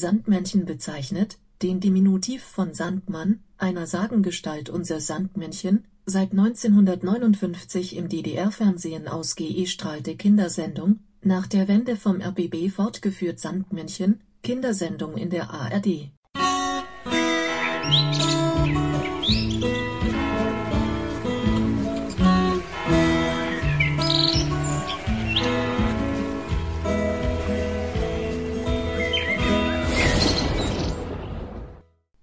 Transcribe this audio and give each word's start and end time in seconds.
Sandmännchen 0.00 0.64
bezeichnet, 0.64 1.38
den 1.62 1.78
Diminutiv 1.78 2.42
von 2.42 2.74
Sandmann, 2.74 3.40
einer 3.58 3.86
Sagengestalt 3.86 4.70
unser 4.70 4.98
Sandmännchen, 4.98 5.84
seit 6.06 6.32
1959 6.32 7.96
im 7.96 8.08
DDR-Fernsehen 8.08 9.06
ausgestrahlte 9.06 10.16
Kindersendung, 10.16 11.00
nach 11.22 11.46
der 11.46 11.68
Wende 11.68 11.96
vom 11.96 12.22
RBB 12.22 12.70
fortgeführt 12.70 13.38
Sandmännchen, 13.38 14.20
Kindersendung 14.42 15.18
in 15.18 15.28
der 15.28 15.50
ARD. 15.50 16.10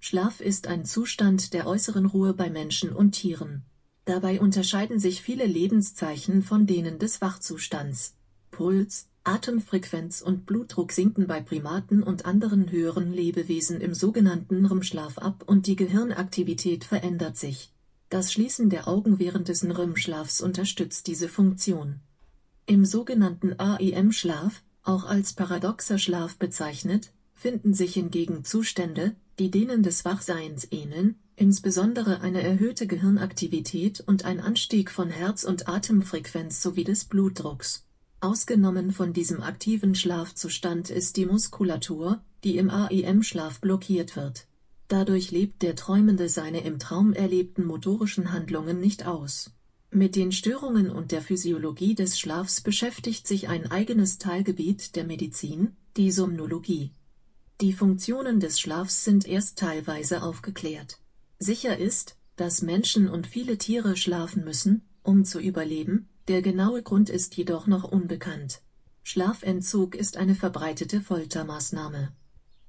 Schlaf 0.09 0.39
ist 0.39 0.67
ein 0.67 0.85
Zustand 0.85 1.53
der 1.53 1.67
äußeren 1.67 2.05
Ruhe 2.05 2.34
bei 2.34 2.49
Menschen 2.49 2.93
und 2.93 3.11
Tieren. 3.11 3.63
Dabei 4.05 4.39
unterscheiden 4.39 5.02
sich 5.02 5.21
viele 5.21 5.45
Lebenszeichen 5.45 6.43
von 6.43 6.66
denen 6.66 6.97
des 6.97 7.20
Wachzustands. 7.20 8.16
Puls, 8.49 9.09
Atemfrequenz 9.25 10.21
und 10.21 10.45
Blutdruck 10.45 10.93
sinken 10.93 11.27
bei 11.27 11.41
Primaten 11.41 12.03
und 12.03 12.25
anderen 12.25 12.71
höheren 12.71 13.11
Lebewesen 13.11 13.81
im 13.81 13.93
sogenannten 13.93 14.66
REM-Schlaf 14.66 15.17
ab 15.17 15.43
und 15.45 15.67
die 15.67 15.75
Gehirnaktivität 15.75 16.85
verändert 16.85 17.35
sich. 17.35 17.73
Das 18.08 18.31
Schließen 18.31 18.69
der 18.69 18.88
Augen 18.88 19.19
während 19.19 19.49
des 19.49 19.66
REM-Schlafs 19.66 20.39
unterstützt 20.39 21.08
diese 21.08 21.27
Funktion. 21.27 21.99
Im 22.66 22.85
sogenannten 22.85 23.59
AEM-Schlaf, 23.59 24.63
auch 24.83 25.03
als 25.03 25.33
paradoxer 25.33 25.99
Schlaf 25.99 26.38
bezeichnet, 26.38 27.11
finden 27.33 27.73
sich 27.73 27.95
hingegen 27.95 28.45
Zustände, 28.45 29.17
die 29.39 29.51
denen 29.51 29.83
des 29.83 30.03
Wachseins 30.03 30.67
ähneln, 30.71 31.15
insbesondere 31.35 32.21
eine 32.21 32.41
erhöhte 32.41 32.88
Gehirnaktivität 32.88 34.02
und 34.02 34.25
ein 34.25 34.39
Anstieg 34.39 34.89
von 34.89 35.09
Herz- 35.09 35.44
und 35.44 35.67
Atemfrequenz 35.67 36.61
sowie 36.61 36.83
des 36.83 37.05
Blutdrucks. 37.05 37.85
Ausgenommen 38.19 38.91
von 38.91 39.13
diesem 39.13 39.44
aktiven 39.44 39.94
Schlafzustand 39.94 40.89
ist 40.89 41.17
die 41.17 41.27
Muskulatur, 41.27 42.19
die 42.44 42.57
im 42.57 42.71
AEM-Schlaf 42.71 43.61
blockiert 43.61 44.16
wird. 44.16 44.47
Dadurch 44.88 45.29
lebt 45.29 45.61
der 45.61 45.75
Träumende 45.75 46.29
seine 46.29 46.63
im 46.63 46.79
Traum 46.79 47.13
erlebten 47.13 47.66
motorischen 47.66 48.31
Handlungen 48.31 48.79
nicht 48.79 49.05
aus. 49.05 49.51
Mit 49.91 50.16
den 50.16 50.31
Störungen 50.31 50.89
und 50.89 51.11
der 51.11 51.22
Physiologie 51.22 51.94
des 51.94 52.19
Schlafs 52.19 52.61
beschäftigt 52.61 53.27
sich 53.27 53.49
ein 53.49 53.69
eigenes 53.69 54.17
Teilgebiet 54.17 54.95
der 54.95 55.03
Medizin, 55.03 55.75
die 55.95 56.11
Somnologie 56.11 56.91
die 57.59 57.73
Funktionen 57.73 58.39
des 58.39 58.59
Schlafs 58.59 59.03
sind 59.03 59.27
erst 59.27 59.58
teilweise 59.58 60.22
aufgeklärt. 60.22 61.00
Sicher 61.39 61.77
ist, 61.77 62.16
dass 62.36 62.61
Menschen 62.61 63.09
und 63.09 63.25
viele 63.25 63.58
Tiere 63.58 63.97
schlafen 63.97 64.44
müssen, 64.44 64.83
um 65.02 65.25
zu 65.25 65.39
überleben, 65.39 66.08
der 66.28 66.44
genaue 66.44 66.83
Grund 66.83 67.09
ist 67.09 67.35
jedoch 67.35 67.66
noch 67.66 67.83
unbekannt. 67.83 68.61
Schlafentzug 69.02 69.95
ist 69.95 70.17
eine 70.17 70.35
verbreitete 70.35 71.02
Foltermaßnahme. 71.02 72.11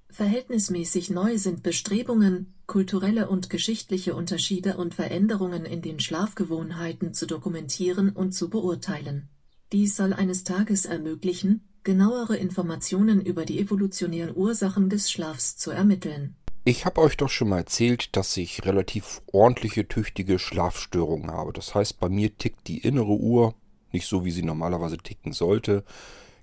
Verhältnismäßig 0.09 1.11
neu 1.11 1.37
sind 1.37 1.63
Bestrebungen, 1.63 2.55
kulturelle 2.67 3.29
und 3.29 3.51
geschichtliche 3.51 4.15
Unterschiede 4.15 4.79
und 4.79 4.95
Veränderungen 4.95 5.67
in 5.67 5.83
den 5.83 6.01
Schlafgewohnheiten 6.01 7.13
zu 7.13 7.27
dokumentieren 7.27 8.11
und 8.11 8.33
zu 8.33 8.49
beurteilen. 8.49 9.29
Dies 9.71 9.97
soll 9.97 10.15
eines 10.15 10.45
Tages 10.45 10.87
ermöglichen, 10.87 11.68
genauere 11.89 12.37
Informationen 12.37 13.23
über 13.23 13.47
die 13.47 13.59
evolutionären 13.59 14.37
Ursachen 14.37 14.91
des 14.91 15.11
Schlafs 15.11 15.57
zu 15.57 15.71
ermitteln. 15.71 16.37
Ich 16.65 16.85
habe 16.85 17.01
euch 17.01 17.17
doch 17.17 17.31
schon 17.31 17.49
mal 17.49 17.61
erzählt, 17.61 18.15
dass 18.15 18.37
ich 18.37 18.67
relativ 18.67 19.23
ordentliche, 19.33 19.89
tüchtige 19.89 20.39
Schlafstörungen 20.39 21.31
habe. 21.31 21.55
Das 21.55 21.75
heißt, 21.75 21.99
bei 21.99 22.11
mir 22.11 22.37
tickt 22.37 22.69
die 22.69 22.77
innere 22.77 23.17
Uhr 23.17 23.55
nicht 23.91 24.07
so, 24.07 24.27
wie 24.27 24.33
sie 24.33 24.43
normalerweise 24.43 24.99
ticken 24.99 25.33
sollte. 25.33 25.83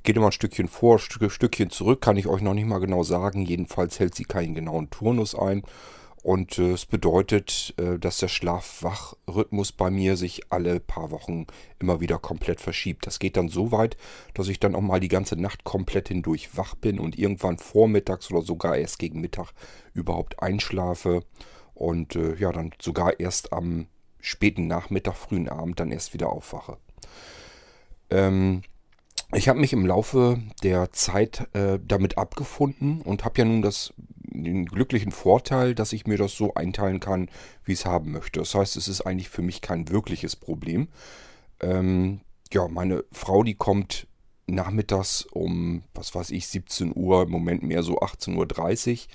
Geht 0.01 0.17
immer 0.17 0.29
ein 0.29 0.31
Stückchen 0.31 0.67
vor, 0.67 0.99
ein 0.99 1.29
Stückchen 1.29 1.69
zurück, 1.69 2.01
kann 2.01 2.17
ich 2.17 2.25
euch 2.25 2.41
noch 2.41 2.55
nicht 2.55 2.65
mal 2.65 2.79
genau 2.79 3.03
sagen. 3.03 3.45
Jedenfalls 3.45 3.99
hält 3.99 4.15
sie 4.15 4.25
keinen 4.25 4.55
genauen 4.55 4.89
Turnus 4.89 5.35
ein. 5.35 5.61
Und 6.25 6.57
äh, 6.57 6.71
es 6.71 6.87
bedeutet, 6.87 7.75
äh, 7.77 7.99
dass 7.99 8.17
der 8.17 8.29
Schlaf-Wach-Rhythmus 8.29 9.73
bei 9.73 9.91
mir 9.91 10.17
sich 10.17 10.51
alle 10.51 10.79
paar 10.79 11.11
Wochen 11.11 11.45
immer 11.77 12.01
wieder 12.01 12.17
komplett 12.17 12.59
verschiebt. 12.59 13.05
Das 13.05 13.19
geht 13.19 13.37
dann 13.37 13.47
so 13.47 13.71
weit, 13.71 13.95
dass 14.33 14.47
ich 14.47 14.59
dann 14.59 14.73
auch 14.73 14.81
mal 14.81 14.99
die 14.99 15.07
ganze 15.07 15.39
Nacht 15.39 15.65
komplett 15.65 16.07
hindurch 16.07 16.57
wach 16.57 16.73
bin 16.73 16.99
und 16.99 17.19
irgendwann 17.19 17.59
vormittags 17.59 18.31
oder 18.31 18.41
sogar 18.41 18.75
erst 18.75 18.97
gegen 18.97 19.21
Mittag 19.21 19.51
überhaupt 19.93 20.41
einschlafe. 20.41 21.21
Und 21.75 22.15
äh, 22.15 22.33
ja, 22.37 22.51
dann 22.51 22.71
sogar 22.81 23.19
erst 23.19 23.53
am 23.53 23.85
späten 24.19 24.65
Nachmittag, 24.65 25.17
frühen 25.17 25.47
Abend 25.47 25.79
dann 25.79 25.91
erst 25.91 26.15
wieder 26.15 26.31
aufwache. 26.31 26.79
Ähm, 28.09 28.63
ich 29.31 29.47
habe 29.47 29.59
mich 29.59 29.73
im 29.73 29.85
Laufe 29.85 30.39
der 30.63 30.91
Zeit 30.91 31.47
äh, 31.53 31.77
damit 31.85 32.17
abgefunden 32.17 33.01
und 33.01 33.25
habe 33.25 33.37
ja 33.37 33.45
nun 33.45 33.61
das 33.61 33.93
den 34.43 34.65
glücklichen 34.65 35.11
Vorteil, 35.11 35.75
dass 35.75 35.93
ich 35.93 36.07
mir 36.07 36.17
das 36.17 36.33
so 36.33 36.53
einteilen 36.53 36.99
kann, 36.99 37.29
wie 37.63 37.73
ich 37.73 37.79
es 37.79 37.85
haben 37.85 38.11
möchte. 38.11 38.39
Das 38.39 38.55
heißt, 38.55 38.75
es 38.75 38.87
ist 38.87 39.01
eigentlich 39.01 39.29
für 39.29 39.41
mich 39.41 39.61
kein 39.61 39.89
wirkliches 39.89 40.35
Problem. 40.35 40.87
Ähm, 41.61 42.21
ja, 42.51 42.67
meine 42.67 43.03
Frau, 43.11 43.43
die 43.43 43.55
kommt 43.55 44.07
nachmittags 44.47 45.25
um, 45.31 45.83
was 45.93 46.13
weiß 46.13 46.31
ich, 46.31 46.47
17 46.47 46.93
Uhr, 46.95 47.23
im 47.23 47.29
Moment 47.29 47.63
mehr 47.63 47.83
so 47.83 47.99
18.30 47.99 49.07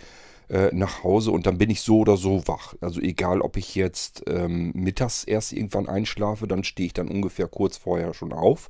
Uhr 0.51 0.57
äh, 0.57 0.75
nach 0.75 1.05
Hause 1.05 1.31
und 1.31 1.47
dann 1.47 1.59
bin 1.59 1.71
ich 1.71 1.81
so 1.81 2.01
oder 2.01 2.17
so 2.17 2.47
wach. 2.49 2.75
Also 2.81 3.01
egal, 3.01 3.41
ob 3.41 3.57
ich 3.57 3.75
jetzt 3.75 4.25
ähm, 4.27 4.73
mittags 4.75 5.25
erst 5.25 5.53
irgendwann 5.53 5.89
einschlafe, 5.89 6.49
dann 6.49 6.65
stehe 6.65 6.87
ich 6.87 6.93
dann 6.93 7.09
ungefähr 7.09 7.47
kurz 7.47 7.77
vorher 7.77 8.15
schon 8.15 8.33
auf 8.33 8.69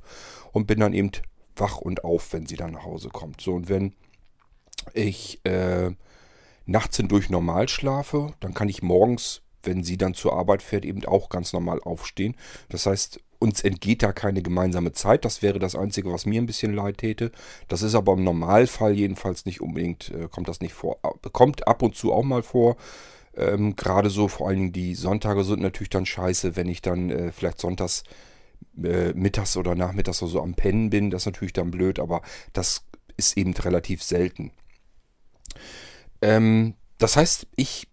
und 0.51 0.67
bin 0.67 0.79
dann 0.79 0.93
eben 0.93 1.11
wach 1.55 1.77
und 1.77 2.03
auf, 2.03 2.33
wenn 2.33 2.45
sie 2.45 2.55
dann 2.55 2.73
nach 2.73 2.85
Hause 2.85 3.09
kommt. 3.09 3.41
So, 3.41 3.53
und 3.53 3.69
wenn 3.69 3.93
ich 4.93 5.43
äh, 5.43 5.91
nachts 6.65 6.97
hindurch 6.97 7.29
normal 7.29 7.67
schlafe, 7.67 8.33
dann 8.39 8.53
kann 8.53 8.69
ich 8.69 8.81
morgens, 8.81 9.41
wenn 9.63 9.83
sie 9.83 9.97
dann 9.97 10.13
zur 10.13 10.33
Arbeit 10.33 10.61
fährt, 10.61 10.85
eben 10.85 11.05
auch 11.05 11.29
ganz 11.29 11.53
normal 11.53 11.79
aufstehen. 11.81 12.35
Das 12.69 12.85
heißt, 12.85 13.19
uns 13.39 13.61
entgeht 13.61 14.03
da 14.03 14.13
keine 14.13 14.43
gemeinsame 14.43 14.91
Zeit. 14.91 15.25
Das 15.25 15.41
wäre 15.41 15.57
das 15.57 15.75
Einzige, 15.75 16.13
was 16.13 16.27
mir 16.27 16.39
ein 16.39 16.45
bisschen 16.45 16.73
leid 16.75 16.99
täte. 16.99 17.31
Das 17.67 17.81
ist 17.81 17.95
aber 17.95 18.13
im 18.13 18.23
Normalfall 18.23 18.93
jedenfalls 18.93 19.45
nicht 19.45 19.61
unbedingt, 19.61 20.09
äh, 20.11 20.27
kommt 20.29 20.47
das 20.47 20.61
nicht 20.61 20.73
vor. 20.73 20.99
Kommt 21.31 21.67
ab 21.67 21.81
und 21.81 21.95
zu 21.95 22.13
auch 22.13 22.23
mal 22.23 22.43
vor. 22.43 22.77
Ähm, 23.35 23.75
Gerade 23.75 24.11
so, 24.11 24.27
vor 24.27 24.47
allen 24.47 24.57
Dingen 24.57 24.73
die 24.73 24.93
Sonntage 24.93 25.43
sind 25.43 25.61
natürlich 25.61 25.89
dann 25.89 26.05
scheiße, 26.05 26.55
wenn 26.55 26.69
ich 26.69 26.83
dann 26.83 27.09
äh, 27.09 27.31
vielleicht 27.31 27.59
sonntags 27.59 28.03
äh, 28.83 29.13
mittags 29.13 29.57
oder 29.57 29.73
nachmittags 29.73 30.21
oder 30.21 30.31
so 30.31 30.41
am 30.41 30.53
Pennen 30.53 30.91
bin. 30.91 31.09
Das 31.09 31.23
ist 31.23 31.27
natürlich 31.27 31.53
dann 31.53 31.71
blöd, 31.71 31.99
aber 31.99 32.21
das 32.53 32.85
ist 33.17 33.37
eben 33.37 33.53
relativ 33.53 34.03
selten. 34.03 34.51
Ähm, 36.21 36.75
das 36.97 37.17
heißt, 37.17 37.47
ich 37.55 37.87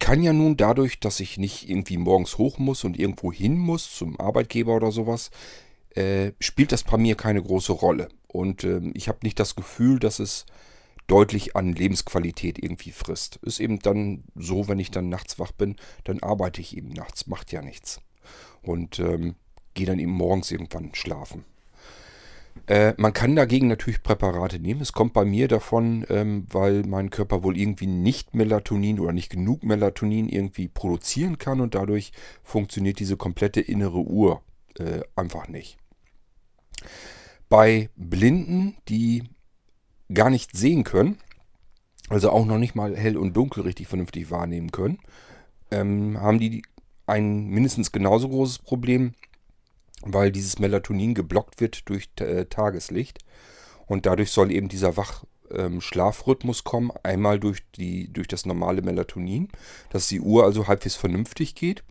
kann 0.00 0.22
ja 0.22 0.32
nun 0.32 0.56
dadurch, 0.56 1.00
dass 1.00 1.20
ich 1.20 1.38
nicht 1.38 1.68
irgendwie 1.68 1.96
morgens 1.96 2.38
hoch 2.38 2.58
muss 2.58 2.84
und 2.84 2.98
irgendwo 2.98 3.32
hin 3.32 3.56
muss 3.56 3.94
zum 3.94 4.18
Arbeitgeber 4.20 4.74
oder 4.74 4.90
sowas, 4.90 5.30
äh, 5.94 6.32
spielt 6.40 6.72
das 6.72 6.82
bei 6.84 6.96
mir 6.96 7.14
keine 7.14 7.42
große 7.42 7.72
Rolle. 7.72 8.08
Und 8.26 8.64
äh, 8.64 8.80
ich 8.94 9.08
habe 9.08 9.20
nicht 9.22 9.38
das 9.38 9.54
Gefühl, 9.54 9.98
dass 9.98 10.18
es 10.18 10.44
deutlich 11.06 11.56
an 11.56 11.72
Lebensqualität 11.72 12.62
irgendwie 12.62 12.90
frisst. 12.90 13.36
Ist 13.42 13.60
eben 13.60 13.78
dann 13.78 14.24
so, 14.34 14.68
wenn 14.68 14.78
ich 14.78 14.90
dann 14.90 15.08
nachts 15.08 15.38
wach 15.38 15.52
bin, 15.52 15.76
dann 16.04 16.22
arbeite 16.22 16.60
ich 16.60 16.76
eben 16.76 16.88
nachts, 16.88 17.26
macht 17.26 17.52
ja 17.52 17.62
nichts. 17.62 18.00
Und 18.62 18.98
ähm, 18.98 19.36
gehe 19.74 19.86
dann 19.86 20.00
eben 20.00 20.10
morgens 20.10 20.50
irgendwann 20.50 20.94
schlafen. 20.94 21.44
Äh, 22.66 22.94
man 22.96 23.12
kann 23.12 23.36
dagegen 23.36 23.68
natürlich 23.68 24.02
Präparate 24.02 24.58
nehmen. 24.58 24.80
Es 24.80 24.92
kommt 24.92 25.12
bei 25.12 25.24
mir 25.24 25.46
davon, 25.48 26.04
ähm, 26.08 26.46
weil 26.50 26.82
mein 26.84 27.10
Körper 27.10 27.42
wohl 27.44 27.56
irgendwie 27.56 27.86
nicht 27.86 28.34
Melatonin 28.34 28.98
oder 28.98 29.12
nicht 29.12 29.30
genug 29.30 29.62
Melatonin 29.62 30.28
irgendwie 30.28 30.68
produzieren 30.68 31.38
kann 31.38 31.60
und 31.60 31.74
dadurch 31.74 32.12
funktioniert 32.42 32.98
diese 32.98 33.16
komplette 33.16 33.60
innere 33.60 34.00
Uhr 34.00 34.42
äh, 34.78 35.00
einfach 35.14 35.48
nicht. 35.48 35.78
Bei 37.48 37.88
Blinden, 37.96 38.76
die 38.88 39.22
gar 40.12 40.30
nicht 40.30 40.56
sehen 40.56 40.82
können, 40.82 41.18
also 42.08 42.30
auch 42.30 42.46
noch 42.46 42.58
nicht 42.58 42.74
mal 42.74 42.96
hell 42.96 43.16
und 43.16 43.36
dunkel 43.36 43.62
richtig 43.62 43.86
vernünftig 43.88 44.30
wahrnehmen 44.30 44.72
können, 44.72 44.98
ähm, 45.70 46.20
haben 46.20 46.38
die 46.38 46.62
ein 47.06 47.46
mindestens 47.46 47.92
genauso 47.92 48.28
großes 48.28 48.58
Problem 48.58 49.14
weil 50.02 50.30
dieses 50.30 50.58
Melatonin 50.58 51.14
geblockt 51.14 51.60
wird 51.60 51.88
durch 51.88 52.08
äh, 52.20 52.46
Tageslicht. 52.46 53.18
Und 53.86 54.06
dadurch 54.06 54.30
soll 54.30 54.50
eben 54.50 54.68
dieser 54.68 54.96
Wach-Schlafrhythmus 54.96 56.58
ähm, 56.58 56.64
kommen. 56.64 56.90
Einmal 57.02 57.38
durch, 57.38 57.62
die, 57.76 58.12
durch 58.12 58.28
das 58.28 58.46
normale 58.46 58.82
Melatonin, 58.82 59.48
dass 59.90 60.08
die 60.08 60.20
Uhr 60.20 60.44
also 60.44 60.66
halbwegs 60.66 60.96
vernünftig 60.96 61.54
geht. 61.54 61.84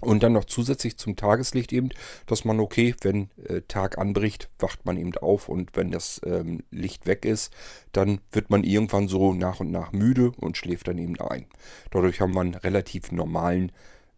Und 0.00 0.22
dann 0.22 0.34
noch 0.34 0.44
zusätzlich 0.44 0.96
zum 0.96 1.16
Tageslicht 1.16 1.72
eben, 1.72 1.88
dass 2.26 2.44
man, 2.44 2.60
okay, 2.60 2.94
wenn 3.00 3.30
äh, 3.48 3.62
Tag 3.66 3.98
anbricht, 3.98 4.48
wacht 4.60 4.86
man 4.86 4.96
eben 4.96 5.12
auf 5.16 5.48
und 5.48 5.74
wenn 5.74 5.90
das 5.90 6.20
ähm, 6.24 6.62
Licht 6.70 7.06
weg 7.06 7.24
ist, 7.24 7.52
dann 7.90 8.20
wird 8.30 8.48
man 8.48 8.62
irgendwann 8.62 9.08
so 9.08 9.34
nach 9.34 9.58
und 9.58 9.72
nach 9.72 9.90
müde 9.90 10.30
und 10.36 10.56
schläft 10.56 10.86
dann 10.86 10.98
eben 10.98 11.18
ein. 11.20 11.46
Dadurch 11.90 12.20
haben 12.20 12.32
wir 12.34 12.42
einen 12.42 12.54
relativ 12.54 13.10
normalen 13.10 13.72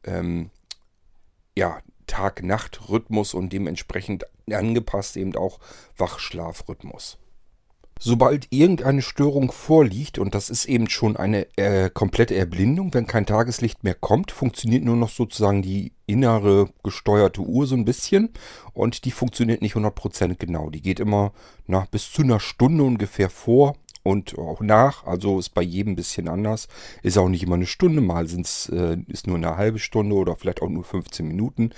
ähm, 0.04 0.50
ja, 1.56 1.80
Tag-Nacht-Rhythmus 2.10 3.34
und 3.34 3.52
dementsprechend 3.52 4.24
angepasst 4.50 5.16
eben 5.16 5.36
auch 5.36 5.60
Wachschlafrhythmus. 5.96 7.18
Sobald 8.02 8.46
irgendeine 8.50 9.02
Störung 9.02 9.52
vorliegt, 9.52 10.18
und 10.18 10.34
das 10.34 10.48
ist 10.48 10.64
eben 10.64 10.88
schon 10.88 11.16
eine 11.18 11.46
äh, 11.56 11.90
komplette 11.90 12.34
Erblindung, 12.34 12.94
wenn 12.94 13.06
kein 13.06 13.26
Tageslicht 13.26 13.84
mehr 13.84 13.94
kommt, 13.94 14.32
funktioniert 14.32 14.84
nur 14.84 14.96
noch 14.96 15.10
sozusagen 15.10 15.60
die 15.60 15.92
innere 16.06 16.70
gesteuerte 16.82 17.42
Uhr 17.42 17.66
so 17.66 17.76
ein 17.76 17.84
bisschen 17.84 18.30
und 18.72 19.04
die 19.04 19.10
funktioniert 19.10 19.60
nicht 19.60 19.76
100% 19.76 20.36
genau. 20.36 20.70
Die 20.70 20.80
geht 20.80 20.98
immer 20.98 21.32
nach 21.66 21.86
bis 21.86 22.10
zu 22.10 22.22
einer 22.22 22.40
Stunde 22.40 22.84
ungefähr 22.84 23.28
vor 23.28 23.76
und 24.02 24.38
auch 24.38 24.60
nach, 24.60 25.04
also 25.04 25.38
ist 25.38 25.50
bei 25.50 25.62
jedem 25.62 25.92
ein 25.92 25.96
bisschen 25.96 26.28
anders. 26.28 26.68
Ist 27.02 27.18
auch 27.18 27.28
nicht 27.28 27.42
immer 27.42 27.56
eine 27.56 27.66
Stunde, 27.66 28.00
mal 28.00 28.26
sind's, 28.26 28.68
äh, 28.70 28.96
ist 29.08 29.26
nur 29.26 29.36
eine 29.36 29.56
halbe 29.56 29.78
Stunde 29.78 30.14
oder 30.14 30.36
vielleicht 30.36 30.62
auch 30.62 30.68
nur 30.68 30.84
15 30.84 31.26
Minuten. 31.26 31.70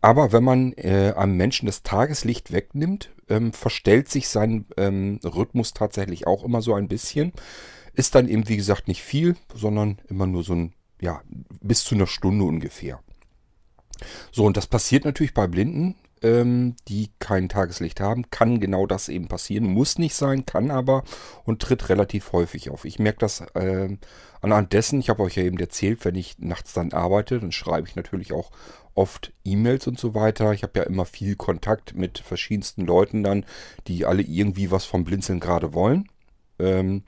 Aber 0.00 0.32
wenn 0.32 0.44
man 0.44 0.72
äh, 0.74 1.12
einem 1.16 1.36
Menschen 1.36 1.66
das 1.66 1.82
Tageslicht 1.82 2.52
wegnimmt, 2.52 3.10
ähm, 3.28 3.52
verstellt 3.52 4.08
sich 4.08 4.28
sein 4.28 4.66
ähm, 4.76 5.18
Rhythmus 5.24 5.74
tatsächlich 5.74 6.26
auch 6.26 6.44
immer 6.44 6.62
so 6.62 6.74
ein 6.74 6.88
bisschen. 6.88 7.32
Ist 7.94 8.14
dann 8.14 8.28
eben, 8.28 8.48
wie 8.48 8.56
gesagt, 8.56 8.86
nicht 8.86 9.02
viel, 9.02 9.36
sondern 9.54 9.98
immer 10.08 10.26
nur 10.26 10.44
so 10.44 10.54
ein, 10.54 10.72
ja, 11.00 11.20
bis 11.60 11.82
zu 11.84 11.96
einer 11.96 12.06
Stunde 12.06 12.44
ungefähr. 12.44 13.00
So, 14.30 14.44
und 14.44 14.56
das 14.56 14.68
passiert 14.68 15.04
natürlich 15.04 15.34
bei 15.34 15.48
Blinden, 15.48 15.96
ähm, 16.22 16.76
die 16.88 17.10
kein 17.18 17.48
Tageslicht 17.48 18.00
haben. 18.00 18.30
Kann 18.30 18.60
genau 18.60 18.86
das 18.86 19.08
eben 19.08 19.28
passieren. 19.28 19.66
Muss 19.66 19.98
nicht 19.98 20.14
sein, 20.14 20.46
kann 20.46 20.70
aber 20.70 21.04
und 21.44 21.60
tritt 21.62 21.88
relativ 21.88 22.32
häufig 22.32 22.70
auf. 22.70 22.84
Ich 22.84 22.98
merke 22.98 23.20
das 23.20 23.40
äh, 23.54 23.96
anhand 24.40 24.72
dessen, 24.72 25.00
ich 25.00 25.08
habe 25.08 25.22
euch 25.22 25.36
ja 25.36 25.42
eben 25.42 25.58
erzählt, 25.58 26.04
wenn 26.04 26.14
ich 26.14 26.38
nachts 26.38 26.72
dann 26.72 26.92
arbeite, 26.92 27.40
dann 27.40 27.52
schreibe 27.52 27.88
ich 27.88 27.96
natürlich 27.96 28.32
auch 28.32 28.50
oft 28.94 29.32
E-Mails 29.44 29.86
und 29.86 29.98
so 29.98 30.14
weiter. 30.14 30.52
Ich 30.52 30.62
habe 30.62 30.78
ja 30.80 30.82
immer 30.82 31.04
viel 31.04 31.36
Kontakt 31.36 31.94
mit 31.94 32.18
verschiedensten 32.18 32.84
Leuten 32.84 33.22
dann, 33.22 33.44
die 33.86 34.04
alle 34.04 34.22
irgendwie 34.22 34.70
was 34.70 34.84
vom 34.84 35.04
Blinzeln 35.04 35.40
gerade 35.40 35.72
wollen. 35.72 36.08
Ähm, 36.58 37.04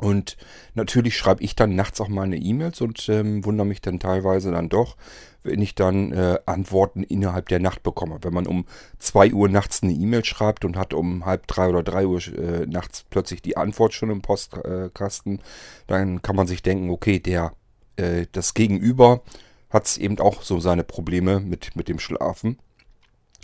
und 0.00 0.38
natürlich 0.74 1.14
schreibe 1.14 1.42
ich 1.42 1.54
dann 1.54 1.74
nachts 1.74 2.00
auch 2.00 2.08
meine 2.08 2.36
E-Mails 2.36 2.80
und 2.80 3.06
ähm, 3.10 3.44
wundere 3.44 3.66
mich 3.66 3.82
dann 3.82 4.00
teilweise 4.00 4.50
dann 4.50 4.70
doch, 4.70 4.96
wenn 5.42 5.60
ich 5.60 5.74
dann 5.74 6.12
äh, 6.12 6.38
Antworten 6.46 7.02
innerhalb 7.02 7.48
der 7.48 7.60
Nacht 7.60 7.82
bekomme. 7.82 8.18
Wenn 8.22 8.32
man 8.32 8.46
um 8.46 8.64
2 8.98 9.34
Uhr 9.34 9.50
nachts 9.50 9.82
eine 9.82 9.92
E-Mail 9.92 10.24
schreibt 10.24 10.64
und 10.64 10.78
hat 10.78 10.94
um 10.94 11.26
halb 11.26 11.46
drei 11.48 11.68
oder 11.68 11.82
drei 11.82 12.06
Uhr 12.06 12.18
äh, 12.28 12.64
nachts 12.66 13.04
plötzlich 13.10 13.42
die 13.42 13.58
Antwort 13.58 13.92
schon 13.92 14.08
im 14.08 14.22
Postkasten, 14.22 15.42
dann 15.86 16.22
kann 16.22 16.36
man 16.36 16.46
sich 16.46 16.62
denken, 16.62 16.88
okay, 16.88 17.18
der 17.18 17.52
äh, 17.96 18.24
das 18.32 18.54
Gegenüber 18.54 19.20
hat 19.68 19.84
es 19.84 19.98
eben 19.98 20.18
auch 20.18 20.40
so 20.40 20.60
seine 20.60 20.82
Probleme 20.82 21.40
mit, 21.40 21.76
mit 21.76 21.88
dem 21.88 21.98
Schlafen. 21.98 22.58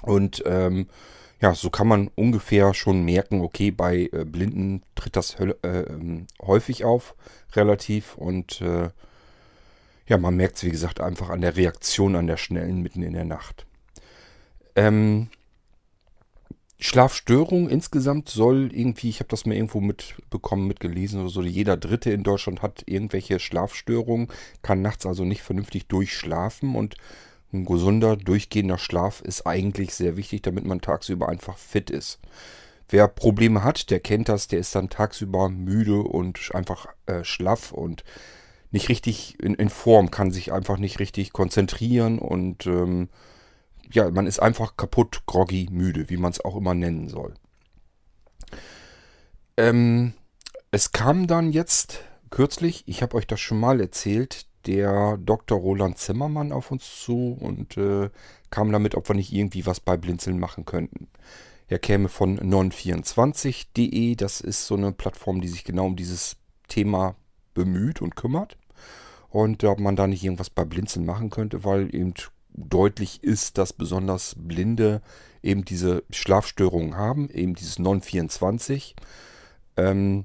Und 0.03 0.43
ähm, 0.47 0.87
ja, 1.41 1.55
so 1.55 1.71
kann 1.71 1.87
man 1.87 2.11
ungefähr 2.15 2.73
schon 2.73 3.05
merken, 3.05 3.41
okay, 3.43 3.71
bei 3.71 4.09
äh, 4.13 4.25
Blinden 4.25 4.83
tritt 4.95 5.17
das 5.17 5.35
äh, 5.35 5.55
ähm, 5.63 6.27
häufig 6.41 6.85
auf, 6.85 7.15
relativ. 7.53 8.17
Und 8.17 8.61
äh, 8.63 8.91
ja, 10.07 10.19
man 10.19 10.37
merkt 10.37 10.57
es, 10.57 10.65
wie 10.65 10.71
gesagt, 10.71 11.01
einfach 11.01 11.29
an 11.29 11.43
der 11.43 11.57
Reaktion, 11.57 12.17
an 12.17 12.27
der 12.27 12.39
schnellen 12.39 12.83
mitten 12.83 13.03
in 13.03 13.13
der 13.13 13.25
Nacht. 13.25 13.67
Ähm, 14.77 15.29
Schlafstörung 16.79 17.69
insgesamt 17.69 18.29
soll 18.29 18.71
irgendwie, 18.73 19.09
ich 19.09 19.21
habe 19.21 19.29
das 19.29 19.47
mal 19.47 19.55
irgendwo 19.55 19.81
mitbekommen, 19.81 20.67
mitgelesen 20.67 21.21
oder 21.21 21.31
so, 21.31 21.43
jeder 21.43 21.77
Dritte 21.77 22.11
in 22.11 22.23
Deutschland 22.23 22.61
hat 22.61 22.83
irgendwelche 22.87 23.39
Schlafstörungen, 23.39 24.29
kann 24.61 24.83
nachts 24.83 25.07
also 25.07 25.25
nicht 25.25 25.43
vernünftig 25.43 25.87
durchschlafen 25.87 26.75
und 26.77 26.97
ein 27.53 27.65
gesunder, 27.65 28.17
durchgehender 28.17 28.79
Schlaf 28.79 29.21
ist 29.21 29.47
eigentlich 29.47 29.95
sehr 29.95 30.17
wichtig, 30.17 30.43
damit 30.43 30.65
man 30.65 30.81
tagsüber 30.81 31.29
einfach 31.29 31.59
fit 31.59 31.91
ist. 31.91 32.19
Wer 32.89 33.09
Probleme 33.09 33.65
hat, 33.65 33.91
der 33.91 34.01
kennt 34.01 34.29
das, 34.29 34.49
der 34.49 34.61
ist 34.61 34.75
dann 34.75 34.91
tagsüber 34.91 35.49
müde 35.49 35.99
und 35.99 36.51
einfach 36.55 36.87
äh, 37.07 37.25
schlaff 37.25 37.73
und 37.73 38.05
nicht 38.71 38.89
richtig 38.89 39.41
in, 39.41 39.55
in, 39.55 39.71
Form, 39.71 40.11
kann 40.11 40.31
sich 40.31 40.53
einfach 40.53 40.77
nicht 40.77 41.01
richtig 41.01 41.33
konzentrieren 41.33 42.19
und 42.19 42.67
ähm, 42.67 43.09
ja, 43.91 44.11
man 44.11 44.27
ist 44.27 44.41
einfach 44.41 44.77
kaputt, 44.77 45.23
groggy, 45.27 45.69
müde, 45.71 46.11
wie 46.11 46.17
man 46.17 46.33
es 46.33 46.45
auch 46.45 46.57
immer 46.57 46.75
nennen 46.75 47.09
soll. 47.09 47.35
Ähm, 49.57 50.13
es 50.71 50.93
kam 50.93 51.27
dann 51.27 51.53
jetzt 51.53 52.05
kürzlich, 52.31 52.85
ich 52.87 53.03
habe 53.03 53.17
euch 53.17 53.27
das 53.27 53.41
schon 53.41 53.59
mal 53.59 53.81
erzählt, 53.81 54.47
der 54.67 55.19
Dr. 55.19 55.59
Roland 55.59 55.99
Zimmermann 55.99 56.53
auf 56.53 56.71
uns 56.71 57.01
zu 57.03 57.37
und 57.41 57.77
äh, 57.77 58.11
kam 58.51 58.73
damit, 58.73 58.95
ob 58.95 59.09
wir 59.09 59.15
nicht 59.15 59.33
irgendwie 59.33 59.67
was 59.67 59.81
bei 59.81 59.97
Blinzeln 59.97 60.39
machen 60.39 60.65
könnten. 60.65 61.09
Er 61.69 61.79
käme 61.79 62.09
von 62.09 62.39
non24.de, 62.39 64.15
das 64.15 64.41
ist 64.41 64.67
so 64.67 64.77
eine 64.77 64.93
Plattform, 64.93 65.41
die 65.41 65.49
sich 65.49 65.65
genau 65.65 65.87
um 65.87 65.97
dieses 65.97 66.37
Thema 66.69 67.17
bemüht 67.55 68.01
und 68.01 68.17
kümmert. 68.17 68.57
Und 69.29 69.65
ob 69.65 69.81
man 69.81 69.97
da 69.97 70.07
nicht 70.07 70.23
irgendwas 70.23 70.51
bei 70.51 70.65
Blinzeln 70.65 71.05
machen 71.05 71.31
könnte, 71.31 71.65
weil 71.65 71.95
eben 71.95 72.15
deutlich 72.55 73.23
ist, 73.23 73.59
dass 73.59 73.73
besonders 73.73 74.35
Blinde 74.39 75.03
eben 75.43 75.65
diese 75.65 76.05
Schlafstörungen 76.11 76.97
haben, 76.97 77.29
eben 77.31 77.55
dieses 77.55 77.79
Non-24. 77.79 78.95
Ähm, 79.77 80.25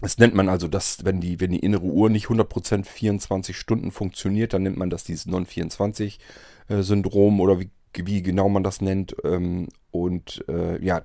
das 0.00 0.18
nennt 0.18 0.34
man 0.34 0.48
also, 0.48 0.68
dass 0.68 1.04
wenn 1.04 1.20
die, 1.20 1.40
wenn 1.40 1.52
die 1.52 1.60
innere 1.60 1.84
Uhr 1.84 2.10
nicht 2.10 2.26
100% 2.26 2.84
24 2.84 3.56
Stunden 3.56 3.90
funktioniert, 3.90 4.52
dann 4.52 4.62
nennt 4.62 4.76
man 4.76 4.90
das 4.90 5.04
dieses 5.04 5.26
Non-24-Syndrom 5.26 7.38
äh, 7.38 7.42
oder 7.42 7.60
wie, 7.60 7.70
wie 7.94 8.22
genau 8.22 8.48
man 8.48 8.62
das 8.62 8.80
nennt. 8.80 9.16
Ähm, 9.24 9.68
und 9.90 10.44
äh, 10.48 10.82
ja, 10.84 11.02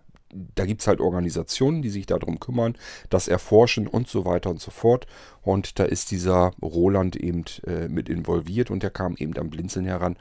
da 0.56 0.66
gibt 0.66 0.82
es 0.82 0.88
halt 0.88 1.00
Organisationen, 1.00 1.82
die 1.82 1.90
sich 1.90 2.06
darum 2.06 2.40
kümmern, 2.40 2.78
das 3.10 3.28
erforschen 3.28 3.88
und 3.88 4.08
so 4.08 4.26
weiter 4.26 4.50
und 4.50 4.62
so 4.62 4.72
fort. 4.72 5.08
Und 5.42 5.80
da 5.80 5.86
ist 5.86 6.12
dieser 6.12 6.52
Roland 6.62 7.16
eben 7.16 7.46
äh, 7.66 7.88
mit 7.88 8.10
involviert 8.10 8.72
und 8.72 8.84
der 8.84 8.92
kam 8.92 9.16
eben 9.18 9.38
am 9.38 9.50
Blinzeln 9.50 9.86
heran, 9.86 10.18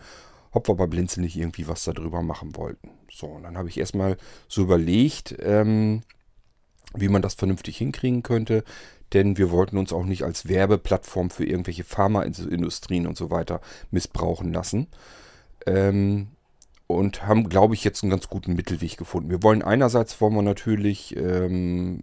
ob 0.52 0.68
wir 0.68 0.74
bei 0.74 0.86
Blinzeln 0.86 1.24
nicht 1.24 1.36
irgendwie 1.36 1.66
was 1.66 1.84
darüber 1.84 2.22
machen 2.22 2.56
wollten. 2.56 2.90
So, 3.10 3.26
und 3.26 3.44
dann 3.44 3.56
habe 3.56 3.68
ich 3.68 3.78
erstmal 3.78 4.16
so 4.48 4.62
überlegt, 4.62 5.36
ähm, 5.40 6.02
wie 6.94 7.08
man 7.08 7.22
das 7.22 7.34
vernünftig 7.34 7.76
hinkriegen 7.76 8.22
könnte, 8.22 8.64
denn 9.12 9.38
wir 9.38 9.50
wollten 9.50 9.78
uns 9.78 9.92
auch 9.92 10.04
nicht 10.04 10.24
als 10.24 10.48
Werbeplattform 10.48 11.30
für 11.30 11.44
irgendwelche 11.44 11.84
Pharmaindustrien 11.84 13.06
und 13.06 13.16
so 13.16 13.30
weiter 13.30 13.60
missbrauchen 13.90 14.52
lassen. 14.52 14.88
Ähm, 15.66 16.28
und 16.86 17.26
haben, 17.26 17.48
glaube 17.48 17.74
ich, 17.74 17.84
jetzt 17.84 18.02
einen 18.02 18.10
ganz 18.10 18.28
guten 18.28 18.54
Mittelweg 18.54 18.96
gefunden. 18.96 19.30
Wir 19.30 19.42
wollen 19.42 19.62
einerseits 19.62 20.20
wollen 20.20 20.34
wir 20.34 20.42
natürlich 20.42 21.16
ähm, 21.16 22.02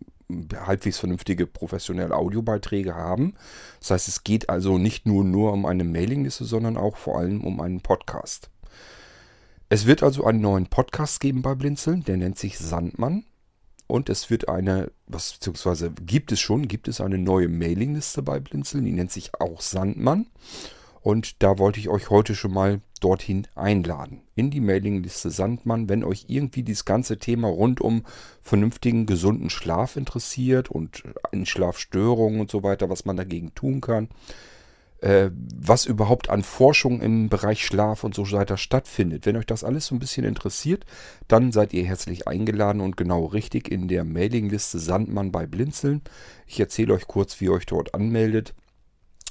halbwegs 0.56 0.98
vernünftige 0.98 1.46
professionelle 1.46 2.16
Audiobeiträge 2.16 2.96
haben. 2.96 3.36
Das 3.80 3.92
heißt, 3.92 4.08
es 4.08 4.24
geht 4.24 4.50
also 4.50 4.78
nicht 4.78 5.06
nur, 5.06 5.24
nur 5.24 5.54
um 5.54 5.66
eine 5.66 5.84
Mailingliste, 5.84 6.46
sondern 6.46 6.78
auch 6.78 6.98
vor 6.98 7.20
allem 7.20 7.44
um 7.44 7.62
einen 7.62 7.82
Podcast. 7.82 8.50
Es 9.70 9.86
wird 9.86 10.04
also 10.04 10.26
einen 10.26 10.42
neuen 10.42 10.68
Podcast 10.68 11.20
geben 11.20 11.42
bei 11.42 11.56
Blinzeln, 11.56 12.04
der 12.04 12.18
nennt 12.18 12.38
sich 12.38 12.58
Sandmann. 12.58 13.24
Und 13.92 14.08
es 14.08 14.30
wird 14.30 14.48
eine, 14.48 14.90
was 15.06 15.34
beziehungsweise 15.34 15.92
gibt 15.92 16.32
es 16.32 16.40
schon, 16.40 16.70
gibt 16.70 16.88
es 16.88 17.02
eine 17.02 17.18
neue 17.18 17.50
Mailingliste 17.50 18.22
bei 18.22 18.40
Blinzeln, 18.40 18.86
die 18.86 18.94
nennt 18.94 19.12
sich 19.12 19.32
auch 19.42 19.60
Sandmann. 19.60 20.28
Und 21.02 21.44
da 21.44 21.60
wollte 21.60 21.82
ich 21.82 21.90
euch 21.90 22.10
heute 22.10 22.34
schon 22.34 22.54
mal 22.54 22.80
dorthin 23.02 23.48
einladen. 23.54 24.22
In 24.34 24.50
die 24.50 24.62
Mailingliste 24.62 25.30
Sandmann, 25.30 25.90
wenn 25.90 26.06
euch 26.06 26.28
irgendwie 26.30 26.64
dieses 26.64 26.86
ganze 26.86 27.18
Thema 27.18 27.50
rund 27.50 27.82
um 27.82 28.06
vernünftigen, 28.42 29.08
gesunden 29.08 29.50
Schlaf 29.50 29.98
interessiert 29.98 30.72
und 30.72 31.04
in 31.34 31.46
Schlafstörungen 31.46 32.40
und 32.40 32.50
so 32.50 32.64
weiter, 32.64 32.90
was 32.90 33.04
man 33.04 33.18
dagegen 33.18 33.54
tun 33.56 33.82
kann. 33.82 34.08
Äh, 35.02 35.32
was 35.34 35.88
überhaupt 35.88 36.30
an 36.30 36.44
Forschung 36.44 37.02
im 37.02 37.28
Bereich 37.28 37.66
Schlaf 37.66 38.04
und 38.04 38.14
so 38.14 38.32
weiter 38.32 38.56
stattfindet. 38.56 39.26
Wenn 39.26 39.36
euch 39.36 39.48
das 39.48 39.64
alles 39.64 39.88
so 39.88 39.96
ein 39.96 40.00
bisschen 40.00 40.24
interessiert, 40.24 40.86
dann 41.28 41.52
seid 41.52 41.74
ihr 41.74 41.84
herzlich 41.84 42.28
eingeladen 42.28 42.82
und 42.82 42.98
genau 42.98 43.26
richtig 43.26 43.72
in 43.72 43.88
der 43.88 44.04
Mailingliste 44.04 44.78
Sandmann 44.78 45.32
bei 45.32 45.48
Blinzeln. 45.48 46.02
Ich 46.46 46.60
erzähle 46.60 46.94
euch 46.94 47.08
kurz, 47.08 47.42
wie 47.42 47.46
ihr 47.46 47.54
euch 47.54 47.66
dort 47.66 47.96
anmeldet. 47.96 48.54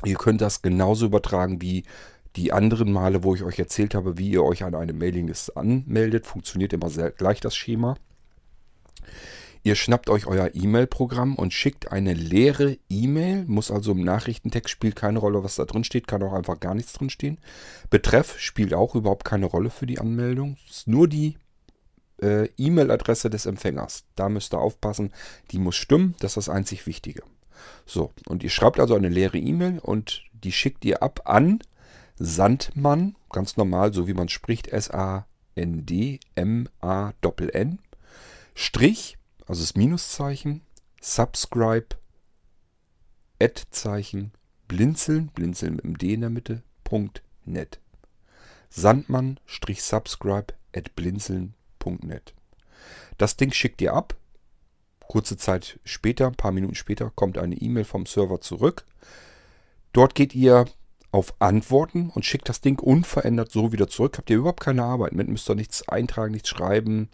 Ihr 0.05 0.17
könnt 0.17 0.41
das 0.41 0.61
genauso 0.61 1.07
übertragen 1.07 1.63
wie 1.63 1.85
die 2.35 2.53
anderen 2.53 2.91
Male, 2.91 3.23
wo 3.23 3.37
ich 3.37 3.45
euch 3.45 3.61
erzählt 3.61 3.95
habe, 3.95 4.19
wie 4.19 4.31
ihr 4.31 4.43
euch 4.43 4.65
an 4.65 4.75
eine 4.75 4.93
Mailingliste 4.93 5.57
anmeldet. 5.57 6.27
Funktioniert 6.27 6.73
immer 6.73 6.91
sehr 6.91 7.13
gleich 7.13 7.39
das 7.39 7.55
Schema. 7.55 7.97
Ihr 9.63 9.75
schnappt 9.75 10.09
euch 10.09 10.27
euer 10.27 10.51
E-Mail-Programm 10.55 11.35
und 11.35 11.53
schickt 11.53 11.93
eine 11.93 12.15
leere 12.15 12.79
E-Mail. 12.89 13.45
Muss 13.47 13.71
also 13.71 13.93
im 13.93 14.03
Nachrichtentext 14.03 14.71
spielt 14.71 14.97
keine 14.97 15.19
Rolle, 15.19 15.45
was 15.45 15.57
da 15.57 15.67
drin 15.67 15.85
steht. 15.85 16.07
Kann 16.09 16.23
auch 16.23 16.33
einfach 16.33 16.61
gar 16.61 16.75
nichts 16.75 16.95
drin 16.95 17.11
stehen. 17.11 17.39
Betreff 17.91 18.39
spielt 18.39 18.73
auch 18.73 18.95
überhaupt 18.95 19.25
keine 19.25 19.47
Rolle 19.47 19.69
für 19.71 19.87
die 19.87 19.99
Anmeldung. 19.99 20.57
ist 20.69 20.89
nur 20.89 21.09
die 21.09 21.37
äh, 22.23 22.49
E-Mail-Adresse 22.57 23.29
des 23.29 23.45
Empfängers. 23.45 24.05
Da 24.17 24.31
müsst 24.31 24.55
ihr 24.55 24.61
aufpassen. 24.61 25.13
Die 25.51 25.59
muss 25.59 25.77
stimmen. 25.77 26.15
Das 26.21 26.33
ist 26.33 26.37
das 26.37 26.49
einzig 26.49 26.87
Wichtige. 26.87 27.23
So, 27.85 28.13
und 28.27 28.43
ihr 28.43 28.51
schreibt 28.51 28.81
also 28.81 28.95
eine 28.95 29.11
leere 29.11 29.37
E-Mail 29.37 29.79
und 29.81 30.23
die 30.33 30.53
schickt 30.53 30.85
ihr 30.87 31.03
ab 31.03 31.23
an 31.27 31.59
Sandmann, 32.17 33.17
ganz 33.31 33.57
normal, 33.57 33.93
so 33.95 34.07
wie 34.07 34.15
man 34.15 34.29
spricht, 34.29 34.69
S-A-N-D-M-A-N-N, 34.69 35.29
Strich 38.55 39.17
also 39.51 39.63
das 39.63 39.75
Minuszeichen, 39.75 40.61
Subscribe, 41.01 41.97
Ad-Zeichen, 43.43 44.31
Blinzeln, 44.69 45.27
Blinzeln 45.35 45.75
mit 45.75 45.83
dem 45.83 45.99
D 45.99 46.15
in 46.15 46.21
der 46.21 46.31
Mitte, 46.31 46.63
Punkt 46.85 47.25
net. 47.45 47.81
Sandmann-subscribe 48.69 50.55
at 50.73 50.95
blinzeln.net. 50.95 52.33
Das 53.19 53.37
Ding 53.37 53.51
schickt 53.51 53.83
ihr 53.83 53.93
ab. 53.93 54.15
Kurze 55.01 55.37
Zeit 55.37 55.81
später, 55.83 56.29
ein 56.29 56.37
paar 56.37 56.53
Minuten 56.53 56.77
später, 56.77 57.11
kommt 57.11 57.37
eine 57.37 57.57
E-Mail 57.57 57.83
vom 57.83 58.07
Server 58.07 58.41
zurück. 58.41 58.87
Dort 59.93 60.15
geht 60.15 60.33
ihr 60.33 60.67
auf 61.11 61.35
Antworten 61.41 62.11
und 62.11 62.25
schickt 62.25 62.49
das 62.49 62.61
Ding 62.61 62.79
unverändert 62.79 63.51
so 63.51 63.73
wieder 63.73 63.89
zurück. 63.89 64.17
Habt 64.17 64.31
ihr 64.31 64.37
überhaupt 64.37 64.61
keine 64.61 64.85
Arbeit 64.85 65.13
mit, 65.13 65.27
müsst 65.27 65.51
ihr 65.51 65.57
nichts 65.57 65.89
eintragen, 65.89 66.31
nichts 66.31 66.51
schreiben, 66.51 67.09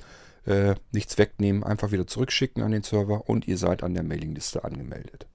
äh, 0.47 0.75
nichts 0.93 1.19
wegnehmen, 1.19 1.65
einfach 1.65 1.93
wieder 1.93 2.07
zurückschicken 2.07 2.62
an 2.62 2.73
den 2.73 2.83
Server 2.83 3.29
und 3.29 3.47
ihr 3.47 3.59
seid 3.59 3.83
an 3.83 3.95
der 3.95 4.03
Mailingliste 4.03 4.65
angemeldet. 4.65 5.26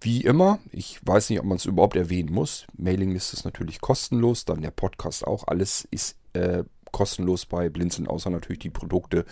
Wie 0.00 0.22
immer, 0.22 0.60
ich 0.70 1.00
weiß 1.04 1.30
nicht, 1.30 1.40
ob 1.40 1.46
man 1.46 1.56
es 1.56 1.64
überhaupt 1.64 1.96
erwähnen 1.96 2.32
muss. 2.32 2.66
Mailingliste 2.76 3.36
ist 3.36 3.44
natürlich 3.44 3.80
kostenlos, 3.80 4.44
dann 4.44 4.62
der 4.62 4.70
Podcast 4.70 5.26
auch. 5.26 5.48
Alles 5.48 5.88
ist 5.90 6.16
äh, 6.34 6.62
kostenlos 6.92 7.46
bei 7.46 7.68
Blinzeln, 7.68 8.06
außer 8.06 8.30
natürlich 8.30 8.60
die 8.60 8.70
Produkte, 8.70 9.24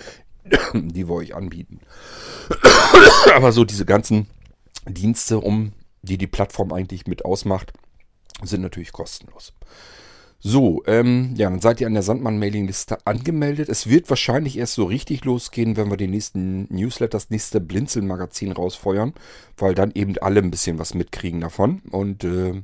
die 0.75 1.09
wir 1.09 1.15
euch 1.15 1.35
anbieten. 1.35 1.81
Aber 3.35 3.53
so 3.53 3.65
diese 3.65 3.85
ganzen 3.85 4.29
Dienste, 4.89 5.39
um 5.39 5.73
die 6.03 6.19
die 6.19 6.27
Plattform 6.27 6.73
eigentlich 6.73 7.07
mit 7.07 7.25
ausmacht, 7.25 7.73
sind 8.43 8.63
natürlich 8.63 8.93
kostenlos. 8.93 9.53
So, 10.39 10.83
ähm, 10.87 11.35
ja, 11.37 11.49
dann 11.49 11.61
seid 11.61 11.81
ihr 11.81 11.87
an 11.87 11.95
der 11.95 12.03
Sandmann-Mailingliste 12.03 12.99
angemeldet. 13.07 13.69
Es 13.69 13.89
wird 13.89 14.09
wahrscheinlich 14.11 14.59
erst 14.59 14.75
so 14.75 14.85
richtig 14.85 15.25
losgehen, 15.25 15.77
wenn 15.77 15.91
wir 15.91 15.97
den 15.97 16.11
nächsten 16.11 16.73
Newsletter, 16.73 17.17
das 17.17 17.31
nächste 17.31 17.61
Blinzeln-Magazin 17.61 18.53
rausfeuern, 18.53 19.15
weil 19.57 19.75
dann 19.75 19.93
eben 19.93 20.17
alle 20.19 20.41
ein 20.41 20.51
bisschen 20.51 20.79
was 20.79 20.95
mitkriegen 20.95 21.41
davon. 21.41 21.81
Und 21.91 22.23
äh, 22.25 22.63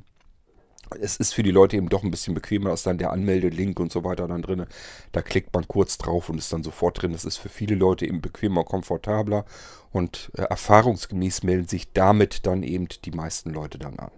es 0.99 1.17
ist 1.17 1.33
für 1.33 1.43
die 1.43 1.51
Leute 1.51 1.77
eben 1.77 1.89
doch 1.89 2.03
ein 2.03 2.11
bisschen 2.11 2.33
bequemer, 2.33 2.69
dass 2.69 2.83
dann 2.83 2.97
der 2.97 3.11
Anmeldelink 3.11 3.79
und 3.79 3.91
so 3.91 4.03
weiter 4.03 4.27
dann 4.27 4.41
drin. 4.41 4.65
Da 5.11 5.21
klickt 5.21 5.53
man 5.53 5.67
kurz 5.67 5.97
drauf 5.97 6.29
und 6.29 6.37
ist 6.37 6.53
dann 6.53 6.63
sofort 6.63 7.01
drin. 7.01 7.11
Das 7.11 7.25
ist 7.25 7.37
für 7.37 7.49
viele 7.49 7.75
Leute 7.75 8.05
eben 8.05 8.21
bequemer, 8.21 8.63
komfortabler 8.63 9.45
und 9.91 10.31
äh, 10.37 10.43
erfahrungsgemäß 10.43 11.43
melden 11.43 11.67
sich 11.67 11.91
damit 11.91 12.45
dann 12.45 12.63
eben 12.63 12.87
die 13.03 13.11
meisten 13.11 13.51
Leute 13.51 13.77
dann 13.79 13.97
an. 13.99 14.11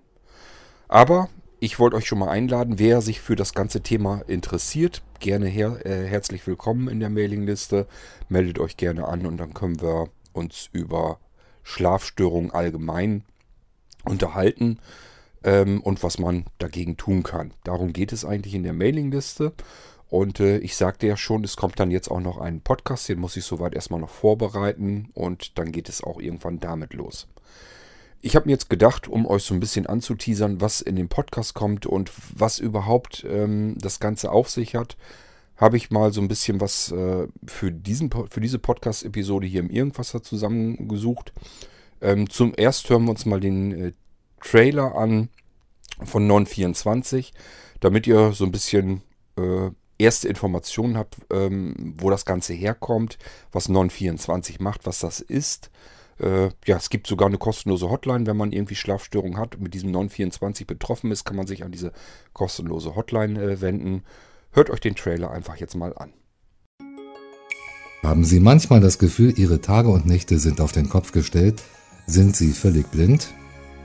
Aber 0.87 1.29
ich 1.65 1.79
wollte 1.79 1.95
euch 1.95 2.05
schon 2.05 2.19
mal 2.19 2.29
einladen, 2.29 2.77
wer 2.77 3.01
sich 3.01 3.21
für 3.21 3.35
das 3.35 3.55
ganze 3.55 3.81
Thema 3.81 4.21
interessiert, 4.27 5.01
gerne 5.19 5.47
her, 5.47 5.83
äh, 5.83 6.05
herzlich 6.05 6.45
willkommen 6.45 6.87
in 6.87 6.99
der 6.99 7.09
Mailingliste. 7.09 7.87
Meldet 8.29 8.59
euch 8.59 8.77
gerne 8.77 9.07
an 9.07 9.25
und 9.25 9.37
dann 9.37 9.55
können 9.55 9.81
wir 9.81 10.09
uns 10.31 10.69
über 10.73 11.17
Schlafstörungen 11.63 12.51
allgemein 12.51 13.23
unterhalten 14.03 14.77
ähm, 15.43 15.81
und 15.81 16.03
was 16.03 16.19
man 16.19 16.45
dagegen 16.59 16.97
tun 16.97 17.23
kann. 17.23 17.51
Darum 17.63 17.93
geht 17.93 18.13
es 18.13 18.25
eigentlich 18.25 18.53
in 18.53 18.63
der 18.63 18.73
Mailingliste. 18.73 19.51
Und 20.07 20.39
äh, 20.39 20.59
ich 20.59 20.75
sagte 20.75 21.07
ja 21.07 21.17
schon, 21.17 21.43
es 21.43 21.57
kommt 21.57 21.79
dann 21.79 21.89
jetzt 21.89 22.11
auch 22.11 22.19
noch 22.19 22.37
ein 22.37 22.61
Podcast, 22.61 23.09
den 23.09 23.19
muss 23.19 23.37
ich 23.37 23.43
soweit 23.43 23.73
erstmal 23.73 24.01
noch 24.01 24.11
vorbereiten 24.11 25.09
und 25.15 25.57
dann 25.57 25.71
geht 25.71 25.89
es 25.89 26.03
auch 26.03 26.21
irgendwann 26.21 26.59
damit 26.59 26.93
los. 26.93 27.27
Ich 28.25 28.35
habe 28.35 28.47
mir 28.47 28.53
jetzt 28.53 28.71
gedacht, 28.71 29.07
um 29.07 29.27
euch 29.27 29.43
so 29.43 29.53
ein 29.53 29.59
bisschen 29.59 29.85
anzuteasern, 29.85 30.59
was 30.59 30.81
in 30.81 30.95
den 30.95 31.09
Podcast 31.09 31.53
kommt 31.53 31.85
und 31.85 32.11
was 32.33 32.57
überhaupt 32.57 33.23
ähm, 33.29 33.75
das 33.77 33.99
Ganze 33.99 34.31
auf 34.31 34.49
sich 34.49 34.73
hat, 34.73 34.97
habe 35.57 35.77
ich 35.77 35.91
mal 35.91 36.11
so 36.11 36.21
ein 36.21 36.27
bisschen 36.27 36.59
was 36.59 36.91
äh, 36.91 37.27
für, 37.45 37.71
diesen, 37.71 38.09
für 38.11 38.41
diese 38.41 38.57
Podcast-Episode 38.57 39.45
hier 39.45 39.59
im 39.59 39.69
Irgendwasser 39.69 40.23
zusammengesucht. 40.23 41.33
Ähm, 42.01 42.27
zum 42.27 42.53
erst 42.57 42.89
hören 42.89 43.03
wir 43.03 43.11
uns 43.11 43.27
mal 43.27 43.39
den 43.39 43.71
äh, 43.71 43.91
Trailer 44.41 44.95
an 44.95 45.29
von 46.03 46.25
924, 46.25 47.31
damit 47.79 48.07
ihr 48.07 48.31
so 48.31 48.45
ein 48.45 48.51
bisschen 48.51 49.03
äh, 49.37 49.69
erste 49.99 50.27
Informationen 50.29 50.97
habt, 50.97 51.17
ähm, 51.31 51.93
wo 51.99 52.09
das 52.09 52.25
Ganze 52.25 52.53
herkommt, 52.53 53.19
was 53.51 53.69
924 53.69 54.59
macht, 54.61 54.87
was 54.87 54.97
das 54.97 55.19
ist. 55.19 55.69
Äh, 56.19 56.49
ja, 56.65 56.77
es 56.77 56.89
gibt 56.89 57.07
sogar 57.07 57.27
eine 57.27 57.37
kostenlose 57.37 57.89
Hotline, 57.89 58.25
wenn 58.25 58.37
man 58.37 58.51
irgendwie 58.51 58.75
Schlafstörungen 58.75 59.37
hat 59.37 59.55
und 59.55 59.63
mit 59.63 59.73
diesem 59.73 59.91
924 59.91 60.65
betroffen 60.65 61.11
ist, 61.11 61.25
kann 61.25 61.35
man 61.35 61.47
sich 61.47 61.63
an 61.63 61.71
diese 61.71 61.91
kostenlose 62.33 62.95
Hotline 62.95 63.41
äh, 63.41 63.61
wenden. 63.61 64.03
Hört 64.51 64.69
euch 64.69 64.79
den 64.79 64.95
Trailer 64.95 65.31
einfach 65.31 65.57
jetzt 65.57 65.75
mal 65.75 65.93
an. 65.97 66.13
Haben 68.01 68.23
Sie 68.23 68.39
manchmal 68.39 68.79
das 68.81 68.99
Gefühl, 68.99 69.33
Ihre 69.37 69.61
Tage 69.61 69.89
und 69.89 70.05
Nächte 70.05 70.37
sind 70.37 70.61
auf 70.61 70.71
den 70.71 70.89
Kopf 70.89 71.11
gestellt? 71.11 71.63
Sind 72.05 72.35
Sie 72.35 72.51
völlig 72.51 72.87
blind? 72.91 73.33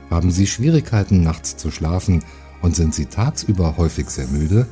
Haben 0.09 0.31
Sie 0.31 0.45
Schwierigkeiten, 0.45 1.23
nachts 1.23 1.57
zu 1.57 1.71
schlafen 1.71 2.23
und 2.61 2.75
sind 2.75 2.93
Sie 2.93 3.07
tagsüber 3.07 3.77
häufig 3.77 4.09
sehr 4.09 4.27
müde? 4.27 4.67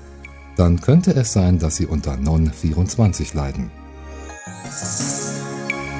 Dann 0.55 0.81
könnte 0.81 1.15
es 1.15 1.33
sein, 1.33 1.57
dass 1.57 1.77
Sie 1.77 1.87
unter 1.87 2.15
Non-24 2.15 3.35
leiden. 3.35 3.71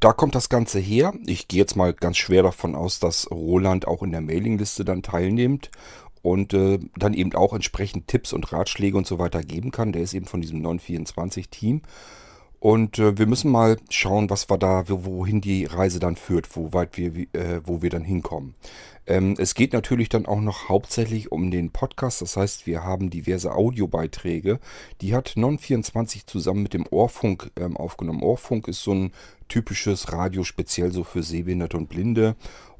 Da 0.00 0.12
kommt 0.12 0.34
das 0.34 0.50
Ganze 0.50 0.80
her. 0.80 1.14
Ich 1.24 1.48
gehe 1.48 1.60
jetzt 1.60 1.76
mal 1.76 1.94
ganz 1.94 2.18
schwer 2.18 2.42
davon 2.42 2.74
aus, 2.74 3.00
dass 3.00 3.30
Roland 3.30 3.86
auch 3.86 4.02
in 4.02 4.12
der 4.12 4.20
Mailingliste 4.20 4.84
dann 4.84 5.02
teilnimmt 5.02 5.70
und 6.24 6.54
äh, 6.54 6.78
dann 6.96 7.12
eben 7.12 7.34
auch 7.34 7.52
entsprechend 7.52 8.08
Tipps 8.08 8.32
und 8.32 8.50
Ratschläge 8.50 8.96
und 8.96 9.06
so 9.06 9.18
weiter 9.18 9.42
geben 9.42 9.70
kann. 9.70 9.92
Der 9.92 10.00
ist 10.00 10.14
eben 10.14 10.24
von 10.24 10.40
diesem 10.40 10.64
924-Team. 10.64 11.82
Und 12.60 12.98
äh, 12.98 13.18
wir 13.18 13.26
müssen 13.26 13.50
mal 13.50 13.76
schauen, 13.90 14.30
was 14.30 14.48
wir 14.48 14.56
da, 14.56 14.84
wohin 14.88 15.42
die 15.42 15.66
Reise 15.66 16.00
dann 16.00 16.16
führt, 16.16 16.56
wo 16.56 16.72
weit 16.72 16.96
wir, 16.96 17.14
äh, 17.34 17.60
wo 17.64 17.82
wir 17.82 17.90
dann 17.90 18.04
hinkommen. 18.04 18.54
Ähm, 19.06 19.34
es 19.36 19.54
geht 19.54 19.74
natürlich 19.74 20.08
dann 20.08 20.24
auch 20.24 20.40
noch 20.40 20.70
hauptsächlich 20.70 21.30
um 21.30 21.50
den 21.50 21.72
Podcast. 21.72 22.22
Das 22.22 22.38
heißt, 22.38 22.66
wir 22.66 22.82
haben 22.82 23.10
diverse 23.10 23.52
Audiobeiträge. 23.52 24.60
Die 25.02 25.14
hat 25.14 25.34
Non24 25.36 26.26
zusammen 26.26 26.62
mit 26.62 26.72
dem 26.72 26.86
Ohrfunk 26.90 27.50
ähm, 27.60 27.76
aufgenommen. 27.76 28.22
Ohrfunk 28.22 28.66
ist 28.66 28.82
so 28.82 28.94
ein 28.94 29.12
typisches 29.48 30.10
Radio 30.10 30.42
speziell 30.42 30.90
so 30.90 31.04
für 31.04 31.22
Sehbehinderte 31.22 31.76
und 31.76 31.90
Blinde. 31.90 32.34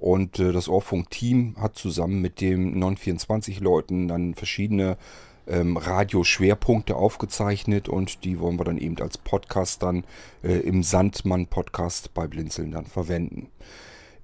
Und 0.05 0.39
äh, 0.39 0.53
das 0.53 0.69
Ohrfunk-Team 0.69 1.57
hat 1.59 1.77
zusammen 1.77 2.21
mit 2.21 2.43
den 2.43 2.79
924-Leuten 2.79 4.07
dann 4.07 4.35
verschiedene 4.35 4.99
ähm, 5.47 5.79
Radioschwerpunkte 5.79 6.95
aufgezeichnet 6.95 7.89
und 7.89 8.23
die 8.23 8.39
wollen 8.39 8.59
wir 8.61 8.65
dann 8.65 8.77
eben 8.77 8.99
als 9.01 9.17
Podcast 9.17 9.83
dann 9.83 10.05
äh, 10.43 10.59
im 10.59 10.83
Sandmann-Podcast 10.83 12.13
bei 12.13 12.27
Blinzeln 12.27 12.73
dann 12.73 12.85
verwenden. 12.85 13.49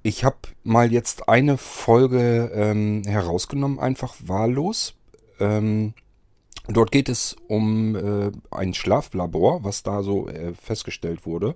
Ich 0.02 0.22
habe 0.22 0.36
mal 0.64 0.92
jetzt 0.92 1.30
eine 1.30 1.56
Folge 1.56 2.52
ähm, 2.54 3.00
herausgenommen, 3.06 3.78
einfach 3.78 4.16
wahllos. 4.22 4.96
Ähm, 5.38 5.94
Dort 6.68 6.92
geht 6.92 7.08
es 7.08 7.36
um 7.48 7.96
äh, 7.96 8.30
ein 8.50 8.74
Schlaflabor, 8.74 9.64
was 9.64 9.82
da 9.82 10.02
so 10.02 10.28
äh, 10.28 10.52
festgestellt 10.54 11.26
wurde. 11.26 11.54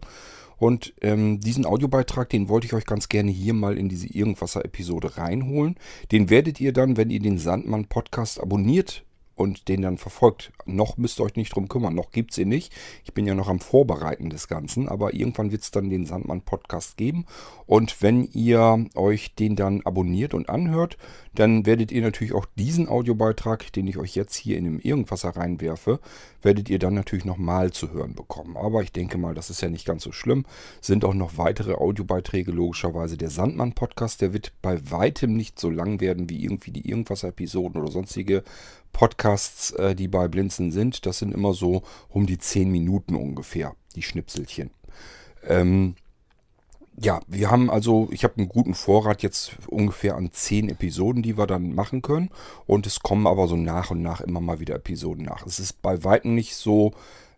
Und 0.64 0.94
ähm, 1.02 1.40
diesen 1.40 1.66
Audiobeitrag, 1.66 2.30
den 2.30 2.48
wollte 2.48 2.66
ich 2.66 2.72
euch 2.72 2.86
ganz 2.86 3.10
gerne 3.10 3.30
hier 3.30 3.52
mal 3.52 3.76
in 3.76 3.90
diese 3.90 4.06
Irgendwasser-Episode 4.06 5.18
reinholen. 5.18 5.76
Den 6.10 6.30
werdet 6.30 6.58
ihr 6.58 6.72
dann, 6.72 6.96
wenn 6.96 7.10
ihr 7.10 7.20
den 7.20 7.36
Sandmann-Podcast 7.36 8.40
abonniert 8.40 9.04
und 9.34 9.68
den 9.68 9.82
dann 9.82 9.98
verfolgt. 9.98 10.52
Noch 10.64 10.96
müsst 10.96 11.20
ihr 11.20 11.24
euch 11.24 11.36
nicht 11.36 11.54
drum 11.54 11.68
kümmern, 11.68 11.94
noch 11.94 12.12
gibt 12.12 12.30
es 12.30 12.38
ihn 12.38 12.48
nicht. 12.48 12.72
Ich 13.04 13.12
bin 13.12 13.26
ja 13.26 13.34
noch 13.34 13.48
am 13.48 13.60
Vorbereiten 13.60 14.30
des 14.30 14.48
Ganzen, 14.48 14.88
aber 14.88 15.12
irgendwann 15.12 15.52
wird 15.52 15.60
es 15.60 15.70
dann 15.70 15.90
den 15.90 16.06
Sandmann 16.06 16.40
Podcast 16.40 16.96
geben. 16.96 17.26
Und 17.66 18.00
wenn 18.00 18.24
ihr 18.32 18.86
euch 18.94 19.34
den 19.34 19.56
dann 19.56 19.82
abonniert 19.82 20.32
und 20.32 20.48
anhört, 20.48 20.96
dann 21.34 21.66
werdet 21.66 21.92
ihr 21.92 22.02
natürlich 22.02 22.32
auch 22.32 22.46
diesen 22.56 22.88
Audiobeitrag, 22.88 23.72
den 23.72 23.86
ich 23.86 23.98
euch 23.98 24.14
jetzt 24.14 24.36
hier 24.36 24.56
in 24.56 24.64
dem 24.64 24.78
Irgendwasser 24.78 25.30
reinwerfe, 25.30 26.00
werdet 26.42 26.68
ihr 26.70 26.78
dann 26.78 26.94
natürlich 26.94 27.24
nochmal 27.24 27.72
zu 27.72 27.92
hören 27.92 28.14
bekommen. 28.14 28.56
Aber 28.56 28.82
ich 28.82 28.92
denke 28.92 29.18
mal, 29.18 29.34
das 29.34 29.50
ist 29.50 29.60
ja 29.60 29.68
nicht 29.68 29.86
ganz 29.86 30.02
so 30.04 30.12
schlimm. 30.12 30.44
Sind 30.80 31.04
auch 31.04 31.14
noch 31.14 31.36
weitere 31.36 31.74
Audiobeiträge 31.74 32.52
logischerweise. 32.52 33.16
Der 33.16 33.30
Sandmann 33.30 33.72
Podcast, 33.72 34.20
der 34.20 34.32
wird 34.32 34.52
bei 34.62 34.78
weitem 34.90 35.36
nicht 35.36 35.58
so 35.58 35.70
lang 35.70 36.00
werden 36.00 36.30
wie 36.30 36.44
irgendwie 36.44 36.70
die 36.70 36.88
Irgendwasser-Episoden 36.88 37.80
oder 37.80 37.90
sonstige 37.90 38.44
Podcasts, 38.92 39.72
äh, 39.72 39.94
die 39.94 40.08
bei 40.08 40.28
Blinzen 40.28 40.70
sind. 40.70 41.04
Das 41.06 41.18
sind 41.18 41.34
immer 41.34 41.52
so 41.52 41.82
um 42.08 42.26
die 42.26 42.38
10 42.38 42.70
Minuten 42.70 43.14
ungefähr, 43.16 43.74
die 43.96 44.02
Schnipselchen. 44.02 44.70
Ähm, 45.46 45.96
ja, 47.00 47.20
wir 47.26 47.50
haben 47.50 47.70
also, 47.70 48.08
ich 48.12 48.24
habe 48.24 48.36
einen 48.36 48.48
guten 48.48 48.74
Vorrat 48.74 49.22
jetzt 49.22 49.56
ungefähr 49.66 50.16
an 50.16 50.30
10 50.30 50.68
Episoden, 50.68 51.22
die 51.22 51.36
wir 51.36 51.46
dann 51.46 51.74
machen 51.74 52.02
können. 52.02 52.30
Und 52.66 52.86
es 52.86 53.00
kommen 53.00 53.26
aber 53.26 53.48
so 53.48 53.56
nach 53.56 53.90
und 53.90 54.02
nach 54.02 54.20
immer 54.20 54.40
mal 54.40 54.60
wieder 54.60 54.76
Episoden 54.76 55.24
nach. 55.24 55.44
Es 55.44 55.58
ist 55.58 55.82
bei 55.82 56.04
weitem 56.04 56.34
nicht 56.34 56.54
so 56.54 56.92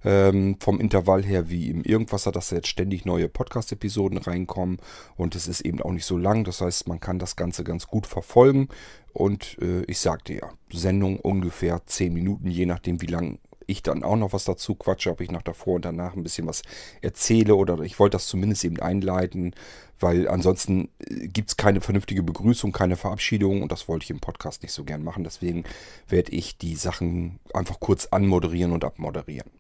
ähm, 0.05 0.57
vom 0.61 0.79
Intervall 0.79 1.25
her 1.25 1.49
wie 1.49 1.71
im 1.71 1.83
Irgendwasser, 1.83 2.33
dass 2.33 2.51
jetzt 2.51 2.69
ständig 2.69 3.07
neue 3.07 3.29
Podcast-Episoden 3.29 4.19
reinkommen. 4.19 4.79
Und 5.17 5.35
es 5.35 5.49
ist 5.49 5.63
eben 5.63 5.81
auch 5.81 5.93
nicht 5.93 6.07
so 6.07 6.19
lang. 6.19 6.45
Das 6.45 6.61
heißt, 6.61 6.87
man 6.87 7.01
kann 7.01 7.19
das 7.19 7.35
Ganze 7.35 7.65
ganz 7.65 7.87
gut 7.87 8.07
verfolgen. 8.07 8.69
Und 9.15 9.57
äh, 9.63 9.83
ich 9.85 10.01
sagte 10.01 10.35
ja, 10.35 10.51
Sendung 10.71 11.19
ungefähr 11.19 11.81
10 11.87 12.13
Minuten, 12.13 12.51
je 12.51 12.67
nachdem, 12.67 13.01
wie 13.01 13.07
lang 13.07 13.39
ich 13.67 13.83
dann 13.83 14.03
auch 14.03 14.17
noch 14.17 14.33
was 14.33 14.45
dazu 14.45 14.75
quatsche, 14.75 15.11
ob 15.11 15.21
ich 15.21 15.31
nach 15.31 15.43
davor 15.43 15.75
und 15.75 15.85
danach 15.85 16.15
ein 16.15 16.23
bisschen 16.23 16.47
was 16.47 16.63
erzähle 17.03 17.55
oder 17.55 17.81
ich 17.81 17.99
wollte 17.99 18.15
das 18.15 18.27
zumindest 18.27 18.65
eben 18.65 18.81
einleiten, 18.81 19.55
weil 19.99 20.29
ansonsten 20.29 20.89
äh, 20.99 21.29
gibt 21.29 21.51
es 21.51 21.57
keine 21.57 21.81
vernünftige 21.81 22.23
Begrüßung, 22.23 22.73
keine 22.73 22.97
Verabschiedung 22.97 23.63
und 23.63 23.73
das 23.73 23.89
wollte 23.89 24.05
ich 24.05 24.11
im 24.11 24.21
Podcast 24.21 24.63
nicht 24.63 24.73
so 24.73 24.85
gern 24.85 25.03
machen. 25.03 25.25
Deswegen 25.25 25.65
werde 26.09 26.33
ich 26.33 26.59
die 26.59 26.77
Sachen 26.77 27.41
einfach 27.55 27.81
kurz 27.81 28.07
anmoderieren 28.07 28.73
und 28.73 28.85
abmoderieren. 28.85 29.51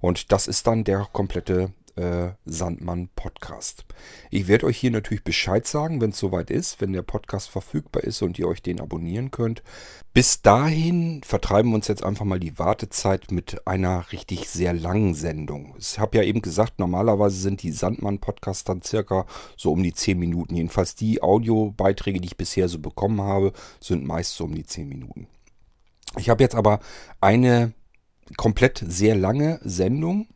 Und 0.00 0.32
das 0.32 0.46
ist 0.46 0.66
dann 0.66 0.84
der 0.84 1.06
komplette 1.12 1.72
äh, 2.00 2.32
Sandmann 2.46 3.10
Podcast. 3.14 3.84
Ich 4.30 4.48
werde 4.48 4.66
euch 4.66 4.78
hier 4.78 4.90
natürlich 4.90 5.22
Bescheid 5.22 5.66
sagen, 5.66 6.00
wenn 6.00 6.10
es 6.10 6.18
soweit 6.18 6.50
ist, 6.50 6.80
wenn 6.80 6.92
der 6.92 7.02
Podcast 7.02 7.50
verfügbar 7.50 8.04
ist 8.04 8.22
und 8.22 8.38
ihr 8.38 8.48
euch 8.48 8.62
den 8.62 8.80
abonnieren 8.80 9.30
könnt. 9.30 9.62
Bis 10.14 10.42
dahin 10.42 11.22
vertreiben 11.22 11.70
wir 11.70 11.76
uns 11.76 11.88
jetzt 11.88 12.02
einfach 12.02 12.24
mal 12.24 12.40
die 12.40 12.58
Wartezeit 12.58 13.30
mit 13.30 13.66
einer 13.66 14.10
richtig 14.12 14.48
sehr 14.48 14.72
langen 14.72 15.14
Sendung. 15.14 15.74
Ich 15.78 15.98
habe 15.98 16.16
ja 16.16 16.24
eben 16.24 16.42
gesagt, 16.42 16.78
normalerweise 16.78 17.36
sind 17.36 17.62
die 17.62 17.72
Sandmann-Podcasts 17.72 18.64
dann 18.64 18.82
circa 18.82 19.26
so 19.56 19.70
um 19.70 19.82
die 19.82 19.92
10 19.92 20.18
Minuten. 20.18 20.56
Jedenfalls 20.56 20.94
die 20.94 21.22
Audiobeiträge, 21.22 22.20
die 22.20 22.28
ich 22.28 22.36
bisher 22.36 22.68
so 22.68 22.78
bekommen 22.78 23.20
habe, 23.20 23.52
sind 23.80 24.06
meist 24.06 24.34
so 24.34 24.44
um 24.44 24.54
die 24.54 24.64
10 24.66 24.88
Minuten. 24.88 25.26
Ich 26.16 26.30
habe 26.30 26.42
jetzt 26.42 26.56
aber 26.56 26.80
eine 27.20 27.72
komplett 28.36 28.82
sehr 28.86 29.14
lange 29.16 29.60
Sendung 29.62 30.26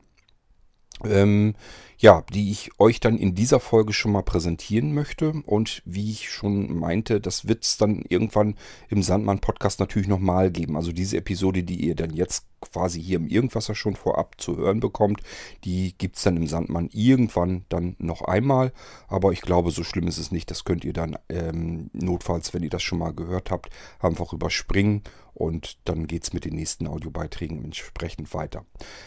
ähm, 1.03 1.55
ja, 1.99 2.23
die 2.33 2.51
ich 2.51 2.71
euch 2.79 3.01
dann 3.01 3.17
in 3.17 3.35
dieser 3.35 3.61
Folge 3.61 3.93
schon 3.93 4.13
mal 4.13 4.23
präsentieren 4.23 4.95
möchte. 4.95 5.31
Und 5.47 5.83
wie 5.85 6.11
ich 6.11 6.31
schon 6.31 6.77
meinte, 6.79 7.21
das 7.21 7.49
wird 7.49 7.65
es 7.65 7.79
dann 7.79 8.05
irgendwann 8.09 8.57
im 8.89 9.03
Sandmann-Podcast 9.03 9.81
natürlich 9.81 10.09
nochmal 10.09 10.51
geben. 10.51 10.77
Also 10.77 10.93
diese 10.93 11.17
Episode, 11.17 11.63
die 11.63 11.87
ihr 11.87 11.95
dann 11.95 12.13
jetzt 12.13 12.47
quasi 12.61 13.03
hier 13.03 13.17
im 13.17 13.29
Irgendwasser 13.29 13.75
schon 13.75 13.97
vorab 13.97 14.35
zu 14.39 14.57
hören 14.57 14.81
bekommt, 14.81 15.23
die 15.65 15.95
gibt 15.97 16.17
es 16.17 16.23
dann 16.23 16.37
im 16.37 16.47
Sandmann 16.47 16.89
irgendwann 16.93 17.65
dann 17.69 17.97
noch 17.99 18.23
einmal. 18.23 18.73
Aber 19.09 19.33
ich 19.33 19.41
glaube, 19.41 19.71
so 19.71 19.85
schlimm 19.85 20.09
ist 20.09 20.19
es 20.19 20.33
nicht. 20.33 20.51
Das 20.51 20.65
könnt 20.65 20.85
ihr 20.85 20.93
dann 20.93 21.17
ähm, 21.29 21.91
notfalls, 21.93 22.53
wenn 22.55 22.63
ihr 22.63 22.71
das 22.71 22.83
schon 22.83 22.99
mal 22.99 23.15
gehört 23.15 23.51
habt, 23.51 23.71
einfach 24.01 24.33
überspringen 24.33 25.03
und 25.35 25.79
dann 25.85 26.07
geht 26.07 26.23
es 26.23 26.33
mit 26.33 26.45
den 26.45 26.55
nächsten 26.55 26.87
Audiobeiträgen 26.87 27.65
entsprechend 27.65 28.33
weiter. 28.33 28.65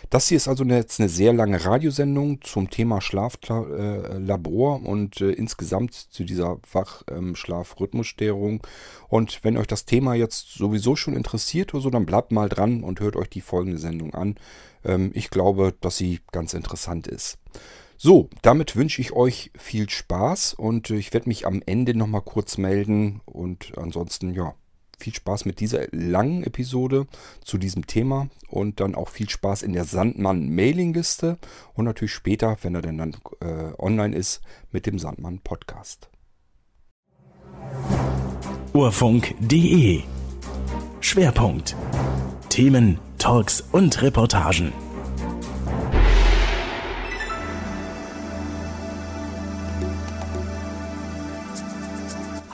Das 0.09 0.27
hier 0.27 0.37
ist 0.37 0.47
also 0.47 0.63
jetzt 0.65 0.99
eine 0.99 1.09
sehr 1.09 1.33
lange 1.33 1.63
Radiosendung 1.63 2.41
zum 2.41 2.69
Thema 2.69 3.01
Schlaflabor 3.01 4.81
äh, 4.81 4.87
und 4.87 5.21
äh, 5.21 5.31
insgesamt 5.31 5.93
zu 5.93 6.25
dieser 6.25 6.59
Wachschlafrhythmusstörung. 6.71 8.53
Ähm, 8.53 8.61
und 9.07 9.43
wenn 9.43 9.57
euch 9.57 9.67
das 9.67 9.85
Thema 9.85 10.15
jetzt 10.15 10.53
sowieso 10.53 10.95
schon 10.95 11.15
interessiert 11.15 11.73
oder 11.73 11.83
so, 11.83 11.89
dann 11.89 12.05
bleibt 12.05 12.31
mal 12.31 12.49
dran 12.49 12.83
und 12.83 12.99
hört 12.99 13.15
euch 13.15 13.29
die 13.29 13.41
folgende 13.41 13.77
Sendung 13.77 14.13
an. 14.13 14.35
Ähm, 14.83 15.11
ich 15.13 15.29
glaube, 15.29 15.73
dass 15.79 15.97
sie 15.97 16.19
ganz 16.31 16.53
interessant 16.53 17.07
ist. 17.07 17.39
So, 17.99 18.29
damit 18.43 18.75
wünsche 18.75 19.01
ich 19.01 19.13
euch 19.13 19.51
viel 19.57 19.89
Spaß 19.89 20.53
und 20.53 20.91
ich 20.91 21.13
werde 21.13 21.29
mich 21.29 21.47
am 21.47 21.63
Ende 21.65 21.95
nochmal 21.95 22.21
kurz 22.21 22.59
melden 22.59 23.21
und 23.25 23.75
ansonsten, 23.75 24.35
ja, 24.35 24.53
viel 24.97 25.13
Spaß 25.13 25.45
mit 25.45 25.59
dieser 25.59 25.87
langen 25.91 26.43
Episode 26.43 27.07
zu 27.43 27.57
diesem 27.57 27.87
Thema 27.87 28.29
und 28.49 28.79
dann 28.79 28.95
auch 28.95 29.09
viel 29.09 29.29
Spaß 29.29 29.61
in 29.61 29.73
der 29.73 29.85
Sandmann 29.85 30.49
Mailingliste 30.49 31.37
und 31.73 31.85
natürlich 31.85 32.13
später, 32.13 32.57
wenn 32.61 32.75
er 32.75 32.81
denn 32.81 32.97
dann 32.97 33.15
äh, 33.41 33.73
online 33.77 34.15
ist, 34.15 34.41
mit 34.71 34.85
dem 34.85 34.99
Sandmann 34.99 35.39
Podcast. 35.39 36.09
Urfunk.de 38.73 40.01
Schwerpunkt 40.99 41.75
Themen, 42.49 42.97
Talks 43.19 43.63
und 43.71 44.01
Reportagen. 44.01 44.86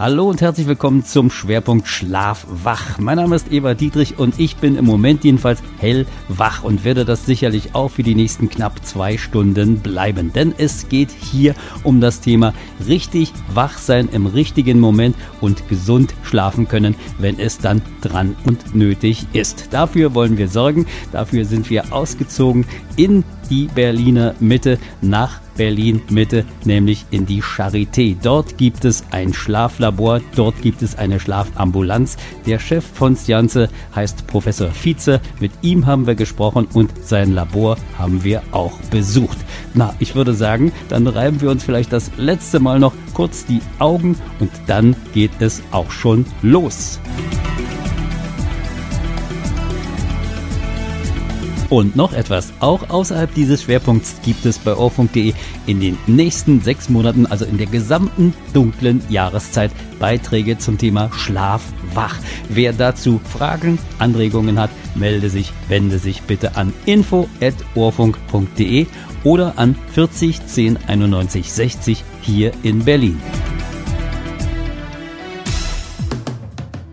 Hallo 0.04 0.30
und 0.30 0.42
herzlich 0.42 0.68
willkommen 0.68 1.06
zum 1.06 1.32
Schwerpunkt 1.32 1.88
Schlaf-Wach. 1.88 3.00
Mein 3.00 3.16
Name 3.16 3.38
ist 3.38 3.50
Eva 3.54 3.74
Dietrich 3.74 4.20
und 4.20 4.38
ich 4.38 4.58
bin 4.58 4.76
im 4.76 4.84
Moment 4.84 5.24
jedenfalls 5.24 5.64
hellwach 5.78 6.62
und 6.62 6.84
werde 6.84 7.06
das 7.06 7.26
sicherlich 7.26 7.74
auch 7.74 7.88
für 7.88 8.04
die 8.04 8.14
nächsten 8.14 8.50
knapp 8.50 8.86
zwei 8.86 9.18
Stunden 9.18 9.80
bleiben. 9.80 10.34
Denn 10.34 10.54
es 10.58 10.90
geht 10.90 11.10
hier 11.10 11.56
um 11.86 12.02
das 12.02 12.20
Thema 12.20 12.54
richtig 12.86 13.32
wach 13.54 13.78
sein 13.78 14.10
im 14.12 14.26
richtigen 14.26 14.78
Moment 14.78 15.16
und 15.40 15.70
gesund 15.70 16.14
schlafen 16.24 16.68
können, 16.68 16.96
wenn 17.18 17.40
es 17.40 17.60
dann 17.60 17.82
dran 18.02 18.36
und 18.44 18.76
nötig 18.76 19.26
ist. 19.32 19.70
Dafür 19.72 20.14
wollen 20.14 20.38
wir 20.38 20.50
sorgen. 20.50 20.86
Dafür 21.14 21.46
sind 21.46 21.70
wir 21.70 21.94
ausgezogen 21.94 22.66
in 22.98 23.24
die 23.54 23.70
Berliner 23.76 24.34
Mitte 24.40 24.80
nach 25.02 25.40
Berlin 25.56 26.02
Mitte, 26.10 26.44
nämlich 26.66 27.06
in 27.12 27.28
die 27.28 27.44
Charité. 27.44 28.16
Dort 28.20 28.58
gibt 28.58 28.84
es 28.84 29.04
ein 29.12 29.32
Schlaflabor, 29.32 30.22
dort 30.36 30.60
gibt 30.64 30.82
es 30.82 30.98
eine 30.98 31.20
Schlafambulanz. 31.20 32.18
Der 32.48 32.58
Chef 32.58 32.84
von 32.84 33.16
Scienze 33.16 33.70
heißt 33.96 34.26
Professor 34.26 34.72
Vize. 34.72 35.22
Mit 35.40 35.52
ihm 35.62 35.86
haben 35.86 36.08
wir 36.08 36.16
gesprochen 36.16 36.68
und 36.74 36.92
sein 37.06 37.36
Labor 37.36 37.78
haben 38.00 38.24
wir 38.24 38.42
auch 38.52 38.80
besucht. 38.90 39.38
Na, 39.76 39.94
ich 40.00 40.16
würde 40.16 40.34
sagen, 40.34 40.72
dann 40.90 41.06
reiben 41.06 41.40
wir 41.40 41.52
uns 41.52 41.64
vielleicht 41.64 41.94
das 41.94 42.10
letzte 42.18 42.60
Mal 42.60 42.80
noch 42.80 42.94
kurz 43.14 43.46
die 43.46 43.62
Augen 43.78 44.18
und 44.40 44.50
dann 44.66 44.96
geht 45.14 45.32
es 45.40 45.62
auch 45.72 45.92
schon 45.92 46.26
los. 46.42 47.00
Und 51.74 51.96
noch 51.96 52.14
etwas, 52.14 52.54
auch 52.60 52.92
außerhalb 52.92 53.34
dieses 53.34 53.64
Schwerpunkts 53.64 54.18
gibt 54.24 54.46
es 54.46 54.60
bei 54.60 54.76
Ohrfunk.de 54.76 55.34
in 55.66 55.80
den 55.80 55.98
nächsten 56.06 56.62
sechs 56.62 56.88
Monaten, 56.88 57.26
also 57.26 57.46
in 57.46 57.58
der 57.58 57.66
gesamten 57.66 58.36
dunklen 58.54 59.02
Jahreszeit, 59.10 59.72
Beiträge 59.98 60.60
zum 60.60 60.78
Thema 60.78 61.10
Schlaf 61.18 61.64
wach. 61.96 62.20
Wer 62.48 62.74
dazu 62.74 63.20
Fragen, 63.24 63.80
Anregungen 63.98 64.60
hat, 64.60 64.70
melde 64.94 65.32
sich, 65.32 65.52
wende 65.68 65.98
sich 65.98 66.22
bitte 66.22 66.58
an 66.58 66.72
info.ohrfunk.de 66.86 68.86
oder 69.24 69.54
an 69.56 69.76
40 69.94 70.46
10 70.46 70.78
91 70.86 71.52
60 71.52 72.04
hier 72.22 72.52
in 72.62 72.86
Berlin. 72.86 73.20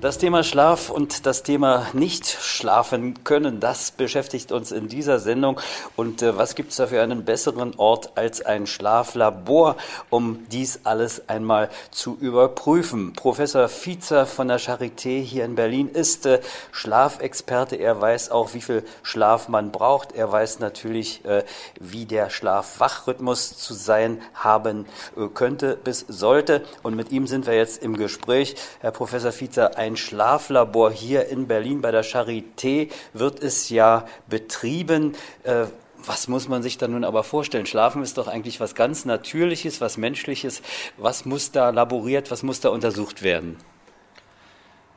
Das 0.01 0.17
Thema 0.17 0.43
Schlaf 0.45 0.89
und 0.89 1.27
das 1.27 1.43
Thema 1.43 1.87
nicht 1.93 2.27
schlafen 2.27 3.23
können, 3.23 3.61
das 3.61 3.91
beschäftigt 3.91 4.51
uns 4.51 4.73
in 4.73 4.89
dieser 4.89 5.19
Sendung. 5.19 5.61
Und 5.95 6.23
äh, 6.23 6.39
was 6.39 6.55
gibt 6.55 6.71
es 6.71 6.79
da 6.79 6.87
für 6.87 7.03
einen 7.03 7.27
besseren 7.27 7.75
Ort 7.77 8.13
als 8.15 8.41
ein 8.41 8.67
Schlaflabor, 8.67 9.77
um 10.09 10.47
dies 10.51 10.81
alles 10.85 11.29
einmal 11.29 11.69
zu 11.91 12.17
überprüfen? 12.19 13.13
Professor 13.13 13.69
Fiezer 13.69 14.25
von 14.25 14.49
der 14.49 14.59
Charité 14.59 15.21
hier 15.21 15.45
in 15.45 15.55
Berlin 15.55 15.91
ist 15.91 16.25
äh, 16.25 16.41
Schlafexperte. 16.73 17.77
Er 17.77 18.01
weiß 18.01 18.31
auch, 18.31 18.55
wie 18.55 18.63
viel 18.63 18.85
Schlaf 19.03 19.49
man 19.49 19.71
braucht. 19.71 20.13
Er 20.13 20.33
weiß 20.33 20.61
natürlich, 20.61 21.27
äh, 21.27 21.45
wie 21.79 22.07
der 22.07 22.31
Schlaf-Wach-Rhythmus 22.31 23.59
zu 23.59 23.75
sein 23.75 24.23
haben 24.33 24.87
äh, 25.19 25.27
könnte 25.27 25.77
bis 25.77 26.07
sollte. 26.09 26.65
Und 26.83 26.97
mit 26.97 27.13
ihm 27.13 27.27
sind 27.27 27.47
wir 27.47 27.55
jetzt 27.55 27.83
im 27.83 27.99
Gespräch. 27.99 28.57
Herr 28.81 28.93
Professor 28.93 29.33
Fiezer, 29.33 29.77
ein 29.77 29.90
ein 29.91 29.97
Schlaflabor 29.97 30.91
hier 30.91 31.29
in 31.29 31.47
Berlin 31.47 31.81
bei 31.81 31.91
der 31.91 32.05
Charité 32.05 32.89
wird 33.13 33.43
es 33.43 33.69
ja 33.69 34.07
betrieben. 34.29 35.15
Äh, 35.43 35.67
was 36.07 36.29
muss 36.29 36.49
man 36.49 36.63
sich 36.63 36.79
da 36.79 36.89
nun 36.89 37.05
aber 37.05 37.25
vorstellen? 37.25 37.67
Schlafen 37.67 38.03
ist 38.03 38.17
doch 38.17 38.27
eigentlich 38.27 38.61
was 38.61 38.75
ganz 38.75 39.05
Natürliches, 39.05 39.81
was 39.83 39.99
Menschliches. 39.99 40.63
Was 40.97 41.27
muss 41.27 41.51
da 41.53 41.71
laboriert, 41.71 42.31
was 42.31 42.43
muss 42.43 42.61
da 42.61 42.71
untersucht 42.71 43.23
werden? 43.23 43.59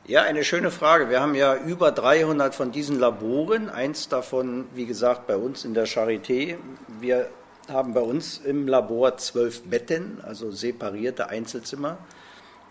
Ja, 0.06 0.22
eine 0.22 0.44
schöne 0.44 0.70
Frage. 0.70 1.10
Wir 1.10 1.20
haben 1.20 1.34
ja 1.34 1.56
über 1.56 1.90
300 1.90 2.54
von 2.54 2.72
diesen 2.72 2.98
Laboren. 2.98 3.68
Eins 3.68 4.08
davon, 4.08 4.66
wie 4.74 4.86
gesagt, 4.86 5.26
bei 5.26 5.36
uns 5.36 5.64
in 5.64 5.74
der 5.74 5.86
Charité. 5.86 6.56
Wir 7.00 7.28
haben 7.68 7.94
bei 7.94 8.00
uns 8.00 8.38
im 8.38 8.68
Labor 8.68 9.16
zwölf 9.16 9.62
Betten, 9.62 10.20
also 10.22 10.50
separierte 10.50 11.28
Einzelzimmer 11.28 11.98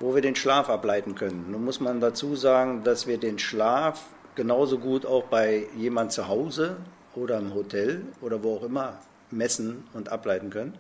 wo 0.04 0.13
wir 0.13 0.22
den 0.22 0.36
Schlaf 0.36 0.70
ableiten 0.70 1.16
können. 1.16 1.46
Nun 1.50 1.63
muss 1.63 1.80
man 1.80 2.02
dazu 2.02 2.36
sagen, 2.36 2.84
dass 2.84 3.08
wir 3.08 3.18
den 3.18 3.39
Schlaf 3.39 4.02
genauso 4.36 4.78
gut 4.78 5.06
auch 5.06 5.24
bei 5.24 5.68
jemand 5.78 6.12
zu 6.12 6.28
Hause 6.28 6.76
oder 7.16 7.38
im 7.38 7.54
Hotel 7.54 8.02
oder 8.22 8.44
wo 8.44 8.58
auch 8.58 8.63
immer 8.63 9.00
messen 9.32 9.86
und 9.94 10.10
ableiten 10.10 10.50
können. 10.50 10.74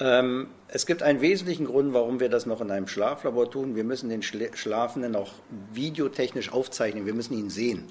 Ähm, 0.00 0.48
es 0.68 0.84
gibt 0.84 1.02
einen 1.02 1.22
wesentlichen 1.22 1.64
Grund, 1.64 1.94
warum 1.94 2.20
wir 2.20 2.28
das 2.28 2.44
noch 2.44 2.60
in 2.60 2.70
einem 2.70 2.88
Schlaflabor 2.88 3.50
tun. 3.50 3.74
Wir 3.74 3.84
müssen 3.84 4.10
den 4.10 4.22
Schlafenden 4.22 5.16
auch 5.16 5.32
videotechnisch 5.72 6.52
aufzeichnen. 6.52 7.06
Wir 7.06 7.14
müssen 7.14 7.32
ihn 7.32 7.48
sehen 7.48 7.86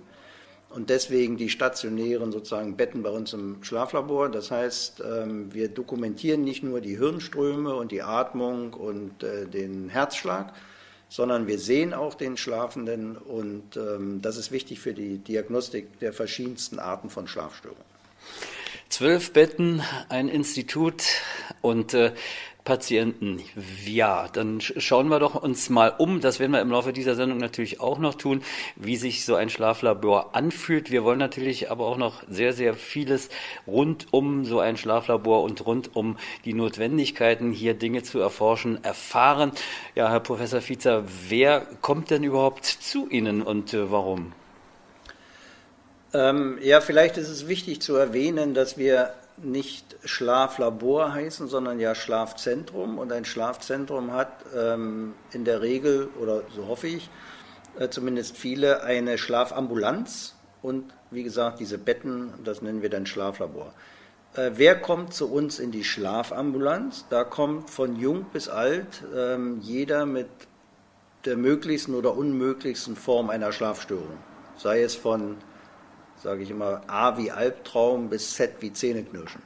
und 0.69 0.89
deswegen 0.89 1.37
die 1.37 1.49
stationären 1.49 2.31
sozusagen 2.31 2.77
Betten 2.77 3.01
bei 3.01 3.09
uns 3.09 3.33
im 3.33 3.63
Schlaflabor. 3.63 4.29
Das 4.29 4.51
heißt, 4.51 5.01
ähm, 5.03 5.53
wir 5.53 5.67
dokumentieren 5.67 6.43
nicht 6.43 6.63
nur 6.63 6.79
die 6.79 6.97
Hirnströme 6.97 7.73
und 7.75 7.91
die 7.91 8.03
Atmung 8.03 8.73
und 8.73 9.23
äh, 9.23 9.47
den 9.47 9.89
Herzschlag, 9.89 10.53
sondern 11.09 11.47
wir 11.47 11.57
sehen 11.57 11.93
auch 11.93 12.13
den 12.13 12.37
Schlafenden 12.37 13.17
und 13.17 13.77
ähm, 13.77 14.21
das 14.21 14.37
ist 14.37 14.51
wichtig 14.51 14.79
für 14.79 14.93
die 14.93 15.17
Diagnostik 15.17 15.99
der 15.99 16.13
verschiedensten 16.13 16.77
Arten 16.77 17.09
von 17.09 17.27
Schlafstörungen. 17.27 17.89
Zwölf 18.89 19.33
Betten, 19.33 19.81
ein 20.09 20.29
Institut 20.29 21.03
und 21.61 21.93
äh, 21.93 22.11
Patienten. 22.69 23.41
Ja, 23.83 24.27
dann 24.31 24.61
schauen 24.61 25.07
wir 25.07 25.17
doch 25.17 25.33
uns 25.33 25.71
mal 25.71 25.91
um. 25.97 26.21
Das 26.21 26.39
werden 26.39 26.51
wir 26.51 26.61
im 26.61 26.69
Laufe 26.69 26.93
dieser 26.93 27.15
Sendung 27.15 27.39
natürlich 27.39 27.79
auch 27.79 27.97
noch 27.97 28.13
tun, 28.13 28.43
wie 28.75 28.95
sich 28.95 29.25
so 29.25 29.33
ein 29.33 29.49
Schlaflabor 29.49 30.35
anfühlt. 30.35 30.91
Wir 30.91 31.03
wollen 31.03 31.17
natürlich 31.17 31.71
aber 31.71 31.87
auch 31.87 31.97
noch 31.97 32.21
sehr, 32.29 32.53
sehr 32.53 32.75
vieles 32.75 33.29
rund 33.65 34.05
um 34.11 34.45
so 34.45 34.59
ein 34.59 34.77
Schlaflabor 34.77 35.41
und 35.41 35.65
rund 35.65 35.95
um 35.95 36.15
die 36.45 36.53
Notwendigkeiten, 36.53 37.51
hier 37.51 37.73
Dinge 37.73 38.03
zu 38.03 38.19
erforschen, 38.19 38.83
erfahren. 38.83 39.51
Ja, 39.95 40.11
Herr 40.11 40.19
Professor 40.19 40.61
Fiezer, 40.61 41.05
wer 41.27 41.65
kommt 41.81 42.11
denn 42.11 42.23
überhaupt 42.23 42.65
zu 42.65 43.09
Ihnen 43.09 43.41
und 43.41 43.73
äh, 43.73 43.89
warum? 43.89 44.33
Ähm, 46.13 46.59
ja, 46.61 46.81
vielleicht 46.81 47.17
ist 47.17 47.29
es 47.29 47.47
wichtig 47.47 47.81
zu 47.81 47.95
erwähnen, 47.95 48.53
dass 48.53 48.77
wir 48.77 49.15
nicht 49.43 49.97
Schlaflabor 50.03 51.13
heißen, 51.13 51.47
sondern 51.47 51.79
ja 51.79 51.95
Schlafzentrum. 51.95 52.97
Und 52.97 53.11
ein 53.11 53.25
Schlafzentrum 53.25 54.13
hat 54.13 54.45
ähm, 54.55 55.13
in 55.31 55.45
der 55.45 55.61
Regel, 55.61 56.09
oder 56.19 56.43
so 56.55 56.67
hoffe 56.67 56.87
ich, 56.87 57.09
äh, 57.77 57.89
zumindest 57.89 58.37
viele, 58.37 58.83
eine 58.83 59.17
Schlafambulanz 59.17 60.35
und 60.61 60.93
wie 61.11 61.23
gesagt 61.23 61.59
diese 61.59 61.77
Betten, 61.77 62.33
das 62.43 62.61
nennen 62.61 62.81
wir 62.81 62.89
dann 62.89 63.05
Schlaflabor. 63.05 63.73
Äh, 64.35 64.51
wer 64.55 64.79
kommt 64.79 65.13
zu 65.13 65.31
uns 65.31 65.59
in 65.59 65.71
die 65.71 65.83
Schlafambulanz? 65.83 67.05
Da 67.09 67.23
kommt 67.23 67.69
von 67.69 67.95
jung 67.95 68.25
bis 68.31 68.47
alt 68.47 69.03
ähm, 69.15 69.59
jeder 69.61 70.05
mit 70.05 70.27
der 71.25 71.35
möglichsten 71.35 71.95
oder 71.95 72.15
unmöglichsten 72.15 72.95
Form 72.95 73.29
einer 73.29 73.51
Schlafstörung. 73.51 74.17
Sei 74.57 74.83
es 74.83 74.95
von 74.95 75.37
sage 76.23 76.43
ich 76.43 76.51
immer, 76.51 76.81
A 76.87 77.17
wie 77.17 77.31
Albtraum 77.31 78.09
bis 78.09 78.35
Z 78.35 78.55
wie 78.59 78.73
Zähneknirschen. 78.73 79.41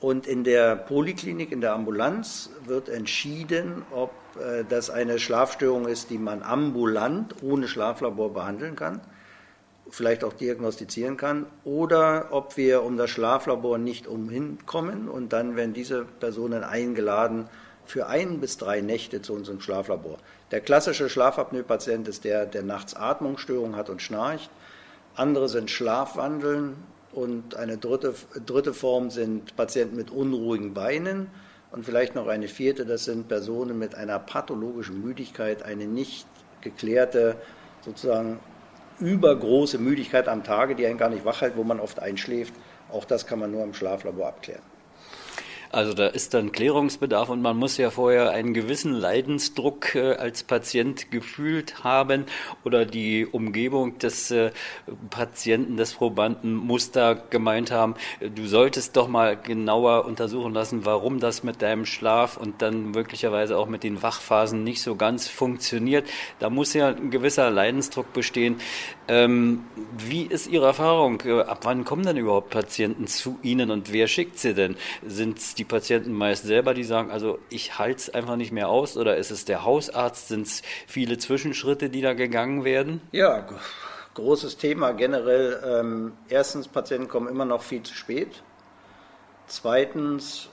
Und 0.00 0.26
in 0.26 0.44
der 0.44 0.76
Poliklinik, 0.76 1.52
in 1.52 1.62
der 1.62 1.72
Ambulanz 1.72 2.50
wird 2.66 2.88
entschieden, 2.88 3.82
ob 3.90 4.10
äh, 4.38 4.64
das 4.68 4.90
eine 4.90 5.18
Schlafstörung 5.18 5.88
ist, 5.88 6.10
die 6.10 6.18
man 6.18 6.42
ambulant 6.42 7.42
ohne 7.42 7.66
Schlaflabor 7.66 8.34
behandeln 8.34 8.76
kann, 8.76 9.00
vielleicht 9.88 10.22
auch 10.24 10.34
diagnostizieren 10.34 11.16
kann, 11.16 11.46
oder 11.64 12.28
ob 12.32 12.56
wir 12.56 12.82
um 12.82 12.96
das 12.96 13.10
Schlaflabor 13.10 13.78
nicht 13.78 14.06
umhinkommen 14.06 15.08
und 15.08 15.32
dann 15.32 15.56
werden 15.56 15.72
diese 15.72 16.04
Personen 16.04 16.62
eingeladen 16.62 17.48
für 17.86 18.08
ein 18.08 18.40
bis 18.40 18.58
drei 18.58 18.80
Nächte 18.80 19.22
zu 19.22 19.32
unserem 19.32 19.60
Schlaflabor. 19.60 20.18
Der 20.50 20.60
klassische 20.60 21.08
Schlafapnoe-Patient 21.08 22.06
ist 22.08 22.24
der, 22.24 22.44
der 22.44 22.64
nachts 22.64 22.94
Atmungsstörungen 22.94 23.76
hat 23.76 23.88
und 23.88 24.02
schnarcht 24.02 24.50
andere 25.16 25.48
sind 25.48 25.70
Schlafwandeln 25.70 26.76
und 27.12 27.56
eine 27.56 27.78
dritte, 27.78 28.14
dritte 28.44 28.74
Form 28.74 29.10
sind 29.10 29.56
Patienten 29.56 29.96
mit 29.96 30.10
unruhigen 30.10 30.74
Beinen 30.74 31.28
und 31.72 31.84
vielleicht 31.84 32.14
noch 32.14 32.26
eine 32.26 32.48
vierte, 32.48 32.86
das 32.86 33.04
sind 33.04 33.28
Personen 33.28 33.78
mit 33.78 33.94
einer 33.94 34.18
pathologischen 34.18 35.02
Müdigkeit, 35.02 35.62
eine 35.62 35.86
nicht 35.86 36.26
geklärte, 36.60 37.36
sozusagen 37.84 38.38
übergroße 38.98 39.78
Müdigkeit 39.78 40.28
am 40.28 40.44
Tage, 40.44 40.74
die 40.74 40.86
einen 40.86 40.98
gar 40.98 41.10
nicht 41.10 41.24
wach 41.24 41.40
hält, 41.40 41.56
wo 41.56 41.64
man 41.64 41.80
oft 41.80 42.00
einschläft. 42.00 42.54
Auch 42.90 43.04
das 43.04 43.26
kann 43.26 43.38
man 43.38 43.50
nur 43.50 43.62
im 43.64 43.74
Schlaflabor 43.74 44.28
abklären. 44.28 44.62
Also 45.76 45.92
da 45.92 46.06
ist 46.06 46.32
dann 46.32 46.52
Klärungsbedarf 46.52 47.28
und 47.28 47.42
man 47.42 47.58
muss 47.58 47.76
ja 47.76 47.90
vorher 47.90 48.30
einen 48.30 48.54
gewissen 48.54 48.94
Leidensdruck 48.94 49.94
äh, 49.94 50.14
als 50.14 50.42
Patient 50.42 51.10
gefühlt 51.10 51.84
haben 51.84 52.24
oder 52.64 52.86
die 52.86 53.26
Umgebung 53.26 53.98
des 53.98 54.30
äh, 54.30 54.52
Patienten, 55.10 55.76
des 55.76 55.92
Probanden 55.92 56.54
muss 56.54 56.92
da 56.92 57.12
gemeint 57.12 57.72
haben, 57.72 57.94
du 58.22 58.46
solltest 58.46 58.96
doch 58.96 59.06
mal 59.06 59.36
genauer 59.36 60.06
untersuchen 60.06 60.54
lassen, 60.54 60.86
warum 60.86 61.20
das 61.20 61.42
mit 61.42 61.60
deinem 61.60 61.84
Schlaf 61.84 62.38
und 62.38 62.62
dann 62.62 62.92
möglicherweise 62.92 63.58
auch 63.58 63.68
mit 63.68 63.82
den 63.82 64.02
Wachphasen 64.02 64.64
nicht 64.64 64.80
so 64.80 64.96
ganz 64.96 65.28
funktioniert. 65.28 66.08
Da 66.38 66.48
muss 66.48 66.72
ja 66.72 66.88
ein 66.88 67.10
gewisser 67.10 67.50
Leidensdruck 67.50 68.14
bestehen. 68.14 68.56
Ähm, 69.08 69.64
wie 69.98 70.22
ist 70.22 70.46
Ihre 70.46 70.64
Erfahrung? 70.64 71.20
Äh, 71.26 71.42
ab 71.42 71.60
wann 71.64 71.84
kommen 71.84 72.06
denn 72.06 72.16
überhaupt 72.16 72.48
Patienten 72.48 73.06
zu 73.06 73.38
Ihnen 73.42 73.70
und 73.70 73.92
wer 73.92 74.08
schickt 74.08 74.38
sie 74.38 74.54
denn? 74.54 74.76
Sind 75.06 75.36
es 75.36 75.54
die 75.54 75.65
Patienten 75.68 76.12
meist 76.12 76.44
selber, 76.44 76.74
die 76.74 76.84
sagen, 76.84 77.10
also 77.10 77.38
ich 77.50 77.78
halte 77.78 77.98
es 77.98 78.10
einfach 78.10 78.36
nicht 78.36 78.52
mehr 78.52 78.68
aus 78.68 78.96
oder 78.96 79.16
ist 79.16 79.30
es 79.30 79.44
der 79.44 79.64
Hausarzt? 79.64 80.28
Sind 80.28 80.46
es 80.46 80.62
viele 80.86 81.18
Zwischenschritte, 81.18 81.90
die 81.90 82.00
da 82.00 82.14
gegangen 82.14 82.64
werden? 82.64 83.00
Ja, 83.12 83.46
großes 84.14 84.56
Thema 84.56 84.92
generell. 84.92 85.62
Ähm, 85.64 86.12
erstens, 86.28 86.68
Patienten 86.68 87.08
kommen 87.08 87.28
immer 87.28 87.44
noch 87.44 87.62
viel 87.62 87.82
zu 87.82 87.94
spät. 87.94 88.42
Zweitens, 89.46 90.48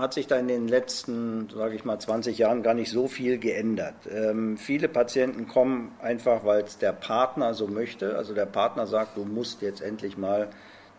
hat 0.00 0.14
sich 0.14 0.26
da 0.26 0.36
in 0.36 0.48
den 0.48 0.66
letzten, 0.66 1.48
sage 1.54 1.74
ich 1.74 1.84
mal, 1.84 1.98
20 1.98 2.38
Jahren 2.38 2.62
gar 2.62 2.74
nicht 2.74 2.90
so 2.90 3.06
viel 3.06 3.38
geändert. 3.38 3.94
Ähm, 4.10 4.56
viele 4.56 4.88
Patienten 4.88 5.46
kommen 5.46 5.92
einfach, 6.00 6.44
weil 6.44 6.62
es 6.64 6.78
der 6.78 6.92
Partner 6.92 7.54
so 7.54 7.68
möchte. 7.68 8.16
Also 8.16 8.34
der 8.34 8.46
Partner 8.46 8.86
sagt, 8.86 9.16
du 9.16 9.24
musst 9.24 9.62
jetzt 9.62 9.82
endlich 9.82 10.16
mal 10.16 10.48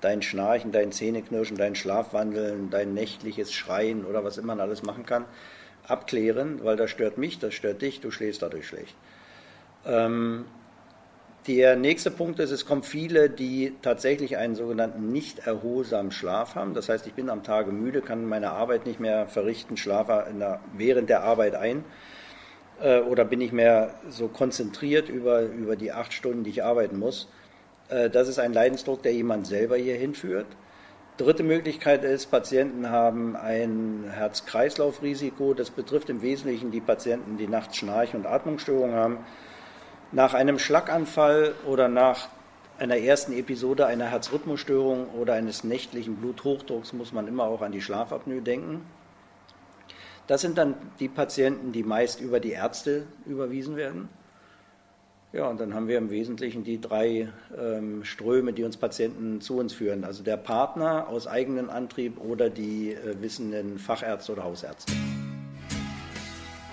dein 0.01 0.21
Schnarchen, 0.21 0.71
dein 0.71 0.91
Zähneknirschen, 0.91 1.57
dein 1.57 1.75
Schlafwandeln, 1.75 2.69
dein 2.69 2.93
nächtliches 2.93 3.53
Schreien 3.53 4.05
oder 4.05 4.23
was 4.23 4.37
immer 4.37 4.51
man 4.55 4.59
alles 4.59 4.83
machen 4.83 5.05
kann, 5.05 5.25
abklären, 5.87 6.63
weil 6.63 6.75
das 6.75 6.91
stört 6.91 7.17
mich, 7.17 7.39
das 7.39 7.53
stört 7.53 7.81
dich, 7.81 8.01
du 8.01 8.11
schläfst 8.11 8.41
dadurch 8.41 8.67
schlecht. 8.67 8.95
Ähm, 9.85 10.45
der 11.47 11.75
nächste 11.75 12.11
Punkt 12.11 12.39
ist, 12.39 12.51
es 12.51 12.67
kommen 12.67 12.83
viele, 12.83 13.29
die 13.29 13.73
tatsächlich 13.81 14.37
einen 14.37 14.55
sogenannten 14.55 15.07
nicht 15.11 15.39
erholsamen 15.39 16.11
Schlaf 16.11 16.53
haben. 16.53 16.75
Das 16.75 16.87
heißt, 16.87 17.07
ich 17.07 17.13
bin 17.13 17.31
am 17.31 17.41
Tage 17.41 17.71
müde, 17.71 18.01
kann 18.01 18.25
meine 18.25 18.51
Arbeit 18.51 18.85
nicht 18.85 18.99
mehr 18.99 19.27
verrichten, 19.27 19.75
schlafe 19.75 20.27
der, 20.39 20.59
während 20.77 21.09
der 21.09 21.23
Arbeit 21.23 21.55
ein 21.55 21.83
äh, 22.79 22.99
oder 22.99 23.25
bin 23.25 23.39
nicht 23.39 23.53
mehr 23.53 23.95
so 24.09 24.27
konzentriert 24.27 25.09
über, 25.09 25.41
über 25.41 25.75
die 25.75 25.91
acht 25.91 26.13
Stunden, 26.13 26.43
die 26.43 26.51
ich 26.51 26.63
arbeiten 26.63 26.99
muss. 26.99 27.27
Äh, 27.91 28.09
das 28.09 28.27
ist 28.27 28.39
ein 28.39 28.53
Leidensdruck, 28.53 29.03
der 29.03 29.13
jemand 29.13 29.45
selber 29.45 29.77
hier 29.77 29.95
hinführt. 29.95 30.47
Dritte 31.17 31.43
Möglichkeit 31.43 32.03
ist, 32.03 32.31
Patienten 32.31 32.89
haben 32.89 33.35
ein 33.35 34.05
Herz-Kreislauf-Risiko. 34.09 35.53
Das 35.53 35.69
betrifft 35.69 36.09
im 36.09 36.21
Wesentlichen 36.23 36.71
die 36.71 36.81
Patienten, 36.81 37.37
die 37.37 37.47
nachts 37.47 37.77
Schnarch- 37.77 38.15
und 38.15 38.25
Atmungsstörungen 38.25 38.95
haben 38.95 39.17
Nach 40.13 40.33
einem 40.33 40.57
Schlaganfall 40.57 41.53
oder 41.67 41.87
nach 41.87 42.29
einer 42.79 42.97
ersten 42.97 43.33
Episode 43.33 43.85
einer 43.85 44.05
Herzrhythmusstörung 44.05 45.09
oder 45.09 45.35
eines 45.35 45.63
nächtlichen 45.63 46.15
Bluthochdrucks 46.15 46.93
muss 46.93 47.13
man 47.13 47.27
immer 47.27 47.43
auch 47.43 47.61
an 47.61 47.71
die 47.71 47.81
Schlafapnoe 47.81 48.41
denken. 48.41 48.81
Das 50.25 50.41
sind 50.41 50.57
dann 50.57 50.75
die 50.99 51.07
Patienten, 51.07 51.71
die 51.71 51.83
meist 51.83 52.19
über 52.19 52.39
die 52.39 52.51
Ärzte 52.51 53.05
überwiesen 53.25 53.75
werden. 53.75 54.09
Ja, 55.33 55.47
und 55.47 55.61
dann 55.61 55.73
haben 55.73 55.87
wir 55.87 55.97
im 55.97 56.09
Wesentlichen 56.09 56.65
die 56.65 56.81
drei 56.81 57.29
ähm, 57.57 58.03
Ströme, 58.03 58.51
die 58.51 58.65
uns 58.65 58.75
Patienten 58.75 59.39
zu 59.39 59.57
uns 59.57 59.71
führen. 59.73 60.03
Also 60.03 60.23
der 60.23 60.35
Partner 60.35 61.07
aus 61.07 61.25
eigenem 61.25 61.69
Antrieb 61.69 62.19
oder 62.19 62.49
die 62.49 62.91
äh, 62.91 63.21
wissenden 63.21 63.79
Fachärzte 63.79 64.33
oder 64.33 64.43
Hausärzte. 64.43 64.91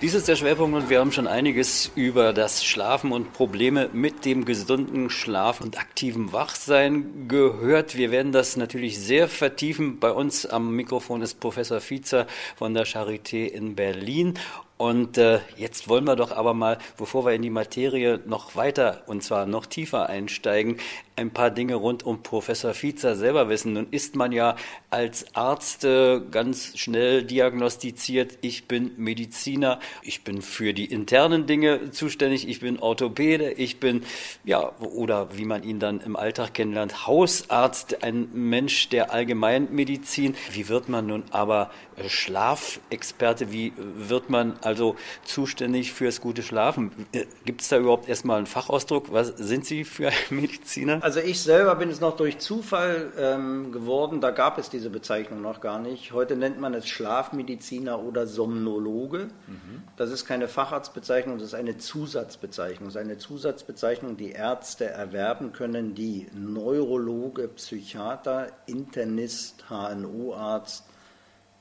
Dies 0.01 0.13
ist 0.13 0.29
der 0.29 0.37
Schwerpunkt 0.37 0.77
und 0.77 0.89
wir 0.89 0.99
haben 0.99 1.11
schon 1.11 1.27
einiges 1.27 1.91
über 1.95 2.31
das 2.31 2.63
Schlafen 2.63 3.11
und 3.11 3.33
Probleme 3.33 3.89
mit 3.91 4.23
dem 4.23 4.45
gesunden 4.45 5.09
Schlaf 5.09 5.59
und 5.59 5.77
aktiven 5.77 6.31
Wachsein 6.31 7.27
gehört. 7.27 7.97
Wir 7.97 8.09
werden 8.09 8.31
das 8.31 8.55
natürlich 8.55 8.99
sehr 8.99 9.27
vertiefen. 9.27 9.99
Bei 9.99 10.11
uns 10.11 10.45
am 10.45 10.73
Mikrofon 10.73 11.21
ist 11.21 11.41
Professor 11.41 11.81
Fiezer 11.81 12.27
von 12.55 12.73
der 12.73 12.85
Charité 12.85 13.45
in 13.45 13.75
Berlin 13.75 14.35
und 14.79 15.17
äh, 15.17 15.41
jetzt 15.57 15.89
wollen 15.89 16.05
wir 16.05 16.15
doch 16.15 16.31
aber 16.31 16.53
mal, 16.53 16.77
bevor 16.97 17.25
wir 17.25 17.33
in 17.33 17.41
die 17.41 17.49
Materie 17.49 18.21
noch 18.25 18.55
weiter 18.55 19.03
und 19.07 19.21
zwar 19.21 19.45
noch 19.45 19.65
tiefer 19.65 20.07
einsteigen, 20.07 20.77
ein 21.17 21.31
paar 21.31 21.51
Dinge 21.51 21.75
rund 21.75 22.05
um 22.05 22.23
Professor 22.23 22.73
Fiezer 22.73 23.17
selber 23.17 23.49
wissen. 23.49 23.73
Nun 23.73 23.87
ist 23.91 24.15
man 24.15 24.31
ja 24.31 24.55
als 24.89 25.35
Arzt 25.35 25.83
äh, 25.83 26.21
ganz 26.31 26.77
schnell 26.77 27.23
diagnostiziert, 27.23 28.37
ich 28.39 28.69
bin 28.69 28.91
Mediziner, 28.95 29.79
ich 30.01 30.23
bin 30.23 30.41
für 30.41 30.73
die 30.73 30.85
internen 30.85 31.45
Dinge 31.45 31.91
zuständig, 31.91 32.47
ich 32.47 32.61
bin 32.61 32.79
Orthopäde, 32.79 33.51
ich 33.51 33.81
bin, 33.81 34.03
ja, 34.45 34.71
oder 34.79 35.37
wie 35.37 35.43
man 35.43 35.63
ihn 35.63 35.79
dann 35.79 35.99
im 35.99 36.15
Alltag 36.15 36.53
kennenlernt, 36.53 37.05
Hausarzt, 37.05 38.01
ein 38.01 38.29
Mensch 38.31 38.87
der 38.87 39.11
Allgemeinmedizin. 39.11 40.35
Wie 40.53 40.69
wird 40.69 40.87
man 40.87 41.07
nun 41.07 41.25
aber 41.31 41.69
Schlafexperte? 42.07 43.51
Wie 43.51 43.73
wird 43.77 44.29
man 44.29 44.57
also 44.61 44.95
zuständig 45.23 45.91
fürs 45.91 46.21
gute 46.21 46.43
Schlafen? 46.43 46.91
Äh, 47.11 47.25
Gibt 47.45 47.61
es 47.61 47.69
da 47.69 47.77
überhaupt 47.77 48.07
erstmal 48.07 48.37
einen 48.37 48.45
Fachausdruck? 48.45 49.11
Was 49.11 49.27
sind 49.37 49.65
Sie 49.65 49.83
für 49.83 50.07
ein 50.07 50.13
Mediziner? 50.29 51.03
Also 51.03 51.19
ich 51.19 51.41
selber 51.41 51.75
bin 51.75 51.89
es 51.89 51.99
noch 51.99 52.15
durch 52.15 52.39
Zufall 52.39 53.11
ähm, 53.17 53.71
geworden, 53.71 54.21
da 54.21 54.31
gab 54.31 54.57
es 54.57 54.69
diese 54.69 54.89
Bezeichnung 54.89 55.41
noch 55.41 55.61
gar 55.61 55.79
nicht. 55.79 56.13
Heute 56.13 56.35
nennt 56.35 56.59
man 56.59 56.73
es 56.73 56.87
Schlafmediziner 56.87 58.01
oder 58.01 58.27
Somnologe. 58.27 59.29
Mhm. 59.47 59.83
Das 59.97 60.11
ist 60.11 60.25
keine 60.25 60.47
Facharztbezeichnung, 60.47 61.37
das 61.37 61.47
ist 61.47 61.53
eine 61.55 61.77
Zusatzbezeichnung. 61.77 62.89
Das 62.89 62.95
ist 62.95 63.01
eine 63.01 63.17
Zusatzbezeichnung, 63.17 64.17
die 64.17 64.31
Ärzte 64.31 64.85
erwerben 64.85 65.51
können, 65.53 65.95
die 65.95 66.27
Neurologe, 66.33 67.47
Psychiater, 67.47 68.47
Internist, 68.65 69.65
HNO-Arzt, 69.69 70.88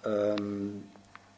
ähm, 0.04 0.84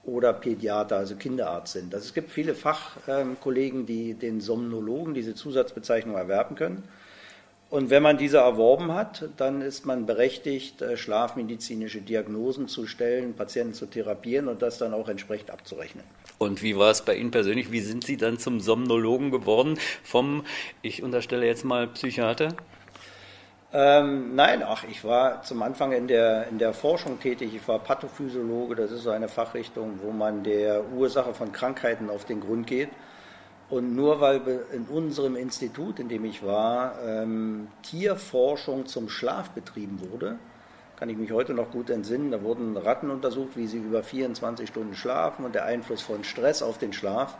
oder 0.04 0.32
Pädiater, 0.32 0.96
also 0.96 1.16
Kinderarzt 1.16 1.74
sind. 1.74 1.94
Also 1.94 2.06
es 2.06 2.14
gibt 2.14 2.30
viele 2.30 2.54
Fachkollegen, 2.54 3.86
die 3.86 4.14
den 4.14 4.40
Somnologen 4.40 5.14
diese 5.14 5.34
Zusatzbezeichnung 5.34 6.16
erwerben 6.16 6.56
können. 6.56 6.82
Und 7.70 7.88
wenn 7.88 8.02
man 8.02 8.18
diese 8.18 8.38
erworben 8.38 8.92
hat, 8.92 9.28
dann 9.36 9.62
ist 9.62 9.86
man 9.86 10.04
berechtigt, 10.04 10.82
äh, 10.82 10.96
schlafmedizinische 10.96 12.00
Diagnosen 12.00 12.66
zu 12.66 12.88
stellen, 12.88 13.34
Patienten 13.34 13.74
zu 13.74 13.86
therapieren 13.86 14.48
und 14.48 14.60
das 14.60 14.78
dann 14.78 14.92
auch 14.92 15.08
entsprechend 15.08 15.52
abzurechnen. 15.52 16.04
Und 16.38 16.64
wie 16.64 16.76
war 16.76 16.90
es 16.90 17.02
bei 17.02 17.14
Ihnen 17.14 17.30
persönlich? 17.30 17.70
Wie 17.70 17.80
sind 17.80 18.02
Sie 18.02 18.16
dann 18.16 18.38
zum 18.38 18.58
Somnologen 18.58 19.30
geworden? 19.30 19.78
Vom, 20.02 20.44
ich 20.82 21.04
unterstelle 21.04 21.46
jetzt 21.46 21.64
mal 21.64 21.86
Psychiater? 21.86 22.48
Ähm, 23.72 24.34
nein, 24.34 24.64
ach, 24.66 24.82
ich 24.90 25.04
war 25.04 25.42
zum 25.42 25.62
Anfang 25.62 25.92
in 25.92 26.08
der, 26.08 26.48
in 26.48 26.58
der 26.58 26.72
Forschung 26.74 27.20
tätig. 27.20 27.54
Ich 27.54 27.68
war 27.68 27.78
Pathophysiologe, 27.78 28.74
das 28.74 28.90
ist 28.90 29.04
so 29.04 29.10
eine 29.10 29.28
Fachrichtung, 29.28 30.00
wo 30.02 30.10
man 30.10 30.42
der 30.42 30.84
Ursache 30.92 31.34
von 31.34 31.52
Krankheiten 31.52 32.10
auf 32.10 32.24
den 32.24 32.40
Grund 32.40 32.66
geht. 32.66 32.88
Und 33.68 33.94
nur 33.94 34.20
weil 34.20 34.40
in 34.72 34.86
unserem 34.86 35.36
Institut, 35.36 36.00
in 36.00 36.08
dem 36.08 36.24
ich 36.24 36.44
war, 36.44 36.94
ähm, 37.06 37.68
Tierforschung 37.82 38.86
zum 38.86 39.08
Schlaf 39.08 39.50
betrieben 39.50 40.00
wurde, 40.10 40.36
kann 40.96 41.08
ich 41.08 41.16
mich 41.16 41.30
heute 41.30 41.54
noch 41.54 41.70
gut 41.70 41.88
entsinnen, 41.88 42.32
da 42.32 42.42
wurden 42.42 42.76
Ratten 42.76 43.10
untersucht, 43.10 43.56
wie 43.56 43.68
sie 43.68 43.78
über 43.78 44.02
24 44.02 44.68
Stunden 44.68 44.96
schlafen 44.96 45.44
und 45.44 45.54
der 45.54 45.64
Einfluss 45.64 46.02
von 46.02 46.24
Stress 46.24 46.60
auf 46.60 46.78
den 46.78 46.92
Schlaf 46.92 47.38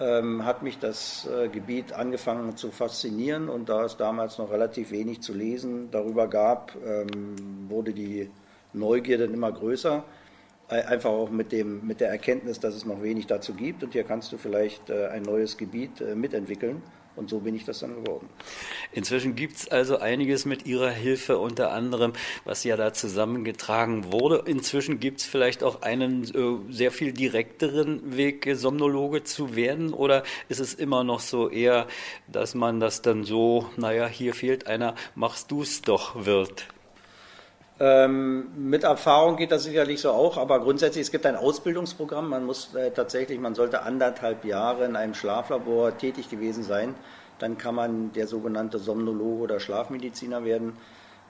ähm, 0.00 0.44
hat 0.44 0.62
mich 0.62 0.78
das 0.78 1.26
äh, 1.26 1.48
Gebiet 1.48 1.92
angefangen 1.92 2.56
zu 2.56 2.70
faszinieren 2.70 3.48
und 3.48 3.68
da 3.68 3.84
es 3.84 3.96
damals 3.96 4.38
noch 4.38 4.50
relativ 4.50 4.90
wenig 4.90 5.20
zu 5.22 5.32
lesen 5.32 5.90
darüber 5.90 6.28
gab, 6.28 6.76
ähm, 6.84 7.36
wurde 7.68 7.92
die 7.92 8.30
Neugier 8.72 9.18
dann 9.18 9.32
immer 9.32 9.52
größer. 9.52 10.04
Einfach 10.68 11.10
auch 11.10 11.30
mit, 11.30 11.52
dem, 11.52 11.86
mit 11.86 12.00
der 12.00 12.10
Erkenntnis, 12.10 12.58
dass 12.58 12.74
es 12.74 12.84
noch 12.84 13.00
wenig 13.00 13.28
dazu 13.28 13.54
gibt 13.54 13.84
und 13.84 13.92
hier 13.92 14.02
kannst 14.02 14.32
du 14.32 14.36
vielleicht 14.36 14.90
äh, 14.90 15.06
ein 15.06 15.22
neues 15.22 15.56
Gebiet 15.56 16.00
äh, 16.00 16.16
mitentwickeln. 16.16 16.82
Und 17.16 17.30
so 17.30 17.40
bin 17.40 17.54
ich 17.54 17.64
das 17.64 17.80
dann 17.80 18.04
geworden. 18.04 18.28
Inzwischen 18.92 19.34
gibt 19.34 19.56
es 19.56 19.68
also 19.68 19.98
einiges 19.98 20.44
mit 20.44 20.66
Ihrer 20.66 20.90
Hilfe, 20.90 21.38
unter 21.38 21.72
anderem, 21.72 22.12
was 22.44 22.62
ja 22.64 22.76
da 22.76 22.92
zusammengetragen 22.92 24.12
wurde. 24.12 24.42
Inzwischen 24.46 25.00
gibt 25.00 25.20
es 25.20 25.26
vielleicht 25.26 25.62
auch 25.62 25.82
einen 25.82 26.24
äh, 26.24 26.72
sehr 26.72 26.92
viel 26.92 27.12
direkteren 27.12 28.16
Weg, 28.16 28.48
Somnologe 28.54 29.24
zu 29.24 29.56
werden? 29.56 29.92
Oder 29.92 30.22
ist 30.48 30.60
es 30.60 30.74
immer 30.74 31.04
noch 31.04 31.20
so 31.20 31.48
eher, 31.48 31.86
dass 32.28 32.54
man 32.54 32.80
das 32.80 33.02
dann 33.02 33.24
so, 33.24 33.66
naja, 33.76 34.06
hier 34.06 34.34
fehlt 34.34 34.66
einer, 34.66 34.94
machst 35.14 35.50
du 35.50 35.62
es 35.62 35.82
doch 35.82 36.26
wird? 36.26 36.66
Ähm, 37.78 38.46
mit 38.56 38.84
Erfahrung 38.84 39.36
geht 39.36 39.52
das 39.52 39.64
sicherlich 39.64 40.00
so 40.00 40.10
auch, 40.10 40.38
aber 40.38 40.60
grundsätzlich 40.60 41.02
es 41.02 41.10
gibt 41.10 41.26
ein 41.26 41.36
Ausbildungsprogramm. 41.36 42.30
Man 42.30 42.46
muss 42.46 42.74
äh, 42.74 42.90
tatsächlich, 42.90 43.38
man 43.38 43.54
sollte 43.54 43.82
anderthalb 43.82 44.46
Jahre 44.46 44.86
in 44.86 44.96
einem 44.96 45.12
Schlaflabor 45.12 45.96
tätig 45.98 46.30
gewesen 46.30 46.64
sein. 46.64 46.94
Dann 47.38 47.58
kann 47.58 47.74
man 47.74 48.12
der 48.14 48.26
sogenannte 48.26 48.78
Somnologe 48.78 49.42
oder 49.42 49.60
Schlafmediziner 49.60 50.42
werden. 50.44 50.72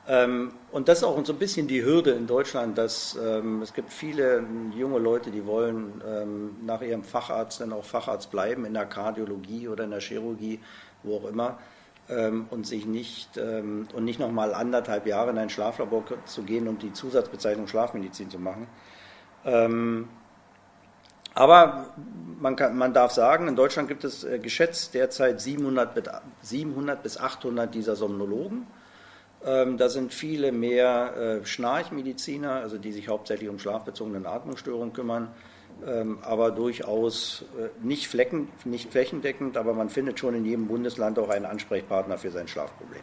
Ähm, 0.08 0.52
und 0.70 0.86
das 0.86 0.98
ist 0.98 1.04
auch 1.04 1.20
so 1.24 1.32
ein 1.32 1.38
bisschen 1.40 1.66
die 1.66 1.84
Hürde 1.84 2.12
in 2.12 2.28
Deutschland, 2.28 2.78
dass 2.78 3.18
ähm, 3.20 3.60
es 3.62 3.74
gibt 3.74 3.92
viele 3.92 4.44
junge 4.76 5.00
Leute, 5.00 5.32
die 5.32 5.46
wollen 5.46 6.00
ähm, 6.08 6.56
nach 6.64 6.80
ihrem 6.80 7.02
Facharzt 7.02 7.60
dann 7.60 7.72
auch 7.72 7.84
Facharzt 7.84 8.30
bleiben 8.30 8.64
in 8.64 8.74
der 8.74 8.86
Kardiologie 8.86 9.66
oder 9.66 9.82
in 9.82 9.90
der 9.90 10.00
Chirurgie, 10.00 10.60
wo 11.02 11.16
auch 11.16 11.28
immer 11.28 11.58
ähm, 12.08 12.46
und 12.50 12.66
sich 12.66 12.86
nicht 12.86 13.36
ähm, 13.36 13.88
und 13.94 14.04
nicht 14.04 14.20
nochmal 14.20 14.54
anderthalb 14.54 15.06
Jahre 15.06 15.30
in 15.30 15.38
ein 15.38 15.50
Schlaflabor 15.50 16.04
zu 16.24 16.42
gehen 16.42 16.68
und 16.68 16.82
die 16.82 16.92
Zusatzbezeichnung 16.92 17.68
Schlafmedizin 17.68 18.30
zu 18.30 18.38
machen. 18.38 18.66
Ähm, 19.44 20.08
aber 21.34 21.94
man, 22.40 22.56
kann, 22.56 22.76
man 22.78 22.94
darf 22.94 23.12
sagen, 23.12 23.46
in 23.46 23.56
Deutschland 23.56 23.88
gibt 23.88 24.04
es 24.04 24.24
äh, 24.24 24.38
geschätzt 24.38 24.94
derzeit 24.94 25.40
700, 25.40 26.22
700 26.40 27.02
bis 27.02 27.18
800 27.18 27.74
dieser 27.74 27.94
Somnologen. 27.94 28.66
Ähm, 29.44 29.76
da 29.76 29.88
sind 29.88 30.14
viele 30.14 30.50
mehr 30.50 31.16
äh, 31.42 31.46
Schnarchmediziner, 31.46 32.52
also 32.52 32.78
die 32.78 32.92
sich 32.92 33.08
hauptsächlich 33.08 33.50
um 33.50 33.58
schlafbezogene 33.58 34.26
Atmungsstörungen 34.26 34.92
kümmern. 34.92 35.28
Ähm, 35.84 36.18
aber 36.22 36.50
durchaus 36.50 37.44
äh, 37.58 37.68
nicht, 37.86 38.08
flecken, 38.08 38.48
nicht 38.64 38.90
flächendeckend, 38.90 39.56
aber 39.56 39.74
man 39.74 39.90
findet 39.90 40.18
schon 40.18 40.34
in 40.34 40.44
jedem 40.44 40.68
Bundesland 40.68 41.18
auch 41.18 41.28
einen 41.28 41.44
Ansprechpartner 41.44 42.16
für 42.16 42.30
sein 42.30 42.48
Schlafproblem. 42.48 43.02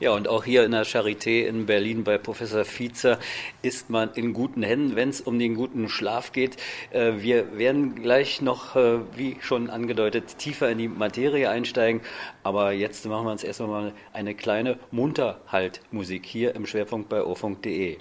Ja, 0.00 0.12
und 0.12 0.28
auch 0.28 0.44
hier 0.44 0.64
in 0.64 0.72
der 0.72 0.84
Charité 0.84 1.46
in 1.46 1.64
Berlin 1.64 2.04
bei 2.04 2.18
Professor 2.18 2.64
Fiezer 2.64 3.18
ist 3.62 3.88
man 3.88 4.10
in 4.14 4.34
guten 4.34 4.62
Händen, 4.62 4.96
wenn 4.96 5.08
es 5.08 5.22
um 5.22 5.38
den 5.38 5.54
guten 5.54 5.88
Schlaf 5.88 6.32
geht. 6.32 6.56
Äh, 6.90 7.14
wir 7.16 7.56
werden 7.56 7.94
gleich 7.94 8.42
noch, 8.42 8.76
äh, 8.76 8.98
wie 9.16 9.38
schon 9.40 9.70
angedeutet, 9.70 10.36
tiefer 10.38 10.70
in 10.70 10.78
die 10.78 10.88
Materie 10.88 11.48
einsteigen, 11.48 12.02
aber 12.42 12.72
jetzt 12.72 13.06
machen 13.06 13.26
wir 13.26 13.32
uns 13.32 13.44
erstmal 13.44 13.68
mal 13.68 13.92
eine 14.12 14.34
kleine 14.34 14.78
Munterhaltmusik 14.90 16.26
hier 16.26 16.54
im 16.54 16.66
Schwerpunkt 16.66 17.08
bei 17.08 17.22
ofunk.de. 17.22 17.96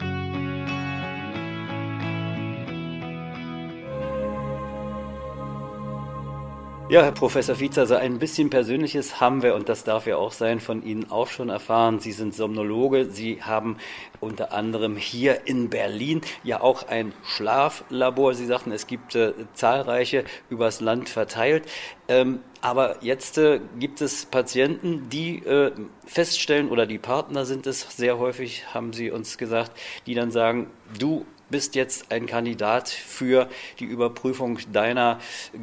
Ja, 6.89 7.03
Herr 7.03 7.11
Professor 7.11 7.53
Fiezer, 7.53 7.85
so 7.85 7.93
ein 7.93 8.17
bisschen 8.17 8.49
Persönliches 8.49 9.21
haben 9.21 9.43
wir, 9.43 9.53
und 9.53 9.69
das 9.69 9.83
darf 9.83 10.07
ja 10.07 10.17
auch 10.17 10.31
sein, 10.31 10.59
von 10.59 10.81
Ihnen 10.81 11.11
auch 11.11 11.27
schon 11.27 11.49
erfahren. 11.49 11.99
Sie 11.99 12.11
sind 12.11 12.33
Somnologe. 12.33 13.05
Sie 13.05 13.43
haben 13.43 13.77
unter 14.19 14.53
anderem 14.53 14.95
hier 14.97 15.45
in 15.45 15.69
Berlin 15.69 16.21
ja 16.43 16.61
auch 16.61 16.87
ein 16.87 17.13
Schlaflabor. 17.23 18.33
Sie 18.33 18.47
sagten, 18.47 18.71
es 18.71 18.87
gibt 18.87 19.13
äh, 19.13 19.33
zahlreiche 19.53 20.23
übers 20.49 20.81
Land 20.81 21.09
verteilt. 21.09 21.69
Ähm, 22.07 22.39
aber 22.59 23.03
jetzt 23.03 23.37
äh, 23.37 23.61
gibt 23.77 24.01
es 24.01 24.25
Patienten, 24.25 25.09
die 25.09 25.45
äh, 25.45 25.71
feststellen, 26.07 26.69
oder 26.69 26.87
die 26.87 26.97
Partner 26.97 27.45
sind 27.45 27.67
es 27.67 27.81
sehr 27.97 28.17
häufig, 28.17 28.73
haben 28.73 28.93
Sie 28.93 29.11
uns 29.11 29.37
gesagt, 29.37 29.73
die 30.07 30.15
dann 30.15 30.31
sagen, 30.31 30.71
du, 30.97 31.27
bist 31.49 31.75
jetzt 31.75 32.11
ein 32.11 32.25
Kandidat 32.25 32.89
für 32.89 33.49
die 33.79 33.85
Überprüfung 33.85 34.59
deiner 34.71 35.19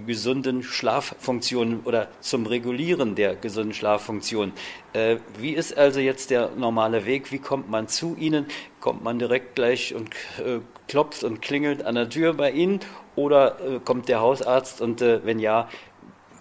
gesunden 0.06 0.62
Schlaffunktion 0.62 1.80
oder 1.84 2.08
zum 2.20 2.46
Regulieren 2.46 3.14
der 3.14 3.36
gesunden 3.36 3.74
Schlaffunktion. 3.74 4.52
Äh, 4.92 5.16
wie 5.38 5.52
ist 5.52 5.76
also 5.76 6.00
jetzt 6.00 6.30
der 6.30 6.50
normale 6.56 7.06
Weg? 7.06 7.32
Wie 7.32 7.38
kommt 7.38 7.70
man 7.70 7.88
zu 7.88 8.16
Ihnen? 8.18 8.46
Kommt 8.80 9.04
man 9.04 9.18
direkt 9.18 9.54
gleich 9.54 9.94
und 9.94 10.10
äh, 10.38 10.60
klopft 10.88 11.24
und 11.24 11.42
klingelt 11.42 11.84
an 11.84 11.94
der 11.94 12.08
Tür 12.08 12.34
bei 12.34 12.50
Ihnen 12.50 12.80
oder 13.14 13.60
äh, 13.60 13.80
kommt 13.80 14.08
der 14.08 14.20
Hausarzt 14.20 14.80
und 14.80 15.02
äh, 15.02 15.24
wenn 15.24 15.38
ja, 15.38 15.68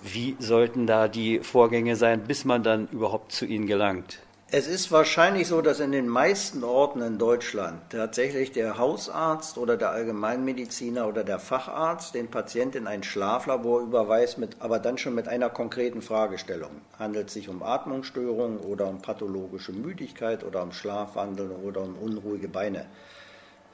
wie 0.04 0.36
sollten 0.40 0.86
da 0.86 1.08
die 1.08 1.40
Vorgänge 1.40 1.96
sein, 1.96 2.24
bis 2.24 2.46
man 2.46 2.62
dann 2.62 2.88
überhaupt 2.92 3.32
zu 3.32 3.46
Ihnen 3.46 3.66
gelangt? 3.66 4.20
Es 4.58 4.68
ist 4.68 4.90
wahrscheinlich 4.90 5.50
so, 5.50 5.60
dass 5.60 5.82
in 5.82 5.92
den 5.92 6.08
meisten 6.08 6.64
Orten 6.64 7.02
in 7.02 7.18
Deutschland 7.18 7.82
tatsächlich 7.90 8.54
der 8.54 8.78
Hausarzt 8.78 9.58
oder 9.58 9.76
der 9.76 9.90
Allgemeinmediziner 9.90 11.10
oder 11.10 11.26
der 11.26 11.40
Facharzt 11.40 12.16
den 12.16 12.32
Patienten 12.32 12.78
in 12.78 12.88
ein 12.88 13.04
Schlaflabor 13.04 13.82
überweist, 13.82 14.38
mit, 14.38 14.56
aber 14.60 14.80
dann 14.80 14.98
schon 14.98 15.14
mit 15.14 15.28
einer 15.28 15.50
konkreten 15.50 16.02
Fragestellung. 16.02 16.72
Handelt 16.98 17.28
es 17.28 17.34
sich 17.34 17.50
um 17.50 17.64
Atmungsstörungen 17.64 18.60
oder 18.60 18.88
um 18.88 19.02
pathologische 19.02 19.74
Müdigkeit 19.74 20.46
oder 20.46 20.64
um 20.64 20.72
Schlafwandel 20.72 21.52
oder 21.52 21.82
um 21.82 21.98
unruhige 21.98 22.48
Beine? 22.48 22.86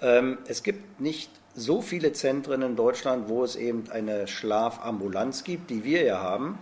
Ähm, 0.01 0.39
es 0.47 0.63
gibt 0.63 0.99
nicht 0.99 1.29
so 1.53 1.83
viele 1.83 2.11
Zentren 2.13 2.63
in 2.63 2.75
Deutschland, 2.75 3.29
wo 3.29 3.43
es 3.43 3.55
eben 3.55 3.83
eine 3.91 4.27
Schlafambulanz 4.27 5.43
gibt, 5.43 5.69
die 5.69 5.83
wir 5.83 6.03
ja 6.03 6.23
haben 6.23 6.57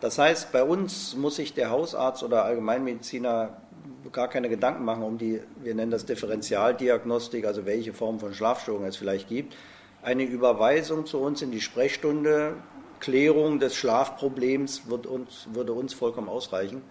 das 0.00 0.18
heißt, 0.18 0.52
bei 0.52 0.62
uns 0.62 1.16
muss 1.16 1.36
sich 1.36 1.54
der 1.54 1.70
Hausarzt 1.70 2.22
oder 2.22 2.44
Allgemeinmediziner 2.44 3.56
gar 4.12 4.28
keine 4.28 4.48
Gedanken 4.48 4.84
machen 4.84 5.02
um 5.02 5.18
die, 5.18 5.40
wir 5.62 5.74
nennen 5.74 5.90
das 5.90 6.06
Differentialdiagnostik, 6.06 7.44
also 7.44 7.66
welche 7.66 7.92
Form 7.92 8.20
von 8.20 8.34
Schlafstörung 8.34 8.84
es 8.84 8.96
vielleicht 8.96 9.28
gibt. 9.28 9.56
Eine 10.02 10.24
Überweisung 10.24 11.06
zu 11.06 11.18
uns 11.18 11.42
in 11.42 11.50
die 11.50 11.60
Sprechstunde, 11.60 12.54
Klärung 13.00 13.58
des 13.58 13.74
Schlafproblems 13.76 14.88
wird 14.88 15.06
uns, 15.06 15.48
würde 15.52 15.72
uns 15.72 15.94
vollkommen 15.94 16.28
ausreichen, 16.28 16.82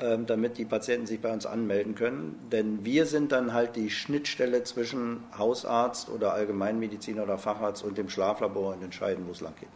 ähm, 0.00 0.26
damit 0.26 0.58
die 0.58 0.64
Patienten 0.64 1.06
sich 1.06 1.20
bei 1.20 1.32
uns 1.32 1.46
anmelden 1.46 1.94
können. 1.94 2.38
Denn 2.50 2.84
wir 2.84 3.06
sind 3.06 3.32
dann 3.32 3.52
halt 3.52 3.76
die 3.76 3.90
Schnittstelle 3.90 4.62
zwischen 4.64 5.24
Hausarzt 5.36 6.08
oder 6.10 6.34
Allgemeinmediziner 6.34 7.24
oder 7.24 7.38
Facharzt 7.38 7.84
und 7.84 7.98
dem 7.98 8.08
Schlaflabor 8.08 8.74
und 8.74 8.82
entscheiden, 8.82 9.26
wo 9.26 9.32
es 9.32 9.40
lang 9.40 9.54
geht. 9.58 9.68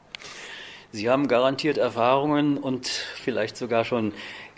Sie 0.93 1.09
haben 1.09 1.29
garantiert 1.29 1.79
Erfahrungen 1.79 2.59
und 2.59 2.89
vielleicht 2.89 3.57
sogar 3.57 3.85
schon 3.85 4.13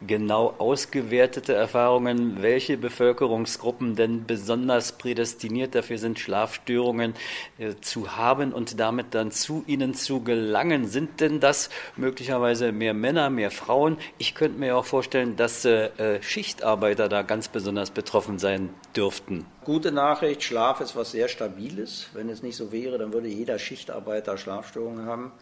genau 0.07 0.55
ausgewertete 0.57 1.53
Erfahrungen, 1.53 2.41
welche 2.41 2.79
Bevölkerungsgruppen 2.79 3.97
denn 3.97 4.25
besonders 4.27 4.93
prädestiniert 4.93 5.75
dafür 5.75 5.99
sind, 5.99 6.19
Schlafstörungen 6.19 7.15
äh, 7.59 7.75
zu 7.83 8.17
haben 8.17 8.55
und 8.55 8.81
damit 8.81 9.15
dann 9.15 9.31
zu 9.31 9.63
ihnen 9.67 9.93
zu 9.93 10.23
gelangen. 10.23 10.87
Sind 10.87 11.21
denn 11.21 11.39
das 11.39 11.69
möglicherweise 11.97 12.73
mehr 12.73 12.95
Männer, 12.95 13.29
mehr 13.29 13.51
Frauen? 13.51 13.99
Ich 14.17 14.35
könnte 14.35 14.59
mir 14.59 14.77
auch 14.77 14.87
vorstellen, 14.87 15.37
dass 15.37 15.67
äh, 15.67 15.91
äh 15.99 16.23
Schichtarbeiter 16.23 17.11
da 17.11 17.21
ganz 17.21 17.49
besonders 17.49 17.91
betroffen 17.91 18.39
sein 18.39 18.71
dürften. 18.97 19.45
Gute 19.65 19.93
Nachricht, 19.93 20.43
Schlaf 20.43 20.81
ist 20.81 20.97
was 20.97 21.13
sehr 21.13 21.29
Stabiles. 21.29 22.09
Wenn 22.15 22.29
es 22.29 22.43
nicht 22.43 22.57
so 22.57 22.73
wäre, 22.73 22.97
dann 22.97 23.13
würde 23.13 23.29
jeder 23.29 23.59
Schichtarbeiter 23.59 24.39
Schlafstörungen 24.39 25.05
haben. 25.05 25.33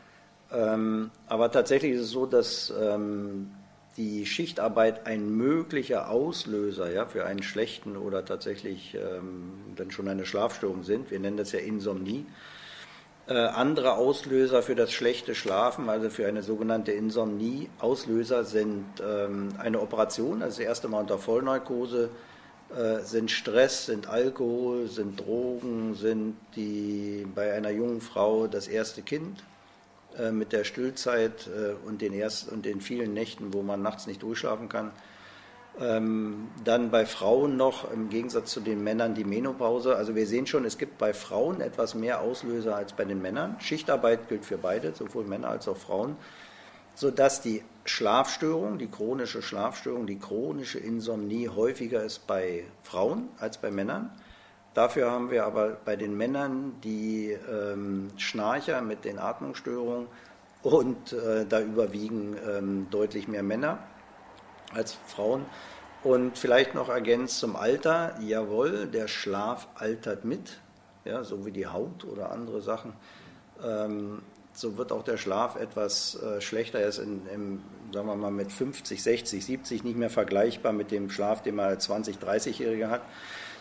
Ähm, 0.52 1.10
aber 1.26 1.50
tatsächlich 1.50 1.92
ist 1.92 2.02
es 2.02 2.10
so, 2.10 2.26
dass 2.26 2.72
ähm, 2.80 3.50
die 3.96 4.26
Schichtarbeit 4.26 5.06
ein 5.06 5.36
möglicher 5.36 6.10
Auslöser 6.10 6.90
ja, 6.92 7.06
für 7.06 7.26
einen 7.26 7.42
schlechten 7.42 7.96
oder 7.96 8.24
tatsächlich 8.24 8.94
ähm, 8.94 9.52
dann 9.76 9.90
schon 9.90 10.08
eine 10.08 10.26
Schlafstörung 10.26 10.84
sind. 10.84 11.10
Wir 11.10 11.20
nennen 11.20 11.36
das 11.36 11.52
ja 11.52 11.58
Insomnie. 11.60 12.26
Äh, 13.28 13.34
andere 13.34 13.94
Auslöser 13.94 14.62
für 14.62 14.74
das 14.74 14.92
schlechte 14.92 15.34
Schlafen, 15.34 15.88
also 15.88 16.10
für 16.10 16.26
eine 16.26 16.42
sogenannte 16.42 16.92
Insomnie, 16.92 17.68
Auslöser 17.78 18.44
sind 18.44 18.86
ähm, 19.00 19.50
eine 19.58 19.80
Operation, 19.80 20.42
also 20.42 20.58
das 20.58 20.66
erste 20.66 20.88
Mal 20.88 21.00
unter 21.00 21.18
Vollnarkose, 21.18 22.10
äh, 22.74 23.00
sind 23.04 23.30
Stress, 23.30 23.86
sind 23.86 24.08
Alkohol, 24.08 24.88
sind 24.88 25.20
Drogen, 25.20 25.94
sind 25.94 26.36
die 26.56 27.26
bei 27.34 27.52
einer 27.52 27.70
jungen 27.70 28.00
Frau 28.00 28.46
das 28.46 28.66
erste 28.66 29.02
Kind, 29.02 29.44
äh, 30.18 30.33
mit 30.33 30.53
der 30.53 30.64
Stillzeit 30.64 31.49
äh, 31.49 31.75
und 31.87 32.03
den, 32.03 32.12
ersten, 32.12 32.55
und 32.55 32.64
den 32.64 32.81
vielen 32.81 33.12
Nächten, 33.14 33.53
wo 33.53 33.62
man 33.62 33.83
nachts 33.83 34.07
nicht 34.07 34.23
durchschlafen 34.23 34.68
kann. 34.68 34.90
Ähm, 35.81 36.49
dann 36.64 36.90
bei 36.90 37.07
Frauen 37.07 37.57
noch 37.57 37.90
im 37.90 38.11
Gegensatz 38.11 38.51
zu 38.51 38.61
den 38.61 38.83
Männern 38.83 39.14
die 39.14 39.25
Menopause. 39.25 39.96
Also 39.96 40.14
wir 40.14 40.27
sehen 40.27 40.46
schon, 40.46 40.64
es 40.64 40.79
gibt 40.79 40.99
bei 40.99 41.14
Frauen 41.14 41.61
etwas 41.61 41.94
mehr 41.94 42.20
Auslöser 42.20 42.75
als 42.75 42.92
bei 42.92 43.05
den 43.05 43.23
Männern. 43.23 43.57
Schichtarbeit 43.61 44.29
gilt 44.29 44.44
für 44.44 44.59
beide, 44.59 44.92
sowohl 44.94 45.25
Männer 45.25 45.49
als 45.49 45.68
auch 45.68 45.77
Frauen, 45.77 46.16
sodass 46.94 47.40
die 47.40 47.62
Schlafstörung, 47.85 48.79
die 48.79 48.88
chronische 48.88 49.42
Schlafstörung, 49.42 50.07
die 50.07 50.18
chronische 50.18 50.79
Insomnie 50.81 51.49
häufiger 51.49 52.03
ist 52.03 52.27
bei 52.27 52.64
Frauen 52.83 53.29
als 53.38 53.59
bei 53.59 53.70
Männern. 53.70 54.11
Dafür 54.74 55.11
haben 55.11 55.30
wir 55.30 55.44
aber 55.44 55.76
bei 55.85 55.96
den 55.96 56.16
Männern 56.16 56.74
die 56.85 57.30
ähm, 57.30 58.09
Schnarcher 58.16 58.83
mit 58.83 59.04
den 59.04 59.18
Atmungsstörungen 59.18 60.06
und 60.62 61.12
äh, 61.12 61.44
da 61.46 61.61
überwiegen 61.61 62.37
ähm, 62.48 62.87
deutlich 62.90 63.26
mehr 63.26 63.42
Männer 63.42 63.78
als 64.72 64.96
Frauen. 65.06 65.44
Und 66.02 66.38
vielleicht 66.38 66.74
noch 66.74 66.88
ergänzt 66.88 67.38
zum 67.40 67.56
Alter, 67.56 68.14
jawohl, 68.20 68.87
der 68.87 69.09
Schlaf 69.09 69.68
altert 69.74 70.24
mit, 70.24 70.61
ja, 71.04 71.24
so 71.24 71.44
wie 71.44 71.52
die 71.52 71.66
Haut 71.66 72.04
oder 72.04 72.30
andere 72.30 72.62
Sachen. 72.62 72.92
Ähm, 73.62 74.22
so 74.52 74.76
wird 74.78 74.92
auch 74.92 75.02
der 75.02 75.16
Schlaf 75.16 75.56
etwas 75.56 76.20
äh, 76.22 76.40
schlechter. 76.40 76.78
Er 76.78 76.88
ist 76.88 76.98
in, 76.98 77.26
im, 77.26 77.62
sagen 77.92 78.06
wir 78.06 78.16
mal, 78.16 78.30
mit 78.30 78.50
50, 78.50 79.02
60, 79.02 79.44
70 79.44 79.85
nicht 79.85 79.96
mehr 79.96 80.11
vergleichbar 80.11 80.72
mit 80.72 80.90
dem 80.90 81.11
Schlaf, 81.11 81.42
den 81.42 81.56
man 81.56 81.66
als 81.66 81.85
20, 81.85 82.16
30-Jähriger 82.16 82.88
hat. 82.88 83.02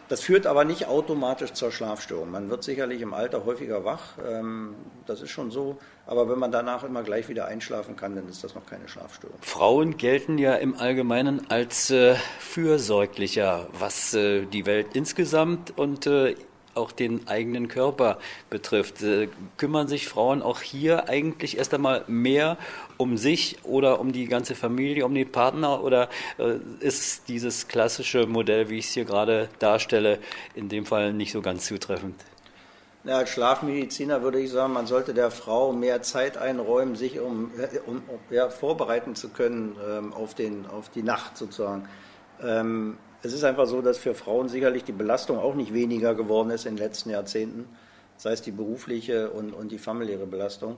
Das 0.10 0.22
führt 0.22 0.48
aber 0.48 0.66
nicht 0.66 0.88
automatisch 0.88 1.54
zur 1.54 1.72
Schlafstörung. 1.72 2.32
Man 2.32 2.50
wird 2.50 2.64
sicherlich 2.64 3.02
im 3.02 3.14
Alter 3.14 3.46
häufiger 3.46 3.86
wach, 3.86 4.18
ähm, 4.28 4.76
das 5.06 5.22
ist 5.22 5.30
schon 5.30 5.52
so. 5.52 5.78
Aber 6.08 6.28
wenn 6.28 6.40
man 6.40 6.52
danach 6.52 6.84
immer 6.84 7.04
gleich 7.04 7.30
wieder 7.30 7.46
einschlafen 7.46 7.96
kann, 7.96 8.16
dann 8.16 8.28
ist 8.28 8.44
das 8.44 8.56
noch 8.56 8.66
keine 8.66 8.88
Schlafstörung. 8.88 9.38
Frauen 9.42 9.98
gelten 9.98 10.40
ja 10.40 10.56
im 10.56 10.76
Allgemeinen 10.76 11.52
als 11.52 11.92
äh, 11.92 12.16
fürsorglicher, 12.40 13.68
was 13.78 14.16
äh, 14.16 14.48
die 14.48 14.66
Welt 14.66 14.88
insgesamt 14.94 15.78
und 15.78 16.08
äh, 16.08 16.36
auch 16.80 16.92
den 16.92 17.28
eigenen 17.28 17.68
Körper 17.68 18.18
betrifft. 18.50 19.04
Äh, 19.04 19.30
kümmern 19.58 19.88
sich 19.88 20.08
Frauen 20.08 20.42
auch 20.42 20.62
hier 20.62 21.10
eigentlich 21.10 21.58
erst 21.58 21.74
einmal 21.74 22.04
mehr 22.08 22.58
um 22.98 23.18
sich 23.18 23.58
oder 23.64 24.00
um 24.00 24.12
die 24.12 24.26
ganze 24.26 24.56
Familie, 24.56 25.06
um 25.06 25.14
den 25.14 25.32
Partner 25.32 25.84
oder 25.84 26.10
äh, 26.38 26.56
ist 26.80 27.28
dieses 27.28 27.68
klassische 27.68 28.26
Modell, 28.26 28.70
wie 28.70 28.80
ich 28.80 28.88
es 28.88 28.94
hier 28.94 29.06
gerade 29.06 29.50
darstelle, 29.60 30.20
in 30.56 30.70
dem 30.70 30.86
Fall 30.86 31.14
nicht 31.14 31.32
so 31.32 31.42
ganz 31.42 31.66
zutreffend? 31.66 32.16
Ja, 33.06 33.18
als 33.18 33.30
Schlafmediziner 33.30 34.22
würde 34.22 34.42
ich 34.42 34.52
sagen, 34.52 34.74
man 34.74 34.86
sollte 34.86 35.14
der 35.14 35.32
Frau 35.32 35.72
mehr 35.72 36.02
Zeit 36.02 36.38
einräumen, 36.38 36.96
sich 36.96 37.20
um, 37.20 37.52
äh, 37.58 37.80
um 37.86 38.02
ja, 38.30 38.50
vorbereiten 38.50 39.16
zu 39.16 39.30
können 39.30 39.78
ähm, 39.90 40.14
auf, 40.14 40.34
den, 40.34 40.66
auf 40.68 40.90
die 40.90 41.04
Nacht 41.04 41.38
sozusagen. 41.38 41.88
Ähm, 42.44 42.98
es 43.22 43.34
ist 43.34 43.44
einfach 43.44 43.68
so, 43.68 43.82
dass 43.82 43.98
für 43.98 44.16
Frauen 44.16 44.48
sicherlich 44.48 44.84
die 44.84 44.92
Belastung 44.92 45.38
auch 45.38 45.56
nicht 45.56 45.74
weniger 45.74 46.16
geworden 46.16 46.52
ist 46.52 46.66
in 46.66 46.76
den 46.76 46.84
letzten 46.84 47.10
Jahrzehnten, 47.10 47.68
sei 48.18 48.32
es 48.32 48.42
die 48.42 48.52
berufliche 48.52 49.32
und, 49.32 49.54
und 49.54 49.72
die 49.72 49.78
familiäre 49.78 50.26
Belastung. 50.26 50.78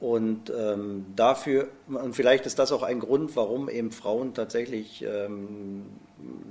Und 0.00 0.52
ähm, 0.56 1.06
dafür, 1.16 1.68
und 1.88 2.14
vielleicht 2.14 2.46
ist 2.46 2.58
das 2.58 2.72
auch 2.72 2.82
ein 2.82 3.00
Grund, 3.00 3.36
warum 3.36 3.68
eben 3.68 3.90
Frauen 3.90 4.34
tatsächlich 4.34 5.02
ähm, 5.02 5.86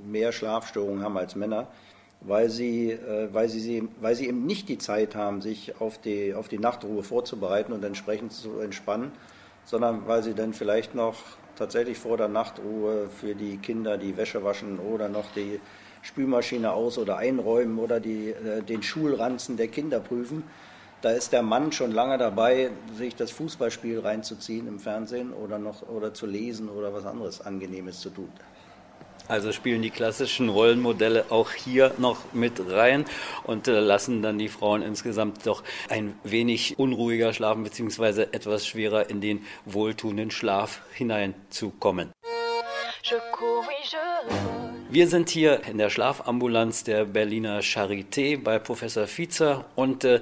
mehr 0.06 0.32
Schlafstörungen 0.32 1.02
haben 1.02 1.16
als 1.16 1.36
Männer, 1.36 1.68
weil 2.20 2.50
sie, 2.50 2.90
äh, 2.92 3.28
weil, 3.32 3.48
sie, 3.48 3.88
weil 4.00 4.16
sie 4.16 4.28
eben 4.28 4.44
nicht 4.46 4.68
die 4.68 4.78
Zeit 4.78 5.14
haben, 5.14 5.40
sich 5.40 5.80
auf 5.80 5.98
die, 5.98 6.34
auf 6.34 6.48
die 6.48 6.58
Nachtruhe 6.58 7.02
vorzubereiten 7.02 7.72
und 7.72 7.84
entsprechend 7.84 8.32
zu 8.32 8.58
entspannen, 8.58 9.12
sondern 9.64 10.06
weil 10.06 10.22
sie 10.22 10.34
dann 10.34 10.52
vielleicht 10.52 10.94
noch 10.94 11.16
tatsächlich 11.56 11.98
vor 11.98 12.16
der 12.16 12.28
Nachtruhe 12.28 13.08
für 13.08 13.34
die 13.34 13.58
Kinder 13.58 13.98
die 13.98 14.16
Wäsche 14.16 14.44
waschen 14.44 14.78
oder 14.78 15.08
noch 15.08 15.26
die 15.34 15.60
Spülmaschine 16.02 16.72
aus- 16.72 16.98
oder 16.98 17.16
einräumen 17.16 17.78
oder 17.78 17.98
die, 18.00 18.30
äh, 18.30 18.62
den 18.62 18.82
Schulranzen 18.82 19.56
der 19.56 19.68
Kinder 19.68 20.00
prüfen. 20.00 20.44
Da 21.00 21.10
ist 21.10 21.32
der 21.32 21.42
Mann 21.42 21.72
schon 21.72 21.92
lange 21.92 22.16
dabei, 22.16 22.70
sich 22.96 23.14
das 23.14 23.30
Fußballspiel 23.30 24.00
reinzuziehen 24.00 24.66
im 24.66 24.78
Fernsehen 24.78 25.32
oder 25.32 25.58
noch 25.58 25.88
oder 25.88 26.14
zu 26.14 26.26
lesen 26.26 26.68
oder 26.68 26.94
was 26.94 27.04
anderes 27.04 27.40
Angenehmes 27.40 28.00
zu 28.00 28.10
tun. 28.10 28.32
Also 29.26 29.52
spielen 29.52 29.80
die 29.80 29.90
klassischen 29.90 30.50
Rollenmodelle 30.50 31.26
auch 31.30 31.52
hier 31.52 31.94
noch 31.98 32.18
mit 32.34 32.60
rein 32.70 33.06
und 33.44 33.68
äh, 33.68 33.80
lassen 33.80 34.20
dann 34.20 34.38
die 34.38 34.48
Frauen 34.48 34.82
insgesamt 34.82 35.46
doch 35.46 35.62
ein 35.88 36.14
wenig 36.24 36.78
unruhiger 36.78 37.32
schlafen 37.32 37.64
beziehungsweise 37.64 38.32
etwas 38.34 38.66
schwerer 38.66 39.08
in 39.08 39.22
den 39.22 39.46
wohltuenden 39.64 40.30
Schlaf 40.30 40.82
hineinzukommen. 40.92 42.12
Wir 44.90 45.08
sind 45.08 45.28
hier 45.28 45.62
in 45.64 45.78
der 45.78 45.90
Schlafambulanz 45.90 46.84
der 46.84 47.04
Berliner 47.04 47.60
Charité 47.60 48.40
bei 48.40 48.58
Professor 48.58 49.06
Fiezer 49.06 49.64
und 49.74 50.04
äh, 50.04 50.20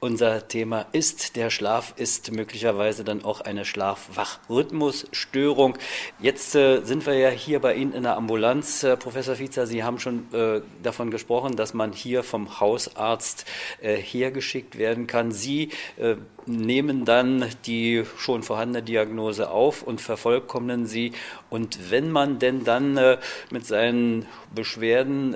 unser 0.00 0.48
Thema 0.48 0.86
ist, 0.92 1.36
der 1.36 1.50
Schlaf 1.50 1.92
ist 1.96 2.32
möglicherweise 2.32 3.04
dann 3.04 3.22
auch 3.22 3.42
eine 3.42 3.66
Schlaf-Wach-Rhythmusstörung. 3.66 5.76
Jetzt 6.18 6.54
äh, 6.54 6.80
sind 6.82 7.04
wir 7.04 7.12
ja 7.14 7.28
hier 7.28 7.60
bei 7.60 7.74
Ihnen 7.74 7.92
in 7.92 8.04
der 8.04 8.16
Ambulanz. 8.16 8.82
Äh, 8.82 8.96
Professor 8.96 9.36
Fiezer, 9.36 9.66
Sie 9.66 9.84
haben 9.84 9.98
schon 9.98 10.32
äh, 10.32 10.62
davon 10.82 11.10
gesprochen, 11.10 11.56
dass 11.56 11.74
man 11.74 11.92
hier 11.92 12.22
vom 12.22 12.60
Hausarzt 12.60 13.44
äh, 13.82 13.96
hergeschickt 13.96 14.78
werden 14.78 15.06
kann. 15.06 15.32
Sie 15.32 15.68
äh, 15.98 16.16
nehmen 16.46 17.04
dann 17.04 17.44
die 17.66 18.06
schon 18.16 18.42
vorhandene 18.42 18.82
Diagnose 18.82 19.50
auf 19.50 19.82
und 19.82 20.00
vervollkommnen 20.00 20.86
sie. 20.86 21.12
Und 21.50 21.90
wenn 21.90 22.10
man 22.10 22.38
denn 22.38 22.64
dann 22.64 22.96
äh, 22.96 23.18
mit 23.50 23.66
seinen 23.66 24.24
Beschwerden 24.54 25.34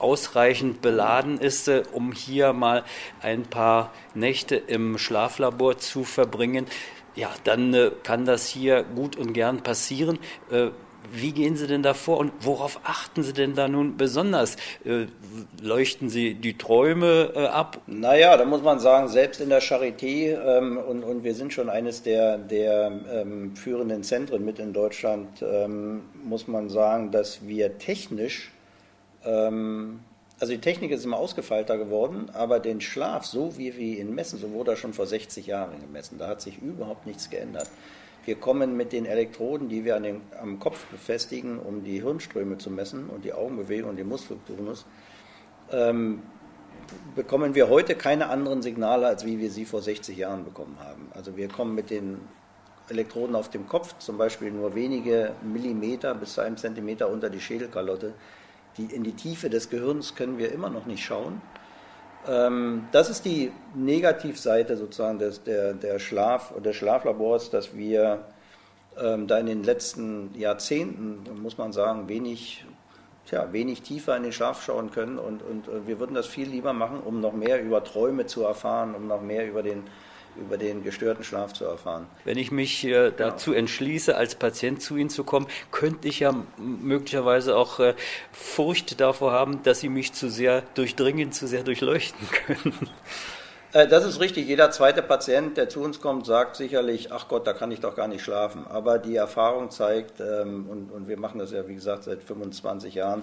ausreichend 0.00 0.80
beladen 0.82 1.38
ist, 1.38 1.68
äh, 1.68 1.82
um 1.92 2.12
hier 2.12 2.52
mal 2.52 2.84
ein 3.20 3.44
paar 3.44 3.92
Nächte 4.14 4.56
im 4.56 4.98
Schlaflabor 4.98 5.78
zu 5.78 6.04
verbringen, 6.04 6.66
ja, 7.14 7.30
dann 7.44 7.74
äh, 7.74 7.90
kann 8.02 8.24
das 8.24 8.46
hier 8.46 8.82
gut 8.82 9.16
und 9.16 9.32
gern 9.32 9.62
passieren. 9.62 10.18
Äh, 10.50 10.68
wie 11.12 11.32
gehen 11.32 11.56
Sie 11.56 11.66
denn 11.66 11.82
da 11.82 11.94
vor 11.94 12.18
und 12.18 12.30
worauf 12.40 12.80
achten 12.84 13.22
Sie 13.22 13.32
denn 13.32 13.54
da 13.54 13.68
nun 13.68 13.96
besonders? 13.96 14.56
Leuchten 15.60 16.08
Sie 16.08 16.34
die 16.34 16.56
Träume 16.56 17.32
ab? 17.52 17.80
Naja, 17.86 18.36
da 18.36 18.44
muss 18.44 18.62
man 18.62 18.78
sagen, 18.78 19.08
selbst 19.08 19.40
in 19.40 19.48
der 19.48 19.62
Charité, 19.62 20.38
ähm, 20.38 20.76
und, 20.76 21.02
und 21.02 21.24
wir 21.24 21.34
sind 21.34 21.52
schon 21.52 21.68
eines 21.68 22.02
der, 22.02 22.38
der 22.38 22.92
ähm, 23.12 23.56
führenden 23.56 24.04
Zentren 24.04 24.44
mit 24.44 24.58
in 24.58 24.72
Deutschland, 24.72 25.42
ähm, 25.42 26.02
muss 26.22 26.46
man 26.46 26.68
sagen, 26.68 27.10
dass 27.10 27.46
wir 27.46 27.78
technisch, 27.78 28.52
ähm, 29.24 30.00
also 30.38 30.54
die 30.54 30.60
Technik 30.60 30.90
ist 30.90 31.04
immer 31.04 31.18
ausgefeilter 31.18 31.76
geworden, 31.76 32.30
aber 32.32 32.60
den 32.60 32.80
Schlaf, 32.80 33.26
so 33.26 33.58
wie 33.58 33.76
wir 33.76 33.98
ihn 33.98 34.14
messen, 34.14 34.38
so 34.38 34.52
wurde 34.52 34.72
er 34.72 34.76
schon 34.76 34.94
vor 34.94 35.06
60 35.06 35.46
Jahren 35.46 35.78
gemessen. 35.80 36.18
Da 36.18 36.28
hat 36.28 36.40
sich 36.40 36.58
überhaupt 36.62 37.06
nichts 37.06 37.28
geändert. 37.28 37.68
Wir 38.24 38.36
kommen 38.36 38.76
mit 38.76 38.92
den 38.92 39.06
Elektroden, 39.06 39.68
die 39.68 39.84
wir 39.84 39.96
an 39.96 40.02
den, 40.02 40.20
am 40.40 40.58
Kopf 40.58 40.86
befestigen, 40.86 41.58
um 41.58 41.84
die 41.84 42.00
Hirnströme 42.00 42.58
zu 42.58 42.70
messen 42.70 43.08
und 43.08 43.24
die 43.24 43.32
Augenbewegung 43.32 43.90
und 43.90 43.96
die 43.96 44.04
Muskeltonus, 44.04 44.86
ähm, 45.72 46.22
bekommen 47.14 47.54
wir 47.54 47.68
heute 47.68 47.94
keine 47.94 48.28
anderen 48.28 48.62
Signale, 48.62 49.06
als 49.06 49.26
wie 49.26 49.38
wir 49.38 49.50
sie 49.50 49.64
vor 49.64 49.82
60 49.82 50.16
Jahren 50.16 50.44
bekommen 50.44 50.78
haben. 50.80 51.10
Also 51.14 51.36
wir 51.36 51.48
kommen 51.48 51.74
mit 51.74 51.90
den 51.90 52.18
Elektroden 52.88 53.36
auf 53.36 53.50
dem 53.50 53.68
Kopf, 53.68 53.98
zum 53.98 54.18
Beispiel 54.18 54.50
nur 54.50 54.74
wenige 54.74 55.32
Millimeter 55.42 56.14
bis 56.14 56.34
zu 56.34 56.40
einem 56.40 56.56
Zentimeter 56.56 57.08
unter 57.08 57.30
die 57.30 57.40
Schädelkalotte. 57.40 58.14
Die, 58.80 58.94
in 58.94 59.04
die 59.04 59.12
Tiefe 59.12 59.50
des 59.50 59.68
Gehirns 59.68 60.14
können 60.14 60.38
wir 60.38 60.52
immer 60.52 60.70
noch 60.70 60.86
nicht 60.86 61.04
schauen. 61.04 61.42
Ähm, 62.26 62.86
das 62.92 63.10
ist 63.10 63.24
die 63.24 63.52
Negativseite 63.74 64.76
sozusagen 64.76 65.18
des, 65.18 65.42
der, 65.42 65.74
der 65.74 65.98
Schlaf, 65.98 66.54
des 66.62 66.76
Schlaflabors, 66.76 67.50
dass 67.50 67.74
wir 67.74 68.24
ähm, 68.98 69.26
da 69.26 69.38
in 69.38 69.46
den 69.46 69.64
letzten 69.64 70.34
Jahrzehnten, 70.34 71.24
muss 71.42 71.58
man 71.58 71.72
sagen, 71.72 72.08
wenig, 72.08 72.64
tja, 73.26 73.52
wenig 73.52 73.82
tiefer 73.82 74.16
in 74.16 74.22
den 74.22 74.32
Schlaf 74.32 74.62
schauen 74.62 74.90
können 74.90 75.18
und, 75.18 75.42
und 75.42 75.68
äh, 75.68 75.86
wir 75.86 76.00
würden 76.00 76.14
das 76.14 76.26
viel 76.26 76.48
lieber 76.48 76.72
machen, 76.72 77.00
um 77.00 77.20
noch 77.20 77.32
mehr 77.32 77.62
über 77.62 77.84
Träume 77.84 78.26
zu 78.26 78.44
erfahren, 78.44 78.94
um 78.94 79.06
noch 79.06 79.20
mehr 79.22 79.46
über 79.46 79.62
den 79.62 79.84
über 80.40 80.58
den 80.58 80.82
gestörten 80.82 81.24
Schlaf 81.24 81.52
zu 81.52 81.64
erfahren. 81.64 82.06
Wenn 82.24 82.38
ich 82.38 82.50
mich 82.50 82.84
äh, 82.84 83.12
dazu 83.16 83.52
entschließe, 83.52 84.16
als 84.16 84.34
Patient 84.34 84.82
zu 84.82 84.96
Ihnen 84.96 85.10
zu 85.10 85.24
kommen, 85.24 85.46
könnte 85.70 86.08
ich 86.08 86.20
ja 86.20 86.34
möglicherweise 86.56 87.56
auch 87.56 87.80
äh, 87.80 87.94
Furcht 88.32 89.00
davor 89.00 89.32
haben, 89.32 89.62
dass 89.62 89.80
Sie 89.80 89.88
mich 89.88 90.12
zu 90.12 90.28
sehr 90.28 90.62
durchdringen, 90.74 91.32
zu 91.32 91.46
sehr 91.46 91.62
durchleuchten 91.62 92.28
können. 92.46 92.90
Äh, 93.72 93.86
das 93.86 94.04
ist 94.04 94.20
richtig. 94.20 94.48
Jeder 94.48 94.70
zweite 94.70 95.02
Patient, 95.02 95.56
der 95.56 95.68
zu 95.68 95.80
uns 95.80 96.00
kommt, 96.00 96.26
sagt 96.26 96.56
sicherlich, 96.56 97.12
ach 97.12 97.28
Gott, 97.28 97.46
da 97.46 97.52
kann 97.52 97.70
ich 97.70 97.80
doch 97.80 97.94
gar 97.94 98.08
nicht 98.08 98.22
schlafen. 98.22 98.66
Aber 98.68 98.98
die 98.98 99.16
Erfahrung 99.16 99.70
zeigt, 99.70 100.20
ähm, 100.20 100.66
und, 100.68 100.90
und 100.90 101.08
wir 101.08 101.18
machen 101.18 101.38
das 101.38 101.52
ja, 101.52 101.66
wie 101.68 101.74
gesagt, 101.74 102.04
seit 102.04 102.22
25 102.22 102.94
Jahren, 102.94 103.22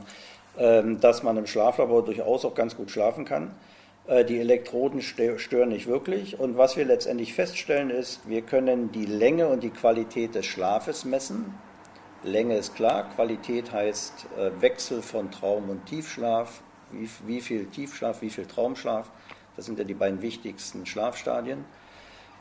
ähm, 0.58 1.00
dass 1.00 1.24
man 1.24 1.38
im 1.38 1.48
Schlaflabor 1.48 2.06
durchaus 2.06 2.46
auch 2.46 2.56
ganz 2.56 2.76
gut 2.76 2.92
schlafen 2.92 3.26
kann. 3.26 3.52
Äh, 4.08 4.26
die 4.26 4.40
Elektroden 4.40 5.02
stören 5.02 5.70
nicht 5.70 5.88
wirklich. 5.88 6.40
Und 6.40 6.58
was 6.58 6.78
wir 6.78 6.86
letztendlich 6.86 7.34
feststellen 7.34 7.90
ist, 7.90 8.22
wir 8.28 8.42
können 8.42 8.92
die 8.92 9.06
Länge 9.06 9.48
und 9.48 9.64
die 9.64 9.70
Qualität 9.70 10.36
des 10.36 10.46
Schlafes 10.46 11.06
messen. 11.06 11.54
Länge 12.24 12.58
ist 12.58 12.76
klar, 12.76 13.10
Qualität 13.16 13.72
heißt 13.72 14.28
äh, 14.38 14.62
Wechsel 14.62 15.02
von 15.02 15.30
Traum 15.30 15.70
und 15.70 15.86
Tiefschlaf, 15.86 16.62
wie, 16.92 17.10
wie 17.26 17.42
viel 17.42 17.66
Tiefschlaf, 17.66 18.22
wie 18.22 18.30
viel 18.30 18.46
Traumschlaf. 18.46 19.12
Das 19.56 19.66
sind 19.66 19.78
ja 19.78 19.86
die 19.86 19.94
beiden 19.94 20.22
wichtigsten 20.22 20.86
Schlafstadien. 20.86 21.66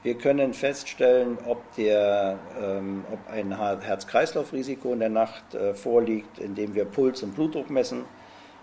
Wir 0.03 0.17
können 0.17 0.55
feststellen, 0.55 1.37
ob, 1.47 1.75
der, 1.75 2.39
ähm, 2.61 3.05
ob 3.13 3.19
ein 3.29 3.57
Herz-Kreislauf-Risiko 3.59 4.93
in 4.93 5.01
der 5.01 5.09
Nacht 5.09 5.55
äh, 5.55 5.75
vorliegt, 5.75 6.39
indem 6.39 6.75
wir 6.75 6.85
Puls 6.85 7.23
und 7.23 7.35
Blutdruck 7.35 7.71
messen. 7.71 8.05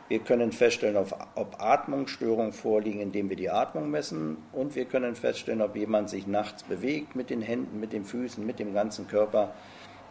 Wir 0.09 0.19
können 0.19 0.51
feststellen, 0.51 0.97
ob 0.97 1.61
Atmungsstörungen 1.61 2.51
vorliegen, 2.51 2.99
indem 2.99 3.29
wir 3.29 3.37
die 3.37 3.49
Atmung 3.49 3.89
messen. 3.89 4.37
Und 4.51 4.75
wir 4.75 4.85
können 4.85 5.15
feststellen, 5.15 5.61
ob 5.61 5.75
jemand 5.75 6.09
sich 6.09 6.27
nachts 6.27 6.63
bewegt 6.63 7.15
mit 7.15 7.29
den 7.29 7.41
Händen, 7.41 7.79
mit 7.79 7.93
den 7.93 8.03
Füßen, 8.03 8.45
mit 8.45 8.59
dem 8.59 8.73
ganzen 8.73 9.07
Körper, 9.07 9.53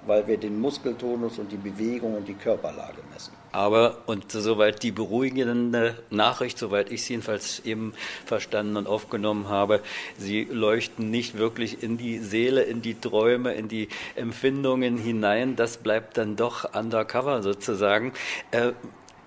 weil 0.07 0.27
wir 0.27 0.37
den 0.37 0.59
Muskeltonus 0.59 1.39
und 1.39 1.53
die 1.53 1.57
Bewegung 1.57 2.17
und 2.17 2.27
die 2.27 2.35
Körperlage 2.35 3.03
messen. 3.13 3.33
Aber, 3.53 3.99
und 4.07 4.33
soweit 4.33 4.83
die 4.83 4.91
beruhigende 4.91 6.03
Nachricht, 6.11 6.59
soweit 6.59 6.91
ich 6.91 7.03
es 7.03 7.09
jedenfalls 7.09 7.61
eben 7.61 7.93
verstanden 8.25 8.77
und 8.77 8.89
aufgenommen 8.89 9.49
habe, 9.49 9.81
Sie 10.17 10.45
leuchten 10.45 11.11
nicht 11.11 11.37
wirklich 11.39 11.83
in 11.83 11.99
die 11.99 12.19
Seele, 12.19 12.63
in 12.63 12.83
die 12.83 12.95
Träume, 12.95 13.53
in 13.55 13.69
die 13.69 13.89
Empfindungen 14.17 14.97
hinein. 14.97 15.55
Das 15.55 15.77
bleibt 15.77 16.17
dann 16.17 16.35
doch 16.35 16.75
undercover 16.75 17.43
sozusagen. 17.43 18.13
Äh, 18.51 18.73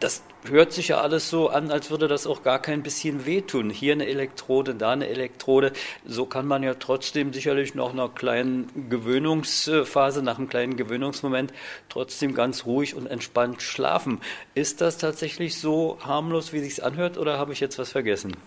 das 0.06 0.22
hört 0.48 0.72
sich 0.72 0.90
ja 0.90 1.02
alles 1.02 1.32
so 1.32 1.50
an, 1.50 1.72
als 1.72 1.90
würde 1.90 2.08
das 2.08 2.28
auch 2.28 2.44
gar 2.44 2.62
kein 2.62 2.84
bisschen 2.84 3.26
wehtun. 3.26 3.72
Hier 3.72 3.94
eine 3.94 4.06
Elektrode, 4.06 4.76
da 4.76 4.92
eine 4.92 5.08
Elektrode. 5.08 5.72
So 6.06 6.28
kann 6.28 6.46
man 6.46 6.62
ja 6.62 6.76
trotzdem 6.76 7.34
sicherlich 7.34 7.74
nach 7.74 7.92
einer 7.92 8.08
kleinen 8.10 8.88
Gewöhnungsphase, 8.88 10.22
nach 10.22 10.38
einem 10.38 10.48
kleinen 10.48 10.78
Gewöhnungsmoment 10.78 11.52
trotzdem 11.90 12.36
ganz 12.36 12.68
ruhig 12.68 12.94
und 12.94 13.08
entspannt 13.08 13.64
schlafen. 13.64 14.22
Ist 14.54 14.80
das 14.80 15.00
tatsächlich 15.00 15.60
so 15.60 15.98
harmlos, 16.02 16.54
wie 16.54 16.60
sich 16.60 16.84
anhört, 16.84 17.18
oder 17.18 17.40
habe 17.40 17.54
ich 17.54 17.60
jetzt 17.60 17.80
was 17.80 17.92
vergessen? 17.92 18.38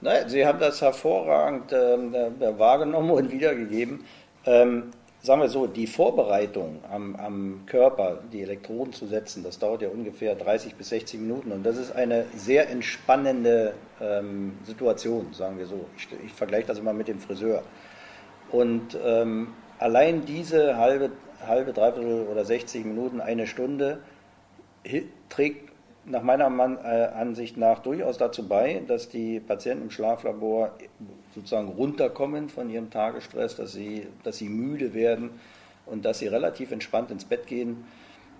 Nein, 0.00 0.28
Sie 0.28 0.46
haben 0.46 0.60
das 0.60 0.80
hervorragend 0.80 1.72
äh, 1.72 2.58
wahrgenommen 2.58 3.10
und 3.10 3.32
wiedergegeben. 3.32 4.04
Ähm, 4.44 4.92
sagen 5.26 5.42
wir 5.42 5.48
so, 5.48 5.66
die 5.66 5.88
Vorbereitung 5.88 6.78
am, 6.90 7.16
am, 7.16 7.62
Körper, 7.66 8.20
die 8.32 8.42
Elektroden 8.42 8.92
zu 8.92 9.06
setzen, 9.06 9.42
das 9.42 9.58
dauert 9.58 9.82
ja 9.82 9.88
ungefähr 9.88 10.36
30 10.36 10.76
bis 10.76 10.90
60 10.90 11.20
Minuten 11.20 11.50
und 11.50 11.64
das 11.64 11.76
ist 11.76 11.94
eine 11.94 12.26
sehr 12.36 12.70
entspannende 12.70 13.74
ähm, 14.00 14.56
Situation, 14.64 15.32
sagen 15.32 15.58
wir 15.58 15.66
so. 15.66 15.84
Ich, 15.96 16.08
ich 16.24 16.32
vergleiche 16.32 16.68
das 16.68 16.78
immer 16.78 16.92
mit 16.92 17.08
dem 17.08 17.18
Friseur. 17.18 17.62
Und 18.52 18.96
ähm, 19.04 19.48
allein 19.80 20.24
diese 20.24 20.76
halbe, 20.76 21.10
halbe, 21.44 21.72
dreiviertel 21.72 22.28
oder 22.28 22.44
60 22.44 22.84
Minuten, 22.84 23.20
eine 23.20 23.48
Stunde 23.48 23.98
trägt 25.28 25.72
nach 26.04 26.22
meiner 26.22 26.46
äh, 26.84 27.06
Ansicht 27.18 27.56
nach 27.56 27.80
durchaus 27.80 28.16
dazu 28.16 28.46
bei, 28.46 28.80
dass 28.86 29.08
die 29.08 29.40
Patienten 29.40 29.86
im 29.86 29.90
Schlaflabor 29.90 30.76
sozusagen 31.36 31.68
runterkommen 31.68 32.48
von 32.48 32.70
ihrem 32.70 32.90
Tagesstress, 32.90 33.56
dass 33.56 33.72
sie, 33.72 34.08
dass 34.24 34.38
sie 34.38 34.48
müde 34.48 34.94
werden 34.94 35.30
und 35.84 36.04
dass 36.04 36.18
sie 36.18 36.28
relativ 36.28 36.72
entspannt 36.72 37.10
ins 37.10 37.26
Bett 37.26 37.46
gehen. 37.46 37.84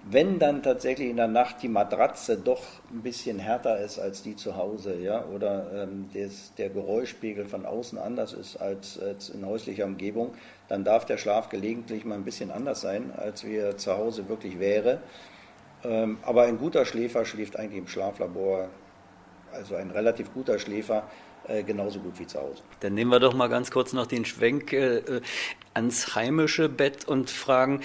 Wenn 0.08 0.38
dann 0.38 0.62
tatsächlich 0.62 1.10
in 1.10 1.16
der 1.16 1.26
Nacht 1.26 1.62
die 1.62 1.68
Matratze 1.68 2.38
doch 2.38 2.62
ein 2.92 3.02
bisschen 3.02 3.38
härter 3.38 3.80
ist 3.80 3.98
als 3.98 4.22
die 4.22 4.36
zu 4.36 4.56
Hause, 4.56 4.96
ja, 4.96 5.24
oder 5.26 5.82
ähm, 5.82 6.08
des, 6.14 6.54
der 6.54 6.70
Geräuschpegel 6.70 7.44
von 7.44 7.66
außen 7.66 7.98
anders 7.98 8.32
ist 8.32 8.56
als, 8.56 8.98
als 8.98 9.28
in 9.30 9.44
häuslicher 9.44 9.84
Umgebung, 9.84 10.32
dann 10.68 10.84
darf 10.84 11.04
der 11.04 11.18
Schlaf 11.18 11.48
gelegentlich 11.48 12.04
mal 12.04 12.14
ein 12.14 12.24
bisschen 12.24 12.50
anders 12.50 12.80
sein, 12.80 13.12
als 13.16 13.44
wie 13.44 13.56
er 13.56 13.76
zu 13.76 13.96
Hause 13.96 14.28
wirklich 14.28 14.58
wäre. 14.58 15.00
Ähm, 15.84 16.18
aber 16.22 16.44
ein 16.44 16.58
guter 16.58 16.86
Schläfer 16.86 17.24
schläft 17.24 17.58
eigentlich 17.58 17.78
im 17.78 17.88
Schlaflabor, 17.88 18.68
also 19.52 19.74
ein 19.74 19.90
relativ 19.90 20.32
guter 20.32 20.58
Schläfer 20.60 21.02
äh, 21.48 21.62
genauso 21.62 22.00
gut 22.00 22.18
wie 22.18 22.26
zu 22.26 22.38
Hause. 22.38 22.62
Dann 22.80 22.94
nehmen 22.94 23.10
wir 23.10 23.20
doch 23.20 23.34
mal 23.34 23.48
ganz 23.48 23.70
kurz 23.70 23.92
noch 23.92 24.06
den 24.06 24.24
Schwenk. 24.24 24.72
Äh, 24.72 25.20
ans 25.76 26.14
heimische 26.14 26.70
Bett 26.70 27.06
und 27.06 27.30
fragen, 27.30 27.82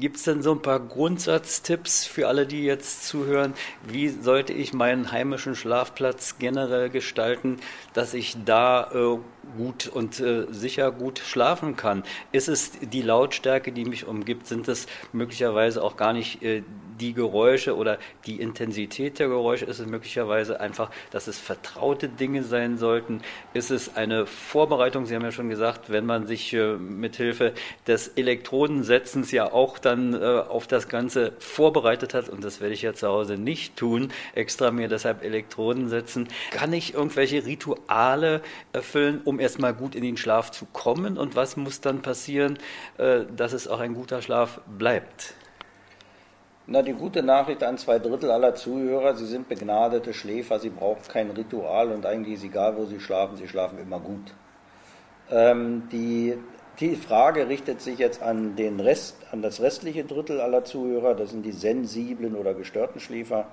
gibt 0.00 0.16
es 0.16 0.22
denn 0.24 0.42
so 0.42 0.52
ein 0.52 0.62
paar 0.62 0.80
Grundsatztipps 0.80 2.06
für 2.06 2.26
alle, 2.26 2.46
die 2.46 2.64
jetzt 2.64 3.06
zuhören? 3.06 3.52
Wie 3.86 4.08
sollte 4.08 4.54
ich 4.54 4.72
meinen 4.72 5.12
heimischen 5.12 5.54
Schlafplatz 5.54 6.38
generell 6.38 6.88
gestalten, 6.88 7.58
dass 7.92 8.14
ich 8.14 8.36
da 8.44 8.90
äh, 8.92 9.18
gut 9.58 9.88
und 9.88 10.20
äh, 10.20 10.46
sicher 10.50 10.90
gut 10.90 11.18
schlafen 11.18 11.76
kann? 11.76 12.02
Ist 12.32 12.48
es 12.48 12.72
die 12.80 13.02
Lautstärke, 13.02 13.72
die 13.72 13.84
mich 13.84 14.06
umgibt? 14.06 14.46
Sind 14.46 14.66
es 14.66 14.86
möglicherweise 15.12 15.82
auch 15.82 15.96
gar 15.96 16.14
nicht 16.14 16.42
äh, 16.42 16.62
die 17.00 17.14
Geräusche 17.14 17.76
oder 17.76 17.98
die 18.26 18.40
Intensität 18.40 19.18
der 19.18 19.28
Geräusche? 19.28 19.64
Ist 19.64 19.78
es 19.78 19.86
möglicherweise 19.86 20.60
einfach, 20.60 20.90
dass 21.10 21.26
es 21.26 21.38
vertraute 21.38 22.08
Dinge 22.08 22.42
sein 22.42 22.78
sollten? 22.78 23.20
Ist 23.52 23.70
es 23.70 23.96
eine 23.96 24.26
Vorbereitung? 24.26 25.06
Sie 25.06 25.14
haben 25.14 25.22
ja 25.22 25.32
schon 25.32 25.48
gesagt, 25.48 25.90
wenn 25.90 26.06
man 26.06 26.26
sich 26.26 26.52
äh, 26.52 26.74
mithilfe 26.74 27.52
des 27.86 28.08
Elektrodensetzens 28.08 29.30
ja 29.32 29.52
auch 29.52 29.78
dann 29.78 30.14
äh, 30.14 30.16
auf 30.24 30.66
das 30.66 30.88
Ganze 30.88 31.32
vorbereitet 31.38 32.14
hat, 32.14 32.28
und 32.28 32.44
das 32.44 32.60
werde 32.60 32.74
ich 32.74 32.82
ja 32.82 32.94
zu 32.94 33.08
Hause 33.08 33.36
nicht 33.36 33.76
tun, 33.76 34.12
extra 34.34 34.70
mir 34.70 34.88
deshalb 34.88 35.22
Elektroden 35.22 35.88
setzen, 35.88 36.28
kann 36.50 36.72
ich 36.72 36.94
irgendwelche 36.94 37.44
Rituale 37.44 38.40
erfüllen, 38.72 39.20
um 39.24 39.40
erstmal 39.40 39.74
gut 39.74 39.94
in 39.94 40.02
den 40.02 40.16
Schlaf 40.16 40.50
zu 40.50 40.66
kommen? 40.66 41.18
Und 41.18 41.36
was 41.36 41.56
muss 41.56 41.80
dann 41.80 42.02
passieren, 42.02 42.58
äh, 42.98 43.20
dass 43.36 43.52
es 43.52 43.68
auch 43.68 43.80
ein 43.80 43.94
guter 43.94 44.22
Schlaf 44.22 44.60
bleibt? 44.66 45.34
Na, 46.66 46.80
die 46.80 46.94
gute 46.94 47.22
Nachricht 47.22 47.62
an 47.62 47.76
zwei 47.76 47.98
Drittel 47.98 48.30
aller 48.30 48.54
Zuhörer, 48.54 49.14
sie 49.14 49.26
sind 49.26 49.50
begnadete 49.50 50.14
Schläfer, 50.14 50.58
sie 50.58 50.70
brauchen 50.70 51.02
kein 51.08 51.30
Ritual 51.30 51.92
und 51.92 52.06
eigentlich 52.06 52.36
ist 52.36 52.44
egal, 52.44 52.78
wo 52.78 52.86
sie 52.86 53.00
schlafen, 53.00 53.36
sie 53.36 53.48
schlafen 53.48 53.78
immer 53.78 54.00
gut. 54.00 54.32
Ähm, 55.30 55.82
die, 55.92 56.38
die 56.80 56.96
Frage 56.96 57.48
richtet 57.48 57.82
sich 57.82 57.98
jetzt 57.98 58.22
an, 58.22 58.56
den 58.56 58.80
Rest, 58.80 59.16
an 59.30 59.42
das 59.42 59.60
restliche 59.60 60.04
Drittel 60.04 60.40
aller 60.40 60.64
Zuhörer, 60.64 61.14
das 61.14 61.32
sind 61.32 61.44
die 61.44 61.52
sensiblen 61.52 62.34
oder 62.34 62.54
gestörten 62.54 62.98
Schläfer. 62.98 63.46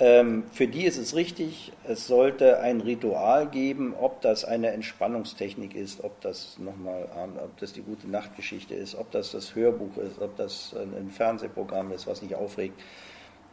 Ähm, 0.00 0.42
für 0.52 0.66
die 0.66 0.86
ist 0.86 0.98
es 0.98 1.14
richtig, 1.14 1.72
es 1.86 2.08
sollte 2.08 2.58
ein 2.58 2.80
Ritual 2.80 3.46
geben, 3.46 3.94
ob 3.94 4.20
das 4.22 4.44
eine 4.44 4.70
Entspannungstechnik 4.70 5.76
ist, 5.76 6.02
ob 6.02 6.20
das 6.20 6.58
nochmal, 6.58 7.08
ob 7.44 7.56
das 7.58 7.72
die 7.72 7.82
gute 7.82 8.08
Nachtgeschichte 8.08 8.74
ist, 8.74 8.96
ob 8.96 9.12
das 9.12 9.30
das 9.30 9.54
Hörbuch 9.54 9.96
ist, 9.98 10.20
ob 10.20 10.36
das 10.36 10.74
ein 10.74 11.10
Fernsehprogramm 11.10 11.92
ist, 11.92 12.08
was 12.08 12.22
nicht 12.22 12.34
aufregt. 12.34 12.80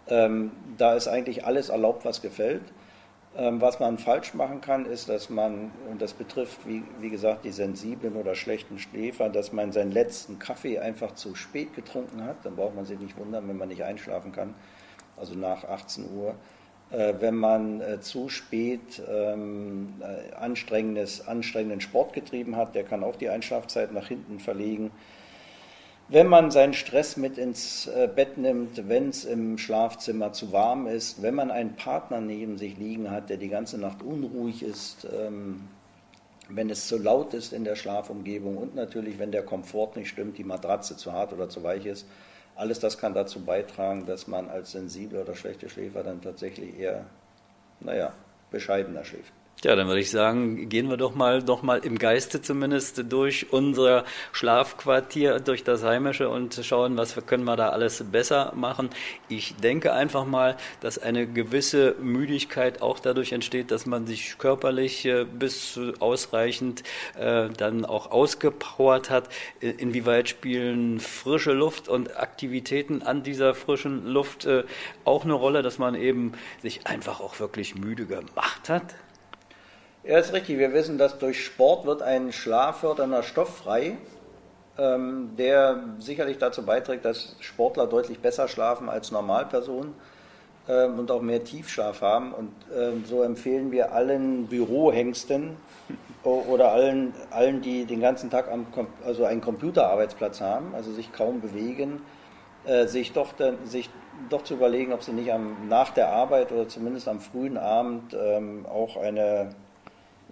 Ähm, 0.08 0.52
da 0.78 0.96
ist 0.96 1.08
eigentlich 1.08 1.46
alles 1.46 1.70
erlaubt, 1.70 2.06
was 2.06 2.24
gefällt. 2.24 2.64
Ähm, 3.38 3.62
was 3.62 3.80
man 3.80 4.00
falsch 4.00 4.34
machen 4.34 4.62
kann, 4.62 4.88
ist, 4.88 5.10
dass 5.10 5.30
man, 5.30 5.72
und 5.92 6.02
das 6.02 6.14
betrifft, 6.14 6.68
wie, 6.68 6.84
wie 7.00 7.12
gesagt, 7.12 7.46
die 7.46 7.52
sensiblen 7.52 8.16
oder 8.16 8.34
schlechten 8.34 8.80
Schläfer, 8.80 9.30
dass 9.30 9.54
man 9.54 9.72
seinen 9.72 9.92
letzten 9.92 10.40
Kaffee 10.40 10.80
einfach 10.80 11.14
zu 11.14 11.36
spät 11.36 11.76
getrunken 11.76 12.26
hat. 12.26 12.38
Dann 12.44 12.56
braucht 12.56 12.76
man 12.76 12.86
sich 12.86 13.00
nicht 13.00 13.16
wundern, 13.18 13.48
wenn 13.48 13.58
man 13.58 13.70
nicht 13.70 13.84
einschlafen 13.84 14.32
kann 14.32 14.56
also 15.22 15.36
nach 15.36 15.64
18 15.64 16.06
Uhr. 16.14 16.36
Äh, 16.92 17.14
wenn 17.20 17.36
man 17.36 17.80
äh, 17.80 18.02
zu 18.02 18.28
spät 18.28 19.02
ähm, 19.10 19.94
äh, 20.02 20.34
anstrengendes, 20.36 21.26
anstrengenden 21.26 21.80
Sport 21.80 22.12
getrieben 22.12 22.58
hat, 22.58 22.76
der 22.76 22.84
kann 22.84 23.04
auch 23.04 23.16
die 23.16 23.30
Einschlafzeit 23.30 23.94
nach 23.94 24.10
hinten 24.10 24.40
verlegen. 24.40 24.92
Wenn 26.10 26.28
man 26.28 26.52
seinen 26.52 26.74
Stress 26.74 27.16
mit 27.16 27.38
ins 27.38 27.90
Bett 28.18 28.38
nimmt, 28.38 28.90
wenn 28.90 29.08
es 29.08 29.24
im 29.24 29.58
Schlafzimmer 29.58 30.34
zu 30.34 30.52
warm 30.52 30.86
ist, 30.88 31.22
wenn 31.22 31.36
man 31.36 31.52
einen 31.52 31.78
Partner 31.78 32.20
neben 32.20 32.58
sich 32.58 32.78
liegen 32.78 33.10
hat, 33.10 33.30
der 33.30 33.38
die 33.38 33.48
ganze 33.48 33.78
Nacht 33.80 34.04
unruhig 34.04 34.62
ist, 34.62 35.08
ähm, 35.10 35.70
wenn 36.50 36.70
es 36.70 36.88
zu 36.88 36.98
laut 36.98 37.34
ist 37.34 37.54
in 37.54 37.64
der 37.64 37.78
Schlafumgebung 37.78 38.58
und 38.58 38.76
natürlich, 38.76 39.20
wenn 39.20 39.32
der 39.32 39.44
Komfort 39.44 39.96
nicht 39.96 40.10
stimmt, 40.10 40.38
die 40.38 40.44
Matratze 40.44 40.98
zu 40.98 41.14
hart 41.14 41.32
oder 41.32 41.48
zu 41.48 41.64
weich 41.64 41.86
ist, 41.86 42.06
alles 42.62 42.80
das 42.80 43.00
kann 43.00 43.16
dazu 43.16 43.44
beitragen, 43.44 44.06
dass 44.06 44.28
man 44.28 44.48
als 44.48 44.74
sensibler 44.74 45.22
oder 45.22 45.36
schlechter 45.36 45.68
Schläfer 45.68 46.04
dann 46.04 46.22
tatsächlich 46.22 46.78
eher, 46.78 47.08
naja, 47.80 48.14
bescheidener 48.52 49.04
schläft. 49.04 49.34
Ja, 49.64 49.76
dann 49.76 49.86
würde 49.86 50.00
ich 50.00 50.10
sagen, 50.10 50.70
gehen 50.70 50.90
wir 50.90 50.98
doch 50.98 51.14
mal, 51.14 51.44
doch 51.44 51.62
mal 51.62 51.78
im 51.86 52.00
Geiste 52.00 52.42
zumindest 52.42 53.04
durch 53.14 53.54
unser 53.54 54.06
Schlafquartier, 54.32 55.40
durch 55.40 55.64
das 55.64 55.84
Heimische 55.84 56.30
und 56.30 56.60
schauen, 56.64 56.98
was 56.98 57.16
können 57.28 57.44
wir 57.44 57.56
da 57.58 57.70
alles 57.70 58.04
besser 58.12 58.54
machen. 58.56 58.90
Ich 59.30 59.56
denke 59.58 59.94
einfach 59.94 60.26
mal, 60.26 60.58
dass 60.80 60.98
eine 60.98 61.28
gewisse 61.28 61.94
Müdigkeit 62.02 62.82
auch 62.82 62.98
dadurch 62.98 63.34
entsteht, 63.34 63.70
dass 63.70 63.86
man 63.86 64.08
sich 64.08 64.40
körperlich 64.40 65.06
äh, 65.06 65.26
bis 65.26 65.80
ausreichend 66.00 66.82
äh, 67.20 67.50
dann 67.50 67.86
auch 67.86 68.10
ausgepowert 68.10 69.12
hat. 69.12 69.30
Inwieweit 69.60 70.28
spielen 70.28 71.00
frische 71.00 71.54
Luft 71.54 71.88
und 71.88 72.18
Aktivitäten 72.18 73.04
an 73.04 73.22
dieser 73.22 73.54
frischen 73.54 74.08
Luft 74.08 74.46
äh, 74.46 74.64
auch 75.06 75.24
eine 75.24 75.34
Rolle, 75.34 75.62
dass 75.62 75.78
man 75.78 75.94
eben 75.94 76.32
sich 76.64 76.88
einfach 76.88 77.20
auch 77.20 77.40
wirklich 77.40 77.76
müde 77.76 78.08
gemacht 78.08 78.68
hat? 78.68 78.96
Ja, 80.04 80.18
ist 80.18 80.34
richtig. 80.34 80.58
Wir 80.58 80.74
wissen, 80.74 80.98
dass 80.98 81.20
durch 81.20 81.46
Sport 81.46 81.86
wird 81.86 82.02
ein 82.02 82.32
schlaffördernder 82.32 83.22
Stoff 83.22 83.58
frei, 83.58 83.98
ähm, 84.80 85.36
der 85.38 85.84
sicherlich 86.00 86.40
dazu 86.40 86.66
beiträgt, 86.66 87.06
dass 87.06 87.36
Sportler 87.40 87.86
deutlich 87.86 88.20
besser 88.20 88.48
schlafen 88.48 88.90
als 88.90 89.12
Normalpersonen 89.12 89.94
ähm, 90.68 90.98
und 90.98 91.12
auch 91.12 91.22
mehr 91.22 91.44
Tiefschlaf 91.44 92.02
haben. 92.02 92.34
Und 92.34 92.52
ähm, 92.76 93.06
so 93.06 93.22
empfehlen 93.22 93.72
wir 93.72 93.94
allen 93.94 94.48
Bürohengsten 94.48 95.58
oder 96.24 96.72
allen, 96.72 97.14
allen, 97.30 97.62
die 97.62 97.86
den 97.86 98.02
ganzen 98.02 98.32
Tag 98.32 98.52
am, 98.52 98.66
also 99.06 99.26
einen 99.26 99.42
Computerarbeitsplatz 99.42 100.42
haben, 100.42 100.74
also 100.74 100.92
sich 100.92 101.14
kaum 101.14 101.42
bewegen, 101.42 102.02
äh, 102.66 102.88
sich, 102.88 103.14
doch, 103.14 103.34
sich 103.66 103.92
doch 104.30 104.44
zu 104.44 104.56
überlegen, 104.56 104.94
ob 104.94 105.04
sie 105.04 105.14
nicht 105.14 105.32
am, 105.32 105.68
nach 105.70 105.92
der 105.92 106.12
Arbeit 106.12 106.52
oder 106.52 106.68
zumindest 106.68 107.08
am 107.08 107.20
frühen 107.20 107.60
Abend 107.60 108.16
ähm, 108.20 108.66
auch 108.66 108.98
eine 108.98 109.54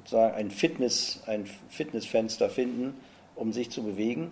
sozusagen 0.10 0.36
ein, 0.36 0.52
Fitness, 0.52 1.22
ein 1.28 1.46
Fitnessfenster 1.70 2.50
finden, 2.50 2.96
um 3.36 3.54
sich 3.54 3.70
zu 3.70 3.84
bewegen. 3.84 4.32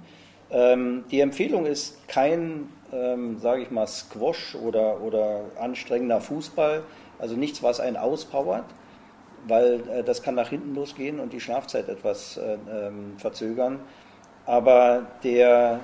Ähm, 0.49 1.03
die 1.11 1.19
Empfehlung 1.19 1.65
ist 1.65 2.07
kein, 2.07 2.69
ähm, 2.91 3.39
sage 3.39 3.61
ich 3.61 3.71
mal, 3.71 3.86
Squash 3.86 4.55
oder, 4.55 5.01
oder 5.01 5.41
anstrengender 5.59 6.19
Fußball, 6.19 6.84
also 7.19 7.36
nichts, 7.36 7.61
was 7.61 7.80
einen 7.80 7.97
auspowert, 7.97 8.65
weil 9.47 9.82
äh, 9.89 10.03
das 10.03 10.23
kann 10.23 10.36
nach 10.36 10.49
hinten 10.49 10.73
losgehen 10.73 11.19
und 11.19 11.34
die 11.34 11.41
Schlafzeit 11.41 11.89
etwas 11.89 12.38
äh, 12.38 12.57
ähm, 12.71 13.13
verzögern. 13.17 13.80
Aber 14.45 15.05
der, 15.23 15.82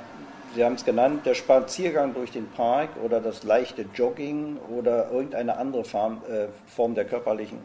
Sie 0.56 0.64
haben 0.64 0.76
es 0.76 0.86
genannt, 0.86 1.26
der 1.26 1.34
Spaziergang 1.34 2.14
durch 2.14 2.32
den 2.32 2.48
Park 2.52 2.90
oder 3.04 3.20
das 3.20 3.44
leichte 3.44 3.86
Jogging 3.94 4.58
oder 4.76 5.12
irgendeine 5.12 5.58
andere 5.58 5.84
Form, 5.84 6.22
äh, 6.30 6.48
Form 6.68 6.96
der 6.96 7.06
körperlichen 7.06 7.60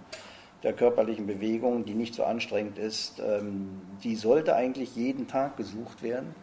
der 0.63 0.73
körperlichen 0.73 1.27
Bewegung, 1.27 1.85
die 1.85 1.95
nicht 1.95 2.15
so 2.15 2.25
anstrengend 2.25 2.79
ist, 2.79 3.21
ähm, 3.21 3.81
die 4.03 4.17
sollte 4.17 4.57
eigentlich 4.57 4.97
jeden 4.97 5.29
Tag 5.29 5.57
gesucht 5.57 6.03
werden, 6.03 6.35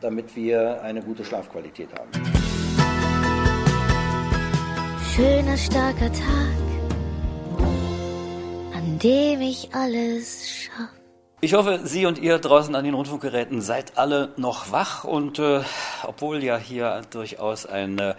damit 0.00 0.36
wir 0.36 0.82
eine 0.82 1.02
gute 1.02 1.24
Schlafqualität 1.24 1.88
haben. 1.92 2.10
Schöner, 5.14 5.56
starker 5.56 6.12
Tag, 6.12 6.58
an 8.74 8.98
dem 9.02 9.40
ich 9.40 9.68
alles 9.74 10.48
schaffe. 10.48 10.98
Ich 11.40 11.54
hoffe, 11.54 11.80
Sie 11.84 12.04
und 12.04 12.18
ihr 12.18 12.38
draußen 12.38 12.74
an 12.74 12.84
den 12.84 12.94
Rundfunkgeräten 12.94 13.60
seid 13.60 13.96
alle 13.96 14.32
noch 14.36 14.72
wach 14.72 15.04
und 15.04 15.38
äh, 15.38 15.60
obwohl 16.04 16.42
ja 16.42 16.56
hier 16.56 17.02
durchaus 17.10 17.64
ein 17.64 17.98
äh, 18.00 18.14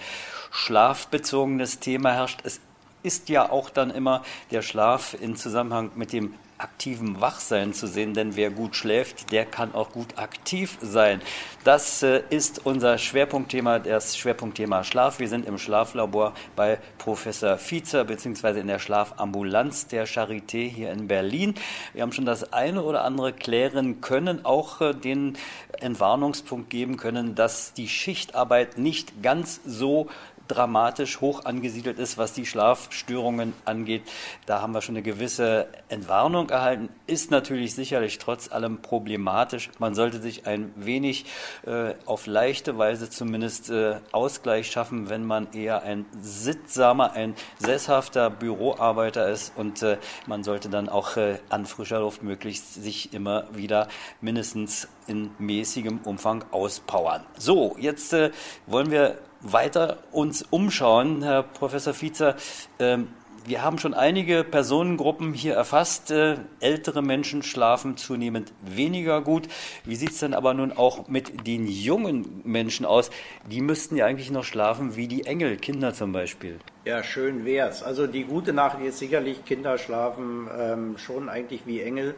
schlafbezogenes 0.51 1.79
Thema 1.79 2.13
herrscht, 2.13 2.39
es 2.45 2.61
ist 3.03 3.29
ja 3.29 3.49
auch 3.49 3.69
dann 3.69 3.91
immer 3.91 4.23
der 4.51 4.61
Schlaf 4.61 5.15
in 5.19 5.35
Zusammenhang 5.35 5.91
mit 5.95 6.13
dem 6.13 6.33
aktiven 6.59 7.21
Wachsein 7.21 7.73
zu 7.73 7.87
sehen, 7.87 8.13
denn 8.13 8.35
wer 8.35 8.51
gut 8.51 8.75
schläft, 8.75 9.31
der 9.31 9.45
kann 9.45 9.73
auch 9.73 9.91
gut 9.91 10.17
aktiv 10.17 10.77
sein. 10.81 11.21
Das 11.63 12.03
äh, 12.03 12.21
ist 12.29 12.65
unser 12.65 12.97
Schwerpunktthema, 12.97 13.79
das 13.79 14.17
Schwerpunktthema 14.17 14.83
Schlaf. 14.83 15.19
Wir 15.19 15.29
sind 15.29 15.47
im 15.47 15.57
Schlaflabor 15.57 16.33
bei 16.55 16.79
Professor 16.97 17.57
Vizer 17.57 18.03
beziehungsweise 18.03 18.59
in 18.59 18.67
der 18.67 18.79
Schlafambulanz 18.79 19.87
der 19.87 20.05
Charité 20.05 20.67
hier 20.69 20.91
in 20.91 21.07
Berlin. 21.07 21.55
Wir 21.93 22.01
haben 22.01 22.11
schon 22.11 22.25
das 22.25 22.51
eine 22.51 22.83
oder 22.83 23.05
andere 23.05 23.31
klären 23.31 24.01
können, 24.01 24.43
auch 24.43 24.81
äh, 24.81 24.93
den 24.93 25.37
Entwarnungspunkt 25.79 26.69
geben 26.69 26.97
können, 26.97 27.35
dass 27.35 27.71
die 27.73 27.87
Schichtarbeit 27.87 28.77
nicht 28.77 29.23
ganz 29.23 29.61
so 29.65 30.09
dramatisch 30.49 31.21
hoch 31.21 31.45
angesiedelt 31.45 31.99
ist, 31.99 32.17
was 32.17 32.33
die 32.33 32.45
Schlafstörungen 32.45 33.53
angeht. 33.63 34.03
Da 34.45 34.61
haben 34.61 34.73
wir 34.73 34.81
schon 34.81 34.95
eine 34.95 35.03
gewisse 35.03 35.67
Entwarnung 35.87 36.49
erhalten. 36.49 36.89
Ist 37.07 37.31
natürlich 37.31 37.75
sicherlich 37.75 38.17
trotz 38.17 38.51
allem 38.51 38.81
problematisch. 38.81 39.69
Man 39.79 39.95
sollte 39.95 40.19
sich 40.19 40.47
ein 40.47 40.73
wenig 40.75 41.25
äh, 41.65 41.93
auf 42.05 42.25
leichte 42.25 42.77
Weise 42.77 43.09
zumindest 43.09 43.69
äh, 43.69 43.97
Ausgleich 44.11 44.71
schaffen, 44.71 45.09
wenn 45.09 45.23
man 45.23 45.53
eher 45.53 45.83
ein 45.83 46.05
sittsamer, 46.21 47.13
ein 47.13 47.35
sesshafter 47.59 48.29
Büroarbeiter 48.29 49.29
ist 49.29 49.53
und 49.55 49.83
äh, 49.83 49.97
man 50.25 50.43
sollte 50.43 50.69
dann 50.69 50.89
auch 50.89 51.15
äh, 51.17 51.37
an 51.49 51.65
frischer 51.65 51.99
Luft 51.99 52.23
möglichst 52.23 52.73
sich 52.73 53.13
immer 53.13 53.45
wieder 53.53 53.87
mindestens 54.19 54.87
in 55.05 55.31
mäßigem 55.37 55.99
Umfang 56.03 56.43
auspowern. 56.51 57.23
So, 57.37 57.75
jetzt 57.79 58.13
äh, 58.13 58.31
wollen 58.65 58.89
wir 58.89 59.19
weiter 59.41 59.97
uns 60.11 60.43
umschauen, 60.49 61.23
Herr 61.23 61.43
Professor 61.43 61.93
Vizer. 61.93 62.35
Ähm, 62.79 63.09
wir 63.45 63.63
haben 63.63 63.79
schon 63.79 63.93
einige 63.93 64.43
Personengruppen 64.43 65.33
hier 65.33 65.55
erfasst. 65.55 66.11
Äh, 66.11 66.37
ältere 66.59 67.01
Menschen 67.01 67.41
schlafen 67.41 67.97
zunehmend 67.97 68.53
weniger 68.61 69.21
gut. 69.21 69.47
Wie 69.85 69.95
sieht 69.95 70.11
es 70.11 70.19
denn 70.19 70.33
aber 70.33 70.53
nun 70.53 70.71
auch 70.71 71.07
mit 71.07 71.47
den 71.47 71.67
jungen 71.67 72.41
Menschen 72.43 72.85
aus? 72.85 73.09
Die 73.49 73.61
müssten 73.61 73.95
ja 73.95 74.05
eigentlich 74.05 74.29
noch 74.29 74.43
schlafen 74.43 74.95
wie 74.95 75.07
die 75.07 75.25
Engel, 75.25 75.57
Kinder 75.57 75.93
zum 75.93 76.11
Beispiel. 76.11 76.59
Ja, 76.85 77.01
schön 77.01 77.45
wär's. 77.45 77.81
Also 77.81 78.07
die 78.07 78.25
gute 78.25 78.53
Nachricht 78.53 78.85
ist 78.89 78.99
sicherlich, 78.99 79.43
Kinder 79.45 79.77
schlafen 79.77 80.47
ähm, 80.55 80.97
schon 80.97 81.29
eigentlich 81.29 81.65
wie 81.65 81.81
Engel, 81.81 82.15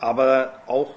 aber 0.00 0.62
auch 0.66 0.94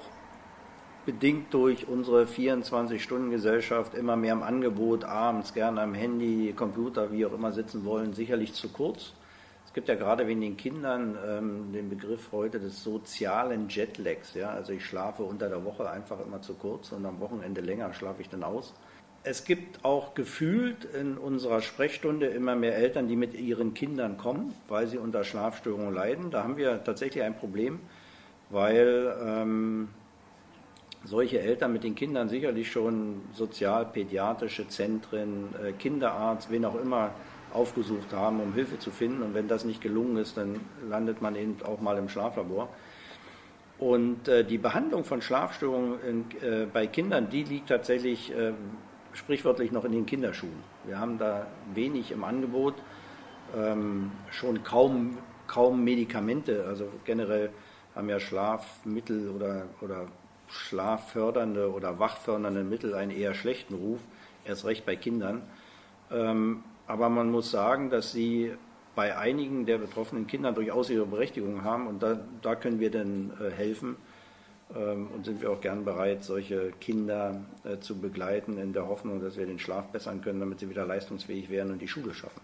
bedingt 1.10 1.52
durch 1.52 1.88
unsere 1.88 2.22
24-Stunden-Gesellschaft 2.22 3.94
immer 3.94 4.14
mehr 4.14 4.32
im 4.32 4.44
Angebot, 4.44 5.02
abends 5.02 5.52
gerne 5.52 5.80
am 5.80 5.92
Handy, 5.92 6.54
Computer, 6.56 7.10
wie 7.10 7.26
auch 7.26 7.32
immer 7.32 7.50
sitzen 7.50 7.84
wollen, 7.84 8.12
sicherlich 8.12 8.52
zu 8.52 8.68
kurz. 8.68 9.12
Es 9.66 9.72
gibt 9.72 9.88
ja 9.88 9.96
gerade 9.96 10.28
wegen 10.28 10.40
den 10.40 10.56
Kindern 10.56 11.18
ähm, 11.26 11.72
den 11.72 11.90
Begriff 11.90 12.28
heute 12.30 12.60
des 12.60 12.84
sozialen 12.84 13.68
Jetlags. 13.68 14.34
Ja? 14.34 14.50
Also 14.50 14.72
ich 14.72 14.84
schlafe 14.84 15.24
unter 15.24 15.48
der 15.48 15.64
Woche 15.64 15.90
einfach 15.90 16.24
immer 16.24 16.42
zu 16.42 16.54
kurz 16.54 16.92
und 16.92 17.04
am 17.04 17.18
Wochenende 17.18 17.60
länger 17.60 17.92
schlafe 17.92 18.22
ich 18.22 18.28
dann 18.28 18.44
aus. 18.44 18.72
Es 19.24 19.42
gibt 19.42 19.84
auch 19.84 20.14
gefühlt 20.14 20.84
in 20.84 21.18
unserer 21.18 21.60
Sprechstunde 21.60 22.26
immer 22.26 22.54
mehr 22.54 22.76
Eltern, 22.76 23.08
die 23.08 23.16
mit 23.16 23.34
ihren 23.34 23.74
Kindern 23.74 24.16
kommen, 24.16 24.54
weil 24.68 24.86
sie 24.86 24.98
unter 24.98 25.24
Schlafstörungen 25.24 25.92
leiden. 25.92 26.30
Da 26.30 26.44
haben 26.44 26.56
wir 26.56 26.84
tatsächlich 26.84 27.24
ein 27.24 27.36
Problem, 27.36 27.80
weil 28.48 29.12
ähm, 29.24 29.88
solche 31.04 31.40
Eltern 31.40 31.72
mit 31.72 31.84
den 31.84 31.94
Kindern 31.94 32.28
sicherlich 32.28 32.70
schon 32.70 33.22
sozialpädiatrische 33.32 34.68
Zentren, 34.68 35.54
äh, 35.62 35.72
Kinderarzt, 35.72 36.50
wen 36.50 36.64
auch 36.64 36.74
immer 36.74 37.10
aufgesucht 37.52 38.12
haben, 38.12 38.40
um 38.40 38.54
Hilfe 38.54 38.78
zu 38.78 38.90
finden. 38.90 39.22
Und 39.22 39.34
wenn 39.34 39.48
das 39.48 39.64
nicht 39.64 39.80
gelungen 39.80 40.16
ist, 40.16 40.36
dann 40.36 40.60
landet 40.88 41.20
man 41.20 41.34
eben 41.36 41.56
auch 41.64 41.80
mal 41.80 41.98
im 41.98 42.08
Schlaflabor. 42.08 42.68
Und 43.78 44.28
äh, 44.28 44.44
die 44.44 44.58
Behandlung 44.58 45.04
von 45.04 45.22
Schlafstörungen 45.22 46.26
äh, 46.42 46.66
bei 46.72 46.86
Kindern, 46.86 47.30
die 47.30 47.44
liegt 47.44 47.68
tatsächlich 47.68 48.32
sprichwörtlich 49.12 49.72
noch 49.72 49.84
in 49.84 49.92
den 49.92 50.06
Kinderschuhen. 50.06 50.62
Wir 50.84 50.98
haben 50.98 51.18
da 51.18 51.46
wenig 51.74 52.12
im 52.12 52.24
Angebot, 52.24 52.74
ähm, 53.56 54.12
schon 54.30 54.62
kaum, 54.62 55.18
kaum 55.46 55.82
Medikamente. 55.82 56.64
Also 56.66 56.88
generell 57.04 57.50
haben 57.94 58.08
ja 58.08 58.20
Schlafmittel 58.20 59.30
oder, 59.30 59.66
oder 59.80 60.06
schlaffördernde 60.50 61.72
oder 61.72 61.98
wachfördernde 61.98 62.64
Mittel 62.64 62.94
einen 62.94 63.10
eher 63.10 63.34
schlechten 63.34 63.74
Ruf, 63.74 64.00
erst 64.44 64.64
recht 64.64 64.84
bei 64.84 64.96
Kindern. 64.96 65.42
Ähm, 66.10 66.64
aber 66.86 67.08
man 67.08 67.30
muss 67.30 67.50
sagen, 67.50 67.90
dass 67.90 68.12
sie 68.12 68.52
bei 68.96 69.16
einigen 69.16 69.64
der 69.66 69.78
betroffenen 69.78 70.26
Kinder 70.26 70.52
durchaus 70.52 70.90
ihre 70.90 71.06
Berechtigung 71.06 71.62
haben 71.62 71.86
und 71.86 72.02
da, 72.02 72.20
da 72.42 72.56
können 72.56 72.80
wir 72.80 72.90
dann 72.90 73.32
äh, 73.40 73.50
helfen 73.50 73.96
ähm, 74.74 75.08
und 75.14 75.24
sind 75.24 75.40
wir 75.40 75.50
auch 75.52 75.60
gern 75.60 75.84
bereit, 75.84 76.24
solche 76.24 76.72
Kinder 76.80 77.40
äh, 77.64 77.78
zu 77.78 77.98
begleiten 77.98 78.58
in 78.58 78.72
der 78.72 78.88
Hoffnung, 78.88 79.22
dass 79.22 79.36
wir 79.36 79.46
den 79.46 79.60
Schlaf 79.60 79.86
bessern 79.88 80.20
können, 80.20 80.40
damit 80.40 80.58
sie 80.58 80.68
wieder 80.68 80.84
leistungsfähig 80.84 81.48
werden 81.48 81.72
und 81.72 81.80
die 81.80 81.88
Schule 81.88 82.12
schaffen 82.12 82.40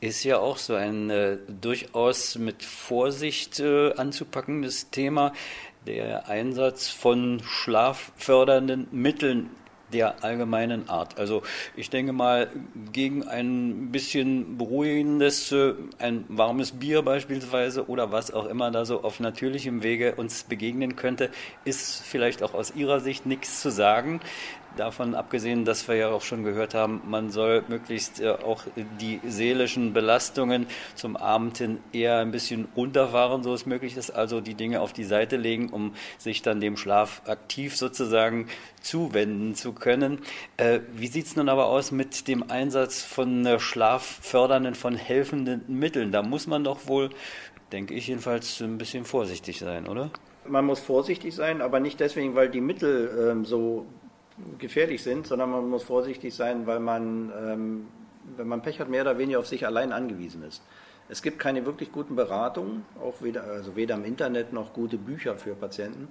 ist 0.00 0.24
ja 0.24 0.38
auch 0.38 0.58
so 0.58 0.74
ein 0.74 1.08
äh, 1.08 1.38
durchaus 1.48 2.36
mit 2.36 2.62
Vorsicht 2.62 3.60
äh, 3.60 3.92
anzupackendes 3.94 4.90
Thema 4.90 5.32
der 5.86 6.28
Einsatz 6.28 6.88
von 6.88 7.40
schlaffördernden 7.44 8.88
Mitteln 8.90 9.50
der 9.92 10.24
allgemeinen 10.24 10.88
Art. 10.88 11.18
Also 11.18 11.42
ich 11.76 11.88
denke 11.88 12.12
mal, 12.12 12.48
gegen 12.92 13.26
ein 13.26 13.92
bisschen 13.92 14.58
beruhigendes, 14.58 15.52
äh, 15.52 15.74
ein 15.98 16.24
warmes 16.28 16.72
Bier 16.72 17.02
beispielsweise 17.02 17.88
oder 17.88 18.10
was 18.10 18.32
auch 18.32 18.46
immer 18.46 18.70
da 18.70 18.84
so 18.84 19.02
auf 19.02 19.20
natürlichem 19.20 19.82
Wege 19.82 20.16
uns 20.16 20.44
begegnen 20.44 20.96
könnte, 20.96 21.30
ist 21.64 22.02
vielleicht 22.02 22.42
auch 22.42 22.54
aus 22.54 22.74
Ihrer 22.74 23.00
Sicht 23.00 23.24
nichts 23.24 23.60
zu 23.60 23.70
sagen. 23.70 24.20
Davon 24.76 25.14
abgesehen, 25.14 25.64
dass 25.64 25.86
wir 25.86 25.94
ja 25.94 26.08
auch 26.08 26.22
schon 26.22 26.42
gehört 26.42 26.74
haben, 26.74 27.00
man 27.06 27.30
soll 27.30 27.62
möglichst 27.68 28.20
äh, 28.20 28.30
auch 28.30 28.62
die 29.00 29.20
seelischen 29.24 29.92
Belastungen 29.92 30.66
zum 30.96 31.16
Abend 31.16 31.58
hin 31.58 31.78
eher 31.92 32.18
ein 32.18 32.32
bisschen 32.32 32.66
runterfahren, 32.76 33.44
so 33.44 33.54
es 33.54 33.66
möglich 33.66 33.96
ist, 33.96 34.10
also 34.10 34.40
die 34.40 34.54
Dinge 34.54 34.80
auf 34.80 34.92
die 34.92 35.04
Seite 35.04 35.36
legen, 35.36 35.68
um 35.70 35.94
sich 36.18 36.42
dann 36.42 36.60
dem 36.60 36.76
Schlaf 36.76 37.22
aktiv 37.26 37.76
sozusagen 37.76 38.48
zuwenden 38.80 39.54
zu 39.54 39.72
können. 39.72 40.18
Äh, 40.56 40.80
wie 40.92 41.06
sieht 41.06 41.26
es 41.26 41.36
nun 41.36 41.48
aber 41.48 41.66
aus 41.66 41.92
mit 41.92 42.26
dem 42.26 42.50
Einsatz 42.50 43.02
von 43.02 43.46
äh, 43.46 43.60
schlaffördernden, 43.60 44.74
von 44.74 44.96
helfenden 44.96 45.62
Mitteln? 45.68 46.10
Da 46.10 46.22
muss 46.22 46.48
man 46.48 46.64
doch 46.64 46.88
wohl, 46.88 47.10
denke 47.70 47.94
ich 47.94 48.08
jedenfalls, 48.08 48.60
ein 48.60 48.78
bisschen 48.78 49.04
vorsichtig 49.04 49.60
sein, 49.60 49.86
oder? 49.86 50.10
Man 50.46 50.66
muss 50.66 50.80
vorsichtig 50.80 51.34
sein, 51.34 51.62
aber 51.62 51.80
nicht 51.80 52.00
deswegen, 52.00 52.34
weil 52.34 52.50
die 52.50 52.60
Mittel 52.60 53.30
ähm, 53.30 53.44
so 53.44 53.86
gefährlich 54.58 55.02
sind, 55.02 55.26
sondern 55.26 55.50
man 55.50 55.68
muss 55.68 55.84
vorsichtig 55.84 56.34
sein, 56.34 56.66
weil 56.66 56.80
man, 56.80 57.32
ähm, 57.36 57.88
wenn 58.36 58.48
man 58.48 58.62
Pech 58.62 58.80
hat, 58.80 58.88
mehr 58.88 59.02
oder 59.02 59.18
weniger 59.18 59.38
auf 59.38 59.46
sich 59.46 59.66
allein 59.66 59.92
angewiesen 59.92 60.42
ist. 60.42 60.62
Es 61.08 61.22
gibt 61.22 61.38
keine 61.38 61.66
wirklich 61.66 61.92
guten 61.92 62.16
Beratungen, 62.16 62.84
auch 63.00 63.22
weder, 63.22 63.44
also 63.44 63.76
weder 63.76 63.94
im 63.94 64.04
Internet 64.04 64.52
noch 64.52 64.72
gute 64.72 64.96
Bücher 64.96 65.36
für 65.36 65.54
Patienten. 65.54 66.08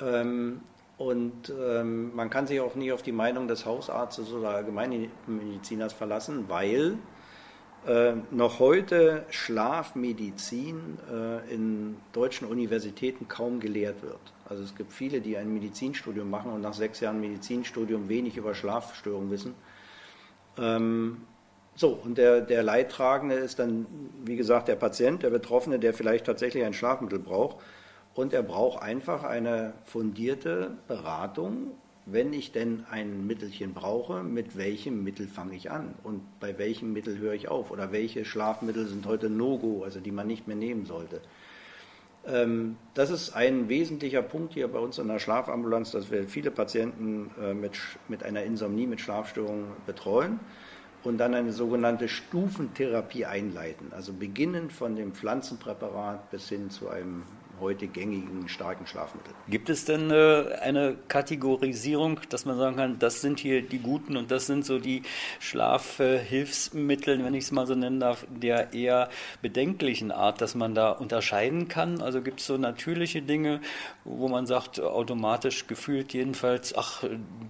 Ähm, 0.00 0.60
und 0.96 1.52
ähm, 1.60 2.14
man 2.14 2.30
kann 2.30 2.46
sich 2.46 2.60
auch 2.60 2.76
nie 2.76 2.92
auf 2.92 3.02
die 3.02 3.12
Meinung 3.12 3.48
des 3.48 3.66
Hausarztes 3.66 4.32
oder 4.32 4.50
Allgemeinmediziners 4.50 5.92
verlassen, 5.92 6.44
weil 6.48 6.98
äh, 7.86 8.12
noch 8.30 8.60
heute 8.60 9.26
Schlafmedizin 9.30 10.98
äh, 11.10 11.52
in 11.52 11.96
deutschen 12.12 12.46
Universitäten 12.46 13.26
kaum 13.26 13.58
gelehrt 13.58 14.02
wird. 14.02 14.20
Also 14.52 14.64
es 14.64 14.74
gibt 14.74 14.92
viele, 14.92 15.22
die 15.22 15.38
ein 15.38 15.50
Medizinstudium 15.50 16.28
machen 16.28 16.52
und 16.52 16.60
nach 16.60 16.74
sechs 16.74 17.00
Jahren 17.00 17.22
Medizinstudium 17.22 18.10
wenig 18.10 18.36
über 18.36 18.54
Schlafstörungen 18.54 19.30
wissen. 19.30 19.54
Ähm, 20.58 21.22
so, 21.74 21.88
und 21.88 22.18
der, 22.18 22.42
der 22.42 22.62
Leidtragende 22.62 23.36
ist 23.36 23.58
dann, 23.58 23.86
wie 24.26 24.36
gesagt, 24.36 24.68
der 24.68 24.76
Patient, 24.76 25.22
der 25.22 25.30
Betroffene, 25.30 25.78
der 25.78 25.94
vielleicht 25.94 26.26
tatsächlich 26.26 26.64
ein 26.64 26.74
Schlafmittel 26.74 27.18
braucht. 27.18 27.56
Und 28.12 28.34
er 28.34 28.42
braucht 28.42 28.82
einfach 28.82 29.24
eine 29.24 29.72
fundierte 29.86 30.76
Beratung 30.86 31.70
wenn 32.04 32.32
ich 32.32 32.50
denn 32.50 32.84
ein 32.90 33.26
Mittelchen 33.26 33.74
brauche, 33.74 34.24
mit 34.24 34.56
welchem 34.56 35.04
Mittel 35.04 35.28
fange 35.28 35.54
ich 35.54 35.70
an 35.70 35.94
und 36.02 36.22
bei 36.40 36.58
welchem 36.58 36.92
Mittel 36.92 37.18
höre 37.18 37.34
ich 37.34 37.48
auf 37.48 37.70
oder 37.70 37.92
welche 37.92 38.24
Schlafmittel 38.24 38.88
sind 38.88 39.06
heute 39.06 39.30
No-Go, 39.30 39.84
also 39.84 40.00
die 40.00 40.10
man 40.10 40.26
nicht 40.26 40.48
mehr 40.48 40.56
nehmen 40.56 40.84
sollte. 40.84 41.20
Ähm, 42.26 42.76
das 42.94 43.10
ist 43.10 43.34
ein 43.34 43.68
wesentlicher 43.68 44.22
Punkt 44.22 44.54
hier 44.54 44.68
bei 44.68 44.78
uns 44.78 44.98
in 44.98 45.08
der 45.08 45.18
Schlafambulanz, 45.18 45.90
dass 45.90 46.10
wir 46.10 46.28
viele 46.28 46.50
Patienten 46.50 47.30
äh, 47.40 47.54
mit, 47.54 47.78
mit 48.08 48.22
einer 48.22 48.44
Insomnie, 48.44 48.86
mit 48.86 49.00
Schlafstörungen 49.00 49.66
betreuen 49.86 50.38
und 51.02 51.18
dann 51.18 51.34
eine 51.34 51.52
sogenannte 51.52 52.08
Stufentherapie 52.08 53.26
einleiten. 53.26 53.92
Also 53.92 54.12
beginnend 54.12 54.72
von 54.72 54.94
dem 54.94 55.12
Pflanzenpräparat 55.12 56.30
bis 56.30 56.48
hin 56.48 56.70
zu 56.70 56.88
einem 56.88 57.24
heute 57.62 57.86
gängigen 57.86 58.48
starken 58.48 58.86
Schlafmittel. 58.86 59.32
Gibt 59.48 59.70
es 59.70 59.84
denn 59.84 60.10
äh, 60.10 60.58
eine 60.60 60.96
Kategorisierung, 61.08 62.20
dass 62.28 62.44
man 62.44 62.58
sagen 62.58 62.76
kann, 62.76 62.98
das 62.98 63.20
sind 63.20 63.40
hier 63.40 63.62
die 63.62 63.78
guten 63.78 64.16
und 64.16 64.30
das 64.30 64.46
sind 64.46 64.66
so 64.66 64.78
die 64.78 65.02
Schlafhilfsmittel, 65.40 67.24
wenn 67.24 67.34
ich 67.34 67.44
es 67.44 67.52
mal 67.52 67.66
so 67.66 67.74
nennen 67.74 68.00
darf, 68.00 68.26
der 68.28 68.74
eher 68.74 69.08
bedenklichen 69.40 70.10
Art, 70.10 70.40
dass 70.40 70.54
man 70.54 70.74
da 70.74 70.90
unterscheiden 70.90 71.68
kann? 71.68 72.02
Also 72.02 72.20
gibt 72.20 72.40
es 72.40 72.46
so 72.46 72.58
natürliche 72.58 73.22
Dinge, 73.22 73.60
wo 74.04 74.28
man 74.28 74.46
sagt, 74.46 74.80
automatisch 74.80 75.66
gefühlt 75.66 76.12
jedenfalls, 76.12 76.76
ach, 76.76 77.04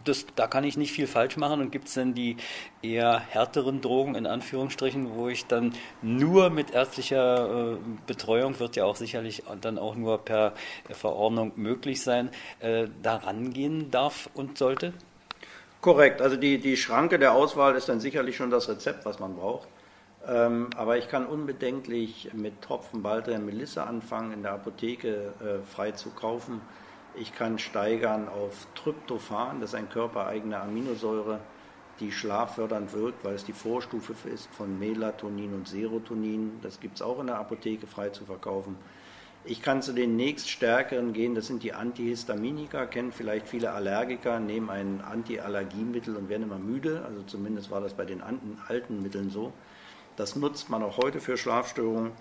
das, 0.04 0.26
da 0.36 0.46
kann 0.46 0.64
ich 0.64 0.76
nicht 0.76 0.92
viel 0.92 1.06
falsch 1.06 1.36
machen 1.36 1.60
und 1.60 1.72
gibt 1.72 1.88
es 1.88 1.94
denn 1.94 2.14
die 2.14 2.36
eher 2.82 3.20
härteren 3.20 3.80
Drogen 3.80 4.14
in 4.14 4.26
Anführungsstrichen, 4.26 5.14
wo 5.14 5.28
ich 5.28 5.46
dann 5.46 5.72
nur 6.02 6.50
mit 6.50 6.72
ärztlicher 6.72 7.72
äh, 7.72 7.76
Betreuung 8.06 8.58
wird 8.60 8.76
ja 8.76 8.84
auch 8.84 8.96
sicherlich 8.96 9.44
dann 9.60 9.78
auch 9.78 9.94
nur 10.02 10.18
per 10.18 10.54
Verordnung 10.90 11.52
möglich 11.56 12.02
sein, 12.02 12.30
äh, 12.60 12.88
da 13.02 13.16
rangehen 13.16 13.90
darf 13.90 14.28
und 14.34 14.58
sollte? 14.58 14.92
Korrekt, 15.80 16.20
also 16.20 16.36
die, 16.36 16.58
die 16.58 16.76
Schranke 16.76 17.18
der 17.18 17.32
Auswahl 17.32 17.74
ist 17.74 17.88
dann 17.88 17.98
sicherlich 17.98 18.36
schon 18.36 18.50
das 18.50 18.68
Rezept, 18.68 19.04
was 19.04 19.18
man 19.18 19.34
braucht. 19.34 19.68
Ähm, 20.26 20.70
aber 20.76 20.98
ich 20.98 21.08
kann 21.08 21.26
unbedenklich 21.26 22.30
mit 22.32 22.62
Tropfen 22.62 23.02
Baldrian 23.02 23.44
Melisse 23.44 23.84
anfangen, 23.84 24.32
in 24.32 24.42
der 24.42 24.52
Apotheke 24.52 25.32
äh, 25.40 25.66
frei 25.66 25.90
zu 25.90 26.10
kaufen. 26.10 26.60
Ich 27.16 27.34
kann 27.34 27.58
steigern 27.58 28.28
auf 28.28 28.66
Tryptophan, 28.74 29.60
das 29.60 29.70
ist 29.70 29.74
ein 29.74 29.88
körpereigene 29.88 30.60
Aminosäure, 30.60 31.40
die 32.00 32.12
schlaffördernd 32.12 32.92
wirkt, 32.94 33.24
weil 33.24 33.34
es 33.34 33.44
die 33.44 33.52
Vorstufe 33.52 34.14
ist 34.28 34.48
von 34.54 34.78
Melatonin 34.78 35.52
und 35.52 35.68
Serotonin. 35.68 36.60
Das 36.62 36.80
gibt 36.80 36.96
es 36.96 37.02
auch 37.02 37.20
in 37.20 37.26
der 37.26 37.38
Apotheke 37.38 37.86
frei 37.86 38.10
zu 38.10 38.24
verkaufen. 38.24 38.76
Ich 39.44 39.60
kann 39.60 39.82
zu 39.82 39.92
den 39.92 40.14
nächststärkeren 40.14 41.12
gehen, 41.12 41.34
das 41.34 41.48
sind 41.48 41.64
die 41.64 41.72
Antihistaminika, 41.72 42.86
kennen 42.86 43.10
vielleicht 43.10 43.48
viele 43.48 43.72
Allergiker, 43.72 44.38
nehmen 44.38 44.70
ein 44.70 45.00
Antiallergiemittel 45.00 46.14
und 46.16 46.28
werden 46.28 46.44
immer 46.44 46.58
müde, 46.58 47.02
also 47.04 47.22
zumindest 47.24 47.70
war 47.72 47.80
das 47.80 47.94
bei 47.94 48.04
den 48.04 48.22
alten 48.22 49.02
Mitteln 49.02 49.30
so. 49.30 49.52
Das 50.16 50.36
nutzt 50.36 50.70
man 50.70 50.84
auch 50.84 50.96
heute 50.98 51.20
für 51.20 51.36
Schlafstörungen. 51.36 52.12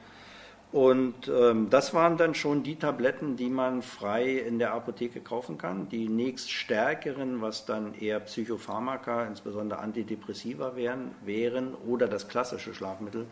Und 0.72 1.28
ähm, 1.28 1.70
das 1.70 1.94
waren 1.94 2.18
dann 2.18 2.34
schon 2.34 2.64
die 2.64 2.78
Tabletten, 2.78 3.36
die 3.36 3.50
man 3.50 3.82
frei 3.82 4.38
in 4.38 4.58
der 4.58 4.74
Apotheke 4.74 5.20
kaufen 5.20 5.58
kann. 5.58 5.90
Die 5.90 6.08
nächststärkeren, 6.08 7.42
was 7.42 7.66
dann 7.66 7.94
eher 7.94 8.22
Psychopharmaka, 8.22 9.26
insbesondere 9.26 9.80
Antidepressiva 9.80 10.78
wären, 10.78 11.12
wären 11.26 11.76
oder 11.76 12.08
das 12.08 12.30
klassische 12.30 12.74
Schlafmittel. 12.74 13.26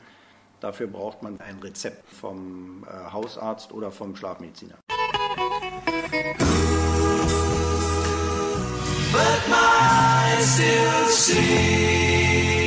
Dafür 0.59 0.87
braucht 0.87 1.23
man 1.23 1.39
ein 1.39 1.59
Rezept 1.59 2.11
vom 2.11 2.85
äh, 2.87 3.11
Hausarzt 3.11 3.71
oder 3.71 3.91
vom 3.91 4.15
Schlafmediziner. 4.15 4.75
But 9.11 9.47
my 9.49 10.19
still 10.41 11.07
see. 11.07 12.58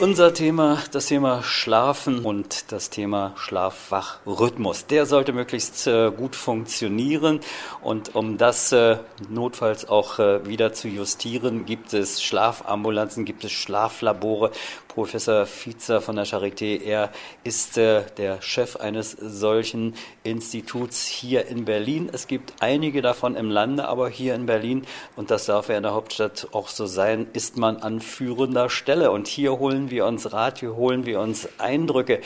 Unser 0.00 0.32
Thema, 0.32 0.78
das 0.92 1.08
Thema 1.08 1.42
Schlafen 1.42 2.24
und 2.24 2.72
das 2.72 2.88
Thema 2.88 3.34
Schlafwachrhythmus. 3.36 4.86
Der 4.86 5.04
sollte 5.04 5.34
möglichst 5.34 5.86
äh, 5.86 6.10
gut 6.10 6.36
funktionieren 6.36 7.40
und 7.82 8.14
um 8.14 8.38
das 8.38 8.72
äh, 8.72 8.96
notfalls 9.28 9.86
auch 9.90 10.18
äh, 10.18 10.46
wieder 10.46 10.72
zu 10.72 10.88
justieren, 10.88 11.66
gibt 11.66 11.92
es 11.92 12.22
Schlafambulanzen, 12.22 13.26
gibt 13.26 13.44
es 13.44 13.52
Schlaflabore. 13.52 14.52
Professor 14.88 15.46
Fiezer 15.46 16.00
von 16.00 16.16
der 16.16 16.26
Charité, 16.26 16.82
er 16.82 17.10
ist 17.44 17.76
der 17.76 18.42
Chef 18.42 18.74
eines 18.74 19.12
solchen 19.12 19.94
Instituts 20.24 21.06
hier 21.06 21.46
in 21.46 21.64
Berlin. 21.64 22.10
Es 22.12 22.26
gibt 22.26 22.54
einige 22.58 23.00
davon 23.00 23.36
im 23.36 23.50
Lande, 23.50 23.86
aber 23.86 24.08
hier 24.08 24.34
in 24.34 24.46
Berlin, 24.46 24.84
und 25.14 25.30
das 25.30 25.46
darf 25.46 25.68
ja 25.68 25.76
in 25.76 25.84
der 25.84 25.94
Hauptstadt 25.94 26.48
auch 26.50 26.66
so 26.66 26.86
sein, 26.86 27.28
ist 27.34 27.56
man 27.56 27.76
an 27.76 28.00
führender 28.00 28.68
Stelle. 28.68 29.12
Und 29.12 29.28
hier 29.28 29.60
holen 29.60 29.89
wir 29.90 30.06
uns 30.06 30.32
Rat, 30.32 30.60
hier 30.60 30.76
holen 30.76 31.06
wir 31.06 31.20
uns 31.20 31.48
Eindrücke. 31.58 32.20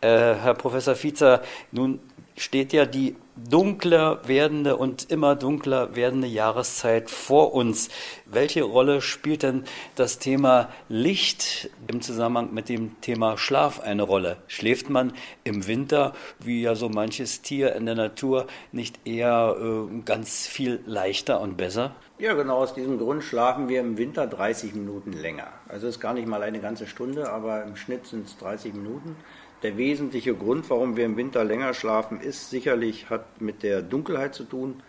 Äh, 0.00 0.34
Herr 0.34 0.54
Professor 0.54 0.94
Fiezer, 0.94 1.42
nun 1.72 2.00
steht 2.36 2.72
ja 2.72 2.86
die 2.86 3.16
dunkler 3.36 4.26
werdende 4.26 4.76
und 4.76 5.10
immer 5.10 5.36
dunkler 5.36 5.94
werdende 5.94 6.26
Jahreszeit 6.26 7.10
vor 7.10 7.54
uns. 7.54 7.88
Welche 8.26 8.62
Rolle 8.62 9.00
spielt 9.00 9.42
denn 9.42 9.64
das 9.94 10.18
Thema 10.18 10.68
Licht 10.88 11.70
im 11.86 12.00
Zusammenhang 12.00 12.52
mit 12.52 12.68
dem 12.68 13.00
Thema 13.00 13.38
Schlaf 13.38 13.80
eine 13.80 14.02
Rolle? 14.02 14.38
Schläft 14.46 14.90
man 14.90 15.12
im 15.44 15.66
Winter, 15.66 16.14
wie 16.38 16.62
ja 16.62 16.74
so 16.74 16.88
manches 16.88 17.42
Tier 17.42 17.74
in 17.74 17.86
der 17.86 17.94
Natur, 17.94 18.46
nicht 18.72 19.06
eher 19.06 19.56
äh, 19.60 20.00
ganz 20.04 20.46
viel 20.46 20.80
leichter 20.86 21.40
und 21.40 21.56
besser? 21.56 21.94
Ja, 22.20 22.34
genau 22.34 22.58
aus 22.58 22.74
diesem 22.74 22.98
Grund 22.98 23.24
schlafen 23.24 23.70
wir 23.70 23.80
im 23.80 23.96
Winter 23.96 24.26
30 24.26 24.74
Minuten 24.74 25.14
länger. 25.14 25.46
Also 25.68 25.86
ist 25.86 26.00
gar 26.00 26.12
nicht 26.12 26.28
mal 26.28 26.42
eine 26.42 26.60
ganze 26.60 26.86
Stunde, 26.86 27.32
aber 27.32 27.62
im 27.62 27.76
Schnitt 27.76 28.06
sind 28.06 28.26
es 28.26 28.36
30 28.36 28.74
Minuten. 28.74 29.16
Der 29.62 29.78
wesentliche 29.78 30.34
Grund, 30.34 30.68
warum 30.68 30.98
wir 30.98 31.06
im 31.06 31.16
Winter 31.16 31.44
länger 31.44 31.72
schlafen, 31.72 32.20
ist 32.20 32.50
sicherlich, 32.50 33.08
hat 33.08 33.40
mit 33.40 33.62
der 33.62 33.80
Dunkelheit 33.80 34.34
zu 34.34 34.44
tun. 34.44 34.82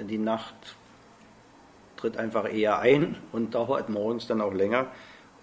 Die 0.00 0.18
Nacht 0.18 0.56
tritt 1.96 2.16
einfach 2.16 2.52
eher 2.52 2.80
ein 2.80 3.18
und 3.30 3.54
dauert 3.54 3.88
morgens 3.88 4.26
dann 4.26 4.40
auch 4.40 4.52
länger. 4.52 4.86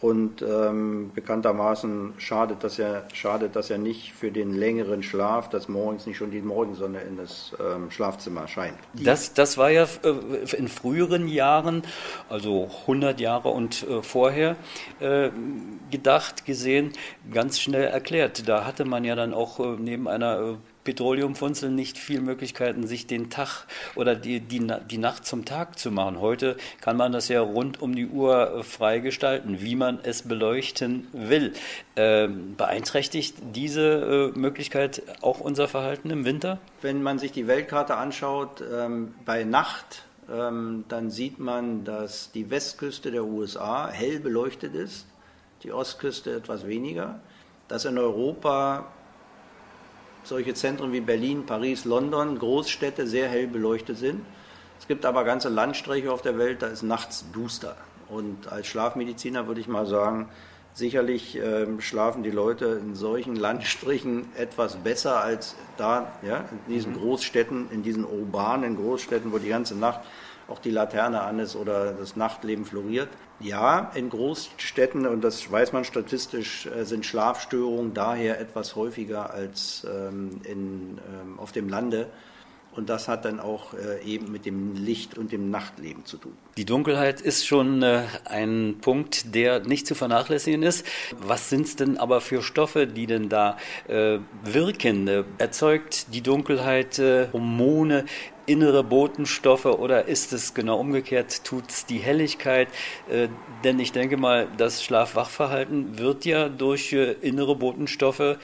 Und 0.02 0.42
ähm, 0.42 1.12
bekanntermaßen 1.14 2.14
schadet 2.18 2.64
das, 2.64 2.78
ja, 2.78 3.04
schadet 3.14 3.56
das 3.56 3.70
ja 3.70 3.78
nicht 3.78 4.14
für 4.14 4.32
den 4.32 4.56
längeren 4.56 5.04
Schlaf, 5.04 5.48
dass 5.50 5.70
morgens 5.70 6.08
nicht 6.08 6.18
schon 6.18 6.32
die 6.32 6.42
Morgensonne 6.42 7.02
in 7.02 7.18
das 7.18 7.54
ähm, 7.60 7.92
Schlafzimmer 7.92 8.48
scheint. 8.48 8.74
Das, 8.94 9.34
das 9.36 9.60
war 9.60 9.70
ja 9.70 9.84
äh, 9.84 10.56
in 10.56 10.68
früheren 10.70 11.28
Jahren, 11.28 11.84
also 12.30 12.72
100 12.82 13.20
Jahre 13.20 13.50
und 13.50 13.88
äh, 13.88 14.02
vorher, 14.02 14.56
äh, 15.00 15.30
gedacht, 15.92 16.46
gesehen, 16.46 16.94
ganz 17.32 17.60
schnell 17.60 17.84
erklärt. 17.84 18.50
Da 18.50 18.66
hatte 18.66 18.86
man 18.86 19.04
ja 19.04 19.14
dann 19.14 19.36
auch 19.36 19.60
äh, 19.60 19.76
neben 19.78 20.08
einer 20.08 20.40
äh, 20.40 20.56
Petroleumfunzeln 20.84 21.76
nicht 21.76 21.98
viel 21.98 22.22
Möglichkeiten, 22.22 22.88
sich 22.88 23.08
den 23.08 23.30
Tag 23.30 23.66
oder 23.96 24.16
die, 24.16 24.40
die, 24.40 24.66
die 24.90 24.98
Nacht 24.98 25.26
zum 25.26 25.46
Tag 25.46 25.78
zu 25.78 25.92
machen. 25.92 26.20
Heute 26.20 26.58
kann 26.82 26.98
man 26.98 27.12
das 27.12 27.28
ja 27.28 27.42
rund 27.42 27.82
um 27.82 27.96
die 27.96 28.08
Uhr 28.08 28.58
äh, 28.58 28.64
frei 28.64 29.00
gestalten, 29.00 29.62
wie 29.62 29.76
man 29.76 30.00
es 30.04 30.24
beleuchten 30.24 31.08
will. 31.14 31.54
Ähm, 31.96 32.56
beeinträchtigt 32.56 33.36
diese 33.54 34.32
äh, 34.36 34.38
Möglichkeit 34.38 35.04
auch 35.22 35.40
unser 35.40 35.68
Verhalten 35.68 36.10
im 36.10 36.26
Winter? 36.26 36.60
Wenn 36.82 37.04
man 37.04 37.20
sich 37.20 37.32
die 37.32 37.48
Weltkarte 37.48 37.96
anschaut, 37.96 38.64
ähm, 38.74 39.14
bei 39.26 39.44
Nacht, 39.44 40.04
ähm, 40.32 40.86
dann 40.88 41.10
sieht 41.10 41.40
man, 41.40 41.84
dass 41.84 42.32
die 42.32 42.50
Westküste 42.50 43.12
der 43.12 43.26
USA 43.26 43.90
hell 43.90 44.20
beleuchtet 44.20 44.74
ist, 44.74 45.06
die 45.64 45.72
Ostküste 45.72 46.34
etwas 46.36 46.66
weniger, 46.66 47.20
dass 47.68 47.86
in 47.86 47.98
Europa 47.98 48.88
solche 50.24 50.54
Zentren 50.54 50.92
wie 50.92 51.02
Berlin, 51.02 51.46
Paris, 51.46 51.86
London, 51.86 52.38
Großstädte 52.40 53.08
sehr 53.08 53.28
hell 53.28 53.48
beleuchtet 53.48 53.98
sind. 53.98 54.22
Es 54.80 54.88
gibt 54.88 55.06
aber 55.06 55.24
ganze 55.24 55.50
Landstriche 55.50 56.12
auf 56.12 56.22
der 56.22 56.38
Welt, 56.38 56.62
da 56.62 56.68
ist 56.68 56.84
nachts 56.84 57.26
duster. 57.32 57.78
Und 58.10 58.52
als 58.52 58.68
Schlafmediziner 58.68 59.48
würde 59.48 59.62
ich 59.62 59.68
mal 59.68 59.86
sagen, 59.86 60.28
sicherlich 60.74 61.38
äh, 61.38 61.68
schlafen 61.80 62.24
die 62.24 62.32
Leute 62.32 62.80
in 62.82 62.96
solchen 62.96 63.36
Landstrichen 63.36 64.26
etwas 64.36 64.78
besser 64.78 65.22
als 65.22 65.56
da, 65.78 66.12
ja, 66.22 66.46
in 66.68 66.74
diesen 66.74 66.94
mhm. 66.94 67.00
Großstädten, 67.00 67.70
in 67.72 67.84
diesen 67.84 68.06
urbanen 68.06 68.76
Großstädten, 68.76 69.32
wo 69.32 69.38
die 69.38 69.50
ganze 69.50 69.76
Nacht 69.76 70.02
auch 70.48 70.60
die 70.60 70.72
Laterne 70.72 71.22
an 71.22 71.40
ist 71.40 71.56
oder 71.56 71.94
das 71.94 72.16
Nachtleben 72.16 72.66
floriert. 72.66 73.10
Ja, 73.42 73.92
in 73.96 74.10
Großstädten, 74.10 75.08
und 75.08 75.22
das 75.22 75.52
weiß 75.52 75.74
man 75.74 75.84
statistisch, 75.84 76.68
äh, 76.68 76.84
sind 76.86 77.06
Schlafstörungen 77.06 77.94
daher 77.94 78.40
etwas 78.40 78.76
häufiger 78.76 79.32
als 79.32 79.86
ähm, 79.90 80.42
in, 80.44 81.00
ähm, 81.12 81.40
auf 81.40 81.52
dem 81.52 81.68
Lande. 81.68 82.08
Und 82.74 82.90
das 82.90 83.10
hat 83.10 83.26
dann 83.26 83.42
auch 83.42 83.74
äh, 83.74 84.02
eben 84.06 84.32
mit 84.32 84.46
dem 84.46 84.76
Licht 84.76 85.18
und 85.18 85.34
dem 85.34 85.50
Nachtleben 85.50 86.06
zu 86.06 86.18
tun. 86.18 86.32
Die 86.56 86.64
Dunkelheit 86.64 87.20
ist 87.20 87.46
schon 87.46 87.84
äh, 87.84 88.04
ein 88.24 88.78
Punkt, 88.80 89.36
der 89.36 89.60
nicht 89.60 89.86
zu 89.88 89.94
vernachlässigen 89.94 90.64
ist. 90.64 90.86
Was 91.18 91.50
sind 91.50 91.66
es 91.66 91.76
denn 91.76 91.98
aber 91.98 92.22
für 92.22 92.42
Stoffe, 92.42 92.88
die 92.88 93.08
denn 93.08 93.28
da 93.28 93.58
äh, 93.90 94.20
wirken? 94.44 95.08
Äh, 95.10 95.24
erzeugt 95.38 96.14
die 96.14 96.22
Dunkelheit 96.22 96.98
äh, 97.00 97.28
Hormone, 97.34 98.06
innere 98.46 98.84
Botenstoffe 98.84 99.66
oder 99.66 100.06
ist 100.08 100.32
es 100.32 100.54
genau 100.54 100.80
umgekehrt, 100.80 101.44
tut 101.44 101.70
es 101.70 101.86
die 101.86 102.00
Helligkeit? 102.00 102.70
Äh, 103.10 103.28
denn 103.66 103.80
ich 103.80 103.92
denke 103.92 104.16
mal, 104.16 104.48
das 104.58 104.82
Schlaf-Wach-Verhalten 104.84 106.00
wird 106.00 106.24
ja 106.24 106.48
durch 106.48 106.94
innere 106.94 107.56
Botenstoffe 107.56 108.38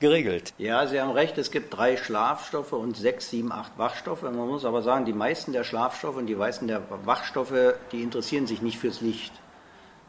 geregelt. 0.00 0.54
Ja, 0.58 0.86
Sie 0.86 1.00
haben 1.00 1.12
recht, 1.12 1.38
es 1.38 1.50
gibt 1.50 1.76
drei 1.76 1.96
Schlafstoffe 1.96 2.72
und 2.72 2.96
sechs, 2.96 3.30
sieben, 3.30 3.52
acht 3.52 3.78
Wachstoffe. 3.78 4.22
Man 4.22 4.34
muss 4.34 4.64
aber 4.64 4.82
sagen, 4.82 5.04
die 5.04 5.12
meisten 5.12 5.52
der 5.52 5.64
Schlafstoffe 5.64 6.16
und 6.16 6.26
die 6.26 6.34
meisten 6.34 6.66
der 6.66 6.82
Wachstoffe, 7.04 7.74
die 7.92 8.02
interessieren 8.02 8.46
sich 8.46 8.62
nicht 8.62 8.78
fürs 8.78 9.00
Licht, 9.00 9.32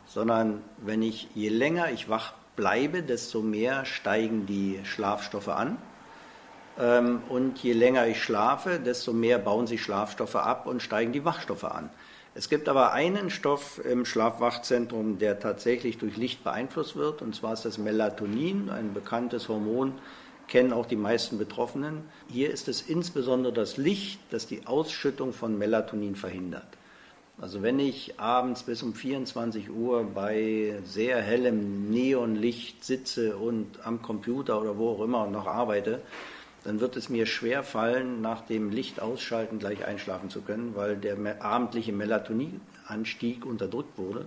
sondern 0.07 0.61
wenn 0.77 1.01
ich, 1.01 1.27
je 1.35 1.49
länger 1.49 1.91
ich 1.91 2.09
wach 2.09 2.33
bleibe, 2.55 3.03
desto 3.03 3.41
mehr 3.41 3.85
steigen 3.85 4.45
die 4.45 4.79
Schlafstoffe 4.83 5.49
an. 5.49 5.77
Ähm, 6.79 7.21
und 7.29 7.59
je 7.59 7.73
länger 7.73 8.07
ich 8.07 8.23
schlafe, 8.23 8.79
desto 8.79 9.13
mehr 9.13 9.39
bauen 9.39 9.67
sich 9.67 9.83
Schlafstoffe 9.83 10.35
ab 10.35 10.67
und 10.67 10.81
steigen 10.81 11.11
die 11.11 11.25
Wachstoffe 11.25 11.65
an. 11.65 11.89
Es 12.33 12.47
gibt 12.47 12.69
aber 12.69 12.93
einen 12.93 13.29
Stoff 13.29 13.83
im 13.83 14.05
Schlafwachzentrum, 14.05 15.19
der 15.19 15.39
tatsächlich 15.39 15.97
durch 15.97 16.15
Licht 16.15 16.45
beeinflusst 16.45 16.95
wird, 16.95 17.21
und 17.21 17.35
zwar 17.35 17.53
ist 17.53 17.65
das 17.65 17.77
Melatonin, 17.77 18.69
ein 18.69 18.93
bekanntes 18.93 19.49
Hormon, 19.49 19.93
kennen 20.47 20.71
auch 20.71 20.85
die 20.85 20.95
meisten 20.95 21.37
Betroffenen. 21.37 22.03
Hier 22.29 22.51
ist 22.51 22.69
es 22.69 22.81
insbesondere 22.81 23.51
das 23.51 23.75
Licht, 23.75 24.19
das 24.31 24.47
die 24.47 24.65
Ausschüttung 24.65 25.33
von 25.33 25.57
Melatonin 25.57 26.15
verhindert. 26.15 26.67
Also 27.39 27.63
wenn 27.63 27.79
ich 27.79 28.19
abends 28.19 28.63
bis 28.63 28.81
um 28.81 28.93
24 28.93 29.69
Uhr 29.69 30.03
bei 30.03 30.79
sehr 30.85 31.21
hellem 31.21 31.89
Neonlicht 31.89 32.85
sitze 32.85 33.35
und 33.35 33.85
am 33.85 34.01
Computer 34.01 34.61
oder 34.61 34.77
wo 34.77 34.91
auch 34.91 35.03
immer 35.03 35.27
noch 35.27 35.47
arbeite, 35.47 36.01
dann 36.63 36.79
wird 36.79 36.95
es 36.95 37.09
mir 37.09 37.25
schwer 37.25 37.63
fallen, 37.63 38.21
nach 38.21 38.41
dem 38.41 38.71
Licht 38.71 39.01
ausschalten 39.01 39.59
gleich 39.59 39.85
einschlafen 39.85 40.29
zu 40.29 40.41
können, 40.41 40.75
weil 40.75 40.95
der 40.95 41.43
abendliche 41.43 41.91
Melatoninanstieg 41.91 43.45
unterdrückt 43.45 43.97
wurde 43.97 44.25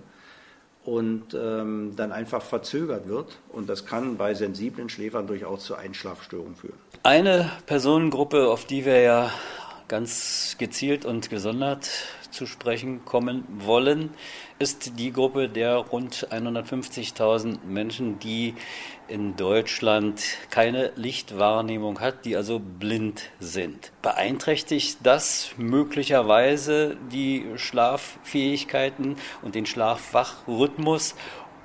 und 0.83 1.33
ähm, 1.33 1.93
dann 1.95 2.11
einfach 2.11 2.41
verzögert 2.41 3.07
wird. 3.07 3.39
Und 3.49 3.69
das 3.69 3.85
kann 3.85 4.17
bei 4.17 4.33
sensiblen 4.33 4.89
Schläfern 4.89 5.27
durchaus 5.27 5.65
zu 5.65 5.75
Einschlafstörungen 5.75 6.55
führen. 6.55 6.77
Eine 7.03 7.51
Personengruppe, 7.65 8.47
auf 8.49 8.65
die 8.65 8.85
wir 8.85 9.01
ja 9.01 9.31
ganz 9.87 10.55
gezielt 10.57 11.05
und 11.05 11.29
gesondert 11.29 11.89
zu 12.31 12.45
sprechen 12.45 13.05
kommen 13.05 13.45
wollen, 13.59 14.09
ist 14.59 14.99
die 14.99 15.11
Gruppe 15.11 15.47
der 15.47 15.77
rund 15.77 16.27
150.000 16.31 17.63
Menschen, 17.65 18.19
die 18.19 18.55
in 19.07 19.35
Deutschland 19.35 20.21
keine 20.49 20.91
Lichtwahrnehmung 20.95 21.99
hat, 21.99 22.25
die 22.25 22.35
also 22.35 22.59
blind 22.59 23.29
sind. 23.39 23.91
Beeinträchtigt 24.01 24.97
das 25.03 25.51
möglicherweise 25.57 26.97
die 27.11 27.45
Schlaffähigkeiten 27.55 29.15
und 29.41 29.55
den 29.55 29.65
Schlafwachrhythmus 29.65 31.15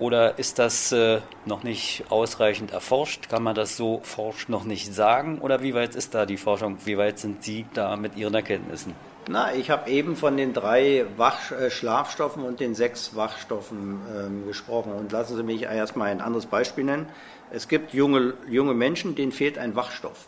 oder 0.01 0.39
ist 0.39 0.59
das 0.59 0.93
äh, 0.93 1.21
noch 1.45 1.63
nicht 1.63 2.05
ausreichend 2.09 2.73
erforscht? 2.73 3.29
Kann 3.29 3.43
man 3.43 3.55
das 3.55 3.77
so 3.77 4.01
forsch 4.03 4.49
noch 4.49 4.65
nicht 4.65 4.95
sagen? 4.95 5.39
Oder 5.39 5.63
wie 5.63 5.75
weit 5.75 5.95
ist 5.95 6.15
da 6.15 6.27
die 6.27 6.39
Forschung? 6.39 6.79
Wie 6.85 6.99
weit 6.99 7.19
sind 7.19 7.45
Sie 7.45 7.67
da 7.75 7.97
mit 7.97 8.17
Ihren 8.17 8.35
Erkenntnissen? 8.35 8.95
Na, 9.29 9.55
ich 9.55 9.71
habe 9.71 9.91
eben 9.91 10.17
von 10.17 10.37
den 10.37 10.55
drei 10.55 11.05
Wach 11.17 11.53
äh, 11.53 11.71
Schlafstoffen 11.71 12.43
und 12.43 12.59
den 12.59 12.75
sechs 12.75 13.15
Wachstoffen 13.15 14.01
ähm, 14.17 14.47
gesprochen. 14.47 14.93
Und 14.93 15.13
lassen 15.13 15.37
Sie 15.37 15.43
mich 15.43 15.63
erstmal 15.63 16.09
ein 16.09 16.23
anderes 16.23 16.47
Beispiel 16.47 16.85
nennen. 16.85 17.07
Es 17.53 17.69
gibt 17.69 17.93
junge, 17.93 18.35
junge 18.49 18.75
Menschen, 18.75 19.15
denen 19.15 19.33
fehlt 19.33 19.59
ein 19.59 19.77
Wachstoff. 19.77 20.27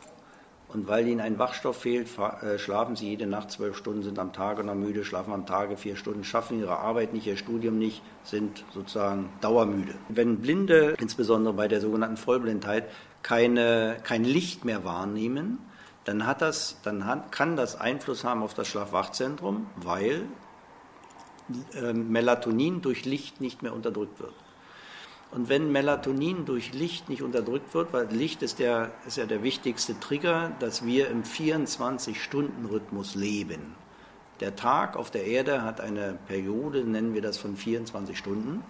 Und 0.74 0.88
weil 0.88 1.06
ihnen 1.06 1.20
ein 1.20 1.38
Wachstoff 1.38 1.82
fehlt, 1.82 2.08
äh, 2.18 2.58
schlafen 2.58 2.96
sie 2.96 3.10
jede 3.10 3.26
Nacht 3.26 3.50
zwölf 3.50 3.76
Stunden, 3.76 4.02
sind 4.02 4.18
am 4.18 4.32
Tage 4.32 4.64
noch 4.64 4.74
müde, 4.74 5.04
schlafen 5.04 5.32
am 5.34 5.44
Tage 5.44 5.76
vier 5.76 5.96
Stunden, 5.96 6.24
schaffen 6.24 6.58
ihre 6.58 6.78
Arbeit 6.78 7.12
nicht, 7.12 7.26
ihr 7.26 7.36
Studium 7.36 7.78
nicht, 7.78 8.02
sind 8.24 8.64
sozusagen 8.72 9.28
dauermüde. 9.42 9.94
Wenn 10.08 10.38
Blinde, 10.38 10.94
insbesondere 10.98 11.52
bei 11.54 11.68
der 11.68 11.80
sogenannten 11.82 12.16
Vollblindheit, 12.16 12.88
keine, 13.22 13.98
kein 14.02 14.24
Licht 14.24 14.64
mehr 14.64 14.84
wahrnehmen, 14.84 15.58
dann, 16.04 16.26
hat 16.26 16.40
das, 16.40 16.80
dann 16.82 17.06
hat, 17.06 17.32
kann 17.32 17.56
das 17.56 17.78
Einfluss 17.78 18.24
haben 18.24 18.42
auf 18.42 18.54
das 18.54 18.66
Schlafwachzentrum, 18.68 19.66
weil 19.76 20.22
äh, 21.74 21.92
Melatonin 21.92 22.80
durch 22.80 23.04
Licht 23.04 23.40
nicht 23.40 23.62
mehr 23.62 23.74
unterdrückt 23.74 24.20
wird. 24.20 24.34
Und 25.32 25.48
wenn 25.48 25.72
Melatonin 25.72 26.44
durch 26.44 26.74
Licht 26.74 27.08
nicht 27.08 27.22
unterdrückt 27.22 27.72
wird, 27.74 27.94
weil 27.94 28.06
Licht 28.08 28.42
ist, 28.42 28.58
der, 28.58 28.92
ist 29.06 29.16
ja 29.16 29.24
der 29.24 29.42
wichtigste 29.42 29.98
Trigger, 29.98 30.52
dass 30.58 30.84
wir 30.84 31.08
im 31.08 31.22
24-Stunden-Rhythmus 31.22 33.14
leben. 33.14 33.74
Der 34.40 34.56
Tag 34.56 34.94
auf 34.94 35.10
der 35.10 35.24
Erde 35.24 35.62
hat 35.62 35.80
eine 35.80 36.18
Periode, 36.26 36.84
nennen 36.84 37.14
wir 37.14 37.22
das 37.22 37.38
von 37.38 37.56
24 37.56 38.18
Stunden. 38.18 38.62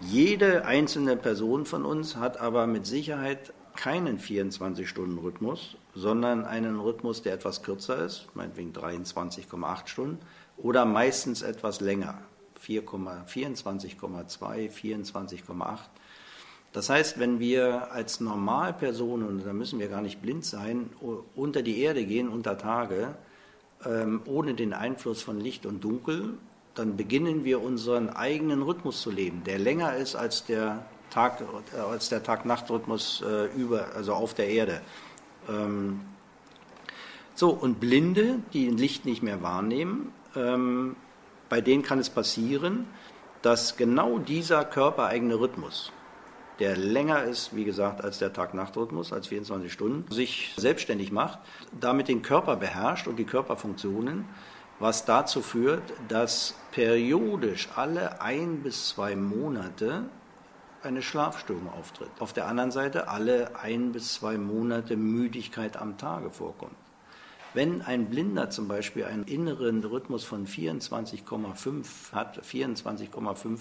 Jede 0.00 0.64
einzelne 0.64 1.16
Person 1.16 1.66
von 1.66 1.84
uns 1.84 2.16
hat 2.16 2.40
aber 2.40 2.66
mit 2.66 2.86
Sicherheit 2.86 3.52
keinen 3.74 4.18
24-Stunden-Rhythmus, 4.18 5.76
sondern 5.94 6.46
einen 6.46 6.80
Rhythmus, 6.80 7.20
der 7.20 7.34
etwas 7.34 7.62
kürzer 7.62 8.02
ist, 8.04 8.28
meinetwegen 8.34 8.72
23,8 8.72 9.86
Stunden, 9.86 10.18
oder 10.56 10.86
meistens 10.86 11.42
etwas 11.42 11.82
länger, 11.82 12.22
24,2, 12.58 14.70
24,8. 14.70 15.78
Das 16.72 16.90
heißt, 16.90 17.18
wenn 17.18 17.40
wir 17.40 17.92
als 17.92 18.20
Normalpersonen, 18.20 19.26
und 19.26 19.46
da 19.46 19.52
müssen 19.52 19.78
wir 19.78 19.88
gar 19.88 20.02
nicht 20.02 20.20
blind 20.20 20.44
sein, 20.44 20.90
unter 21.34 21.62
die 21.62 21.80
Erde 21.80 22.04
gehen, 22.04 22.28
unter 22.28 22.58
Tage, 22.58 23.14
ähm, 23.84 24.22
ohne 24.26 24.54
den 24.54 24.72
Einfluss 24.72 25.22
von 25.22 25.40
Licht 25.40 25.64
und 25.64 25.82
Dunkel, 25.82 26.34
dann 26.74 26.96
beginnen 26.96 27.44
wir 27.44 27.62
unseren 27.62 28.10
eigenen 28.10 28.62
Rhythmus 28.62 29.00
zu 29.00 29.10
leben, 29.10 29.42
der 29.44 29.58
länger 29.58 29.96
ist 29.96 30.16
als 30.16 30.44
der 30.44 30.84
Tag, 31.10 31.42
äh, 31.74 31.80
als 31.80 32.10
der 32.10 32.22
Tag-Nacht-Rhythmus 32.22 33.24
äh, 33.26 33.46
über, 33.56 33.94
also 33.94 34.12
auf 34.12 34.34
der 34.34 34.48
Erde. 34.48 34.82
Ähm, 35.48 36.00
so, 37.34 37.50
und 37.50 37.80
Blinde, 37.80 38.40
die 38.52 38.68
Licht 38.68 39.04
nicht 39.04 39.22
mehr 39.22 39.42
wahrnehmen, 39.42 40.12
ähm, 40.34 40.96
bei 41.48 41.60
denen 41.60 41.82
kann 41.82 41.98
es 41.98 42.10
passieren, 42.10 42.86
dass 43.42 43.76
genau 43.76 44.18
dieser 44.18 44.64
körpereigene 44.64 45.38
Rhythmus, 45.38 45.92
der 46.58 46.76
länger 46.76 47.24
ist, 47.24 47.54
wie 47.54 47.64
gesagt, 47.64 48.02
als 48.02 48.18
der 48.18 48.32
Tag-Nacht-Rhythmus, 48.32 49.12
als 49.12 49.28
24 49.28 49.72
Stunden, 49.72 50.10
sich 50.10 50.54
selbstständig 50.56 51.12
macht, 51.12 51.38
damit 51.78 52.08
den 52.08 52.22
Körper 52.22 52.56
beherrscht 52.56 53.06
und 53.06 53.16
die 53.16 53.24
Körperfunktionen, 53.24 54.24
was 54.78 55.04
dazu 55.04 55.42
führt, 55.42 55.82
dass 56.08 56.54
periodisch 56.72 57.68
alle 57.76 58.20
ein 58.20 58.62
bis 58.62 58.88
zwei 58.88 59.16
Monate 59.16 60.04
eine 60.82 61.02
Schlafstörung 61.02 61.68
auftritt. 61.72 62.10
Auf 62.18 62.32
der 62.32 62.46
anderen 62.46 62.70
Seite 62.70 63.08
alle 63.08 63.56
ein 63.60 63.92
bis 63.92 64.14
zwei 64.14 64.38
Monate 64.38 64.96
Müdigkeit 64.96 65.76
am 65.76 65.98
Tage 65.98 66.30
vorkommt. 66.30 66.76
Wenn 67.56 67.80
ein 67.80 68.10
Blinder 68.10 68.50
zum 68.50 68.68
Beispiel 68.68 69.06
einen 69.06 69.24
inneren 69.24 69.82
Rhythmus 69.82 70.24
von 70.24 70.46
24,5 70.46 72.12
hat, 72.12 72.44
24,5 72.44 73.60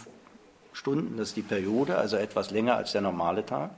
Stunden, 0.74 1.16
das 1.16 1.30
ist 1.30 1.38
die 1.38 1.41
Periode, 1.41 1.96
also 1.96 2.18
etwas 2.18 2.52
länger 2.52 2.76
als 2.76 2.91
der 2.91 3.00
normale 3.00 3.46
Tag, 3.46 3.72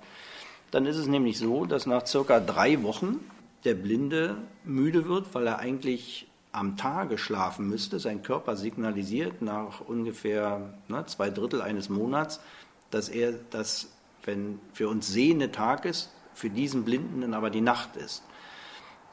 dann 0.72 0.88
ist 0.88 0.98
es 0.98 1.06
nämlich 1.06 1.38
so, 1.38 1.66
dass 1.68 1.86
nach 1.86 2.08
circa 2.08 2.40
drei 2.40 2.82
Wochen 2.82 3.20
der 3.64 3.76
Blinde 3.76 4.38
müde 4.64 5.08
wird, 5.08 5.36
weil 5.36 5.46
er 5.46 5.60
eigentlich 5.60 6.26
am 6.52 6.78
Tage 6.78 7.20
schlafen 7.20 7.70
müsste. 7.70 8.00
Sein 8.00 8.24
Körper 8.24 8.56
signalisiert 8.56 9.44
nach 9.44 9.82
ungefähr 9.82 10.74
ne, 10.88 11.06
zwei 11.06 11.30
Drittel 11.30 11.62
eines 11.62 11.90
Monats, 11.90 12.40
dass 12.90 13.08
er 13.08 13.34
das, 13.52 13.90
wenn 14.24 14.60
für 14.74 14.90
uns 14.90 15.10
sehende 15.10 15.52
Tag 15.52 15.86
ist, 15.86 16.12
für 16.34 16.50
diesen 16.50 16.86
Blinden 16.86 17.36
aber 17.36 17.52
die 17.52 17.62
Nacht 17.62 17.96
ist. 17.98 18.24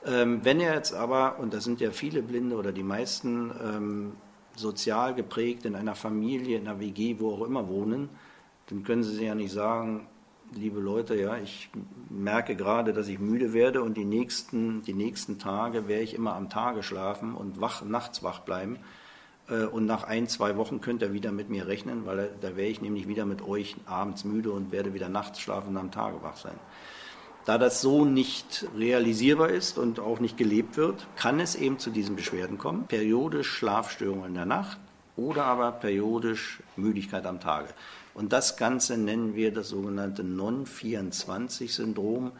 Ähm, 0.06 0.44
wenn 0.44 0.60
er 0.60 0.74
jetzt 0.74 0.92
aber, 0.92 1.38
und 1.38 1.54
das 1.54 1.64
sind 1.64 1.80
ja 1.80 1.90
viele 1.90 2.22
Blinde 2.22 2.56
oder 2.56 2.72
die 2.72 2.82
meisten 2.82 3.50
ähm, 3.62 4.12
sozial 4.56 5.14
geprägt 5.14 5.64
in 5.64 5.74
einer 5.74 5.94
Familie, 5.94 6.58
in 6.58 6.68
einer 6.68 6.80
WG, 6.80 7.16
wo 7.18 7.32
auch 7.32 7.46
immer 7.46 7.68
wohnen, 7.68 8.10
dann 8.66 8.82
können 8.82 9.02
sie 9.02 9.24
ja 9.24 9.34
nicht 9.34 9.52
sagen, 9.52 10.06
liebe 10.52 10.80
Leute, 10.80 11.14
ja, 11.14 11.36
ich 11.38 11.70
merke 12.10 12.54
gerade, 12.54 12.92
dass 12.92 13.08
ich 13.08 13.18
müde 13.18 13.52
werde 13.52 13.82
und 13.82 13.96
die 13.96 14.04
nächsten, 14.04 14.82
die 14.82 14.94
nächsten 14.94 15.38
Tage 15.38 15.88
werde 15.88 16.04
ich 16.04 16.14
immer 16.14 16.34
am 16.34 16.50
Tage 16.50 16.82
schlafen 16.82 17.34
und 17.34 17.60
wach, 17.60 17.82
nachts 17.82 18.22
wach 18.22 18.40
bleiben. 18.40 18.78
Äh, 19.48 19.64
und 19.64 19.86
nach 19.86 20.04
ein, 20.04 20.28
zwei 20.28 20.56
Wochen 20.56 20.80
könnt 20.80 21.02
ihr 21.02 21.12
wieder 21.12 21.32
mit 21.32 21.50
mir 21.50 21.66
rechnen, 21.66 22.06
weil 22.06 22.30
da 22.40 22.56
wäre 22.56 22.68
ich 22.68 22.80
nämlich 22.80 23.08
wieder 23.08 23.24
mit 23.26 23.42
euch 23.42 23.76
abends 23.86 24.24
müde 24.24 24.52
und 24.52 24.72
werde 24.72 24.94
wieder 24.94 25.08
nachts 25.08 25.40
schlafen 25.40 25.70
und 25.70 25.76
am 25.76 25.90
Tage 25.90 26.22
wach 26.22 26.36
sein. 26.36 26.58
Da 27.44 27.58
das 27.58 27.82
so 27.82 28.06
nicht 28.06 28.66
realisierbar 28.76 29.50
ist 29.50 29.76
und 29.76 30.00
auch 30.00 30.18
nicht 30.18 30.38
gelebt 30.38 30.78
wird, 30.78 31.06
kann 31.16 31.40
es 31.40 31.56
eben 31.56 31.78
zu 31.78 31.90
diesen 31.90 32.16
Beschwerden 32.16 32.56
kommen. 32.56 32.86
Periodisch 32.86 33.48
Schlafstörungen 33.48 34.28
in 34.28 34.34
der 34.34 34.46
Nacht 34.46 34.78
oder 35.16 35.44
aber 35.44 35.72
periodisch 35.72 36.60
Müdigkeit 36.76 37.26
am 37.26 37.40
Tage. 37.40 37.68
Und 38.14 38.32
das 38.32 38.56
Ganze 38.56 38.96
nennen 38.96 39.34
wir 39.34 39.52
das 39.52 39.68
sogenannte 39.68 40.24
Non-24-Syndrom. 40.24 42.32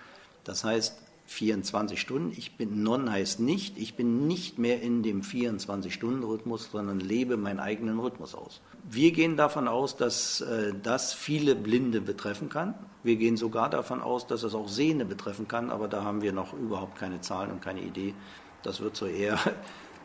Das 0.45 0.65
heißt, 0.65 0.97
24 1.27 2.01
Stunden. 2.01 2.33
Ich 2.37 2.57
bin 2.57 2.83
non 2.83 3.11
heißt 3.11 3.41
nicht, 3.41 3.79
ich 3.79 3.95
bin 3.95 4.27
nicht 4.27 4.59
mehr 4.59 4.83
in 4.83 5.03
dem 5.03 5.23
24-Stunden-Rhythmus, 5.23 6.71
sondern 6.71 7.01
lebe 7.01 7.37
meinen 7.37 7.61
eigenen 7.61 7.99
Rhythmus 7.99 8.35
aus. 8.35 8.61
Wir 8.89 9.13
gehen 9.13 9.37
davon 9.37 9.67
aus, 9.67 9.97
dass 9.97 10.43
äh, 10.43 10.75
das 10.83 11.15
viele 11.15 11.55
Blinde 11.55 12.01
betreffen 12.01 12.51
kann. 12.51 12.75
Wir 13.03 13.17
gehen 13.17 13.37
sogar 13.37 13.71
davon 13.71 14.03
aus, 14.03 14.27
dass 14.27 14.43
es 14.43 14.55
auch 14.55 14.69
Sehende 14.69 15.05
betreffen 15.05 15.49
kann, 15.49 15.71
aber 15.71 15.89
da 15.89 16.05
haben 16.05 16.21
wir 16.21 16.33
noch 16.33 16.53
überhaupt 16.53 16.99
keine 16.99 17.21
Zahlen 17.21 17.51
und 17.51 17.63
keine 17.63 17.81
Idee. 17.81 18.15
Das 18.63 18.81
wird 18.81 18.97
so 18.97 19.07
eher 19.07 19.39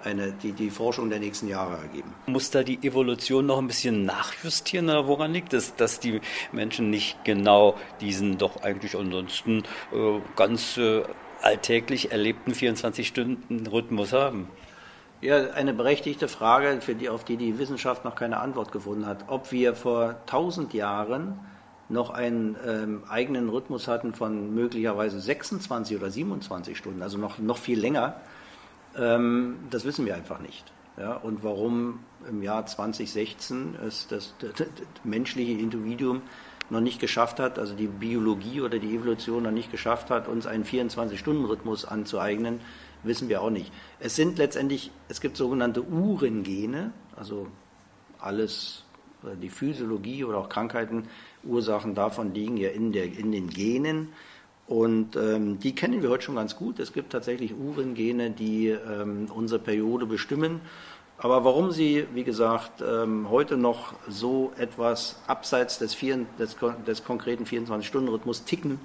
eine, 0.03 0.31
die, 0.31 0.53
die 0.53 0.69
Forschung 0.69 1.09
der 1.09 1.19
nächsten 1.19 1.47
Jahre 1.47 1.77
ergeben. 1.77 2.13
Muss 2.27 2.51
da 2.51 2.63
die 2.63 2.79
Evolution 2.85 3.45
noch 3.45 3.57
ein 3.57 3.67
bisschen 3.67 4.05
nachjustieren 4.05 4.89
oder 4.89 5.07
woran 5.07 5.33
liegt 5.33 5.53
es, 5.53 5.75
dass 5.75 5.99
die 5.99 6.21
Menschen 6.51 6.89
nicht 6.89 7.23
genau 7.23 7.75
diesen 8.01 8.37
doch 8.37 8.61
eigentlich 8.61 8.95
ansonsten 8.95 9.63
äh, 9.91 10.19
ganz 10.35 10.77
äh, 10.77 11.03
alltäglich 11.41 12.11
erlebten 12.11 12.51
24-Stunden-Rhythmus 12.51 14.13
haben? 14.13 14.47
Ja, 15.21 15.51
eine 15.51 15.73
berechtigte 15.73 16.29
Frage, 16.29 16.79
für 16.79 16.95
die, 16.95 17.09
auf 17.09 17.25
die 17.25 17.35
die 17.35 17.59
Wissenschaft 17.59 18.05
noch 18.05 18.15
keine 18.15 18.39
Antwort 18.39 18.71
gefunden 18.71 19.05
hat. 19.05 19.25
Ob 19.27 19.51
wir 19.51 19.75
vor 19.75 20.15
1000 20.27 20.73
Jahren 20.73 21.39
noch 21.89 22.11
einen 22.11 22.55
ähm, 22.65 23.03
eigenen 23.09 23.49
Rhythmus 23.49 23.87
hatten 23.87 24.13
von 24.13 24.53
möglicherweise 24.53 25.19
26 25.19 25.97
oder 25.97 26.09
27 26.09 26.77
Stunden, 26.77 27.01
also 27.01 27.17
noch, 27.17 27.39
noch 27.39 27.57
viel 27.57 27.79
länger, 27.79 28.21
ähm, 28.97 29.57
das 29.69 29.85
wissen 29.85 30.05
wir 30.05 30.15
einfach 30.15 30.39
nicht. 30.39 30.71
Ja, 30.97 31.15
und 31.15 31.43
warum 31.43 31.99
im 32.27 32.43
Jahr 32.43 32.65
2016 32.65 33.75
ist 33.87 34.11
das, 34.11 34.33
das, 34.39 34.51
das 34.55 34.67
menschliche 35.03 35.53
Individuum 35.53 36.21
noch 36.69 36.81
nicht 36.81 36.99
geschafft 36.99 37.39
hat, 37.39 37.57
also 37.57 37.73
die 37.73 37.87
Biologie 37.87 38.61
oder 38.61 38.79
die 38.79 38.95
Evolution 38.95 39.43
noch 39.43 39.51
nicht 39.51 39.71
geschafft 39.71 40.09
hat, 40.09 40.27
uns 40.27 40.45
einen 40.45 40.65
24-Stunden-Rhythmus 40.65 41.85
anzueignen, 41.85 42.59
wissen 43.03 43.29
wir 43.29 43.41
auch 43.41 43.49
nicht. 43.49 43.71
Es 43.99 44.15
sind 44.15 44.37
letztendlich, 44.37 44.91
es 45.07 45.21
gibt 45.21 45.37
sogenannte 45.37 45.83
Uhrengene, 45.83 46.91
also 47.15 47.47
alles, 48.19 48.83
äh, 49.23 49.35
die 49.41 49.49
Physiologie 49.49 50.25
oder 50.25 50.37
auch 50.37 50.49
Krankheiten, 50.49 51.07
Ursachen 51.43 51.95
davon 51.95 52.33
liegen 52.33 52.57
ja 52.57 52.69
in, 52.69 52.91
der, 52.91 53.05
in 53.05 53.31
den 53.31 53.49
Genen. 53.49 54.09
Und 54.69 55.15
ähm, 55.15 55.59
die 55.59 55.73
kennen 55.73 56.03
wir 56.03 56.11
heute 56.11 56.25
schon 56.25 56.35
ganz 56.35 56.55
gut. 56.55 56.79
Es 56.79 56.93
gibt 56.93 57.11
tatsächlich 57.11 57.55
Uhrengene, 57.55 58.29
die 58.29 58.67
ähm, 58.67 59.27
unsere 59.33 59.59
Periode 59.59 60.05
bestimmen. 60.05 60.61
Aber 61.17 61.43
warum 61.43 61.71
sie, 61.71 62.05
wie 62.13 62.23
gesagt, 62.23 62.83
ähm, 62.87 63.31
heute 63.31 63.57
noch 63.57 63.93
so 64.07 64.53
etwas 64.59 65.23
abseits 65.25 65.79
des, 65.79 65.95
vier, 65.95 66.23
des, 66.37 66.55
des 66.85 67.03
konkreten 67.03 67.45
24-Stunden-Rhythmus 67.45 68.45
ticken, 68.45 68.79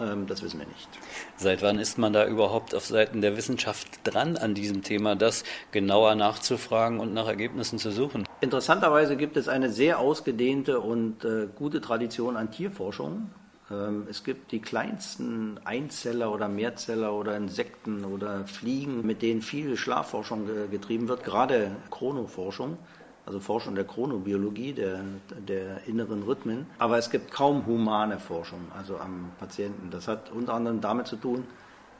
ähm, 0.00 0.28
das 0.28 0.40
wissen 0.40 0.60
wir 0.60 0.68
nicht. 0.68 0.88
Seit 1.36 1.62
wann 1.62 1.80
ist 1.80 1.98
man 1.98 2.12
da 2.12 2.24
überhaupt 2.24 2.72
auf 2.72 2.86
Seiten 2.86 3.22
der 3.22 3.36
Wissenschaft 3.36 3.88
dran 4.04 4.36
an 4.36 4.54
diesem 4.54 4.84
Thema, 4.84 5.16
das 5.16 5.42
genauer 5.72 6.14
nachzufragen 6.14 7.00
und 7.00 7.12
nach 7.12 7.26
Ergebnissen 7.26 7.80
zu 7.80 7.90
suchen? 7.90 8.24
Interessanterweise 8.40 9.16
gibt 9.16 9.36
es 9.36 9.48
eine 9.48 9.68
sehr 9.68 9.98
ausgedehnte 9.98 10.78
und 10.78 11.24
äh, 11.24 11.48
gute 11.52 11.80
Tradition 11.80 12.36
an 12.36 12.52
Tierforschung. 12.52 13.30
Ähm, 13.72 14.06
es 14.08 14.22
gibt 14.22 14.52
die 14.52 14.60
kleinsten 14.60 15.58
Einzeller 15.64 16.32
oder 16.32 16.48
Mehrzeller 16.48 17.12
oder 17.14 17.36
Insekten 17.36 18.04
oder 18.04 18.46
Fliegen, 18.46 19.06
mit 19.06 19.22
denen 19.22 19.42
viel 19.42 19.76
Schlafforschung 19.76 20.46
getrieben 20.70 21.08
wird, 21.08 21.24
gerade 21.24 21.74
Chronoforschung, 21.90 22.76
also 23.24 23.40
Forschung 23.40 23.74
der 23.74 23.84
Chronobiologie, 23.84 24.72
der, 24.72 25.00
der 25.48 25.86
inneren 25.86 26.22
Rhythmen. 26.22 26.66
Aber 26.78 26.98
es 26.98 27.10
gibt 27.10 27.30
kaum 27.30 27.64
humane 27.66 28.18
Forschung, 28.18 28.60
also 28.76 28.98
am 28.98 29.30
Patienten. 29.38 29.90
Das 29.90 30.08
hat 30.08 30.30
unter 30.32 30.54
anderem 30.54 30.80
damit 30.80 31.06
zu 31.06 31.16
tun, 31.16 31.44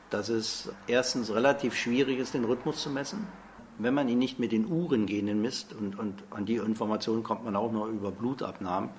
dass 0.09 0.29
es 0.29 0.71
erstens 0.87 1.33
relativ 1.33 1.75
schwierig 1.75 2.19
ist, 2.19 2.33
den 2.33 2.43
Rhythmus 2.43 2.81
zu 2.83 2.89
messen. 2.89 3.25
Wenn 3.79 3.95
man 3.95 4.07
ihn 4.07 4.19
nicht 4.19 4.37
mit 4.37 4.51
den 4.51 4.67
Uhrengenen 4.67 5.41
misst, 5.41 5.73
und, 5.73 5.97
und 5.97 6.23
an 6.29 6.45
die 6.45 6.57
Informationen 6.57 7.23
kommt 7.23 7.43
man 7.43 7.55
auch 7.55 7.71
nur 7.71 7.87
über 7.87 8.11
Blutabnahmen 8.11 8.91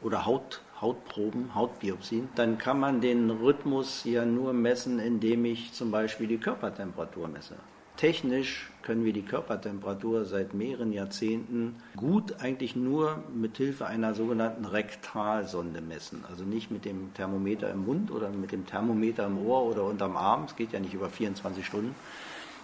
oder 0.00 0.24
Haut, 0.24 0.62
Hautproben, 0.84 1.54
Hautbiopsien, 1.54 2.28
dann 2.34 2.58
kann 2.58 2.78
man 2.78 3.00
den 3.00 3.30
Rhythmus 3.30 4.04
ja 4.04 4.26
nur 4.26 4.52
messen, 4.52 4.98
indem 4.98 5.46
ich 5.46 5.72
zum 5.72 5.90
Beispiel 5.90 6.26
die 6.26 6.36
Körpertemperatur 6.36 7.26
messe. 7.26 7.54
Technisch 7.96 8.70
können 8.82 9.04
wir 9.04 9.14
die 9.14 9.22
Körpertemperatur 9.22 10.26
seit 10.26 10.52
mehreren 10.52 10.92
Jahrzehnten 10.92 11.76
gut 11.96 12.40
eigentlich 12.40 12.76
nur 12.76 13.22
mit 13.32 13.56
Hilfe 13.56 13.86
einer 13.86 14.12
sogenannten 14.12 14.66
Rektalsonde 14.66 15.80
messen. 15.80 16.24
Also 16.28 16.44
nicht 16.44 16.70
mit 16.70 16.84
dem 16.84 17.14
Thermometer 17.14 17.70
im 17.70 17.86
Mund 17.86 18.10
oder 18.10 18.28
mit 18.28 18.52
dem 18.52 18.66
Thermometer 18.66 19.26
im 19.26 19.38
Ohr 19.38 19.62
oder 19.62 19.84
unterm 19.84 20.18
Arm. 20.18 20.44
Es 20.44 20.56
geht 20.56 20.72
ja 20.72 20.80
nicht 20.80 20.92
über 20.92 21.08
24 21.08 21.64
Stunden, 21.64 21.94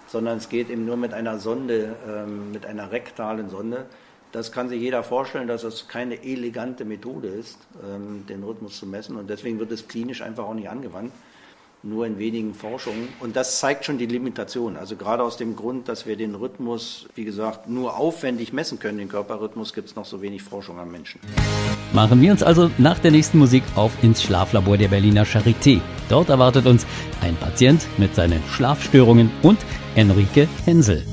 sondern 0.09 0.37
es 0.39 0.51
geht 0.51 0.69
eben 0.69 0.85
nur 0.85 0.97
mit 0.97 1.15
einer 1.15 1.39
Sonde, 1.39 1.97
ähm, 2.07 2.51
mit 2.53 2.67
einer 2.67 2.91
rektalen 2.91 3.49
Sonde. 3.49 3.87
Das 4.33 4.53
kann 4.53 4.69
sich 4.69 4.81
jeder 4.81 5.03
vorstellen, 5.03 5.49
dass 5.49 5.65
es 5.65 5.89
keine 5.89 6.23
elegante 6.23 6.85
Methode 6.85 7.29
ist, 7.29 7.59
ähm, 7.85 8.25
den 8.29 8.45
Rhythmus 8.45 8.79
zu 8.79 8.87
messen. 8.87 9.17
Und 9.17 9.29
deswegen 9.29 9.59
wird 9.59 9.73
es 9.73 9.89
klinisch 9.89 10.23
einfach 10.23 10.45
auch 10.45 10.55
nicht 10.55 10.69
angewandt, 10.69 11.13
nur 11.83 12.07
in 12.07 12.17
wenigen 12.19 12.55
Forschungen. 12.55 13.09
Und 13.19 13.35
das 13.35 13.59
zeigt 13.59 13.85
schon 13.85 13.99
die 13.99 14.07
Limitation. 14.07 14.77
Also 14.77 14.95
gerade 14.95 15.25
aus 15.25 15.37
dem 15.37 15.57
Grund, 15.57 15.89
dass 15.89 16.07
wir 16.07 16.17
den 16.17 16.37
Rhythmus, 16.37 17.09
wie 17.17 17.25
gesagt, 17.25 17.69
nur 17.69 17.97
aufwendig 17.97 18.53
messen 18.53 18.79
können, 18.79 18.99
den 18.99 19.09
Körperrhythmus, 19.09 19.73
gibt 19.73 19.89
es 19.89 19.97
noch 19.97 20.05
so 20.05 20.23
wenig 20.23 20.43
Forschung 20.43 20.79
am 20.79 20.93
Menschen. 20.93 21.21
Machen 21.93 22.21
wir 22.23 22.31
uns 22.31 22.45
also 22.45 22.71
nach 22.79 23.01
der 23.01 23.11
nächsten 23.11 23.39
Musik 23.39 23.65
auf 23.75 23.91
ins 24.05 24.23
Schlaflabor 24.23 24.77
der 24.77 24.89
Berliner 24.89 25.25
Charité. 25.25 25.81
Dort 26.09 26.29
erwartet 26.29 26.67
uns 26.67 26.87
ein 27.21 27.35
Patient 27.35 27.85
mit 27.99 28.15
seinen 28.15 28.43
Schlafstörungen 28.49 29.29
und 29.43 29.59
Enrique 29.97 30.47
Hensel. 30.67 31.05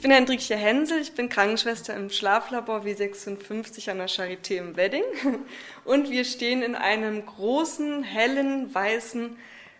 Ich 0.00 0.02
bin 0.02 0.12
Hendrikje 0.12 0.56
Hensel, 0.56 1.02
ich 1.02 1.12
bin 1.12 1.28
Krankenschwester 1.28 1.94
im 1.94 2.08
Schlaflabor 2.08 2.86
W56 2.86 3.90
an 3.90 3.98
der 3.98 4.08
Charité 4.08 4.56
im 4.56 4.74
Wedding 4.74 5.02
und 5.84 6.08
wir 6.08 6.24
stehen 6.24 6.62
in 6.62 6.74
einem 6.74 7.26
großen, 7.26 8.02
hellen, 8.02 8.74
weißen 8.74 9.36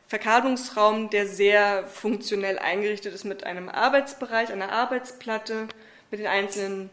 Verkabelungsraum, 0.09 1.09
der 1.09 1.27
sehr 1.27 1.87
funktionell 1.87 2.59
eingerichtet 2.59 3.15
ist 3.15 3.25
mit 3.25 3.45
einem 3.45 3.71
Arbeitsbereich, 3.71 4.53
einer 4.53 4.71
Arbeitsplatte, 4.71 5.69
mit 6.11 6.21
den 6.21 6.27
einzelnen 6.27 6.91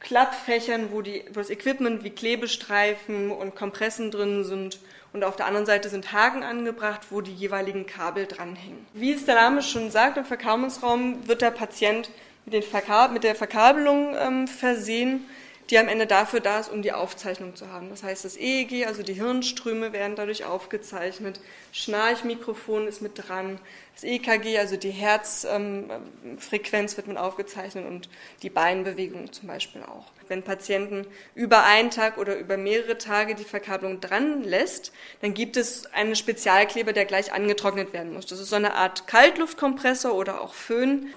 Klappfächern, 0.00 0.88
wo, 0.90 1.02
die, 1.02 1.22
wo 1.28 1.34
das 1.34 1.50
Equipment 1.50 2.02
wie 2.02 2.10
Klebestreifen 2.10 3.30
und 3.30 3.54
Kompressen 3.54 4.10
drin 4.10 4.42
sind 4.42 4.80
und 5.12 5.22
auf 5.22 5.36
der 5.36 5.46
anderen 5.46 5.66
Seite 5.66 5.88
sind 5.88 6.12
Haken 6.12 6.42
angebracht, 6.42 7.02
wo 7.10 7.20
die 7.20 7.32
jeweiligen 7.32 7.86
Kabel 7.86 8.26
dranhängen. 8.26 8.84
Wie 8.92 9.12
es 9.12 9.24
der 9.24 9.36
Name 9.36 9.62
schon 9.62 9.92
sagt, 9.92 10.16
im 10.16 10.24
Verkabelungsraum 10.24 11.28
wird 11.28 11.42
der 11.42 11.52
Patient 11.52 12.10
mit, 12.46 13.12
mit 13.12 13.24
der 13.24 13.34
Verkabelung 13.34 14.14
ähm, 14.16 14.48
versehen, 14.48 15.26
die 15.70 15.78
am 15.78 15.88
Ende 15.88 16.06
dafür 16.06 16.40
da 16.40 16.60
ist, 16.60 16.70
um 16.70 16.82
die 16.82 16.92
Aufzeichnung 16.92 17.56
zu 17.56 17.72
haben. 17.72 17.88
Das 17.90 18.04
heißt, 18.04 18.24
das 18.24 18.36
EEG, 18.36 18.86
also 18.86 19.02
die 19.02 19.14
Hirnströme, 19.14 19.92
werden 19.92 20.14
dadurch 20.14 20.44
aufgezeichnet. 20.44 21.40
Schnarchmikrofon 21.72 22.86
ist 22.86 23.02
mit 23.02 23.14
dran. 23.16 23.58
Das 23.94 24.04
EKG, 24.04 24.58
also 24.58 24.76
die 24.76 24.90
Herzfrequenz, 24.90 26.92
ähm, 26.92 26.96
wird 26.96 27.08
mit 27.08 27.16
aufgezeichnet 27.16 27.84
und 27.84 28.08
die 28.42 28.50
Beinbewegungen 28.50 29.32
zum 29.32 29.48
Beispiel 29.48 29.82
auch. 29.82 30.12
Wenn 30.28 30.44
Patienten 30.44 31.04
über 31.34 31.64
einen 31.64 31.90
Tag 31.90 32.18
oder 32.18 32.36
über 32.36 32.56
mehrere 32.56 32.98
Tage 32.98 33.34
die 33.34 33.44
Verkabelung 33.44 34.00
dran 34.00 34.44
lässt, 34.44 34.92
dann 35.20 35.34
gibt 35.34 35.56
es 35.56 35.86
einen 35.92 36.14
Spezialkleber, 36.14 36.92
der 36.92 37.06
gleich 37.06 37.32
angetrocknet 37.32 37.92
werden 37.92 38.12
muss. 38.12 38.26
Das 38.26 38.38
ist 38.38 38.50
so 38.50 38.56
eine 38.56 38.74
Art 38.74 39.08
Kaltluftkompressor 39.08 40.14
oder 40.14 40.40
auch 40.40 40.54
Föhn. 40.54 41.12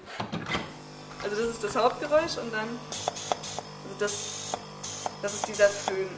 Also 1.22 1.36
das 1.36 1.50
ist 1.50 1.64
das 1.64 1.76
Hauptgeräusch 1.76 2.38
und 2.42 2.52
dann, 2.52 2.68
also 2.68 3.96
das, 3.98 4.52
das 5.20 5.34
ist 5.34 5.48
dieser 5.48 5.68
Föhn. 5.68 6.08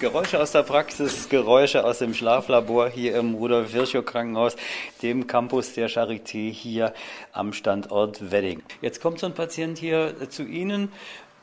Geräusche 0.00 0.40
aus 0.40 0.52
der 0.52 0.62
Praxis, 0.62 1.28
Geräusche 1.28 1.84
aus 1.84 1.98
dem 1.98 2.14
Schlaflabor 2.14 2.88
hier 2.88 3.16
im 3.16 3.34
Rudolf 3.34 3.72
Virchow 3.72 4.04
Krankenhaus, 4.04 4.54
dem 5.02 5.26
Campus 5.26 5.72
der 5.74 5.88
Charité 5.88 6.52
hier 6.52 6.94
am 7.32 7.52
Standort 7.52 8.30
Wedding. 8.30 8.62
Jetzt 8.80 9.00
kommt 9.00 9.18
so 9.18 9.26
ein 9.26 9.34
Patient 9.34 9.78
hier 9.78 10.14
zu 10.30 10.44
Ihnen 10.44 10.92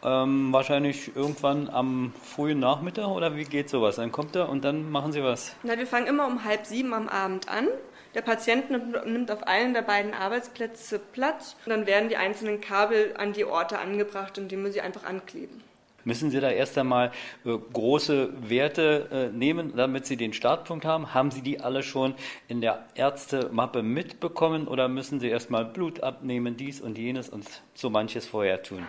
ähm, 0.06 0.53
wahrscheinlich 0.53 1.16
irgendwann 1.16 1.70
am 1.70 2.14
frühen 2.24 2.60
Nachmittag 2.60 3.08
oder 3.08 3.36
wie 3.36 3.43
geht 3.43 3.70
sowas? 3.70 3.95
Dann 3.95 4.12
kommt 4.12 4.36
er 4.36 4.49
und 4.49 4.64
dann 4.64 4.91
machen 4.91 5.12
Sie 5.12 5.24
was? 5.24 5.56
Na, 5.64 5.78
wir 5.78 5.88
fangen 5.88 6.08
immer 6.08 6.28
um 6.28 6.43
halb 6.43 6.66
sieben 6.66 6.93
am 6.93 7.10
Abend 7.10 7.49
an. 7.49 7.68
Der 8.14 8.22
Patient 8.22 8.70
nimmt 8.70 9.32
auf 9.32 9.43
einen 9.43 9.74
der 9.74 9.82
beiden 9.82 10.14
Arbeitsplätze 10.14 10.99
Platz 10.99 11.58
und 11.66 11.72
dann 11.72 11.86
werden 11.86 12.08
die 12.08 12.16
einzelnen 12.16 12.62
Kabel 12.62 13.14
an 13.18 13.34
die 13.34 13.43
Orte 13.43 13.80
angebracht, 13.80 14.38
indem 14.38 14.64
wir 14.64 14.72
sie 14.72 14.80
einfach 14.80 15.03
ankleben. 15.03 15.62
Müssen 16.06 16.30
Sie 16.30 16.39
da 16.39 16.51
erst 16.51 16.78
einmal 16.78 17.12
äh, 17.45 17.58
große 17.74 18.30
Werte 18.47 19.32
äh, 19.34 19.36
nehmen, 19.36 19.74
damit 19.76 20.06
Sie 20.06 20.18
den 20.18 20.34
Startpunkt 20.34 20.86
haben? 20.86 21.16
Haben 21.16 21.32
Sie 21.32 21.41
die 21.41 21.60
alle 21.60 21.82
schon 21.82 22.14
in 22.47 22.62
der 22.62 22.86
Ärztemappe 22.93 23.82
mitbekommen 23.82 24.68
oder 24.68 24.88
müssen 24.88 25.20
Sie 25.20 25.30
erst 25.30 25.49
mal 25.49 25.66
Blut 25.66 26.03
abnehmen, 26.03 26.58
dies 26.58 26.80
und 26.80 26.99
jenes 26.99 27.28
und 27.28 27.47
so 27.74 27.89
manches 27.89 28.28
vorher 28.28 28.62
tun? 28.62 28.86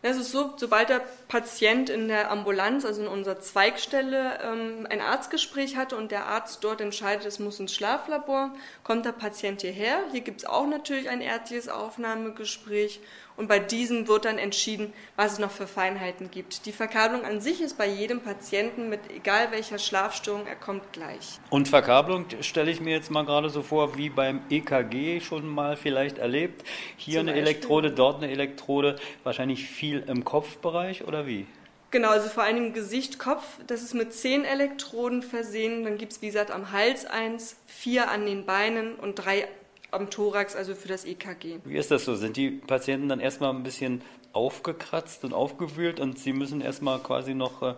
Es 0.00 0.16
ist 0.16 0.30
so, 0.30 0.54
sobald 0.56 0.90
der 0.90 1.02
Patient 1.26 1.90
in 1.90 2.06
der 2.06 2.30
Ambulanz, 2.30 2.84
also 2.84 3.02
in 3.02 3.08
unserer 3.08 3.40
Zweigstelle, 3.40 4.38
ähm, 4.44 4.86
ein 4.88 5.00
Arztgespräch 5.00 5.76
hatte 5.76 5.96
und 5.96 6.12
der 6.12 6.26
Arzt 6.26 6.62
dort 6.62 6.80
entscheidet, 6.80 7.26
es 7.26 7.40
muss 7.40 7.58
ins 7.58 7.74
Schlaflabor, 7.74 8.54
kommt 8.84 9.06
der 9.06 9.12
Patient 9.12 9.60
hierher. 9.60 10.04
Hier 10.12 10.20
gibt 10.20 10.42
es 10.42 10.46
auch 10.46 10.68
natürlich 10.68 11.08
ein 11.08 11.20
ärztliches 11.20 11.68
Aufnahmegespräch 11.68 13.00
und 13.38 13.46
bei 13.46 13.60
diesem 13.60 14.08
wird 14.08 14.24
dann 14.24 14.36
entschieden, 14.36 14.92
was 15.16 15.34
es 15.34 15.38
noch 15.38 15.52
für 15.52 15.68
Feinheiten 15.68 16.30
gibt. 16.30 16.66
Die 16.66 16.72
Verkabelung 16.72 17.24
an 17.24 17.40
sich 17.40 17.60
ist 17.60 17.78
bei 17.78 17.86
jedem 17.86 18.20
Patienten 18.20 18.88
mit 18.88 19.00
egal 19.10 19.52
welcher 19.52 19.78
Schlafstörung, 19.78 20.46
er 20.46 20.56
kommt 20.56 20.92
gleich. 20.92 21.38
Und 21.48 21.68
Verkabelung 21.68 22.26
stelle 22.40 22.70
ich 22.70 22.80
mir 22.80 22.94
jetzt 22.94 23.10
mal 23.12 23.24
gerade 23.24 23.48
so 23.48 23.62
vor, 23.62 23.96
wie 23.96 24.10
beim 24.10 24.40
EKG 24.50 25.20
schon 25.20 25.46
mal 25.46 25.76
vielleicht 25.76 26.18
erlebt. 26.18 26.64
Hier 26.96 27.20
Zum 27.20 27.28
eine 27.28 27.30
Beispiel. 27.30 27.48
Elektrode, 27.48 27.90
dort 27.92 28.22
eine 28.22 28.32
Elektrode, 28.32 28.96
wahrscheinlich 29.22 29.68
viel 29.68 30.04
im 30.08 30.24
Kopfbereich 30.24 31.06
oder 31.06 31.26
wie? 31.26 31.46
Genau, 31.92 32.10
also 32.10 32.28
vor 32.28 32.42
allem 32.42 32.74
Gesicht, 32.74 33.18
Kopf, 33.18 33.44
das 33.66 33.82
ist 33.82 33.94
mit 33.94 34.12
zehn 34.12 34.44
Elektroden 34.44 35.22
versehen. 35.22 35.84
Dann 35.84 35.96
gibt 35.96 36.12
es, 36.12 36.20
wie 36.22 36.26
gesagt, 36.26 36.50
am 36.50 36.72
Hals 36.72 37.06
eins, 37.06 37.56
vier 37.66 38.10
an 38.10 38.26
den 38.26 38.44
Beinen 38.44 38.96
und 38.96 39.14
drei 39.14 39.46
am 39.90 40.10
Thorax, 40.10 40.54
also 40.54 40.74
für 40.74 40.88
das 40.88 41.04
EKG. 41.04 41.58
Wie 41.64 41.76
ist 41.76 41.90
das 41.90 42.04
so? 42.04 42.14
Sind 42.14 42.36
die 42.36 42.50
Patienten 42.50 43.08
dann 43.08 43.20
erstmal 43.20 43.54
ein 43.54 43.62
bisschen 43.62 44.02
aufgekratzt 44.32 45.24
und 45.24 45.32
aufgewühlt 45.32 46.00
und 46.00 46.18
sie 46.18 46.32
müssen 46.32 46.60
erstmal 46.60 46.98
quasi 46.98 47.34
noch 47.34 47.62
äh, 47.62 47.74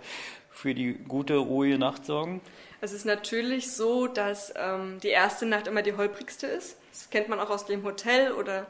für 0.50 0.74
die 0.74 0.94
gute, 0.94 1.36
ruhige 1.36 1.78
Nacht 1.78 2.04
sorgen? 2.04 2.40
Es 2.80 2.92
ist 2.92 3.04
natürlich 3.04 3.72
so, 3.72 4.06
dass 4.06 4.52
ähm, 4.56 4.98
die 5.02 5.08
erste 5.08 5.46
Nacht 5.46 5.66
immer 5.66 5.82
die 5.82 5.96
holprigste 5.96 6.46
ist. 6.46 6.76
Das 6.92 7.10
kennt 7.10 7.28
man 7.28 7.38
auch 7.38 7.50
aus 7.50 7.66
dem 7.66 7.84
Hotel 7.84 8.32
oder 8.32 8.66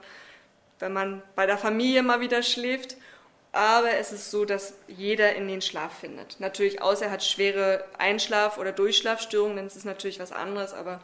wenn 0.78 0.93
man 0.93 1.22
bei 1.36 1.47
der 1.47 1.59
Familie 1.59 2.03
mal 2.03 2.20
wieder 2.20 2.43
schläft. 2.43 2.97
Aber 3.53 3.95
es 3.95 4.12
ist 4.12 4.30
so, 4.30 4.45
dass 4.45 4.74
jeder 4.86 5.34
in 5.34 5.49
den 5.49 5.61
Schlaf 5.61 5.99
findet. 5.99 6.38
Natürlich, 6.38 6.82
außer 6.82 7.07
er 7.07 7.11
hat 7.11 7.24
schwere 7.24 7.84
Einschlaf- 7.99 8.59
oder 8.59 8.70
Durchschlafstörungen, 8.70 9.57
dann 9.57 9.66
ist 9.66 9.76
es 9.76 9.84
natürlich 9.84 10.20
was 10.20 10.30
anderes. 10.30 10.72
Aber 10.72 11.01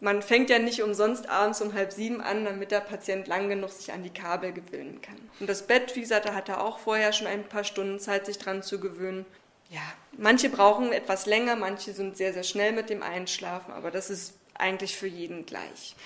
man 0.00 0.22
fängt 0.22 0.50
ja 0.50 0.58
nicht 0.58 0.82
umsonst 0.82 1.28
abends 1.28 1.60
um 1.60 1.72
halb 1.72 1.92
sieben 1.92 2.20
an, 2.20 2.44
damit 2.44 2.70
der 2.70 2.80
Patient 2.80 3.26
lang 3.26 3.48
genug 3.48 3.70
sich 3.70 3.92
an 3.92 4.02
die 4.02 4.10
Kabel 4.10 4.52
gewöhnen 4.52 5.00
kann. 5.00 5.16
Und 5.40 5.48
das 5.48 5.66
Bett, 5.66 5.96
wie 5.96 6.00
gesagt, 6.00 6.26
da 6.26 6.34
hat 6.34 6.48
er 6.48 6.62
auch 6.62 6.78
vorher 6.78 7.12
schon 7.12 7.26
ein 7.26 7.44
paar 7.44 7.64
Stunden 7.64 7.98
Zeit, 7.98 8.26
sich 8.26 8.38
dran 8.38 8.62
zu 8.62 8.80
gewöhnen. 8.80 9.24
Ja, 9.70 9.80
manche 10.18 10.50
brauchen 10.50 10.92
etwas 10.92 11.26
länger, 11.26 11.56
manche 11.56 11.92
sind 11.92 12.16
sehr, 12.16 12.32
sehr 12.32 12.42
schnell 12.42 12.72
mit 12.72 12.90
dem 12.90 13.02
Einschlafen, 13.02 13.72
aber 13.72 13.90
das 13.90 14.10
ist 14.10 14.34
eigentlich 14.54 14.96
für 14.96 15.08
jeden 15.08 15.46
gleich. 15.46 15.96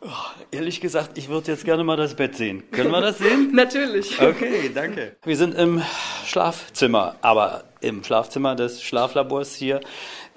Oh, 0.00 0.08
ehrlich 0.50 0.80
gesagt, 0.80 1.16
ich 1.16 1.28
würde 1.28 1.52
jetzt 1.52 1.64
gerne 1.64 1.82
mal 1.82 1.96
das 1.96 2.14
Bett 2.14 2.36
sehen. 2.36 2.70
Können 2.70 2.90
wir 2.90 3.00
das 3.00 3.18
sehen? 3.18 3.50
Natürlich. 3.54 4.20
Okay, 4.20 4.70
danke. 4.74 5.16
Wir 5.24 5.36
sind 5.36 5.54
im 5.54 5.82
Schlafzimmer, 6.26 7.16
aber 7.22 7.64
im 7.80 8.04
Schlafzimmer 8.04 8.54
des 8.54 8.82
Schlaflabors 8.82 9.54
hier 9.54 9.80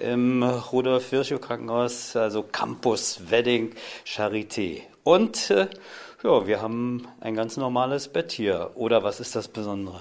im 0.00 0.42
Rudolf 0.42 1.12
Virchow 1.12 1.40
Krankenhaus, 1.40 2.16
also 2.16 2.42
Campus 2.42 3.30
Wedding 3.30 3.72
Charité. 4.04 4.82
Und 5.04 5.50
äh, 5.50 5.68
ja, 6.22 6.46
wir 6.46 6.60
haben 6.60 7.06
ein 7.20 7.34
ganz 7.34 7.56
normales 7.56 8.08
Bett 8.08 8.32
hier. 8.32 8.72
Oder 8.74 9.02
was 9.02 9.20
ist 9.20 9.36
das 9.36 9.48
Besondere? 9.48 10.00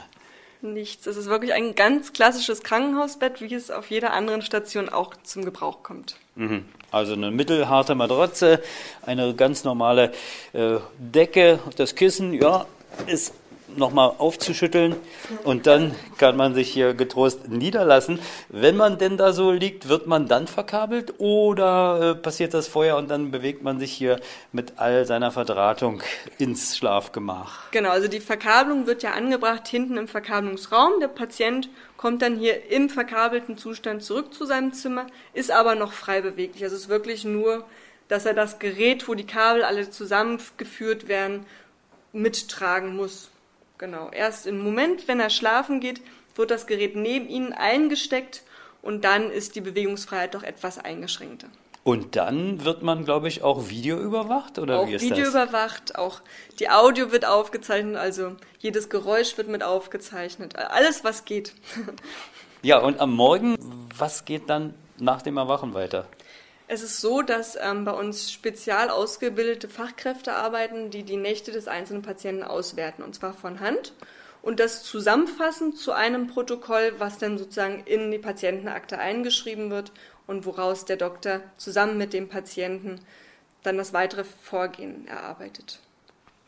Nichts. 0.62 1.08
Es 1.08 1.16
ist 1.16 1.28
wirklich 1.28 1.54
ein 1.54 1.76
ganz 1.76 2.12
klassisches 2.12 2.64
Krankenhausbett, 2.64 3.39
wie 3.39 3.54
es 3.54 3.72
auf 3.72 3.89
jeder 3.89 4.12
anderen 4.12 4.41
Station 4.41 4.89
auch 4.89 5.16
zum 5.24 5.45
Gebrauch 5.45 5.84
kommt. 5.84 6.18
Mhm. 6.36 6.66
Also 6.91 7.14
eine 7.14 7.32
mittelharte 7.32 7.95
Matratze, 7.95 8.62
eine 9.06 9.34
ganz 9.36 9.64
normale 9.64 10.12
äh, 10.52 10.78
Decke, 10.97 11.60
das 11.78 11.95
Kissen, 11.95 12.34
ja, 12.34 12.66
ist 13.08 13.34
nochmal 13.78 14.13
aufzuschütteln 14.17 14.95
und 15.43 15.67
dann 15.67 15.95
kann 16.17 16.36
man 16.36 16.53
sich 16.53 16.72
hier 16.72 16.93
getrost 16.93 17.49
niederlassen. 17.49 18.20
Wenn 18.49 18.78
man 18.78 18.97
denn 18.97 19.17
da 19.17 19.34
so 19.34 19.51
liegt, 19.51 19.89
wird 19.89 20.07
man 20.07 20.28
dann 20.28 20.47
verkabelt 20.47 21.15
oder 21.17 22.11
äh, 22.11 22.15
passiert 22.15 22.53
das 22.53 22.67
vorher 22.67 22.97
und 22.97 23.09
dann 23.09 23.32
bewegt 23.32 23.63
man 23.63 23.80
sich 23.80 23.91
hier 23.91 24.20
mit 24.51 24.74
all 24.78 25.05
seiner 25.05 25.32
Verdrahtung 25.32 26.01
ins 26.38 26.78
Schlafgemach? 26.78 27.72
Genau, 27.72 27.89
also 27.89 28.07
die 28.07 28.20
Verkabelung 28.20 28.88
wird 28.88 29.03
ja 29.03 29.11
angebracht 29.11 29.67
hinten 29.67 29.97
im 29.97 30.07
Verkabelungsraum. 30.07 30.99
Der 30.99 31.07
Patient 31.07 31.70
kommt 31.97 32.22
dann 32.22 32.38
hier 32.38 32.72
im 32.72 32.89
verkabelten 32.89 33.57
Zustand 33.57 34.03
zurück 34.03 34.34
zu 34.34 34.45
seinem 34.45 34.74
Zimmer, 34.74 35.07
ist 35.34 35.51
aber 35.51 35.76
noch 35.76 35.91
frei 35.93 36.22
beweglich. 36.22 36.63
Also 36.63 36.76
es 36.76 36.84
ist 36.84 36.89
wirklich 36.89 37.26
nur, 37.26 37.65
dass 38.07 38.26
er 38.26 38.34
das 38.34 38.59
Gerät, 38.59 39.07
wo 39.07 39.13
die 39.13 39.26
Kabel 39.26 39.63
alle 39.63 39.89
zusammengeführt 39.89 41.07
werden, 41.07 41.45
mittragen 42.11 42.95
muss. 42.95 43.30
Genau. 43.80 44.10
Erst 44.12 44.46
im 44.46 44.60
Moment, 44.62 45.08
wenn 45.08 45.20
er 45.20 45.30
schlafen 45.30 45.80
geht, 45.80 46.02
wird 46.36 46.52
das 46.52 46.68
Gerät 46.68 46.96
neben 46.96 47.28
ihnen 47.28 47.54
eingesteckt 47.54 48.44
und 48.82 49.04
dann 49.04 49.32
ist 49.32 49.56
die 49.56 49.62
Bewegungsfreiheit 49.62 50.36
doch 50.36 50.44
etwas 50.44 50.78
eingeschränkter. 50.78 51.48
Und 51.86 52.18
dann 52.18 52.66
wird 52.66 52.84
man, 52.84 53.06
glaube 53.06 53.30
ich, 53.30 53.42
auch 53.42 53.70
Video 53.70 53.98
überwacht 53.98 54.60
oder 54.60 54.80
auch 54.80 54.88
wie 54.88 54.96
ist 54.96 55.02
Video 55.02 55.24
das? 55.24 55.30
überwacht, 55.30 55.96
auch 55.98 56.22
die 56.60 56.70
Audio 56.70 57.12
wird 57.12 57.26
aufgezeichnet, 57.26 57.96
also 57.96 58.36
jedes 58.60 58.90
Geräusch 58.90 59.38
wird 59.38 59.48
mit 59.48 59.64
aufgezeichnet, 59.64 60.56
alles 60.58 61.04
was 61.04 61.26
geht. 61.26 61.54
Ja, 62.62 62.80
und 62.80 63.00
am 63.00 63.14
Morgen, 63.16 63.56
was 63.98 64.26
geht 64.26 64.50
dann 64.50 64.74
nach 64.98 65.22
dem 65.22 65.38
Erwachen 65.38 65.74
weiter? 65.74 66.08
Es 66.72 66.84
ist 66.84 67.01
so, 67.01 67.24
dass 67.24 67.57
ähm, 67.59 67.84
bei 67.84 67.93
uns 67.93 68.32
spezial 68.32 68.91
ausgebildete 68.91 69.67
Fachkräfte 69.67 70.34
arbeiten, 70.34 70.91
die 70.91 71.01
die 71.01 71.17
Nächte 71.17 71.51
des 71.51 71.67
einzelnen 71.67 72.03
Patienten 72.03 72.43
auswerten, 72.43 73.01
und 73.01 73.15
zwar 73.15 73.34
von 73.34 73.59
Hand. 73.59 73.93
Und 74.43 74.59
das 74.59 74.84
zusammenfassen 74.84 75.76
zu 75.76 75.93
einem 75.93 76.28
Protokoll, 76.28 76.93
was 76.99 77.17
dann 77.17 77.39
sozusagen 77.39 77.82
in 77.86 78.11
die 78.11 78.20
Patientenakte 78.20 78.99
eingeschrieben 78.99 79.72
wird 79.72 79.91
und 80.28 80.45
woraus 80.45 80.86
der 80.86 80.97
Doktor 80.97 81.41
zusammen 81.57 81.97
mit 81.97 82.13
dem 82.13 82.30
Patienten 82.30 82.99
dann 83.63 83.78
das 83.80 83.91
weitere 83.91 84.24
Vorgehen 84.24 85.07
erarbeitet. 85.07 85.80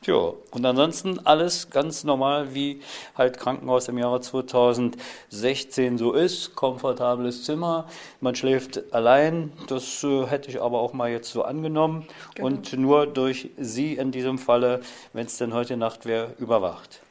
Tja, 0.03 0.33
und 0.49 0.65
ansonsten 0.65 1.19
alles 1.27 1.69
ganz 1.69 2.03
normal, 2.03 2.55
wie 2.55 2.81
halt 3.15 3.37
Krankenhaus 3.37 3.87
im 3.87 3.99
Jahre 3.99 4.19
2016 4.19 5.99
so 5.99 6.13
ist. 6.13 6.55
Komfortables 6.55 7.43
Zimmer, 7.43 7.87
man 8.19 8.33
schläft 8.33 8.95
allein. 8.95 9.53
Das 9.67 10.03
äh, 10.03 10.25
hätte 10.25 10.49
ich 10.49 10.59
aber 10.59 10.79
auch 10.79 10.93
mal 10.93 11.11
jetzt 11.11 11.31
so 11.31 11.43
angenommen. 11.43 12.07
Genau. 12.33 12.47
Und 12.47 12.73
nur 12.73 13.05
durch 13.05 13.51
Sie 13.59 13.93
in 13.93 14.11
diesem 14.11 14.39
Falle, 14.39 14.81
wenn 15.13 15.27
es 15.27 15.37
denn 15.37 15.53
heute 15.53 15.77
Nacht 15.77 16.07
wäre, 16.07 16.33
überwacht. 16.39 17.01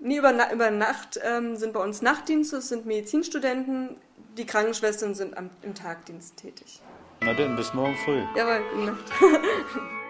Nie 0.00 0.16
über, 0.16 0.32
Na 0.32 0.52
über 0.52 0.72
Nacht 0.72 1.20
ähm, 1.22 1.54
sind 1.54 1.72
bei 1.72 1.84
uns 1.84 2.02
Nachtdienste, 2.02 2.56
es 2.56 2.68
sind 2.68 2.84
Medizinstudenten, 2.84 3.90
die 4.36 4.44
Krankenschwestern 4.44 5.14
sind 5.14 5.38
am, 5.38 5.50
im 5.62 5.76
Tagdienst 5.76 6.36
tätig. 6.36 6.80
Na 7.20 7.32
denn, 7.32 7.54
bis 7.54 7.72
morgen 7.74 7.94
früh. 8.04 8.22
Jawohl, 8.34 8.60
gute 8.74 8.86
Nacht. 8.86 9.04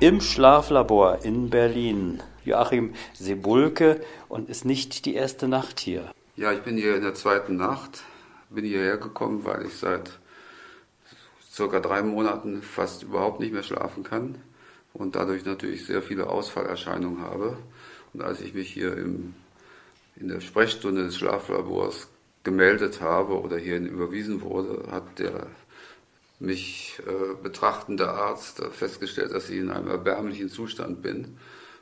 Im 0.00 0.20
Schlaflabor 0.20 1.24
in 1.24 1.50
Berlin. 1.50 2.22
Joachim 2.44 2.94
Sebulke 3.14 4.00
und 4.28 4.48
ist 4.48 4.64
nicht 4.64 5.06
die 5.06 5.16
erste 5.16 5.48
Nacht 5.48 5.80
hier. 5.80 6.12
Ja, 6.36 6.52
ich 6.52 6.60
bin 6.60 6.76
hier 6.76 6.94
in 6.94 7.02
der 7.02 7.14
zweiten 7.14 7.56
Nacht. 7.56 8.04
Bin 8.48 8.64
hierher 8.64 8.98
gekommen, 8.98 9.44
weil 9.44 9.66
ich 9.66 9.76
seit 9.76 10.20
circa 11.50 11.80
drei 11.80 12.04
Monaten 12.04 12.62
fast 12.62 13.02
überhaupt 13.02 13.40
nicht 13.40 13.52
mehr 13.52 13.64
schlafen 13.64 14.04
kann 14.04 14.36
und 14.92 15.16
dadurch 15.16 15.44
natürlich 15.44 15.84
sehr 15.84 16.00
viele 16.00 16.28
Ausfallerscheinungen 16.28 17.22
habe. 17.22 17.58
Und 18.14 18.22
als 18.22 18.40
ich 18.40 18.54
mich 18.54 18.72
hier 18.72 18.96
im, 18.96 19.34
in 20.14 20.28
der 20.28 20.40
Sprechstunde 20.40 21.06
des 21.06 21.16
Schlaflabors 21.16 22.06
gemeldet 22.44 23.00
habe 23.00 23.40
oder 23.40 23.58
hierhin 23.58 23.86
überwiesen 23.86 24.42
wurde, 24.42 24.92
hat 24.92 25.18
der 25.18 25.48
mich 26.40 27.00
äh, 27.06 27.34
betrachtende 27.42 28.10
Arzt 28.10 28.60
äh, 28.60 28.70
festgestellt, 28.70 29.32
dass 29.32 29.50
ich 29.50 29.58
in 29.58 29.70
einem 29.70 29.88
erbärmlichen 29.88 30.48
Zustand 30.48 31.02
bin 31.02 31.36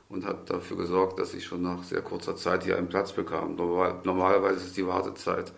und 0.08 0.24
hat 0.24 0.48
dafür 0.50 0.76
gesorgt, 0.76 1.18
dass 1.18 1.34
ich 1.34 1.44
schon 1.44 1.62
nach 1.62 1.82
sehr 1.82 2.00
kurzer 2.00 2.36
Zeit 2.36 2.64
hier 2.64 2.78
einen 2.78 2.88
Platz 2.88 3.12
bekam. 3.12 3.56
Normal, 3.56 4.00
normalerweise 4.04 4.64
ist 4.66 4.76
die 4.76 4.86
Wartezeit, 4.86 5.52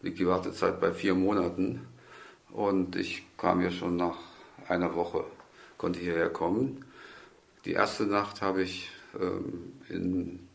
liegt 0.00 0.18
die 0.18 0.26
Wartezeit 0.26 0.80
bei 0.80 0.92
vier 0.92 1.14
Monaten 1.14 1.86
und 2.50 2.96
ich 2.96 3.24
kam 3.36 3.60
hier 3.60 3.70
schon 3.70 3.96
nach 3.96 4.16
einer 4.68 4.94
Woche, 4.94 5.24
konnte 5.78 6.00
hierher 6.00 6.30
kommen. 6.30 6.84
Die 7.64 7.72
erste 7.72 8.04
Nacht 8.04 8.42
habe 8.42 8.62
ich 8.62 8.90
ähm, 9.20 9.74
in 9.88 10.48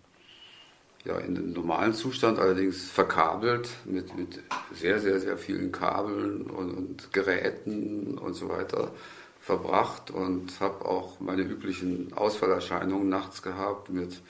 ja, 1.07 1.17
in 1.19 1.35
den 1.35 1.53
normalen 1.53 1.93
Zustand, 1.93 2.37
allerdings 2.37 2.89
verkabelt 2.89 3.69
mit, 3.85 4.15
mit 4.17 4.41
sehr, 4.73 4.99
sehr, 4.99 5.19
sehr 5.19 5.37
vielen 5.37 5.71
Kabeln 5.71 6.41
und, 6.41 6.71
und 6.71 7.13
Geräten 7.13 8.17
und 8.17 8.33
so 8.33 8.49
weiter 8.49 8.91
verbracht 9.39 10.11
und 10.11 10.59
habe 10.59 10.85
auch 10.85 11.21
meine 11.21 11.43
üblichen 11.43 12.11
Ausfallerscheinungen 12.11 13.07
nachts 13.07 13.41
gehabt 13.41 13.89
mit 13.89 14.21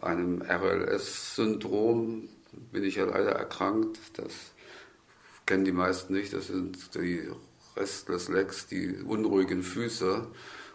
einem 0.00 0.40
RLS-Syndrom. 0.40 2.30
Bin 2.72 2.84
ich 2.84 2.96
ja 2.96 3.04
leider 3.04 3.32
erkrankt. 3.32 3.98
Das 4.14 4.32
kennen 5.44 5.66
die 5.66 5.72
meisten 5.72 6.14
nicht. 6.14 6.32
Das 6.32 6.46
sind 6.46 6.94
die 6.94 7.28
Restless 7.76 8.28
Legs, 8.28 8.66
die 8.66 9.02
unruhigen 9.02 9.62
Füße. 9.62 10.26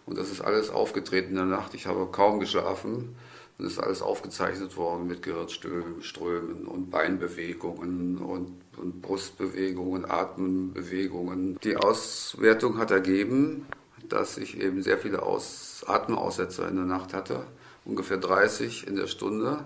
Und 0.06 0.18
das 0.20 0.32
ist 0.32 0.42
alles 0.42 0.70
aufgetreten 0.70 1.30
in 1.30 1.36
der 1.38 1.46
Nacht. 1.46 1.74
Ich 1.74 1.88
habe 1.88 2.06
kaum 2.12 2.40
geschlafen. 2.40 3.16
Das 3.58 3.74
ist 3.74 3.80
alles 3.80 4.02
aufgezeichnet 4.02 4.76
worden 4.76 5.08
mit 5.08 5.22
Gehirnströmen 5.22 6.66
und 6.68 6.90
Beinbewegungen 6.92 8.18
und, 8.18 8.58
und 8.76 9.02
Brustbewegungen, 9.02 10.10
Atembewegungen. 10.10 11.58
Die 11.64 11.78
Auswertung 11.78 12.78
hat 12.78 12.92
ergeben, 12.92 13.66
dass 14.10 14.38
ich 14.38 14.60
eben 14.60 14.84
sehr 14.84 14.98
viele 14.98 15.24
Aus 15.24 15.86
Atemaussetzer 15.88 16.68
in 16.68 16.76
der 16.76 16.86
Nacht 16.86 17.14
hatte, 17.14 17.46
ungefähr 17.86 18.18
30 18.18 18.88
in 18.88 18.98
der 18.98 19.08
Stunde. 19.08 19.64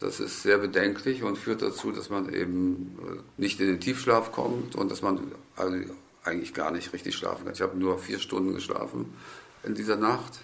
Das 0.00 0.18
ist 0.18 0.42
sehr 0.42 0.58
bedenklich 0.58 1.22
und 1.22 1.38
führt 1.38 1.62
dazu, 1.62 1.92
dass 1.92 2.10
man 2.10 2.34
eben 2.34 3.22
nicht 3.36 3.60
in 3.60 3.68
den 3.68 3.78
Tiefschlaf 3.78 4.32
kommt 4.32 4.74
und 4.74 4.90
dass 4.90 5.00
man 5.00 5.20
also 5.54 5.76
eigentlich 6.24 6.54
gar 6.54 6.72
nicht 6.72 6.92
richtig 6.92 7.14
schlafen 7.14 7.44
kann. 7.44 7.54
Ich 7.54 7.62
habe 7.62 7.78
nur 7.78 7.98
vier 7.98 8.18
Stunden 8.18 8.52
geschlafen 8.52 9.14
in 9.62 9.74
dieser 9.74 9.96
Nacht 9.96 10.40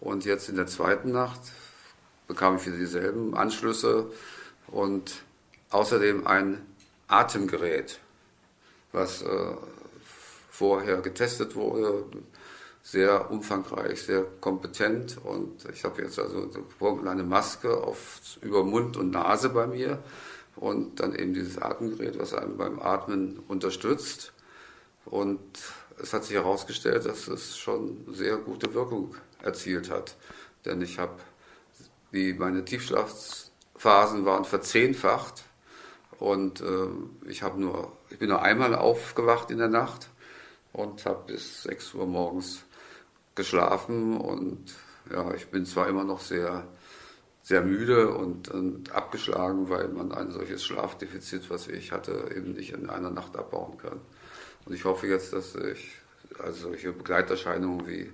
und 0.00 0.24
jetzt 0.24 0.48
in 0.48 0.54
der 0.54 0.68
zweiten 0.68 1.10
Nacht 1.10 1.40
bekam 2.32 2.56
ich 2.56 2.64
wieder 2.64 2.78
dieselben 2.78 3.36
Anschlüsse 3.36 4.06
und 4.68 5.22
außerdem 5.68 6.26
ein 6.26 6.64
Atemgerät, 7.06 8.00
was 8.90 9.20
äh, 9.20 9.54
vorher 10.50 11.02
getestet 11.02 11.54
wurde, 11.54 12.06
sehr 12.82 13.30
umfangreich, 13.30 14.02
sehr 14.02 14.24
kompetent 14.40 15.18
und 15.22 15.66
ich 15.74 15.84
habe 15.84 16.00
jetzt 16.00 16.18
also 16.18 16.48
eine 17.06 17.22
Maske 17.22 17.76
auf, 17.76 18.20
über 18.40 18.64
Mund 18.64 18.96
und 18.96 19.10
Nase 19.10 19.50
bei 19.50 19.66
mir 19.66 20.02
und 20.56 21.00
dann 21.00 21.14
eben 21.14 21.34
dieses 21.34 21.58
Atemgerät, 21.58 22.18
was 22.18 22.32
einem 22.32 22.56
beim 22.56 22.80
Atmen 22.80 23.40
unterstützt 23.46 24.32
und 25.04 25.38
es 25.98 26.14
hat 26.14 26.24
sich 26.24 26.36
herausgestellt, 26.36 27.04
dass 27.04 27.28
es 27.28 27.58
schon 27.58 28.06
sehr 28.08 28.38
gute 28.38 28.72
Wirkung 28.72 29.16
erzielt 29.42 29.90
hat. 29.90 30.16
Denn 30.64 30.80
ich 30.80 30.98
habe, 30.98 31.16
die, 32.12 32.34
meine 32.34 32.64
Tiefschlafphasen 32.64 34.24
waren 34.24 34.44
verzehnfacht 34.44 35.44
und 36.18 36.60
äh, 36.60 36.88
ich, 37.28 37.42
nur, 37.56 37.92
ich 38.10 38.18
bin 38.18 38.28
nur 38.28 38.42
einmal 38.42 38.74
aufgewacht 38.74 39.50
in 39.50 39.58
der 39.58 39.68
Nacht 39.68 40.08
und 40.72 41.04
habe 41.06 41.32
bis 41.32 41.62
6 41.64 41.94
Uhr 41.94 42.06
morgens 42.06 42.64
geschlafen 43.34 44.16
und 44.16 44.72
ja, 45.10 45.34
ich 45.34 45.48
bin 45.48 45.66
zwar 45.66 45.88
immer 45.88 46.04
noch 46.04 46.20
sehr, 46.20 46.66
sehr 47.42 47.62
müde 47.62 48.14
und, 48.14 48.48
und 48.48 48.92
abgeschlagen, 48.92 49.68
weil 49.68 49.88
man 49.88 50.12
ein 50.12 50.30
solches 50.30 50.64
Schlafdefizit, 50.64 51.50
was 51.50 51.66
ich 51.68 51.92
hatte, 51.92 52.30
eben 52.34 52.52
nicht 52.52 52.72
in 52.72 52.88
einer 52.88 53.10
Nacht 53.10 53.36
abbauen 53.36 53.78
kann. 53.78 54.00
Und 54.64 54.74
ich 54.74 54.84
hoffe 54.84 55.08
jetzt, 55.08 55.32
dass 55.32 55.56
ich 55.56 55.96
also 56.38 56.68
solche 56.68 56.92
Begleiterscheinungen 56.92 57.86
wie 57.86 58.10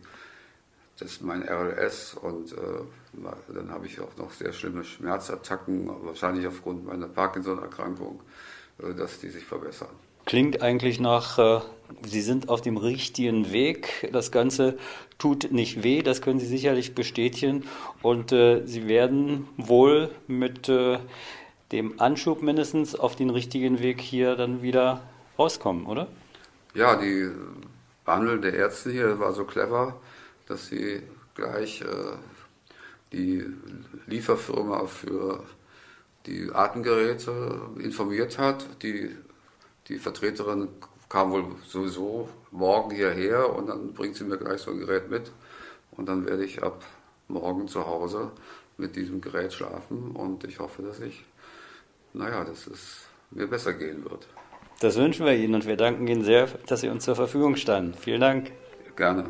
das 0.99 1.21
mein 1.21 1.43
RLS 1.43 2.15
und 2.15 2.53
äh, 2.53 2.57
dann 3.49 3.71
habe 3.71 3.87
ich 3.87 4.01
auch 4.01 4.17
noch 4.17 4.33
sehr 4.33 4.53
schlimme 4.53 4.85
Schmerzattacken, 4.85 5.89
wahrscheinlich 6.05 6.47
aufgrund 6.47 6.87
meiner 6.87 7.09
Parkinson-Erkrankung, 7.09 8.21
äh, 8.83 8.95
dass 8.95 9.21
die 9.21 9.29
sich 9.29 9.45
verbessern. 9.45 9.91
Klingt 10.25 10.61
eigentlich 10.61 11.01
nach, 11.01 11.39
äh, 11.39 11.61
Sie 12.05 12.21
sind 12.21 12.51
auf 12.51 12.61
dem 12.61 12.77
richtigen 12.77 13.51
Weg. 13.51 14.11
Das 14.13 14.31
Ganze 14.31 14.77
tut 15.19 15.53
nicht 15.53 15.83
weh, 15.83 16.03
das 16.03 16.21
können 16.21 16.39
Sie 16.39 16.47
sicherlich 16.47 16.95
bestätigen. 16.95 17.65
Und 18.03 18.33
äh, 18.33 18.67
Sie 18.67 18.89
werden 18.89 19.49
wohl 19.57 20.11
mit 20.27 20.69
äh, 20.69 20.99
dem 21.73 21.99
Anschub 22.01 22.43
mindestens 22.43 22.95
auf 22.95 23.17
den 23.17 23.31
richtigen 23.31 23.81
Weg 23.81 24.01
hier 24.01 24.37
dann 24.37 24.61
wieder 24.61 25.01
rauskommen, 25.39 25.87
oder? 25.87 26.09
Ja, 26.75 26.97
die 26.97 27.31
Behandlung 28.05 28.43
der 28.43 28.55
Ärzte 28.55 28.91
hier 28.91 29.19
war 29.19 29.33
so 29.33 29.45
clever, 29.45 29.97
dass 30.49 30.67
sie 30.67 31.03
gleich 31.35 31.83
äh, 31.83 32.17
die 33.13 33.45
Lieferfirma 34.07 34.87
für 34.87 35.45
die 36.27 36.51
Atemgeräte 36.53 37.61
informiert 37.79 38.39
hat. 38.39 38.67
Die 38.83 39.15
die 39.89 39.99
Vertreterin 39.99 40.69
kam 41.09 41.33
wohl 41.33 41.47
sowieso 41.67 42.29
morgen 42.51 42.95
hierher 42.95 43.55
und 43.55 43.69
dann 43.69 43.95
bringt 43.95 44.17
sie 44.17 44.25
mir 44.25 44.37
gleich 44.37 44.61
so 44.61 44.71
ein 44.71 44.79
Gerät 44.79 45.11
mit. 45.11 45.33
Und 45.93 46.09
dann 46.09 46.27
werde 46.27 46.45
ich 46.45 46.63
ab 46.63 46.85
morgen 47.27 47.69
zu 47.69 47.87
Hause 47.87 48.31
mit 48.77 48.97
diesem 48.97 49.21
Gerät 49.21 49.53
schlafen 49.53 50.13
und 50.13 50.45
ich 50.45 50.61
hoffe, 50.61 50.83
dass 50.83 51.01
ich, 51.01 51.25
naja, 52.13 52.45
dass 52.45 52.67
es 52.67 53.07
mir 53.31 53.47
besser 53.47 53.73
gehen 53.73 54.05
wird. 54.05 54.29
Das 54.81 54.97
wünschen 54.97 55.27
wir 55.27 55.35
Ihnen 55.35 55.57
und 55.57 55.67
wir 55.67 55.77
danken 55.77 56.07
Ihnen 56.07 56.23
sehr, 56.23 56.47
dass 56.67 56.83
Sie 56.83 56.89
uns 56.89 57.05
zur 57.05 57.17
Verfügung 57.17 57.57
standen. 57.57 57.95
Vielen 57.95 58.21
Dank. 58.21 58.53
Gerne. 58.95 59.25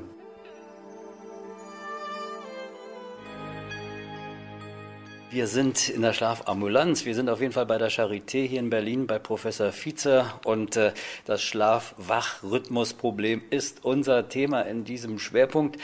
Wir 5.30 5.46
sind 5.46 5.90
in 5.90 6.00
der 6.00 6.14
Schlafambulanz. 6.14 7.04
Wir 7.04 7.14
sind 7.14 7.28
auf 7.28 7.42
jeden 7.42 7.52
Fall 7.52 7.66
bei 7.66 7.76
der 7.76 7.90
Charité 7.90 8.46
hier 8.46 8.60
in 8.60 8.70
Berlin 8.70 9.06
bei 9.06 9.18
Professor 9.18 9.72
Vize 9.72 10.24
und 10.44 10.76
äh, 10.76 10.92
das 11.26 11.42
Schlaf-Wach-Rhythmus-Problem 11.42 13.42
ist 13.50 13.84
unser 13.84 14.30
Thema 14.30 14.62
in 14.62 14.84
diesem 14.84 15.18
Schwerpunkt. 15.18 15.76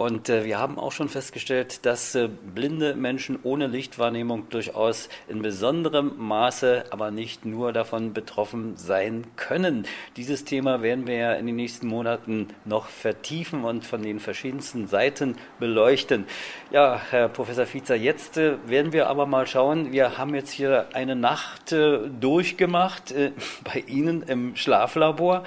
Und 0.00 0.28
äh, 0.28 0.44
wir 0.44 0.60
haben 0.60 0.78
auch 0.78 0.92
schon 0.92 1.08
festgestellt, 1.08 1.84
dass 1.84 2.14
äh, 2.14 2.28
blinde 2.28 2.94
Menschen 2.94 3.36
ohne 3.42 3.66
Lichtwahrnehmung 3.66 4.48
durchaus 4.48 5.08
in 5.26 5.42
besonderem 5.42 6.12
Maße, 6.16 6.84
aber 6.90 7.10
nicht 7.10 7.44
nur 7.44 7.72
davon 7.72 8.12
betroffen 8.12 8.76
sein 8.76 9.26
können. 9.34 9.88
Dieses 10.16 10.44
Thema 10.44 10.82
werden 10.82 11.08
wir 11.08 11.16
ja 11.16 11.32
in 11.32 11.46
den 11.46 11.56
nächsten 11.56 11.88
Monaten 11.88 12.46
noch 12.64 12.86
vertiefen 12.86 13.64
und 13.64 13.84
von 13.84 14.00
den 14.00 14.20
verschiedensten 14.20 14.86
Seiten 14.86 15.36
beleuchten. 15.58 16.26
Ja, 16.70 17.00
Herr 17.10 17.28
Professor 17.28 17.66
Fiezer, 17.66 17.96
jetzt 17.96 18.36
äh, 18.36 18.56
werden 18.66 18.92
wir 18.92 19.08
aber 19.08 19.26
mal 19.26 19.48
schauen. 19.48 19.90
Wir 19.90 20.16
haben 20.16 20.32
jetzt 20.32 20.52
hier 20.52 20.86
eine 20.92 21.16
Nacht 21.16 21.72
äh, 21.72 22.08
durchgemacht 22.20 23.10
äh, 23.10 23.32
bei 23.64 23.82
Ihnen 23.88 24.22
im 24.22 24.54
Schlaflabor. 24.54 25.42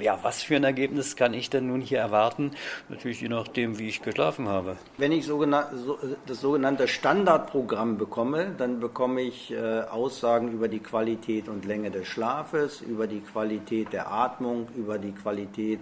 Ja, 0.00 0.18
was 0.22 0.42
für 0.42 0.56
ein 0.56 0.64
Ergebnis 0.64 1.16
kann 1.16 1.34
ich 1.34 1.50
denn 1.50 1.66
nun 1.66 1.82
hier 1.82 1.98
erwarten? 1.98 2.52
Natürlich 2.88 3.20
je 3.20 3.28
nachdem, 3.28 3.78
wie 3.78 3.89
ich 3.90 4.02
geschlafen 4.02 4.48
habe. 4.48 4.76
Wenn 4.96 5.12
ich 5.12 5.26
das 6.26 6.40
sogenannte 6.40 6.88
Standardprogramm 6.88 7.98
bekomme, 7.98 8.54
dann 8.56 8.80
bekomme 8.80 9.20
ich 9.20 9.52
äh, 9.52 9.82
Aussagen 9.82 10.50
über 10.52 10.68
die 10.68 10.80
Qualität 10.80 11.48
und 11.48 11.64
Länge 11.64 11.90
des 11.90 12.08
Schlafes, 12.08 12.80
über 12.80 13.06
die 13.06 13.20
Qualität 13.20 13.92
der 13.92 14.10
Atmung, 14.10 14.68
über 14.74 14.98
die 14.98 15.12
Qualität 15.12 15.80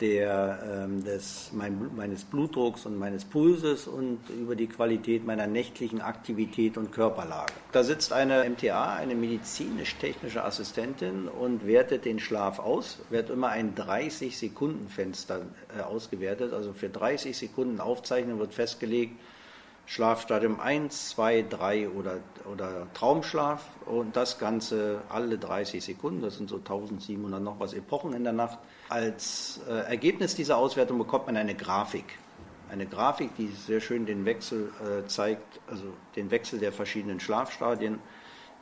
der, 0.00 0.84
ähm, 0.84 1.04
des, 1.04 1.50
mein, 1.52 1.90
meines 1.94 2.24
Blutdrucks 2.24 2.86
und 2.86 2.98
meines 2.98 3.24
Pulses 3.24 3.86
und 3.86 4.18
über 4.30 4.56
die 4.56 4.66
Qualität 4.66 5.26
meiner 5.26 5.46
nächtlichen 5.46 6.00
Aktivität 6.00 6.76
und 6.76 6.92
Körperlage. 6.92 7.52
Da 7.72 7.84
sitzt 7.84 8.12
eine 8.12 8.48
MTA, 8.48 8.94
eine 8.94 9.14
medizinisch-technische 9.14 10.44
Assistentin 10.44 11.28
und 11.28 11.66
wertet 11.66 12.04
den 12.04 12.18
Schlaf 12.18 12.58
aus, 12.58 12.98
wird 13.10 13.30
immer 13.30 13.48
ein 13.48 13.74
30-Sekunden-Fenster 13.74 15.42
äh, 15.76 15.82
ausgewertet, 15.82 16.52
also 16.52 16.72
für 16.72 16.88
30 16.88 17.36
Sekunden 17.36 17.80
aufzeichnen 17.80 18.38
wird 18.38 18.54
festgelegt, 18.54 19.14
Schlafstadium 19.86 20.60
1, 20.60 21.10
2, 21.10 21.46
3 21.50 21.88
oder, 21.88 22.18
oder 22.50 22.86
Traumschlaf 22.94 23.64
und 23.86 24.14
das 24.14 24.38
Ganze 24.38 25.00
alle 25.08 25.36
30 25.36 25.84
Sekunden, 25.84 26.22
das 26.22 26.36
sind 26.36 26.48
so 26.48 26.58
1700 26.58 27.42
noch 27.42 27.58
was 27.58 27.72
Epochen 27.72 28.12
in 28.12 28.22
der 28.22 28.32
Nacht. 28.32 28.58
Als 28.90 29.60
äh, 29.68 29.88
Ergebnis 29.88 30.34
dieser 30.34 30.56
Auswertung 30.56 30.98
bekommt 30.98 31.26
man 31.26 31.36
eine 31.36 31.54
Grafik. 31.54 32.18
Eine 32.68 32.86
Grafik, 32.86 33.30
die 33.36 33.46
sehr 33.46 33.80
schön 33.80 34.04
den 34.04 34.24
Wechsel 34.24 34.72
äh, 34.80 35.06
zeigt, 35.06 35.60
also 35.68 35.84
den 36.16 36.32
Wechsel 36.32 36.58
der 36.58 36.72
verschiedenen 36.72 37.20
Schlafstadien 37.20 38.00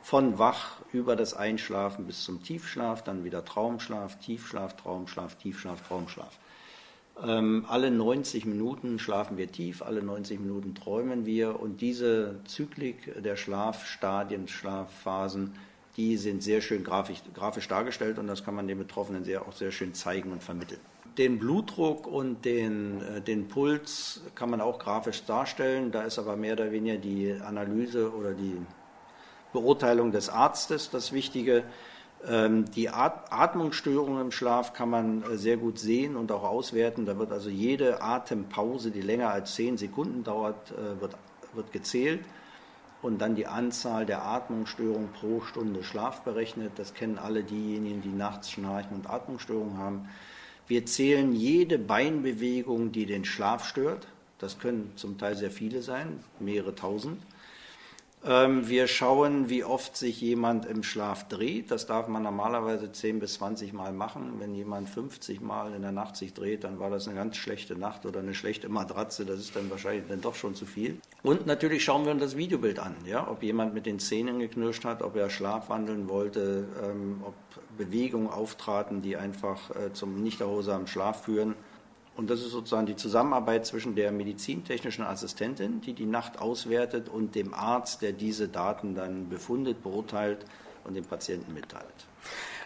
von 0.03 0.37
Wach 0.37 0.81
über 0.93 1.15
das 1.15 1.33
Einschlafen 1.33 2.05
bis 2.05 2.23
zum 2.23 2.43
Tiefschlaf, 2.43 3.03
dann 3.03 3.23
wieder 3.23 3.43
Traumschlaf, 3.43 4.19
Tiefschlaf, 4.19 4.75
Traumschlaf, 4.75 5.33
Tiefschlaf, 5.33 5.81
Traumschlaf. 5.87 6.37
Ähm, 7.25 7.65
alle 7.67 7.89
90 7.89 8.45
Minuten 8.45 8.99
schlafen 8.99 9.35
wir 9.35 9.51
tief, 9.51 9.81
alle 9.81 10.03
90 10.03 10.39
Minuten 10.39 10.75
träumen 10.75 11.25
wir 11.25 11.59
und 11.59 11.81
diese 11.81 12.39
Zyklik 12.45 13.23
der 13.23 13.35
Schlafstadien, 13.35 14.47
Schlafphasen 14.47 15.55
die 15.97 16.17
sind 16.17 16.43
sehr 16.43 16.61
schön 16.61 16.83
grafisch, 16.83 17.21
grafisch 17.33 17.67
dargestellt 17.67 18.19
und 18.19 18.27
das 18.27 18.43
kann 18.43 18.55
man 18.55 18.67
den 18.67 18.77
Betroffenen 18.77 19.23
sehr, 19.23 19.41
auch 19.41 19.53
sehr 19.53 19.71
schön 19.71 19.93
zeigen 19.93 20.31
und 20.31 20.43
vermitteln. 20.43 20.79
Den 21.17 21.39
Blutdruck 21.39 22.07
und 22.07 22.45
den, 22.45 23.01
äh, 23.01 23.21
den 23.21 23.47
Puls 23.47 24.21
kann 24.35 24.49
man 24.49 24.61
auch 24.61 24.79
grafisch 24.79 25.25
darstellen. 25.25 25.91
Da 25.91 26.03
ist 26.03 26.19
aber 26.19 26.37
mehr 26.37 26.53
oder 26.53 26.71
weniger 26.71 26.97
die 26.97 27.33
Analyse 27.45 28.13
oder 28.13 28.33
die 28.33 28.55
Beurteilung 29.51 30.11
des 30.11 30.29
Arztes 30.29 30.89
das 30.89 31.11
Wichtige. 31.11 31.63
Ähm, 32.27 32.65
die 32.71 32.89
Atmungsstörungen 32.89 34.21
im 34.21 34.31
Schlaf 34.31 34.73
kann 34.73 34.89
man 34.89 35.23
äh, 35.23 35.37
sehr 35.37 35.57
gut 35.57 35.79
sehen 35.79 36.15
und 36.15 36.31
auch 36.31 36.43
auswerten. 36.43 37.05
Da 37.05 37.17
wird 37.17 37.31
also 37.31 37.49
jede 37.49 38.01
Atempause, 38.01 38.91
die 38.91 39.01
länger 39.01 39.31
als 39.31 39.55
zehn 39.55 39.77
Sekunden 39.77 40.23
dauert, 40.23 40.71
äh, 40.71 41.01
wird, 41.01 41.17
wird 41.53 41.71
gezählt 41.71 42.21
und 43.01 43.19
dann 43.19 43.35
die 43.35 43.47
Anzahl 43.47 44.05
der 44.05 44.25
Atmungsstörungen 44.25 45.11
pro 45.13 45.41
Stunde 45.41 45.83
Schlaf 45.83 46.21
berechnet. 46.21 46.73
Das 46.75 46.93
kennen 46.93 47.17
alle 47.17 47.43
diejenigen, 47.43 48.01
die 48.01 48.09
nachts 48.09 48.51
schnarchen 48.51 48.95
und 48.95 49.09
Atmungsstörungen 49.09 49.77
haben. 49.77 50.09
Wir 50.67 50.85
zählen 50.85 51.33
jede 51.33 51.79
Beinbewegung, 51.79 52.91
die 52.91 53.05
den 53.05 53.25
Schlaf 53.25 53.65
stört. 53.65 54.07
Das 54.37 54.59
können 54.59 54.91
zum 54.95 55.17
Teil 55.17 55.35
sehr 55.35 55.51
viele 55.51 55.81
sein, 55.81 56.19
mehrere 56.39 56.75
tausend. 56.75 57.21
Ähm, 58.25 58.67
wir 58.67 58.87
schauen, 58.87 59.49
wie 59.49 59.63
oft 59.63 59.95
sich 59.95 60.19
jemand 60.19 60.65
im 60.65 60.83
Schlaf 60.83 61.29
dreht. 61.29 61.71
Das 61.71 61.85
darf 61.85 62.09
man 62.09 62.23
normalerweise 62.23 62.91
10 62.91 63.19
bis 63.19 63.35
20 63.35 63.71
Mal 63.71 63.93
machen. 63.93 64.33
Wenn 64.39 64.53
jemand 64.53 64.89
50 64.89 65.39
Mal 65.39 65.73
in 65.73 65.81
der 65.81 65.93
Nacht 65.93 66.17
sich 66.17 66.33
dreht, 66.33 66.65
dann 66.65 66.79
war 66.79 66.89
das 66.89 67.07
eine 67.07 67.15
ganz 67.15 67.37
schlechte 67.37 67.77
Nacht 67.77 68.05
oder 68.05 68.19
eine 68.19 68.33
schlechte 68.33 68.67
Matratze. 68.67 69.25
Das 69.25 69.39
ist 69.39 69.55
dann 69.55 69.69
wahrscheinlich 69.69 70.03
dann 70.09 70.19
doch 70.19 70.35
schon 70.35 70.53
zu 70.53 70.65
viel. 70.65 70.99
Und 71.23 71.45
natürlich 71.45 71.83
schauen 71.83 72.03
wir 72.03 72.11
uns 72.11 72.21
das 72.21 72.35
Videobild 72.35 72.79
an. 72.79 72.95
Ja? 73.05 73.25
Ob 73.29 73.41
jemand 73.41 73.73
mit 73.73 73.85
den 73.85 73.99
Zähnen 73.99 74.39
geknirscht 74.39 74.83
hat, 74.83 75.01
ob 75.01 75.15
er 75.15 75.29
schlafwandeln 75.29 76.09
wollte, 76.09 76.67
ähm, 76.83 77.23
ob 77.25 77.35
Bewegungen 77.77 78.29
auftraten, 78.29 79.01
die 79.01 79.15
einfach 79.15 79.69
äh, 79.71 79.93
zum 79.93 80.21
nicht 80.21 80.41
erholsamen 80.41 80.87
Schlaf 80.87 81.23
führen. 81.23 81.55
Und 82.19 82.29
das 82.29 82.41
ist 82.41 82.51
sozusagen 82.51 82.85
die 82.85 82.97
Zusammenarbeit 82.97 83.65
zwischen 83.65 83.95
der 83.95 84.11
medizintechnischen 84.11 85.05
Assistentin, 85.05 85.79
die 85.79 85.93
die 85.93 86.05
Nacht 86.05 86.37
auswertet, 86.37 87.07
und 87.07 87.33
dem 87.33 87.53
Arzt, 87.53 88.01
der 88.01 88.11
diese 88.11 88.49
Daten 88.49 88.93
dann 88.93 89.29
befundet, 89.29 89.81
beurteilt 89.81 90.39
und 90.83 90.95
dem 90.95 91.05
Patienten 91.05 91.53
mitteilt. 91.53 91.85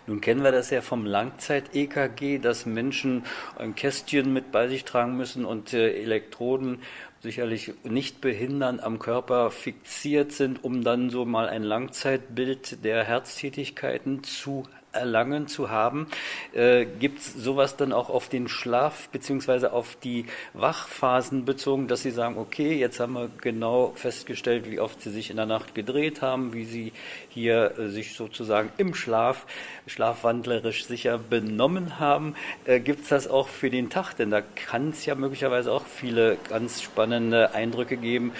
Nun 0.08 0.22
kennen 0.22 0.42
wir 0.42 0.52
das 0.52 0.72
ja 0.72 0.82
vom 0.82 1.06
Langzeit-EKG, 1.06 2.40
dass 2.40 2.66
Menschen 2.66 3.26
ein 3.56 3.76
Kästchen 3.76 4.34
mit 4.34 4.52
bei 4.52 4.68
sich 4.68 4.86
tragen 4.86 5.16
müssen 5.18 5.46
und 5.46 5.72
äh, 5.72 6.02
Elektroden 6.02 6.80
sicherlich 7.22 7.74
nicht 7.84 8.22
behindern 8.22 8.80
am 8.80 8.98
Körper 8.98 9.52
fixiert 9.52 10.32
sind, 10.32 10.64
um 10.64 10.84
dann 10.84 11.12
so 11.12 11.26
mal 11.26 11.48
ein 11.48 11.62
Langzeitbild 11.62 12.84
der 12.84 13.04
Herztätigkeiten 13.04 14.24
zu 14.24 14.64
erlangen 14.94 15.48
zu 15.48 15.70
haben. 15.70 16.08
Äh, 16.54 16.86
Gibt 16.86 17.20
es 17.20 17.34
sowas 17.34 17.76
dann 17.76 17.92
auch 17.92 18.10
auf 18.10 18.30
den 18.30 18.48
Schlaf 18.48 19.10
bzw. 19.10 19.68
auf 19.68 19.96
die 19.96 20.26
Wachphasen 20.54 21.46
bezogen, 21.46 21.88
dass 21.88 22.04
Sie 22.04 22.12
sagen, 22.12 22.38
okay, 22.38 22.76
jetzt 22.78 23.00
haben 23.00 23.14
wir 23.14 23.30
genau 23.42 23.94
festgestellt, 23.96 24.70
wie 24.70 24.80
oft 24.80 25.02
Sie 25.02 25.12
sich 25.12 25.30
in 25.30 25.38
der 25.38 25.46
Nacht 25.46 25.76
gedreht 25.76 26.22
haben, 26.22 26.54
wie 26.54 26.66
Sie 26.66 26.94
hier 27.30 27.78
äh, 27.78 27.90
sich 27.90 28.16
sozusagen 28.16 28.72
im 28.78 28.94
Schlaf 28.94 29.46
schlafwandlerisch 29.88 30.86
sicher 30.86 31.18
benommen 31.18 32.00
haben. 32.00 32.36
Äh, 32.66 32.80
Gibt 32.80 33.04
es 33.04 33.10
das 33.10 33.28
auch 33.28 33.48
für 33.48 33.70
den 33.70 33.90
Tag? 33.90 34.14
Denn 34.14 34.30
da 34.30 34.42
kann 34.42 34.90
es 34.90 35.06
ja 35.06 35.16
möglicherweise 35.16 35.72
auch 35.72 35.86
viele 35.86 36.38
ganz 36.50 36.82
spannende 36.82 37.54
Eindrücke 37.54 37.98
geben, 37.98 38.32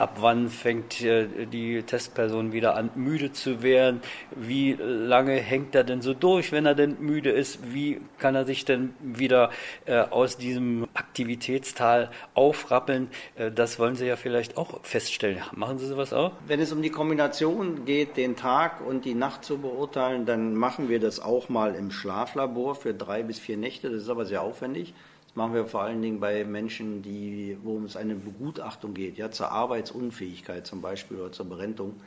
ab 0.00 0.16
wann 0.20 0.48
fängt 0.48 1.02
äh, 1.02 1.46
die 1.46 1.82
Testperson 1.82 2.52
wieder 2.52 2.74
an, 2.74 2.90
müde 2.94 3.32
zu 3.32 3.62
werden, 3.62 4.00
wie 4.34 4.72
lange 4.72 5.34
hängt 5.34 5.74
er 5.74 5.84
denn 5.84 6.00
so 6.00 6.14
durch, 6.14 6.52
wenn 6.52 6.64
er 6.64 6.74
denn 6.74 6.96
müde 7.00 7.30
ist, 7.30 7.74
wie 7.74 8.00
kann 8.18 8.34
er 8.34 8.46
sich 8.46 8.64
denn 8.64 8.94
wieder 9.00 9.50
äh, 9.84 9.98
aus 9.98 10.38
diesem 10.38 10.88
Aktivitätstal 10.94 12.10
aufrappeln, 12.34 13.08
äh, 13.36 13.50
das 13.50 13.78
wollen 13.78 13.94
Sie 13.94 14.06
ja 14.06 14.16
vielleicht 14.16 14.56
auch 14.56 14.82
feststellen. 14.82 15.42
Machen 15.54 15.78
Sie 15.78 15.86
sowas 15.86 16.12
auch? 16.12 16.32
Wenn 16.46 16.60
es 16.60 16.72
um 16.72 16.80
die 16.80 16.90
Kombination 16.90 17.84
geht, 17.84 18.16
den 18.16 18.36
Tag 18.36 18.80
und 18.86 19.04
die 19.04 19.14
Nacht 19.14 19.44
zu 19.44 19.58
beurteilen, 19.58 20.24
dann 20.24 20.54
machen 20.54 20.88
wir 20.88 20.98
das 20.98 21.20
auch 21.20 21.50
mal 21.50 21.74
im 21.74 21.90
Schlaflabor 21.90 22.74
für 22.74 22.94
drei 22.94 23.22
bis 23.22 23.38
vier 23.38 23.58
Nächte, 23.58 23.90
das 23.90 24.04
ist 24.04 24.08
aber 24.08 24.24
sehr 24.24 24.40
aufwendig. 24.40 24.94
Das 25.30 25.36
machen 25.36 25.54
wir 25.54 25.64
vor 25.64 25.82
allen 25.82 26.02
Dingen 26.02 26.18
bei 26.18 26.44
Menschen, 26.44 27.02
die, 27.02 27.56
wo 27.62 27.78
es 27.84 27.94
eine 27.94 28.16
Begutachtung 28.16 28.94
geht, 28.94 29.16
ja, 29.16 29.30
zur 29.30 29.52
Arbeitsunfähigkeit 29.52 30.66
zum 30.66 30.82
Beispiel 30.82 31.20
oder 31.20 31.30
zur 31.30 31.48
Berentung. 31.48 32.00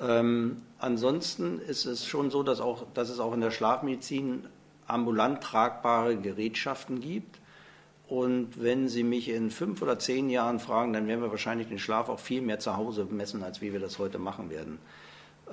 Ähm, 0.00 0.62
ansonsten 0.80 1.60
ist 1.60 1.84
es 1.84 2.04
schon 2.04 2.32
so, 2.32 2.42
dass, 2.42 2.60
auch, 2.60 2.84
dass 2.94 3.10
es 3.10 3.20
auch 3.20 3.32
in 3.32 3.42
der 3.42 3.52
Schlafmedizin 3.52 4.48
ambulant 4.88 5.40
tragbare 5.40 6.16
Gerätschaften 6.16 7.00
gibt. 7.00 7.38
Und 8.08 8.60
wenn 8.60 8.88
Sie 8.88 9.04
mich 9.04 9.28
in 9.28 9.52
fünf 9.52 9.80
oder 9.80 10.00
zehn 10.00 10.28
Jahren 10.28 10.58
fragen, 10.58 10.92
dann 10.92 11.06
werden 11.06 11.22
wir 11.22 11.30
wahrscheinlich 11.30 11.68
den 11.68 11.78
Schlaf 11.78 12.08
auch 12.08 12.18
viel 12.18 12.42
mehr 12.42 12.58
zu 12.58 12.76
Hause 12.76 13.06
messen, 13.08 13.44
als 13.44 13.60
wie 13.60 13.72
wir 13.72 13.78
das 13.78 14.00
heute 14.00 14.18
machen 14.18 14.50
werden. 14.50 14.80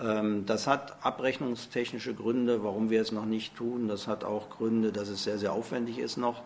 Ähm, 0.01 0.47
das 0.47 0.65
hat 0.65 1.05
abrechnungstechnische 1.05 2.15
Gründe, 2.15 2.63
warum 2.63 2.89
wir 2.89 2.99
es 2.99 3.11
noch 3.11 3.25
nicht 3.25 3.55
tun. 3.55 3.87
Das 3.87 4.07
hat 4.07 4.23
auch 4.23 4.49
Gründe, 4.49 4.91
dass 4.91 5.07
es 5.07 5.23
sehr, 5.23 5.37
sehr 5.37 5.53
aufwendig 5.53 5.99
ist 5.99 6.17
noch. 6.17 6.41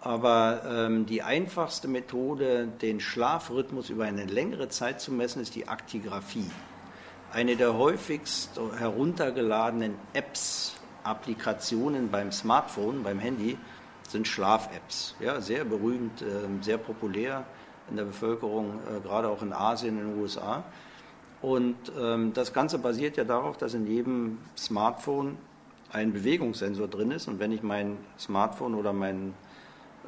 Aber 0.00 0.62
ähm, 0.66 1.04
die 1.04 1.22
einfachste 1.22 1.86
Methode, 1.86 2.68
den 2.80 3.00
Schlafrhythmus 3.00 3.90
über 3.90 4.04
eine 4.04 4.24
längere 4.24 4.68
Zeit 4.68 5.00
zu 5.00 5.12
messen, 5.12 5.42
ist 5.42 5.54
die 5.54 5.68
Aktigraphie. 5.68 6.50
Eine 7.32 7.56
der 7.56 7.76
häufigst 7.76 8.58
heruntergeladenen 8.78 9.94
Apps, 10.14 10.74
Applikationen 11.04 12.10
beim 12.10 12.32
Smartphone, 12.32 13.02
beim 13.02 13.18
Handy, 13.18 13.58
sind 14.08 14.26
Schlaf-Apps. 14.26 15.14
Ja, 15.20 15.40
sehr 15.40 15.64
berühmt, 15.64 16.22
äh, 16.22 16.26
sehr 16.62 16.78
populär 16.78 17.44
in 17.90 17.96
der 17.96 18.04
Bevölkerung, 18.04 18.80
äh, 18.88 19.00
gerade 19.00 19.28
auch 19.28 19.42
in 19.42 19.52
Asien, 19.52 19.98
in 19.98 20.10
den 20.10 20.20
USA. 20.20 20.64
Und 21.42 21.76
ähm, 21.98 22.32
das 22.32 22.52
Ganze 22.52 22.78
basiert 22.78 23.16
ja 23.16 23.24
darauf, 23.24 23.56
dass 23.56 23.74
in 23.74 23.86
jedem 23.86 24.38
Smartphone 24.56 25.38
ein 25.92 26.12
Bewegungssensor 26.12 26.88
drin 26.88 27.10
ist. 27.10 27.28
Und 27.28 27.38
wenn 27.38 27.52
ich 27.52 27.62
mein 27.62 27.98
Smartphone 28.18 28.74
oder 28.74 28.92
mein 28.92 29.34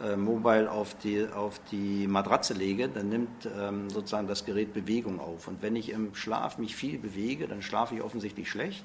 äh, 0.01 0.17
Mobile 0.17 0.71
auf 0.71 0.95
die, 0.99 1.27
auf 1.27 1.61
die 1.71 2.07
Matratze 2.07 2.55
lege, 2.55 2.89
dann 2.89 3.09
nimmt 3.09 3.49
ähm, 3.59 3.91
sozusagen 3.91 4.27
das 4.27 4.45
Gerät 4.45 4.73
Bewegung 4.73 5.21
auf. 5.21 5.49
Und 5.49 5.63
wenn 5.63 5.77
ich 5.77 5.91
im 5.91 6.15
Schlaf 6.15 6.59
mich 6.59 6.75
viel 6.75 6.99
bewege, 6.99 7.47
dann 7.49 7.63
schlafe 7.63 7.95
ich 7.95 8.03
offensichtlich 8.03 8.49
schlecht. 8.49 8.85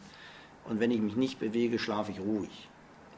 Und 0.66 0.80
wenn 0.80 0.92
ich 0.92 1.00
mich 1.00 1.16
nicht 1.16 1.40
bewege, 1.40 1.80
schlafe 1.80 2.12
ich 2.12 2.20
ruhig. 2.20 2.68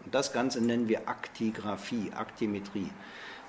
Und 0.05 0.13
das 0.13 0.33
Ganze 0.33 0.61
nennen 0.61 0.87
wir 0.87 1.09
Aktigraphie, 1.09 2.11
Aktimetrie. 2.15 2.89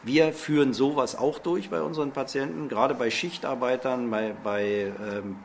Wir 0.02 0.32
führen 0.32 0.72
sowas 0.72 1.16
auch 1.16 1.38
durch 1.38 1.68
bei 1.68 1.82
unseren 1.82 2.12
Patienten, 2.12 2.68
gerade 2.68 2.94
bei 2.94 3.10
Schichtarbeitern, 3.10 4.10
bei, 4.10 4.34
bei 4.42 4.92
ähm, 4.98 5.36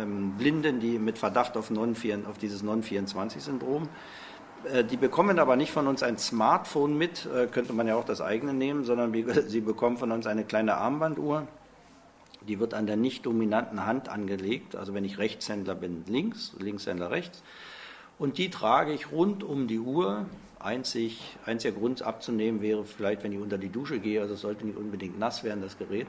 ähm, 0.00 0.32
Blinden, 0.38 0.80
die 0.80 0.98
mit 0.98 1.18
Verdacht 1.18 1.58
auf, 1.58 1.70
non 1.70 1.94
auf 2.26 2.38
dieses 2.38 2.62
Non-24-Syndrom. 2.62 3.88
Äh, 4.64 4.84
die 4.84 4.96
bekommen 4.96 5.38
aber 5.38 5.56
nicht 5.56 5.72
von 5.72 5.86
uns 5.86 6.02
ein 6.02 6.18
Smartphone 6.18 6.96
mit, 6.96 7.26
äh, 7.26 7.46
könnte 7.46 7.72
man 7.72 7.86
ja 7.86 7.96
auch 7.96 8.04
das 8.04 8.20
eigene 8.20 8.54
nehmen, 8.54 8.84
sondern 8.84 9.12
sie 9.46 9.60
bekommen 9.60 9.96
von 9.96 10.12
uns 10.12 10.26
eine 10.26 10.44
kleine 10.44 10.76
Armbanduhr. 10.76 11.46
Die 12.48 12.58
wird 12.58 12.72
an 12.72 12.86
der 12.86 12.96
nicht 12.96 13.26
dominanten 13.26 13.84
Hand 13.84 14.08
angelegt, 14.08 14.74
also 14.74 14.94
wenn 14.94 15.04
ich 15.04 15.18
Rechtshändler 15.18 15.74
bin, 15.74 16.04
links, 16.06 16.54
Linkshändler 16.58 17.10
rechts. 17.10 17.42
Und 18.18 18.38
die 18.38 18.50
trage 18.50 18.92
ich 18.92 19.12
rund 19.12 19.42
um 19.42 19.66
die 19.66 19.78
Uhr. 19.78 20.26
Einzig, 20.58 21.38
einziger 21.46 21.74
Grund 21.74 22.02
abzunehmen 22.02 22.60
wäre 22.60 22.84
vielleicht, 22.84 23.24
wenn 23.24 23.32
ich 23.32 23.38
unter 23.38 23.56
die 23.56 23.70
Dusche 23.70 23.98
gehe, 23.98 24.20
also 24.20 24.34
sollte 24.34 24.66
nicht 24.66 24.76
unbedingt 24.76 25.18
nass 25.18 25.42
werden, 25.42 25.62
das 25.62 25.78
Gerät. 25.78 26.06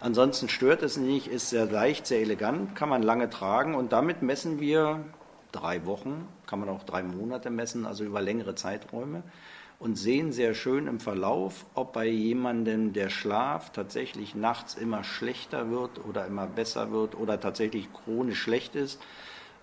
Ansonsten 0.00 0.48
stört 0.48 0.82
es 0.82 0.96
nicht, 0.96 1.28
ist 1.28 1.50
sehr 1.50 1.66
leicht, 1.66 2.08
sehr 2.08 2.20
elegant, 2.20 2.74
kann 2.74 2.88
man 2.88 3.04
lange 3.04 3.30
tragen 3.30 3.76
und 3.76 3.92
damit 3.92 4.20
messen 4.20 4.58
wir 4.58 5.04
drei 5.54 5.86
Wochen, 5.86 6.26
kann 6.46 6.60
man 6.60 6.68
auch 6.68 6.82
drei 6.82 7.02
Monate 7.02 7.50
messen, 7.50 7.86
also 7.86 8.04
über 8.04 8.20
längere 8.20 8.54
Zeiträume 8.54 9.22
und 9.78 9.96
sehen 9.96 10.32
sehr 10.32 10.54
schön 10.54 10.86
im 10.86 11.00
Verlauf, 11.00 11.66
ob 11.74 11.92
bei 11.92 12.06
jemandem 12.06 12.92
der 12.92 13.10
Schlaf 13.10 13.70
tatsächlich 13.70 14.34
nachts 14.34 14.74
immer 14.74 15.04
schlechter 15.04 15.70
wird 15.70 16.04
oder 16.06 16.26
immer 16.26 16.46
besser 16.46 16.90
wird 16.90 17.14
oder 17.14 17.40
tatsächlich 17.40 17.88
chronisch 17.92 18.40
schlecht 18.40 18.76
ist. 18.76 19.00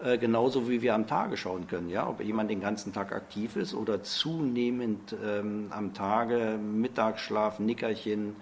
Äh, 0.04 0.18
genauso 0.18 0.70
wie 0.70 0.82
wir 0.82 0.96
am 0.96 1.08
Tage 1.08 1.38
schauen 1.38 1.68
können, 1.68 1.90
ja, 1.90 2.08
ob 2.08 2.22
jemand 2.24 2.50
den 2.50 2.62
ganzen 2.62 2.92
Tag 2.92 3.14
aktiv 3.14 3.56
ist 3.56 3.74
oder 3.74 4.04
zunehmend 4.04 5.16
ähm, 5.24 5.68
am 5.70 5.94
Tage 5.94 6.58
Mittagsschlaf, 6.58 7.60
Nickerchen 7.60 8.36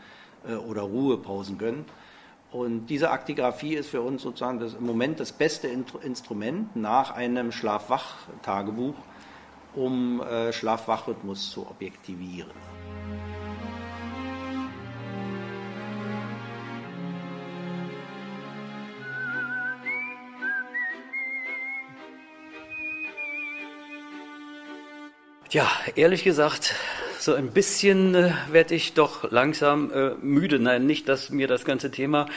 äh, 0.47 0.55
oder 0.55 0.83
Ruhepausen 0.83 1.57
gönnt. 1.57 1.87
Und 2.51 2.87
diese 2.87 3.11
Aktigraphie 3.11 3.75
ist 3.75 3.89
für 3.89 4.01
uns 4.01 4.23
sozusagen 4.23 4.59
das, 4.59 4.73
im 4.73 4.85
Moment 4.85 5.19
das 5.19 5.31
beste 5.31 5.67
Instrument 5.67 6.75
nach 6.75 7.11
einem 7.11 7.51
Schlafwach-Tagebuch, 7.51 8.95
um 9.75 10.21
äh, 10.21 10.51
Schlafwachrhythmus 10.51 11.51
zu 11.51 11.67
objektivieren. 11.67 12.51
Ja, 25.51 25.67
ehrlich 25.95 26.23
gesagt, 26.23 26.75
so 27.19 27.33
ein 27.33 27.51
bisschen 27.51 28.15
äh, 28.15 28.31
werde 28.51 28.75
ich 28.75 28.93
doch 28.93 29.29
langsam 29.29 29.91
äh, 29.91 30.11
müde. 30.21 30.57
Nein, 30.59 30.85
nicht, 30.85 31.09
dass 31.09 31.29
mir 31.29 31.47
das 31.47 31.65
ganze 31.65 31.91
Thema 31.91 32.27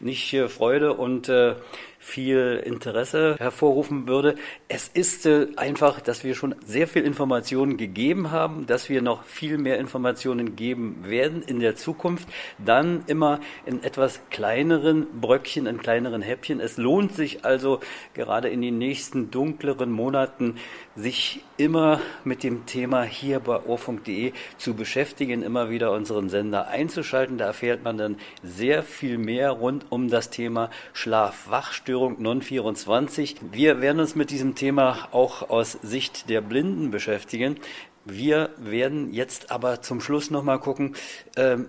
nicht 0.00 0.32
äh, 0.32 0.48
Freude 0.48 0.94
und 0.94 1.28
äh, 1.28 1.56
viel 2.02 2.62
Interesse 2.64 3.36
hervorrufen 3.38 4.08
würde. 4.08 4.34
Es 4.68 4.88
ist 4.88 5.26
äh, 5.26 5.48
einfach, 5.56 6.00
dass 6.00 6.24
wir 6.24 6.34
schon 6.34 6.54
sehr 6.64 6.88
viel 6.88 7.04
Informationen 7.04 7.76
gegeben 7.76 8.30
haben, 8.30 8.66
dass 8.66 8.88
wir 8.88 9.02
noch 9.02 9.24
viel 9.24 9.58
mehr 9.58 9.78
Informationen 9.78 10.56
geben 10.56 11.04
werden 11.04 11.42
in 11.42 11.60
der 11.60 11.76
Zukunft, 11.76 12.26
dann 12.58 13.04
immer 13.06 13.40
in 13.66 13.84
etwas 13.84 14.20
kleineren 14.30 15.20
Bröckchen, 15.20 15.66
in 15.66 15.78
kleineren 15.78 16.22
Häppchen. 16.22 16.58
Es 16.58 16.78
lohnt 16.78 17.14
sich 17.14 17.44
also 17.44 17.80
gerade 18.14 18.48
in 18.48 18.62
den 18.62 18.78
nächsten 18.78 19.30
dunkleren 19.30 19.92
Monaten, 19.92 20.56
sich 20.96 21.44
immer 21.58 22.00
mit 22.24 22.42
dem 22.42 22.64
Thema 22.64 23.02
hier 23.02 23.40
bei 23.40 23.62
ohrfunk.de 23.62 24.32
zu 24.56 24.74
beschäftigen, 24.74 25.42
immer 25.42 25.68
wieder 25.68 25.92
unseren 25.92 26.30
Sender 26.30 26.68
einzuschalten. 26.68 27.36
Da 27.36 27.44
erfährt 27.44 27.84
man 27.84 27.98
dann 27.98 28.16
sehr 28.42 28.82
viel 28.82 29.18
mehr 29.18 29.50
rund 29.50 29.84
um 29.90 30.08
das 30.08 30.30
Thema 30.30 30.70
Schlaf-Wachstörung 30.94 31.89
Störung 31.90 32.22
Non-24. 32.22 33.34
Wir 33.50 33.80
werden 33.80 33.98
uns 33.98 34.14
mit 34.14 34.30
diesem 34.30 34.54
Thema 34.54 35.08
auch 35.10 35.50
aus 35.50 35.72
Sicht 35.82 36.30
der 36.30 36.40
Blinden 36.40 36.92
beschäftigen. 36.92 37.56
Wir 38.04 38.50
werden 38.58 39.12
jetzt 39.12 39.50
aber 39.50 39.82
zum 39.82 40.00
Schluss 40.00 40.30
nochmal 40.30 40.60
gucken, 40.60 40.94
ähm, 41.36 41.66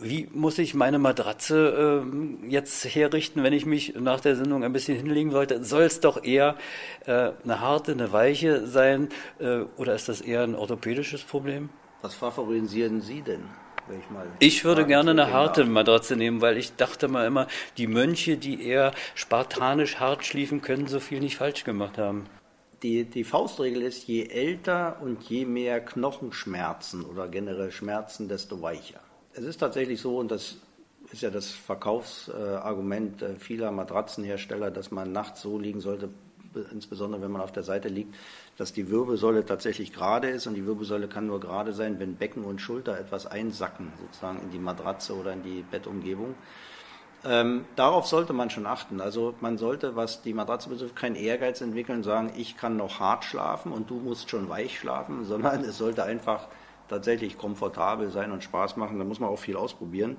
wie 0.00 0.30
muss 0.32 0.56
ich 0.56 0.72
meine 0.72 0.98
Matratze 0.98 2.06
äh, 2.06 2.48
jetzt 2.48 2.86
herrichten, 2.86 3.42
wenn 3.42 3.52
ich 3.52 3.66
mich 3.66 3.96
nach 3.96 4.20
der 4.20 4.34
Sendung 4.34 4.64
ein 4.64 4.72
bisschen 4.72 4.96
hinlegen 4.96 5.30
sollte? 5.30 5.62
Soll 5.62 5.82
es 5.82 6.00
doch 6.00 6.24
eher 6.24 6.56
äh, 7.04 7.32
eine 7.44 7.60
harte, 7.60 7.92
eine 7.92 8.10
weiche 8.12 8.66
sein 8.66 9.10
äh, 9.40 9.58
oder 9.76 9.94
ist 9.94 10.08
das 10.08 10.22
eher 10.22 10.42
ein 10.42 10.54
orthopädisches 10.54 11.22
Problem? 11.22 11.68
Was 12.00 12.14
favorisieren 12.14 13.02
Sie 13.02 13.20
denn? 13.20 13.42
Ich, 13.90 14.10
mal 14.10 14.26
ich 14.38 14.64
würde 14.64 14.86
gerne 14.86 15.12
eine 15.12 15.32
harte 15.32 15.64
Matratze 15.64 16.16
nehmen, 16.16 16.40
weil 16.40 16.56
ich 16.56 16.76
dachte 16.76 17.08
mal 17.08 17.26
immer, 17.26 17.46
die 17.76 17.86
Mönche, 17.86 18.36
die 18.36 18.66
eher 18.66 18.92
spartanisch 19.14 19.96
hart 19.96 20.24
schliefen, 20.24 20.62
können 20.62 20.86
so 20.86 21.00
viel 21.00 21.20
nicht 21.20 21.36
falsch 21.36 21.64
gemacht 21.64 21.98
haben. 21.98 22.26
Die, 22.82 23.04
die 23.04 23.24
Faustregel 23.24 23.82
ist, 23.82 24.06
je 24.06 24.26
älter 24.28 24.98
und 25.02 25.22
je 25.24 25.44
mehr 25.44 25.80
Knochenschmerzen 25.80 27.04
oder 27.04 27.26
generell 27.28 27.72
Schmerzen, 27.72 28.28
desto 28.28 28.62
weicher. 28.62 29.00
Es 29.32 29.44
ist 29.44 29.58
tatsächlich 29.58 30.00
so, 30.00 30.18
und 30.18 30.30
das 30.30 30.58
ist 31.10 31.22
ja 31.22 31.30
das 31.30 31.50
Verkaufsargument 31.50 33.24
vieler 33.38 33.72
Matratzenhersteller, 33.72 34.70
dass 34.70 34.90
man 34.90 35.10
nachts 35.10 35.42
so 35.42 35.58
liegen 35.58 35.80
sollte, 35.80 36.10
insbesondere 36.72 37.22
wenn 37.22 37.30
man 37.30 37.42
auf 37.42 37.52
der 37.52 37.62
Seite 37.62 37.88
liegt, 37.88 38.14
dass 38.56 38.72
die 38.72 38.90
Wirbelsäule 38.90 39.44
tatsächlich 39.44 39.92
gerade 39.92 40.28
ist 40.28 40.46
und 40.46 40.54
die 40.54 40.66
Wirbelsäule 40.66 41.08
kann 41.08 41.26
nur 41.26 41.40
gerade 41.40 41.72
sein, 41.72 41.98
wenn 41.98 42.16
Becken 42.16 42.44
und 42.44 42.60
Schulter 42.60 42.98
etwas 42.98 43.26
einsacken, 43.26 43.92
sozusagen 44.00 44.40
in 44.40 44.50
die 44.50 44.58
Matratze 44.58 45.14
oder 45.14 45.32
in 45.32 45.42
die 45.42 45.64
Bettumgebung. 45.70 46.34
Ähm, 47.24 47.64
darauf 47.74 48.06
sollte 48.06 48.32
man 48.32 48.48
schon 48.48 48.66
achten. 48.66 49.00
Also 49.00 49.34
man 49.40 49.58
sollte, 49.58 49.96
was 49.96 50.22
die 50.22 50.34
Matratze 50.34 50.68
betrifft, 50.68 50.94
keinen 50.94 51.16
Ehrgeiz 51.16 51.60
entwickeln, 51.60 52.02
sagen, 52.02 52.32
ich 52.36 52.56
kann 52.56 52.76
noch 52.76 53.00
hart 53.00 53.24
schlafen 53.24 53.72
und 53.72 53.90
du 53.90 53.96
musst 53.96 54.30
schon 54.30 54.48
weich 54.48 54.78
schlafen, 54.78 55.24
sondern 55.24 55.64
es 55.64 55.78
sollte 55.78 56.04
einfach 56.04 56.46
tatsächlich 56.88 57.36
komfortabel 57.36 58.10
sein 58.10 58.32
und 58.32 58.44
Spaß 58.44 58.76
machen. 58.76 58.98
Da 58.98 59.04
muss 59.04 59.20
man 59.20 59.30
auch 59.30 59.38
viel 59.38 59.56
ausprobieren. 59.56 60.18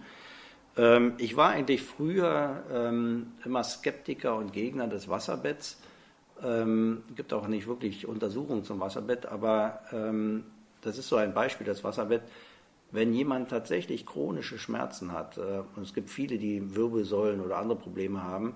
Ähm, 0.77 1.13
ich 1.17 1.37
war 1.37 1.49
eigentlich 1.49 1.81
früher 1.81 2.63
ähm, 2.71 3.33
immer 3.45 3.63
Skeptiker 3.63 4.35
und 4.35 4.53
Gegner 4.53 4.87
des 4.87 5.09
Wasserbetts. 5.09 5.78
Ähm, 6.43 7.03
gibt 7.15 7.33
auch 7.33 7.47
nicht 7.47 7.67
wirklich 7.67 8.07
Untersuchungen 8.07 8.63
zum 8.63 8.79
Wasserbett, 8.79 9.25
aber 9.25 9.81
ähm, 9.91 10.45
das 10.81 10.97
ist 10.97 11.09
so 11.09 11.17
ein 11.17 11.33
Beispiel, 11.33 11.65
das 11.65 11.83
Wasserbett. 11.83 12.21
Wenn 12.91 13.13
jemand 13.13 13.49
tatsächlich 13.49 14.05
chronische 14.05 14.57
Schmerzen 14.57 15.11
hat, 15.11 15.37
äh, 15.37 15.61
und 15.75 15.83
es 15.83 15.93
gibt 15.93 16.09
viele, 16.09 16.37
die 16.37 16.75
Wirbelsäulen 16.75 17.41
oder 17.41 17.57
andere 17.57 17.77
Probleme 17.77 18.23
haben, 18.23 18.55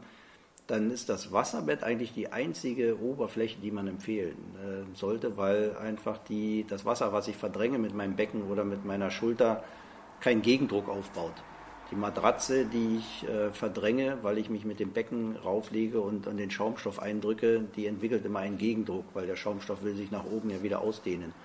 dann 0.68 0.91
ist 0.91 1.10
das 1.10 1.34
Wasserbett 1.34 1.84
eigentlich 1.84 2.14
die 2.14 2.31
einzige 2.31 2.99
Oberfläche, 3.01 3.60
die 3.61 3.72
man 3.72 3.88
empfehlen 3.88 4.38
äh, 4.55 4.95
sollte, 4.95 5.35
weil 5.38 5.76
einfach 5.77 6.18
die, 6.19 6.65
das 6.68 6.85
Wasser, 6.85 7.11
was 7.11 7.27
ich 7.27 7.35
verdränge 7.35 7.80
mit 7.80 7.93
meinem 7.93 8.15
Becken 8.15 8.43
oder 8.43 8.64
mit 8.64 8.85
meiner 8.85 9.11
Schulter, 9.11 9.64
keinen 10.22 10.41
Gegendruck 10.41 10.88
aufbaut. 10.88 11.34
Die 11.94 11.99
Matratze, 11.99 12.65
die 12.65 12.98
ich 12.98 13.30
äh, 13.30 13.52
verdränge, 13.52 14.18
weil 14.24 14.40
ich 14.40 14.49
mich 14.49 14.65
mit 14.65 14.80
dem 14.80 14.94
Becken 14.94 15.36
rauflege 15.36 16.02
und 16.02 16.28
an 16.28 16.38
den 16.38 16.49
Schaumstoff 16.49 16.99
eindrücke, 16.99 17.64
die 17.76 17.86
entwickelt 17.86 18.26
immer 18.26 18.40
einen 18.40 18.57
Gegendruck, 18.57 19.06
weil 19.14 19.28
der 19.28 19.36
Schaumstoff 19.36 19.84
will 19.84 19.94
sich 19.94 20.10
nach 20.10 20.26
oben 20.26 20.49
ja 20.49 20.64
wieder 20.64 20.82
ausdehnen. 20.82 21.36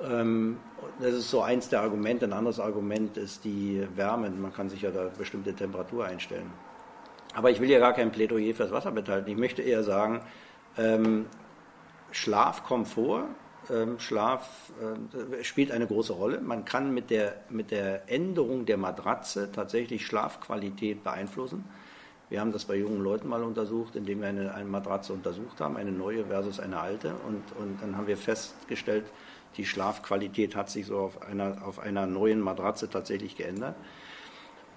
Ähm, 0.00 0.58
das 1.00 1.14
ist 1.14 1.30
so 1.30 1.42
eins 1.42 1.68
der 1.68 1.80
Argumente. 1.80 2.26
Ein 2.26 2.32
anderes 2.32 2.60
Argument 2.60 3.16
ist 3.16 3.44
die 3.44 3.84
Wärme. 3.96 4.30
Man 4.30 4.52
kann 4.52 4.68
sich 4.68 4.82
ja 4.82 4.92
da 4.92 5.10
bestimmte 5.18 5.52
Temperatur 5.52 6.04
einstellen. 6.04 6.52
Aber 7.34 7.50
ich 7.50 7.60
will 7.60 7.68
ja 7.68 7.80
gar 7.80 7.92
kein 7.92 8.12
Plädoyer 8.12 8.54
fürs 8.54 8.70
Wasserbett 8.70 9.08
halten. 9.08 9.28
Ich 9.28 9.36
möchte 9.36 9.62
eher 9.62 9.82
sagen, 9.82 10.20
ähm, 10.78 11.26
Schlafkomfort 12.12 13.24
Schlaf 13.98 14.72
äh, 14.80 15.44
spielt 15.44 15.72
eine 15.72 15.86
große 15.86 16.12
Rolle. 16.12 16.40
Man 16.40 16.64
kann 16.64 16.92
mit 16.94 17.10
der, 17.10 17.36
mit 17.50 17.70
der 17.70 18.10
Änderung 18.10 18.66
der 18.66 18.76
Matratze 18.76 19.50
tatsächlich 19.52 20.06
Schlafqualität 20.06 21.02
beeinflussen. 21.02 21.64
Wir 22.28 22.40
haben 22.40 22.52
das 22.52 22.64
bei 22.64 22.74
jungen 22.74 23.02
Leuten 23.02 23.28
mal 23.28 23.44
untersucht, 23.44 23.94
indem 23.94 24.20
wir 24.20 24.28
eine, 24.28 24.52
eine 24.52 24.68
Matratze 24.68 25.12
untersucht 25.12 25.60
haben, 25.60 25.76
eine 25.76 25.92
neue 25.92 26.24
versus 26.24 26.58
eine 26.58 26.80
alte. 26.80 27.14
Und, 27.26 27.42
und 27.60 27.80
dann 27.80 27.96
haben 27.96 28.08
wir 28.08 28.16
festgestellt, 28.16 29.04
die 29.56 29.64
Schlafqualität 29.64 30.56
hat 30.56 30.68
sich 30.68 30.86
so 30.86 30.98
auf 30.98 31.22
einer, 31.22 31.64
auf 31.64 31.78
einer 31.78 32.06
neuen 32.06 32.40
Matratze 32.40 32.90
tatsächlich 32.90 33.36
geändert. 33.36 33.76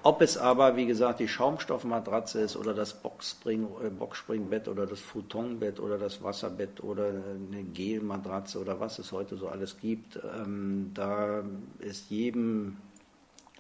Ob 0.02 0.22
es 0.22 0.38
aber, 0.38 0.78
wie 0.78 0.86
gesagt, 0.86 1.20
die 1.20 1.28
Schaumstoffmatratze 1.28 2.40
ist 2.40 2.56
oder 2.56 2.74
das 2.74 2.94
Boxspring, 2.94 3.68
äh, 3.84 3.90
Boxspringbett 3.90 4.70
oder 4.70 4.86
das 4.86 5.02
Futonbett 5.02 5.80
oder 5.82 5.98
das 5.98 6.24
Wasserbett 6.24 6.82
oder 6.82 7.08
eine 7.08 7.64
Gelmatratze 7.64 8.60
oder 8.60 8.80
was 8.80 9.00
es 9.00 9.12
heute 9.12 9.36
so 9.36 9.50
alles 9.50 9.78
gibt, 9.78 10.18
ähm, 10.38 10.92
da 10.94 11.44
ist 11.80 12.10
jedem 12.10 12.78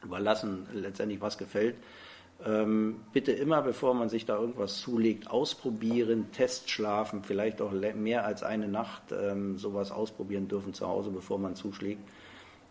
überlassen, 0.01 0.65
letztendlich 0.73 1.19
was 1.19 1.37
gefällt. 1.37 1.75
Ähm, 2.45 3.01
bitte 3.11 3.33
immer, 3.33 3.61
bevor 3.61 3.93
man 3.93 4.07
sich 4.07 4.25
da 4.25 4.37
irgendwas 4.39 4.77
zulegt, 4.77 5.29
ausprobieren, 5.29 6.31
Testschlafen, 6.31 7.23
vielleicht 7.23 7.61
auch 7.61 7.73
mehr 7.73 8.25
als 8.25 8.43
eine 8.43 8.69
Nacht 8.69 9.11
ähm, 9.11 9.57
sowas 9.57 9.91
ausprobieren 9.91 10.47
dürfen 10.47 10.73
zu 10.73 10.87
Hause, 10.87 11.09
bevor 11.09 11.37
man 11.37 11.57
zuschlägt. 11.57 12.01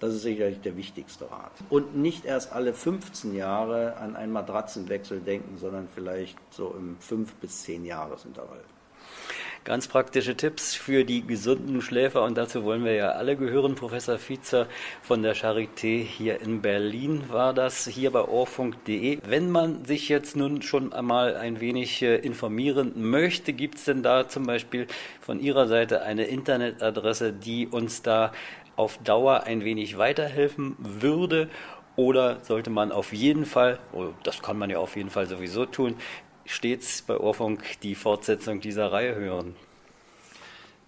Das 0.00 0.14
ist 0.14 0.22
sicherlich 0.22 0.60
der 0.60 0.76
wichtigste 0.76 1.30
Rat. 1.30 1.52
Und 1.70 1.96
nicht 1.96 2.24
erst 2.24 2.52
alle 2.52 2.72
15 2.72 3.34
Jahre 3.34 3.96
an 3.96 4.14
einen 4.14 4.32
Matratzenwechsel 4.32 5.20
denken, 5.20 5.58
sondern 5.58 5.88
vielleicht 5.92 6.38
so 6.50 6.74
im 6.78 6.96
5 7.00 7.34
bis 7.36 7.62
10 7.62 7.84
Jahresintervall. 7.84 8.62
Ganz 9.64 9.88
praktische 9.88 10.34
Tipps 10.34 10.74
für 10.74 11.04
die 11.04 11.26
gesunden 11.26 11.82
Schläfer 11.82 12.22
und 12.22 12.38
dazu 12.38 12.64
wollen 12.64 12.84
wir 12.84 12.94
ja 12.94 13.10
alle 13.10 13.36
gehören. 13.36 13.74
Professor 13.74 14.16
Fiezer 14.16 14.66
von 15.02 15.22
der 15.22 15.36
Charité 15.36 16.02
hier 16.02 16.40
in 16.40 16.62
Berlin 16.62 17.24
war 17.28 17.52
das 17.52 17.86
hier 17.86 18.12
bei 18.12 18.22
ohrfunk.de. 18.22 19.18
Wenn 19.26 19.50
man 19.50 19.84
sich 19.84 20.08
jetzt 20.08 20.36
nun 20.36 20.62
schon 20.62 20.92
einmal 20.94 21.36
ein 21.36 21.60
wenig 21.60 22.00
äh, 22.00 22.16
informieren 22.16 22.92
möchte, 23.10 23.52
gibt 23.52 23.74
es 23.74 23.84
denn 23.84 24.02
da 24.02 24.26
zum 24.28 24.46
Beispiel 24.46 24.86
von 25.20 25.38
Ihrer 25.38 25.66
Seite 25.66 26.02
eine 26.02 26.24
Internetadresse, 26.24 27.32
die 27.34 27.66
uns 27.66 28.00
da 28.00 28.32
auf 28.78 28.98
Dauer 28.98 29.42
ein 29.44 29.64
wenig 29.64 29.98
weiterhelfen 29.98 30.76
würde? 30.78 31.48
Oder 31.96 32.38
sollte 32.44 32.70
man 32.70 32.92
auf 32.92 33.12
jeden 33.12 33.44
Fall, 33.44 33.80
oh, 33.92 34.08
das 34.22 34.40
kann 34.40 34.56
man 34.56 34.70
ja 34.70 34.78
auf 34.78 34.94
jeden 34.94 35.10
Fall 35.10 35.26
sowieso 35.26 35.66
tun, 35.66 35.96
stets 36.44 37.02
bei 37.02 37.18
Ohrfunk 37.18 37.80
die 37.82 37.96
Fortsetzung 37.96 38.60
dieser 38.60 38.92
Reihe 38.92 39.16
hören? 39.16 39.56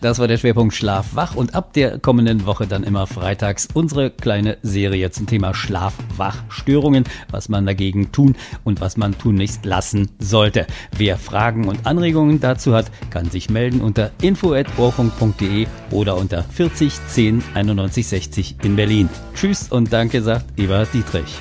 Das 0.00 0.18
war 0.18 0.28
der 0.28 0.38
Schwerpunkt 0.38 0.74
Schlaf-Wach 0.74 1.34
und 1.34 1.54
ab 1.54 1.74
der 1.74 1.98
kommenden 1.98 2.46
Woche 2.46 2.66
dann 2.66 2.84
immer 2.84 3.06
freitags 3.06 3.68
unsere 3.74 4.10
kleine 4.10 4.56
Serie 4.62 5.10
zum 5.10 5.26
Thema 5.26 5.52
Schlaf-Wach-Störungen, 5.52 7.04
was 7.30 7.50
man 7.50 7.66
dagegen 7.66 8.10
tun 8.10 8.34
und 8.64 8.80
was 8.80 8.96
man 8.96 9.18
tunlichst 9.18 9.66
lassen 9.66 10.10
sollte. 10.18 10.66
Wer 10.96 11.18
Fragen 11.18 11.68
und 11.68 11.86
Anregungen 11.86 12.40
dazu 12.40 12.74
hat, 12.74 12.90
kann 13.10 13.30
sich 13.30 13.50
melden 13.50 13.82
unter 13.82 14.10
info@ohrfunk.de 14.22 15.66
oder 15.90 16.16
unter 16.16 16.44
40 16.44 16.94
10 17.08 17.42
91 17.54 18.06
60 18.06 18.56
in 18.62 18.76
Berlin. 18.76 19.10
Tschüss 19.34 19.68
und 19.70 19.92
danke 19.92 20.22
sagt 20.22 20.46
Eva 20.58 20.86
Dietrich. 20.86 21.40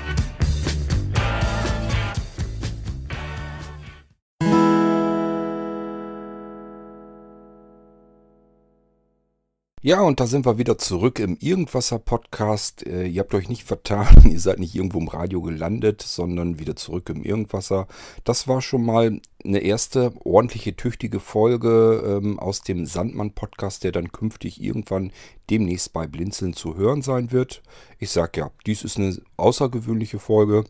Ja, 9.90 10.02
und 10.02 10.20
da 10.20 10.28
sind 10.28 10.46
wir 10.46 10.60
wieder 10.60 10.78
zurück 10.78 11.18
im 11.18 11.36
Irgendwasser-Podcast. 11.40 12.86
Äh, 12.86 13.08
ihr 13.08 13.22
habt 13.22 13.34
euch 13.34 13.50
nicht 13.50 13.64
vertan, 13.64 14.08
ihr 14.30 14.40
seid 14.40 14.60
nicht 14.60 14.76
irgendwo 14.76 15.00
im 15.00 15.08
Radio 15.08 15.42
gelandet, 15.42 16.04
sondern 16.04 16.60
wieder 16.60 16.76
zurück 16.76 17.10
im 17.10 17.24
Irgendwasser. 17.24 17.88
Das 18.24 18.48
war 18.48 18.62
schon 18.62 18.86
mal 18.86 19.20
eine 19.44 19.60
erste 19.62 20.14
ordentliche, 20.24 20.76
tüchtige 20.76 21.20
Folge 21.20 22.20
ähm, 22.22 22.38
aus 22.38 22.62
dem 22.62 22.86
Sandmann-Podcast, 22.86 23.84
der 23.84 23.92
dann 23.92 24.12
künftig 24.12 24.62
irgendwann 24.62 25.12
demnächst 25.50 25.92
bei 25.92 26.06
Blinzeln 26.06 26.54
zu 26.54 26.78
hören 26.78 27.02
sein 27.02 27.32
wird. 27.32 27.64
Ich 27.98 28.12
sag 28.12 28.38
ja, 28.38 28.52
dies 28.68 28.84
ist 28.84 28.98
eine 28.98 29.20
außergewöhnliche 29.38 30.20
Folge 30.20 30.66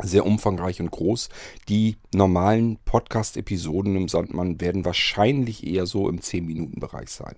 sehr 0.00 0.24
umfangreich 0.24 0.80
und 0.80 0.92
groß. 0.92 1.30
Die 1.68 1.96
normalen 2.14 2.78
Podcast-Episoden 2.84 3.96
im 3.96 4.06
Sandmann 4.06 4.60
werden 4.60 4.84
wahrscheinlich 4.84 5.66
eher 5.66 5.86
so 5.86 6.08
im 6.08 6.20
10-Minuten-Bereich 6.20 7.10
sein. 7.10 7.34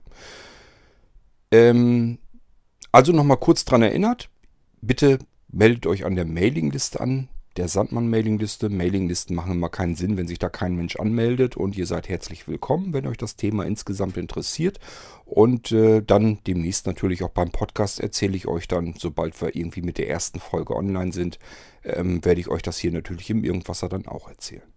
Ähm, 1.52 2.18
also 2.90 3.12
nochmal 3.12 3.36
kurz 3.36 3.64
dran 3.64 3.82
erinnert, 3.82 4.28
bitte 4.80 5.18
meldet 5.48 5.86
euch 5.86 6.04
an 6.04 6.16
der 6.16 6.24
Mailingliste 6.24 7.00
an. 7.00 7.28
der 7.56 7.68
Sandmann-Mailingliste. 7.68 8.70
Mailinglisten 8.70 9.36
machen 9.36 9.52
immer 9.52 9.68
keinen 9.68 9.94
Sinn, 9.94 10.16
wenn 10.16 10.26
sich 10.26 10.38
da 10.38 10.48
kein 10.48 10.74
Mensch 10.74 10.96
anmeldet. 10.96 11.56
Und 11.56 11.76
ihr 11.76 11.86
seid 11.86 12.08
herzlich 12.08 12.48
willkommen, 12.48 12.94
wenn 12.94 13.06
euch 13.06 13.18
das 13.18 13.36
Thema 13.36 13.66
insgesamt 13.66 14.16
interessiert. 14.16 14.80
Und 15.26 15.70
äh, 15.72 16.02
dann 16.02 16.38
demnächst 16.46 16.86
natürlich 16.86 17.22
auch 17.22 17.30
beim 17.30 17.50
Podcast 17.50 18.00
erzähle 18.00 18.36
ich 18.36 18.48
euch 18.48 18.68
dann, 18.68 18.94
sobald 18.98 19.40
wir 19.40 19.54
irgendwie 19.54 19.82
mit 19.82 19.98
der 19.98 20.08
ersten 20.08 20.40
Folge 20.40 20.74
online 20.74 21.12
sind, 21.12 21.38
ähm, 21.84 22.24
werde 22.24 22.40
ich 22.40 22.48
euch 22.48 22.62
das 22.62 22.78
hier 22.78 22.92
natürlich 22.92 23.28
im 23.30 23.44
Irgendwasser 23.44 23.88
dann 23.88 24.06
auch 24.06 24.28
erzählen. 24.28 24.71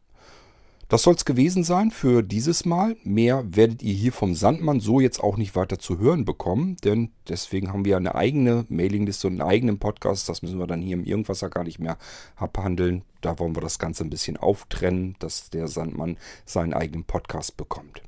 Das 0.88 1.02
soll 1.02 1.16
es 1.16 1.26
gewesen 1.26 1.64
sein 1.64 1.90
für 1.90 2.22
dieses 2.22 2.64
Mal. 2.64 2.96
Mehr 3.04 3.44
werdet 3.56 3.82
ihr 3.82 3.96
hier 3.96 4.14
vom 4.14 4.36
Sandmann 4.36 4.80
so 4.80 5.00
jetzt 5.00 5.20
auch 5.20 5.36
nicht 5.36 5.56
weiter 5.56 5.80
zu 5.80 5.98
hören 5.98 6.26
bekommen, 6.26 6.78
denn 6.84 7.12
deswegen 7.28 7.74
haben 7.74 7.86
wir 7.86 7.98
eine 7.98 8.14
eigene 8.14 8.66
Mailingliste 8.70 9.28
und 9.28 9.42
einen 9.42 9.50
eigenen 9.50 9.80
Podcast. 9.80 10.30
Das 10.30 10.44
müssen 10.44 10.60
wir 10.60 10.68
dann 10.68 10.84
hier 10.84 10.96
im 10.96 11.04
Irgendwasser 11.04 11.50
gar 11.50 11.64
nicht 11.64 11.80
mehr 11.80 11.98
abhandeln. 12.36 13.04
Da 13.22 13.40
wollen 13.40 13.56
wir 13.56 13.62
das 13.62 13.80
Ganze 13.80 14.04
ein 14.04 14.12
bisschen 14.12 14.38
auftrennen, 14.38 15.16
dass 15.18 15.50
der 15.50 15.68
Sandmann 15.68 16.18
seinen 16.46 16.76
eigenen 16.76 17.04
Podcast 17.04 17.58
bekommt. 17.58 18.04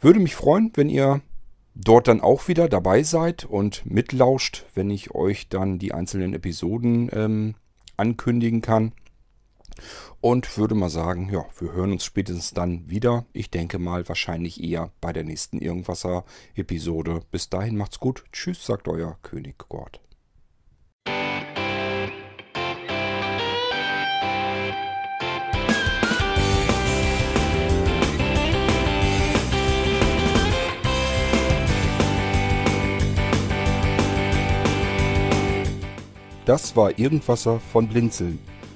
Würde 0.00 0.20
mich 0.20 0.34
freuen, 0.34 0.72
wenn 0.76 0.88
ihr 0.88 1.20
dort 1.74 2.08
dann 2.08 2.22
auch 2.22 2.48
wieder 2.48 2.70
dabei 2.70 3.02
seid 3.02 3.44
und 3.44 3.84
mitlauscht, 3.84 4.64
wenn 4.74 4.88
ich 4.88 5.14
euch 5.14 5.50
dann 5.50 5.78
die 5.78 5.92
einzelnen 5.92 6.32
Episoden 6.32 7.10
ähm, 7.12 7.54
ankündigen 7.98 8.62
kann. 8.62 8.92
Und 10.20 10.58
würde 10.58 10.74
mal 10.74 10.90
sagen, 10.90 11.30
ja, 11.32 11.44
wir 11.58 11.72
hören 11.72 11.92
uns 11.92 12.04
spätestens 12.04 12.52
dann 12.52 12.88
wieder. 12.90 13.26
Ich 13.32 13.50
denke 13.50 13.78
mal 13.78 14.08
wahrscheinlich 14.08 14.62
eher 14.62 14.90
bei 15.00 15.12
der 15.12 15.24
nächsten 15.24 15.58
Irgendwasser-Episode. 15.58 17.20
Bis 17.30 17.48
dahin 17.48 17.76
macht's 17.76 18.00
gut. 18.00 18.24
Tschüss, 18.32 18.64
sagt 18.64 18.88
euer 18.88 19.18
König 19.22 19.56
Gott. 19.68 20.00
Das 36.46 36.76
war 36.76 36.96
Irgendwasser 36.96 37.58
von 37.58 37.88
Blinzeln. 37.88 38.38